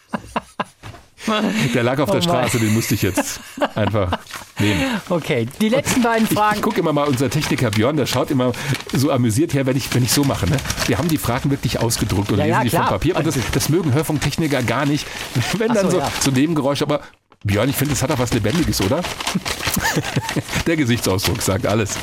Der 1.75 1.83
lag 1.83 1.99
auf 1.99 2.11
der 2.11 2.19
oh 2.19 2.23
Straße, 2.23 2.59
den 2.59 2.75
musste 2.75 2.95
ich 2.95 3.03
jetzt 3.03 3.41
einfach 3.75 4.19
nehmen. 4.59 4.81
Okay, 5.09 5.47
die 5.61 5.69
letzten 5.69 6.03
beiden 6.03 6.27
Fragen. 6.27 6.57
Ich, 6.57 6.63
gucke 6.63 6.81
immer 6.81 6.93
mal, 6.93 7.07
unser 7.09 7.31
Techniker 7.31 7.71
Björn, 7.71 7.97
der 7.97 8.07
schaut 8.07 8.31
immer 8.31 8.53
so 8.93 9.11
amüsiert 9.11 9.55
her, 9.55 9.67
wenn 9.67 9.77
ich, 9.77 9.93
wenn 9.95 10.03
ich 10.03 10.13
so 10.13 10.25
mache. 10.25 10.49
Ne? 10.49 10.57
Wir 10.87 10.99
haben 10.99 11.09
die 11.09 11.19
Fragen 11.19 11.51
wirklich 11.51 11.81
ausgedruckt 11.81 12.31
und 12.33 12.39
ja, 12.39 12.45
lesen 12.45 12.57
ja, 12.57 12.63
die 12.65 12.71
vom 12.71 12.87
Papier. 12.87 13.17
Und 13.17 13.27
das, 13.27 13.39
das 13.53 13.69
mögen 13.69 13.93
Hörfunktechniker 13.93 14.63
gar 14.63 14.87
nicht, 14.87 15.07
wenn 15.59 15.73
dann 15.73 15.87
so, 15.87 15.93
so, 15.93 15.99
ja. 15.99 16.11
so 16.21 16.31
Nebengeräusche. 16.31 16.85
Aber 16.85 17.01
Björn, 17.45 17.69
ich 17.69 17.77
finde, 17.77 17.95
es 17.95 18.03
hat 18.03 18.11
auch 18.11 18.19
was 18.19 18.33
Lebendiges, 18.33 18.81
oder? 18.81 19.01
der 20.67 20.77
Gesichtsausdruck 20.77 21.43
sagt 21.43 21.67
alles. 21.67 21.99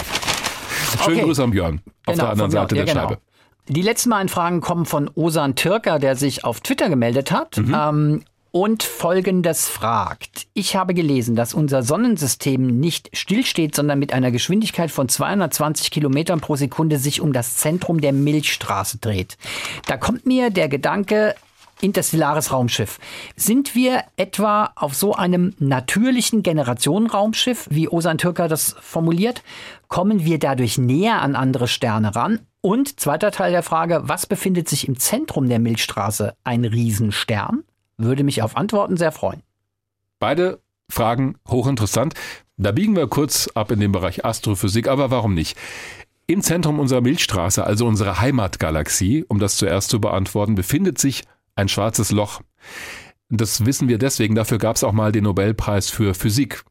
Schönen 1.03 1.17
okay. 1.17 1.25
Gruß 1.25 1.39
an 1.39 1.51
Björn 1.51 1.81
auf 2.05 2.13
genau, 2.13 2.23
der 2.23 2.31
anderen 2.31 2.51
Seite 2.51 2.75
der 2.75 2.85
genau. 2.85 3.09
Scheibe. 3.09 3.21
Die 3.67 3.81
letzten 3.81 4.09
beiden 4.09 4.27
Fragen 4.27 4.59
kommen 4.59 4.85
von 4.85 5.09
Osan 5.15 5.55
Türker, 5.55 5.99
der 5.99 6.15
sich 6.15 6.43
auf 6.43 6.59
Twitter 6.61 6.89
gemeldet 6.89 7.31
hat. 7.31 7.57
Mhm. 7.57 7.75
Ähm, 7.77 8.23
und 8.51 8.83
Folgendes 8.83 9.67
fragt. 9.69 10.47
Ich 10.53 10.75
habe 10.75 10.93
gelesen, 10.93 11.35
dass 11.35 11.53
unser 11.53 11.83
Sonnensystem 11.83 12.79
nicht 12.79 13.09
stillsteht, 13.15 13.75
sondern 13.75 13.99
mit 13.99 14.13
einer 14.13 14.31
Geschwindigkeit 14.31 14.91
von 14.91 15.07
220 15.07 15.89
Kilometern 15.91 16.41
pro 16.41 16.55
Sekunde 16.55 16.97
sich 16.97 17.21
um 17.21 17.33
das 17.33 17.55
Zentrum 17.55 18.01
der 18.01 18.13
Milchstraße 18.13 18.97
dreht. 18.97 19.37
Da 19.87 19.97
kommt 19.97 20.25
mir 20.25 20.49
der 20.49 20.67
Gedanke, 20.67 21.35
interstellares 21.81 22.51
Raumschiff. 22.51 22.99
Sind 23.35 23.75
wir 23.75 24.03
etwa 24.15 24.71
auf 24.75 24.93
so 24.93 25.13
einem 25.13 25.53
natürlichen 25.59 26.43
Generationenraumschiff, 26.43 27.67
wie 27.71 27.89
Osan 27.89 28.17
Türker 28.17 28.47
das 28.47 28.75
formuliert? 28.79 29.43
Kommen 29.87 30.23
wir 30.23 30.39
dadurch 30.39 30.77
näher 30.77 31.21
an 31.21 31.35
andere 31.35 31.67
Sterne 31.67 32.15
ran? 32.15 32.39
Und 32.61 32.99
zweiter 32.99 33.31
Teil 33.31 33.51
der 33.51 33.63
Frage, 33.63 34.01
was 34.03 34.27
befindet 34.27 34.69
sich 34.69 34.87
im 34.87 34.99
Zentrum 34.99 35.49
der 35.49 35.59
Milchstraße? 35.59 36.35
Ein 36.43 36.65
Riesenstern? 36.65 37.63
Würde 38.03 38.23
mich 38.23 38.41
auf 38.41 38.57
Antworten 38.57 38.97
sehr 38.97 39.11
freuen. 39.11 39.43
Beide 40.19 40.59
Fragen 40.89 41.35
hochinteressant. 41.47 42.13
Da 42.57 42.71
biegen 42.71 42.95
wir 42.95 43.07
kurz 43.07 43.47
ab 43.53 43.71
in 43.71 43.79
den 43.79 43.91
Bereich 43.91 44.25
Astrophysik, 44.25 44.87
aber 44.87 45.09
warum 45.09 45.33
nicht? 45.33 45.57
Im 46.27 46.41
Zentrum 46.41 46.79
unserer 46.79 47.01
Milchstraße, 47.01 47.63
also 47.63 47.85
unserer 47.85 48.19
Heimatgalaxie, 48.19 49.25
um 49.27 49.39
das 49.39 49.57
zuerst 49.57 49.89
zu 49.89 49.99
beantworten, 49.99 50.55
befindet 50.55 50.97
sich 50.97 51.23
ein 51.55 51.67
schwarzes 51.67 52.11
Loch. 52.11 52.41
Das 53.29 53.65
wissen 53.65 53.87
wir 53.87 53.97
deswegen, 53.97 54.35
dafür 54.35 54.57
gab 54.57 54.75
es 54.75 54.83
auch 54.83 54.91
mal 54.91 55.11
den 55.11 55.23
Nobelpreis 55.23 55.89
für 55.89 56.13
Physik, 56.13 56.63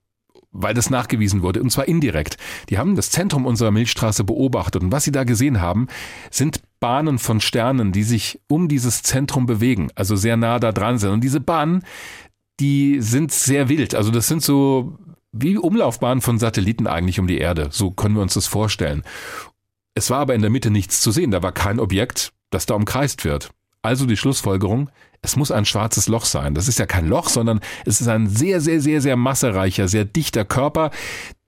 weil 0.52 0.74
das 0.74 0.90
nachgewiesen 0.90 1.42
wurde, 1.42 1.62
und 1.62 1.70
zwar 1.70 1.88
indirekt. 1.88 2.36
Die 2.68 2.78
haben 2.78 2.96
das 2.96 3.10
Zentrum 3.10 3.46
unserer 3.46 3.70
Milchstraße 3.70 4.24
beobachtet 4.24 4.82
und 4.82 4.92
was 4.92 5.04
sie 5.04 5.12
da 5.12 5.24
gesehen 5.24 5.60
haben, 5.60 5.88
sind 6.30 6.60
Bahnen 6.80 7.18
von 7.18 7.40
Sternen, 7.40 7.92
die 7.92 8.02
sich 8.02 8.40
um 8.48 8.68
dieses 8.68 9.02
Zentrum 9.02 9.46
bewegen, 9.46 9.90
also 9.94 10.16
sehr 10.16 10.36
nah 10.36 10.58
da 10.58 10.72
dran 10.72 10.98
sind. 10.98 11.10
Und 11.10 11.20
diese 11.22 11.40
Bahnen, 11.40 11.84
die 12.58 13.00
sind 13.00 13.32
sehr 13.32 13.68
wild. 13.68 13.94
Also 13.94 14.10
das 14.10 14.26
sind 14.26 14.42
so 14.42 14.98
wie 15.32 15.56
Umlaufbahnen 15.56 16.20
von 16.20 16.38
Satelliten 16.38 16.86
eigentlich 16.86 17.20
um 17.20 17.26
die 17.26 17.38
Erde. 17.38 17.68
So 17.70 17.90
können 17.90 18.16
wir 18.16 18.22
uns 18.22 18.34
das 18.34 18.46
vorstellen. 18.46 19.04
Es 19.94 20.10
war 20.10 20.18
aber 20.18 20.34
in 20.34 20.40
der 20.40 20.50
Mitte 20.50 20.70
nichts 20.70 21.00
zu 21.00 21.10
sehen. 21.10 21.30
Da 21.30 21.42
war 21.42 21.52
kein 21.52 21.78
Objekt, 21.78 22.32
das 22.50 22.66
da 22.66 22.74
umkreist 22.74 23.24
wird. 23.24 23.50
Also 23.82 24.06
die 24.06 24.16
Schlussfolgerung, 24.16 24.90
es 25.22 25.36
muss 25.36 25.50
ein 25.50 25.64
schwarzes 25.64 26.08
Loch 26.08 26.24
sein. 26.24 26.54
Das 26.54 26.68
ist 26.68 26.78
ja 26.78 26.86
kein 26.86 27.06
Loch, 27.06 27.28
sondern 27.28 27.60
es 27.86 28.00
ist 28.00 28.08
ein 28.08 28.28
sehr, 28.28 28.60
sehr, 28.60 28.80
sehr, 28.80 29.00
sehr 29.00 29.16
massereicher, 29.16 29.88
sehr 29.88 30.04
dichter 30.04 30.44
Körper, 30.44 30.90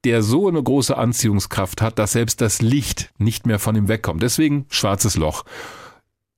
der 0.05 0.23
so 0.23 0.49
eine 0.49 0.63
große 0.63 0.97
Anziehungskraft 0.97 1.81
hat, 1.81 1.99
dass 1.99 2.13
selbst 2.13 2.41
das 2.41 2.61
Licht 2.61 3.13
nicht 3.19 3.47
mehr 3.47 3.59
von 3.59 3.77
ihm 3.77 3.89
wegkommt. 3.89 4.23
Deswegen 4.23 4.67
schwarzes 4.69 5.17
Loch. 5.17 5.45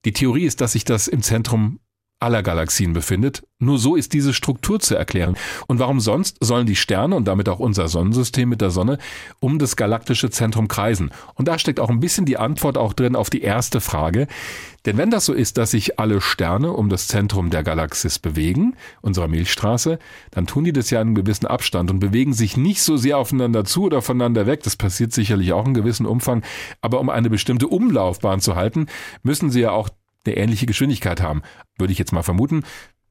Die 0.05 0.13
Theorie 0.13 0.45
ist, 0.45 0.61
dass 0.61 0.73
sich 0.73 0.85
das 0.85 1.07
im 1.07 1.23
Zentrum 1.23 1.79
aller 2.19 2.43
Galaxien 2.43 2.93
befindet. 2.93 3.43
Nur 3.59 3.77
so 3.77 3.95
ist 3.95 4.13
diese 4.13 4.33
Struktur 4.33 4.79
zu 4.79 4.95
erklären. 4.95 5.35
Und 5.67 5.79
warum 5.79 5.99
sonst 5.99 6.37
sollen 6.39 6.65
die 6.65 6.75
Sterne 6.75 7.15
und 7.15 7.25
damit 7.25 7.49
auch 7.49 7.59
unser 7.59 7.87
Sonnensystem 7.87 8.49
mit 8.49 8.61
der 8.61 8.69
Sonne 8.69 8.97
um 9.39 9.59
das 9.59 9.75
galaktische 9.75 10.29
Zentrum 10.29 10.67
kreisen? 10.67 11.11
Und 11.35 11.47
da 11.47 11.59
steckt 11.59 11.79
auch 11.79 11.89
ein 11.89 11.99
bisschen 11.99 12.25
die 12.25 12.37
Antwort 12.37 12.77
auch 12.77 12.93
drin 12.93 13.15
auf 13.15 13.29
die 13.29 13.41
erste 13.41 13.81
Frage. 13.81 14.27
Denn 14.85 14.97
wenn 14.97 15.09
das 15.09 15.25
so 15.25 15.33
ist, 15.33 15.57
dass 15.57 15.71
sich 15.71 15.99
alle 15.99 16.21
Sterne 16.21 16.71
um 16.71 16.89
das 16.89 17.07
Zentrum 17.07 17.49
der 17.49 17.63
Galaxis 17.63 18.19
bewegen, 18.19 18.75
unserer 19.01 19.27
Milchstraße, 19.27 19.99
dann 20.31 20.47
tun 20.47 20.63
die 20.63 20.73
das 20.73 20.89
ja 20.89 21.01
in 21.01 21.07
einem 21.07 21.15
gewissen 21.15 21.47
Abstand 21.47 21.89
und 21.91 21.99
bewegen 21.99 22.33
sich 22.33 22.55
nicht 22.55 22.81
so 22.81 22.95
sehr 22.97 23.17
aufeinander 23.17 23.65
zu 23.65 23.83
oder 23.83 24.01
voneinander 24.01 24.45
weg. 24.45 24.63
Das 24.63 24.75
passiert 24.75 25.11
sicherlich 25.11 25.53
auch 25.53 25.65
in 25.65 25.73
gewissem 25.73 26.05
Umfang. 26.05 26.43
Aber 26.81 26.99
um 26.99 27.09
eine 27.09 27.29
bestimmte 27.29 27.67
Umlaufbahn 27.67 28.41
zu 28.41 28.55
halten, 28.55 28.87
müssen 29.23 29.49
sie 29.49 29.61
ja 29.61 29.71
auch 29.71 29.89
eine 30.25 30.37
ähnliche 30.37 30.65
Geschwindigkeit 30.65 31.21
haben, 31.21 31.41
würde 31.77 31.93
ich 31.93 31.99
jetzt 31.99 32.11
mal 32.11 32.23
vermuten, 32.23 32.63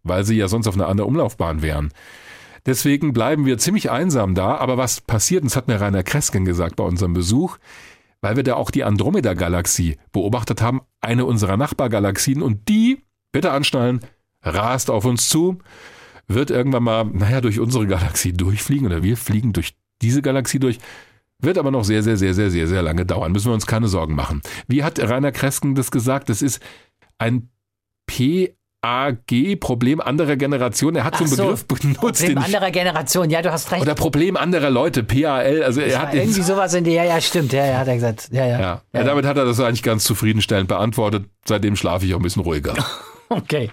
weil 0.03 0.25
sie 0.25 0.37
ja 0.37 0.49
sonst 0.49 0.67
auf 0.67 0.75
einer 0.75 0.89
anderen 0.89 1.09
Umlaufbahn 1.09 1.63
wären. 1.63 1.91
Deswegen 2.67 3.13
bleiben 3.13 3.45
wir 3.45 3.59
ziemlich 3.59 3.91
einsam 3.91 4.35
da, 4.35 4.57
aber 4.57 4.79
was 4.79 5.01
passiert, 5.01 5.45
das 5.45 5.57
hat 5.57 5.69
mir 5.69 5.81
Rainer 5.81 6.03
Kresken 6.03 6.45
gesagt 6.45 6.77
bei 6.77 6.85
unserem 6.85 7.13
Besuch, 7.13 7.59
weil 8.23 8.37
wir 8.37 8.43
da 8.43 8.55
auch 8.55 8.71
die 8.71 8.85
Andromeda-Galaxie 8.85 9.99
beobachtet 10.13 10.63
haben, 10.63 10.81
eine 11.03 11.27
unserer 11.27 11.59
Nachbargalaxien, 11.59 12.43
und 12.43 12.69
die, 12.69 13.03
bitte 13.33 13.51
anschnallen, 13.51 14.01
rast 14.43 14.91
auf 14.91 15.05
uns 15.05 15.29
zu, 15.29 15.59
wird 16.27 16.51
irgendwann 16.51 16.85
mal, 16.85 17.05
naja, 17.05 17.43
durch 17.43 17.61
unsere 17.61 17.87
Galaxie 17.87 18.33
durchfliegen 18.33 18.87
oder 18.87 19.03
wir 19.03 19.19
fliegen 19.19 19.53
durch 19.53 19.77
diese 20.01 20.23
Galaxie 20.23 20.59
durch, 20.59 20.79
wird 21.39 21.59
aber 21.59 21.71
noch 21.71 21.85
sehr, 21.85 22.03
sehr, 22.03 22.17
sehr, 22.17 22.33
sehr, 22.33 22.51
sehr, 22.51 22.67
sehr 22.67 22.83
lange 22.83 23.05
dauern. 23.05 23.33
Müssen 23.33 23.49
wir 23.49 23.55
uns 23.55 23.67
keine 23.67 23.89
Sorgen 23.89 24.15
machen. 24.15 24.41
Wie 24.69 24.83
hat 24.85 24.99
Rainer 24.99 25.33
Kresken 25.33 25.75
das 25.75 25.91
gesagt? 25.91 26.29
Das 26.31 26.41
ist 26.41 26.61
ein 27.25 27.49
PAG, 28.07 29.59
Problem 29.61 30.01
anderer 30.01 30.37
Generation. 30.37 30.95
Er 30.95 31.05
hat 31.05 31.17
so 31.17 31.25
einen 31.25 31.37
Begriff 31.37 31.67
benutzt. 31.67 32.01
Problem 32.01 32.39
anderer 32.39 32.71
Generation, 32.71 33.31
ja, 33.31 33.41
du 33.41 33.51
hast 33.51 33.73
recht. 33.73 33.83
Oder 33.83 33.95
Problem 33.95 34.37
anderer 34.37 34.71
Leute, 34.71 35.03
PAL. 35.03 35.63
Also 35.63 35.81
er 35.81 36.03
hat 36.03 36.15
irgendwie 36.15 36.43
sowas 36.43 36.75
in 36.75 36.85
der, 36.85 36.93
ja, 36.93 37.05
ja, 37.05 37.21
stimmt, 37.21 37.53
ja, 37.53 37.65
ja, 37.65 37.79
hat 37.79 37.89
er 37.89 37.95
gesagt. 37.95 38.29
Ja, 38.31 38.47
ja. 38.47 38.61
ja. 38.61 38.83
ja, 38.93 39.05
damit 39.05 39.25
hat 39.25 39.37
er 39.37 39.45
das 39.45 39.59
eigentlich 39.61 39.83
ganz 39.83 40.05
zufriedenstellend 40.05 40.69
beantwortet. 40.69 41.25
Seitdem 41.47 41.77
schlafe 41.77 42.05
ich 42.05 42.15
auch 42.15 42.19
ein 42.19 42.23
bisschen 42.23 42.43
ruhiger. 42.43 42.75
okay. 43.31 43.71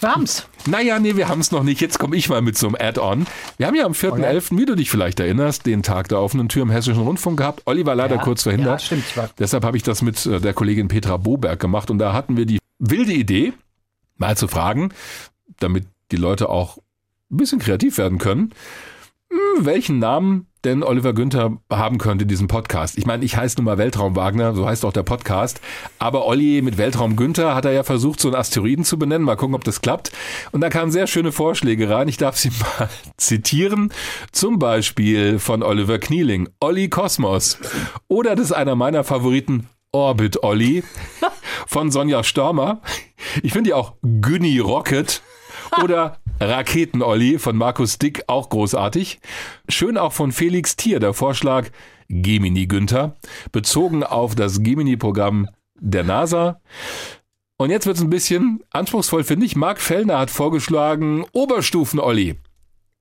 Wir 0.00 0.14
haben's. 0.14 0.46
Naja, 0.66 0.98
nee, 0.98 1.16
wir 1.16 1.28
haben's 1.28 1.50
noch 1.50 1.62
nicht. 1.62 1.80
Jetzt 1.80 1.98
komme 1.98 2.16
ich 2.16 2.28
mal 2.28 2.40
mit 2.40 2.56
so 2.56 2.66
einem 2.66 2.76
Add-on. 2.78 3.26
Wir 3.56 3.66
haben 3.66 3.74
ja 3.74 3.84
am 3.84 3.92
4.11., 3.92 4.12
okay. 4.12 4.58
wie 4.58 4.66
du 4.66 4.74
dich 4.74 4.90
vielleicht 4.90 5.18
erinnerst, 5.18 5.66
den 5.66 5.82
Tag 5.82 6.08
der 6.08 6.20
offenen 6.20 6.48
Tür 6.48 6.62
im 6.62 6.70
Hessischen 6.70 7.02
Rundfunk 7.02 7.38
gehabt. 7.38 7.62
Olli 7.66 7.84
war 7.84 7.94
leider 7.94 8.16
ja, 8.16 8.22
kurz 8.22 8.44
verhindert. 8.44 8.80
Ja, 8.80 8.86
stimmt. 9.00 9.04
Deshalb 9.38 9.64
habe 9.64 9.76
ich 9.76 9.82
das 9.82 10.02
mit 10.02 10.24
äh, 10.26 10.40
der 10.40 10.54
Kollegin 10.54 10.88
Petra 10.88 11.16
Boberg 11.16 11.58
gemacht. 11.58 11.90
Und 11.90 11.98
da 11.98 12.12
hatten 12.12 12.36
wir 12.36 12.46
die 12.46 12.58
wilde 12.78 13.12
Idee, 13.12 13.52
mal 14.16 14.36
zu 14.36 14.48
fragen, 14.48 14.90
damit 15.58 15.86
die 16.12 16.16
Leute 16.16 16.48
auch 16.48 16.78
ein 17.30 17.36
bisschen 17.36 17.58
kreativ 17.58 17.98
werden 17.98 18.18
können, 18.18 18.52
hm, 19.30 19.64
welchen 19.64 19.98
Namen 19.98 20.47
denn 20.64 20.82
Oliver 20.82 21.12
Günther 21.12 21.58
haben 21.70 21.98
könnte, 21.98 22.26
diesen 22.26 22.48
Podcast. 22.48 22.98
Ich 22.98 23.06
meine, 23.06 23.24
ich 23.24 23.36
heiße 23.36 23.56
nun 23.56 23.64
mal 23.64 23.78
Weltraum 23.78 24.16
Wagner, 24.16 24.54
so 24.54 24.66
heißt 24.66 24.84
auch 24.84 24.92
der 24.92 25.02
Podcast. 25.02 25.60
Aber 25.98 26.26
Olli 26.26 26.62
mit 26.62 26.78
Weltraum 26.78 27.16
Günther 27.16 27.54
hat 27.54 27.64
er 27.64 27.72
ja 27.72 27.84
versucht, 27.84 28.20
so 28.20 28.28
einen 28.28 28.36
Asteroiden 28.36 28.84
zu 28.84 28.98
benennen. 28.98 29.24
Mal 29.24 29.36
gucken, 29.36 29.54
ob 29.54 29.64
das 29.64 29.80
klappt. 29.80 30.12
Und 30.52 30.60
da 30.60 30.68
kamen 30.68 30.90
sehr 30.90 31.06
schöne 31.06 31.32
Vorschläge 31.32 31.88
rein. 31.90 32.08
Ich 32.08 32.16
darf 32.16 32.36
sie 32.36 32.50
mal 32.78 32.88
zitieren. 33.16 33.92
Zum 34.32 34.58
Beispiel 34.58 35.38
von 35.38 35.62
Oliver 35.62 35.98
Knieling. 35.98 36.48
Olli 36.60 36.88
Kosmos. 36.88 37.58
Oder 38.08 38.34
das 38.34 38.46
ist 38.46 38.52
einer 38.52 38.74
meiner 38.74 39.04
Favoriten. 39.04 39.68
Orbit 39.92 40.42
Olli. 40.42 40.84
Von 41.66 41.90
Sonja 41.90 42.22
Stormer. 42.22 42.82
Ich 43.42 43.52
finde 43.52 43.70
die 43.70 43.74
auch 43.74 43.94
Günni 44.02 44.58
Rocket. 44.58 45.22
Oder 45.82 46.18
Raketen-Olli 46.40 47.38
von 47.38 47.56
Markus 47.56 47.98
Dick, 47.98 48.22
auch 48.28 48.48
großartig. 48.48 49.18
Schön 49.68 49.98
auch 49.98 50.12
von 50.12 50.30
Felix 50.30 50.76
Thier, 50.76 51.00
der 51.00 51.12
Vorschlag 51.12 51.70
Gemini 52.08 52.66
Günther, 52.66 53.16
bezogen 53.50 54.04
auf 54.04 54.36
das 54.36 54.62
Gemini-Programm 54.62 55.48
der 55.80 56.04
NASA. 56.04 56.60
Und 57.56 57.70
jetzt 57.70 57.86
wird 57.86 57.96
es 57.96 58.02
ein 58.02 58.10
bisschen 58.10 58.62
anspruchsvoll, 58.70 59.24
finde 59.24 59.46
ich. 59.46 59.56
Marc 59.56 59.80
Fellner 59.80 60.18
hat 60.18 60.30
vorgeschlagen 60.30 61.24
Oberstufen-Olli. 61.32 62.36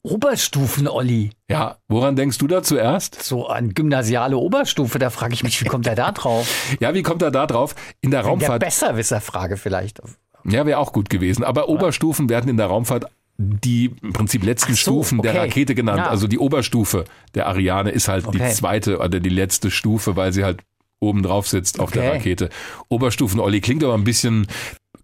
Oberstufen-Olli. 0.01 1.29
Ja, 1.47 1.77
woran 1.87 2.15
denkst 2.15 2.39
du 2.39 2.47
da 2.47 2.63
zuerst? 2.63 3.21
So 3.21 3.47
an 3.47 3.75
gymnasiale 3.75 4.37
Oberstufe, 4.37 4.97
da 4.97 5.11
frage 5.11 5.35
ich 5.35 5.43
mich, 5.43 5.61
wie 5.63 5.67
kommt 5.67 5.85
er 5.85 5.95
da 5.95 6.11
drauf? 6.11 6.75
ja, 6.79 6.95
wie 6.95 7.03
kommt 7.03 7.21
er 7.21 7.29
da 7.29 7.45
drauf? 7.45 7.75
In 8.01 8.09
der 8.09 8.21
Raumfahrt. 8.21 8.63
Der 8.63 8.67
Besserwisser-Frage 8.67 9.57
vielleicht. 9.57 10.01
Ja, 10.43 10.65
wäre 10.65 10.79
auch 10.79 10.93
gut 10.93 11.09
gewesen. 11.09 11.43
Aber. 11.43 11.69
Oberstufen 11.69 12.29
werden 12.29 12.49
in 12.49 12.57
der 12.57 12.67
Raumfahrt 12.67 13.05
die 13.37 13.91
im 14.01 14.13
Prinzip 14.13 14.43
letzten 14.43 14.73
so, 14.73 14.77
Stufen 14.77 15.19
okay. 15.19 15.31
der 15.31 15.41
Rakete 15.41 15.75
genannt. 15.75 15.99
Ja. 15.99 16.09
Also 16.09 16.27
die 16.27 16.39
Oberstufe 16.39 17.05
der 17.35 17.47
Ariane 17.47 17.91
ist 17.91 18.07
halt 18.07 18.25
okay. 18.25 18.39
die 18.39 18.53
zweite 18.53 18.99
oder 18.99 19.19
die 19.19 19.29
letzte 19.29 19.69
Stufe, 19.71 20.15
weil 20.15 20.33
sie 20.33 20.43
halt 20.43 20.61
oben 20.99 21.21
drauf 21.21 21.47
sitzt 21.47 21.79
auf 21.79 21.89
okay. 21.89 21.99
der 21.99 22.13
Rakete. 22.13 22.49
Oberstufen-Olli 22.89 23.61
klingt 23.61 23.83
aber 23.83 23.93
ein 23.93 24.03
bisschen 24.03 24.47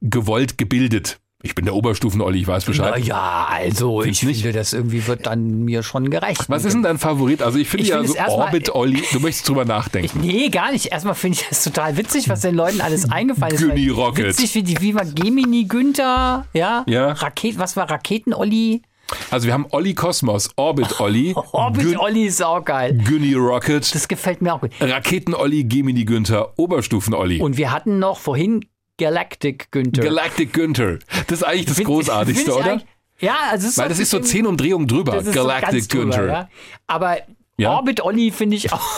gewollt 0.02 0.58
gebildet. 0.58 1.20
Ich 1.46 1.56
bin 1.56 1.66
der 1.66 1.76
Oberstufen-Olli, 1.76 2.40
ich 2.40 2.48
weiß 2.48 2.64
Bescheid. 2.64 2.94
Na 2.96 2.98
ja, 2.98 3.48
also 3.50 4.00
Find's 4.00 4.22
ich 4.22 4.28
nicht? 4.30 4.42
finde, 4.44 4.58
das 4.58 4.72
irgendwie 4.72 5.06
wird 5.08 5.26
dann 5.26 5.66
mir 5.66 5.84
schon 5.84 6.10
gerecht. 6.10 6.46
Was 6.48 6.64
ist 6.64 6.72
denn 6.72 6.84
dein 6.84 6.98
Favorit? 6.98 7.42
Also 7.42 7.60
ich 7.60 7.68
finde 7.68 7.86
ja 7.86 7.98
find 7.98 8.12
so 8.12 8.18
Orbit-Olli, 8.18 9.04
du 9.12 9.20
möchtest 9.20 9.50
drüber 9.50 9.66
nachdenken. 9.66 10.24
Ich, 10.24 10.34
nee, 10.34 10.48
gar 10.48 10.72
nicht. 10.72 10.86
Erstmal 10.86 11.16
finde 11.16 11.40
ich 11.42 11.50
das 11.50 11.62
total 11.66 11.98
witzig, 11.98 12.30
was 12.30 12.40
den 12.40 12.56
Leuten 12.56 12.80
alles 12.80 13.12
eingefallen 13.12 13.56
ist. 13.56 13.60
Günni 13.60 13.90
Rocket. 13.90 14.28
Witzig 14.28 14.56
wie 14.56 14.64
die 14.64 14.80
Viva 14.80 15.04
Gemini 15.04 15.66
Günther, 15.66 16.46
ja? 16.54 16.86
Ja. 16.88 17.12
Raket, 17.12 17.60
was 17.60 17.76
war 17.76 17.92
Raketen-Olli? 17.92 18.82
Also 19.30 19.46
wir 19.46 19.54
haben 19.54 19.66
Olli 19.72 19.94
Kosmos, 19.96 20.50
Orbit 20.56 21.02
Olli. 21.02 21.36
Orbit 21.52 22.00
Olli 22.00 22.26
ist 22.26 22.42
auch 22.42 22.64
geil. 22.64 22.98
Günni 23.06 23.34
Rocket. 23.34 23.94
Das 23.94 24.08
gefällt 24.08 24.42
mir 24.42 24.54
auch 24.54 24.62
gut. 24.62 24.72
Raketen 24.80 25.34
Olli, 25.34 25.66
Gemini 25.66 26.06
Günther, 26.06 26.58
Oberstufen 26.58 27.14
Olli. 27.14 27.42
Und 27.42 27.58
wir 27.58 27.74
hatten 27.74 28.00
noch 28.00 28.20
vorhin 28.20 28.62
Galactic 28.98 29.72
Günther. 29.72 30.04
Galactic 30.04 30.54
Günther. 30.54 31.00
Das 31.28 31.40
ist 31.40 31.44
eigentlich 31.44 31.66
das 31.66 31.78
find, 31.78 31.88
Großartigste, 31.88 32.56
oder? 32.56 32.82
Ja, 33.20 33.36
also 33.52 33.66
es 33.66 33.74
ist 33.74 33.78
Weil 33.78 33.90
das 33.90 34.00
ist 34.00 34.10
so 34.10 34.20
zehn 34.20 34.46
Umdrehungen 34.46 34.88
drüber. 34.88 35.22
Galactic 35.24 35.84
so 35.84 35.98
Günther. 35.98 36.28
Ja? 36.28 36.50
Aber 36.88 37.18
ja? 37.58 37.72
Orbit 37.72 38.02
Olli 38.02 38.32
finde 38.32 38.58
ich 38.58 38.72
auch. 38.72 38.82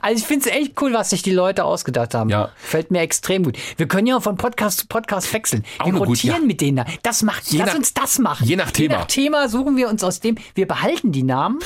Also 0.00 0.18
ich 0.18 0.26
finde 0.26 0.48
es 0.48 0.56
echt 0.56 0.82
cool, 0.82 0.92
was 0.94 1.10
sich 1.10 1.22
die 1.22 1.30
Leute 1.30 1.64
ausgedacht 1.64 2.14
haben. 2.14 2.28
Ja. 2.28 2.50
Fällt 2.56 2.90
mir 2.90 3.02
extrem 3.02 3.44
gut. 3.44 3.56
Wir 3.76 3.86
können 3.86 4.08
ja 4.08 4.18
von 4.18 4.36
Podcast 4.36 4.80
zu 4.80 4.86
Podcast 4.88 5.32
wechseln. 5.32 5.64
Auch 5.78 5.86
wir 5.86 5.94
rotieren 5.94 6.34
gut, 6.34 6.42
ja. 6.42 6.46
mit 6.46 6.60
denen. 6.60 6.84
Das 7.02 7.22
macht, 7.22 7.46
je 7.52 7.58
lass 7.58 7.68
nach, 7.68 7.74
uns 7.76 7.94
das 7.94 8.18
machen. 8.18 8.48
Je 8.48 8.56
nach 8.56 8.72
Thema. 8.72 8.94
Je 8.94 8.98
nach 8.98 9.06
Thema 9.06 9.48
suchen 9.48 9.76
wir 9.76 9.88
uns 9.88 10.02
aus 10.02 10.18
dem, 10.18 10.38
wir 10.56 10.66
behalten 10.66 11.12
die 11.12 11.22
Namen 11.22 11.60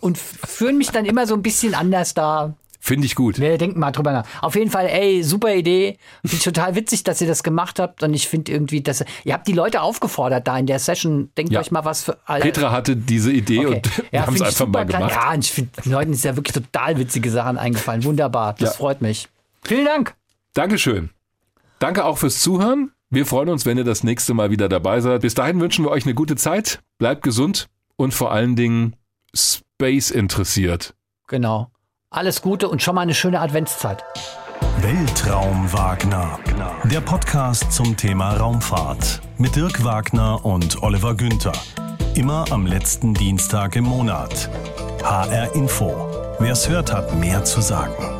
und 0.00 0.18
führen 0.18 0.78
mich 0.78 0.90
dann 0.90 1.04
immer 1.04 1.28
so 1.28 1.34
ein 1.34 1.42
bisschen 1.42 1.74
anders 1.74 2.14
da. 2.14 2.54
Finde 2.88 3.04
ich 3.04 3.14
gut. 3.14 3.38
Wir 3.38 3.58
denken 3.58 3.78
mal 3.78 3.92
drüber 3.92 4.12
nach. 4.12 4.24
Auf 4.40 4.54
jeden 4.54 4.70
Fall, 4.70 4.86
ey, 4.86 5.22
super 5.22 5.54
Idee. 5.54 5.98
Finde 6.22 6.36
ich 6.36 6.42
total 6.42 6.74
witzig, 6.74 7.04
dass 7.04 7.20
ihr 7.20 7.26
das 7.26 7.42
gemacht 7.42 7.78
habt. 7.78 8.02
Und 8.02 8.14
ich 8.14 8.28
finde 8.28 8.50
irgendwie, 8.50 8.80
dass 8.80 9.04
ihr 9.24 9.34
habt 9.34 9.46
die 9.46 9.52
Leute 9.52 9.82
aufgefordert 9.82 10.48
da 10.48 10.56
in 10.56 10.64
der 10.64 10.78
Session. 10.78 11.30
Denkt 11.36 11.52
ja. 11.52 11.60
euch 11.60 11.70
mal 11.70 11.84
was 11.84 12.04
für. 12.04 12.16
Alle. 12.24 12.40
Petra 12.40 12.72
hatte 12.72 12.96
diese 12.96 13.30
Idee 13.30 13.66
okay. 13.66 13.74
und 13.74 14.04
ja, 14.10 14.26
haben 14.26 14.34
es 14.36 14.40
einfach 14.40 14.66
mal 14.66 14.86
gemacht. 14.86 15.12
Ja, 15.12 15.34
und 15.34 15.44
ich 15.44 15.52
finde, 15.52 15.70
den 15.84 15.92
Leuten 15.92 16.12
ist 16.14 16.24
ja 16.24 16.34
wirklich 16.34 16.54
total 16.54 16.98
witzige 16.98 17.30
Sachen 17.30 17.58
eingefallen. 17.58 18.04
Wunderbar. 18.04 18.54
Das 18.54 18.70
ja. 18.70 18.76
freut 18.76 19.02
mich. 19.02 19.28
Vielen 19.64 19.84
Dank. 19.84 20.14
Dankeschön. 20.54 21.10
Danke 21.80 22.06
auch 22.06 22.16
fürs 22.16 22.40
Zuhören. 22.40 22.92
Wir 23.10 23.26
freuen 23.26 23.50
uns, 23.50 23.66
wenn 23.66 23.76
ihr 23.76 23.84
das 23.84 24.02
nächste 24.02 24.32
Mal 24.32 24.50
wieder 24.50 24.70
dabei 24.70 25.02
seid. 25.02 25.20
Bis 25.20 25.34
dahin 25.34 25.60
wünschen 25.60 25.84
wir 25.84 25.90
euch 25.90 26.06
eine 26.06 26.14
gute 26.14 26.36
Zeit. 26.36 26.80
Bleibt 26.96 27.22
gesund 27.22 27.68
und 27.96 28.14
vor 28.14 28.32
allen 28.32 28.56
Dingen 28.56 28.96
Space 29.34 30.10
interessiert. 30.10 30.94
Genau. 31.26 31.70
Alles 32.10 32.40
Gute 32.40 32.70
und 32.70 32.80
schon 32.80 32.94
mal 32.94 33.02
eine 33.02 33.12
schöne 33.12 33.38
Adventszeit. 33.38 34.02
Weltraum 34.80 35.70
Wagner. 35.74 36.38
Der 36.84 37.02
Podcast 37.02 37.70
zum 37.70 37.98
Thema 37.98 38.34
Raumfahrt 38.34 39.20
mit 39.36 39.54
Dirk 39.54 39.84
Wagner 39.84 40.42
und 40.42 40.82
Oliver 40.82 41.14
Günther. 41.14 41.52
Immer 42.14 42.46
am 42.50 42.64
letzten 42.64 43.12
Dienstag 43.12 43.76
im 43.76 43.84
Monat. 43.84 44.48
HR 45.02 45.54
Info. 45.54 45.94
Wer 46.38 46.52
es 46.52 46.66
hört, 46.66 46.90
hat 46.94 47.14
mehr 47.14 47.44
zu 47.44 47.60
sagen. 47.60 48.17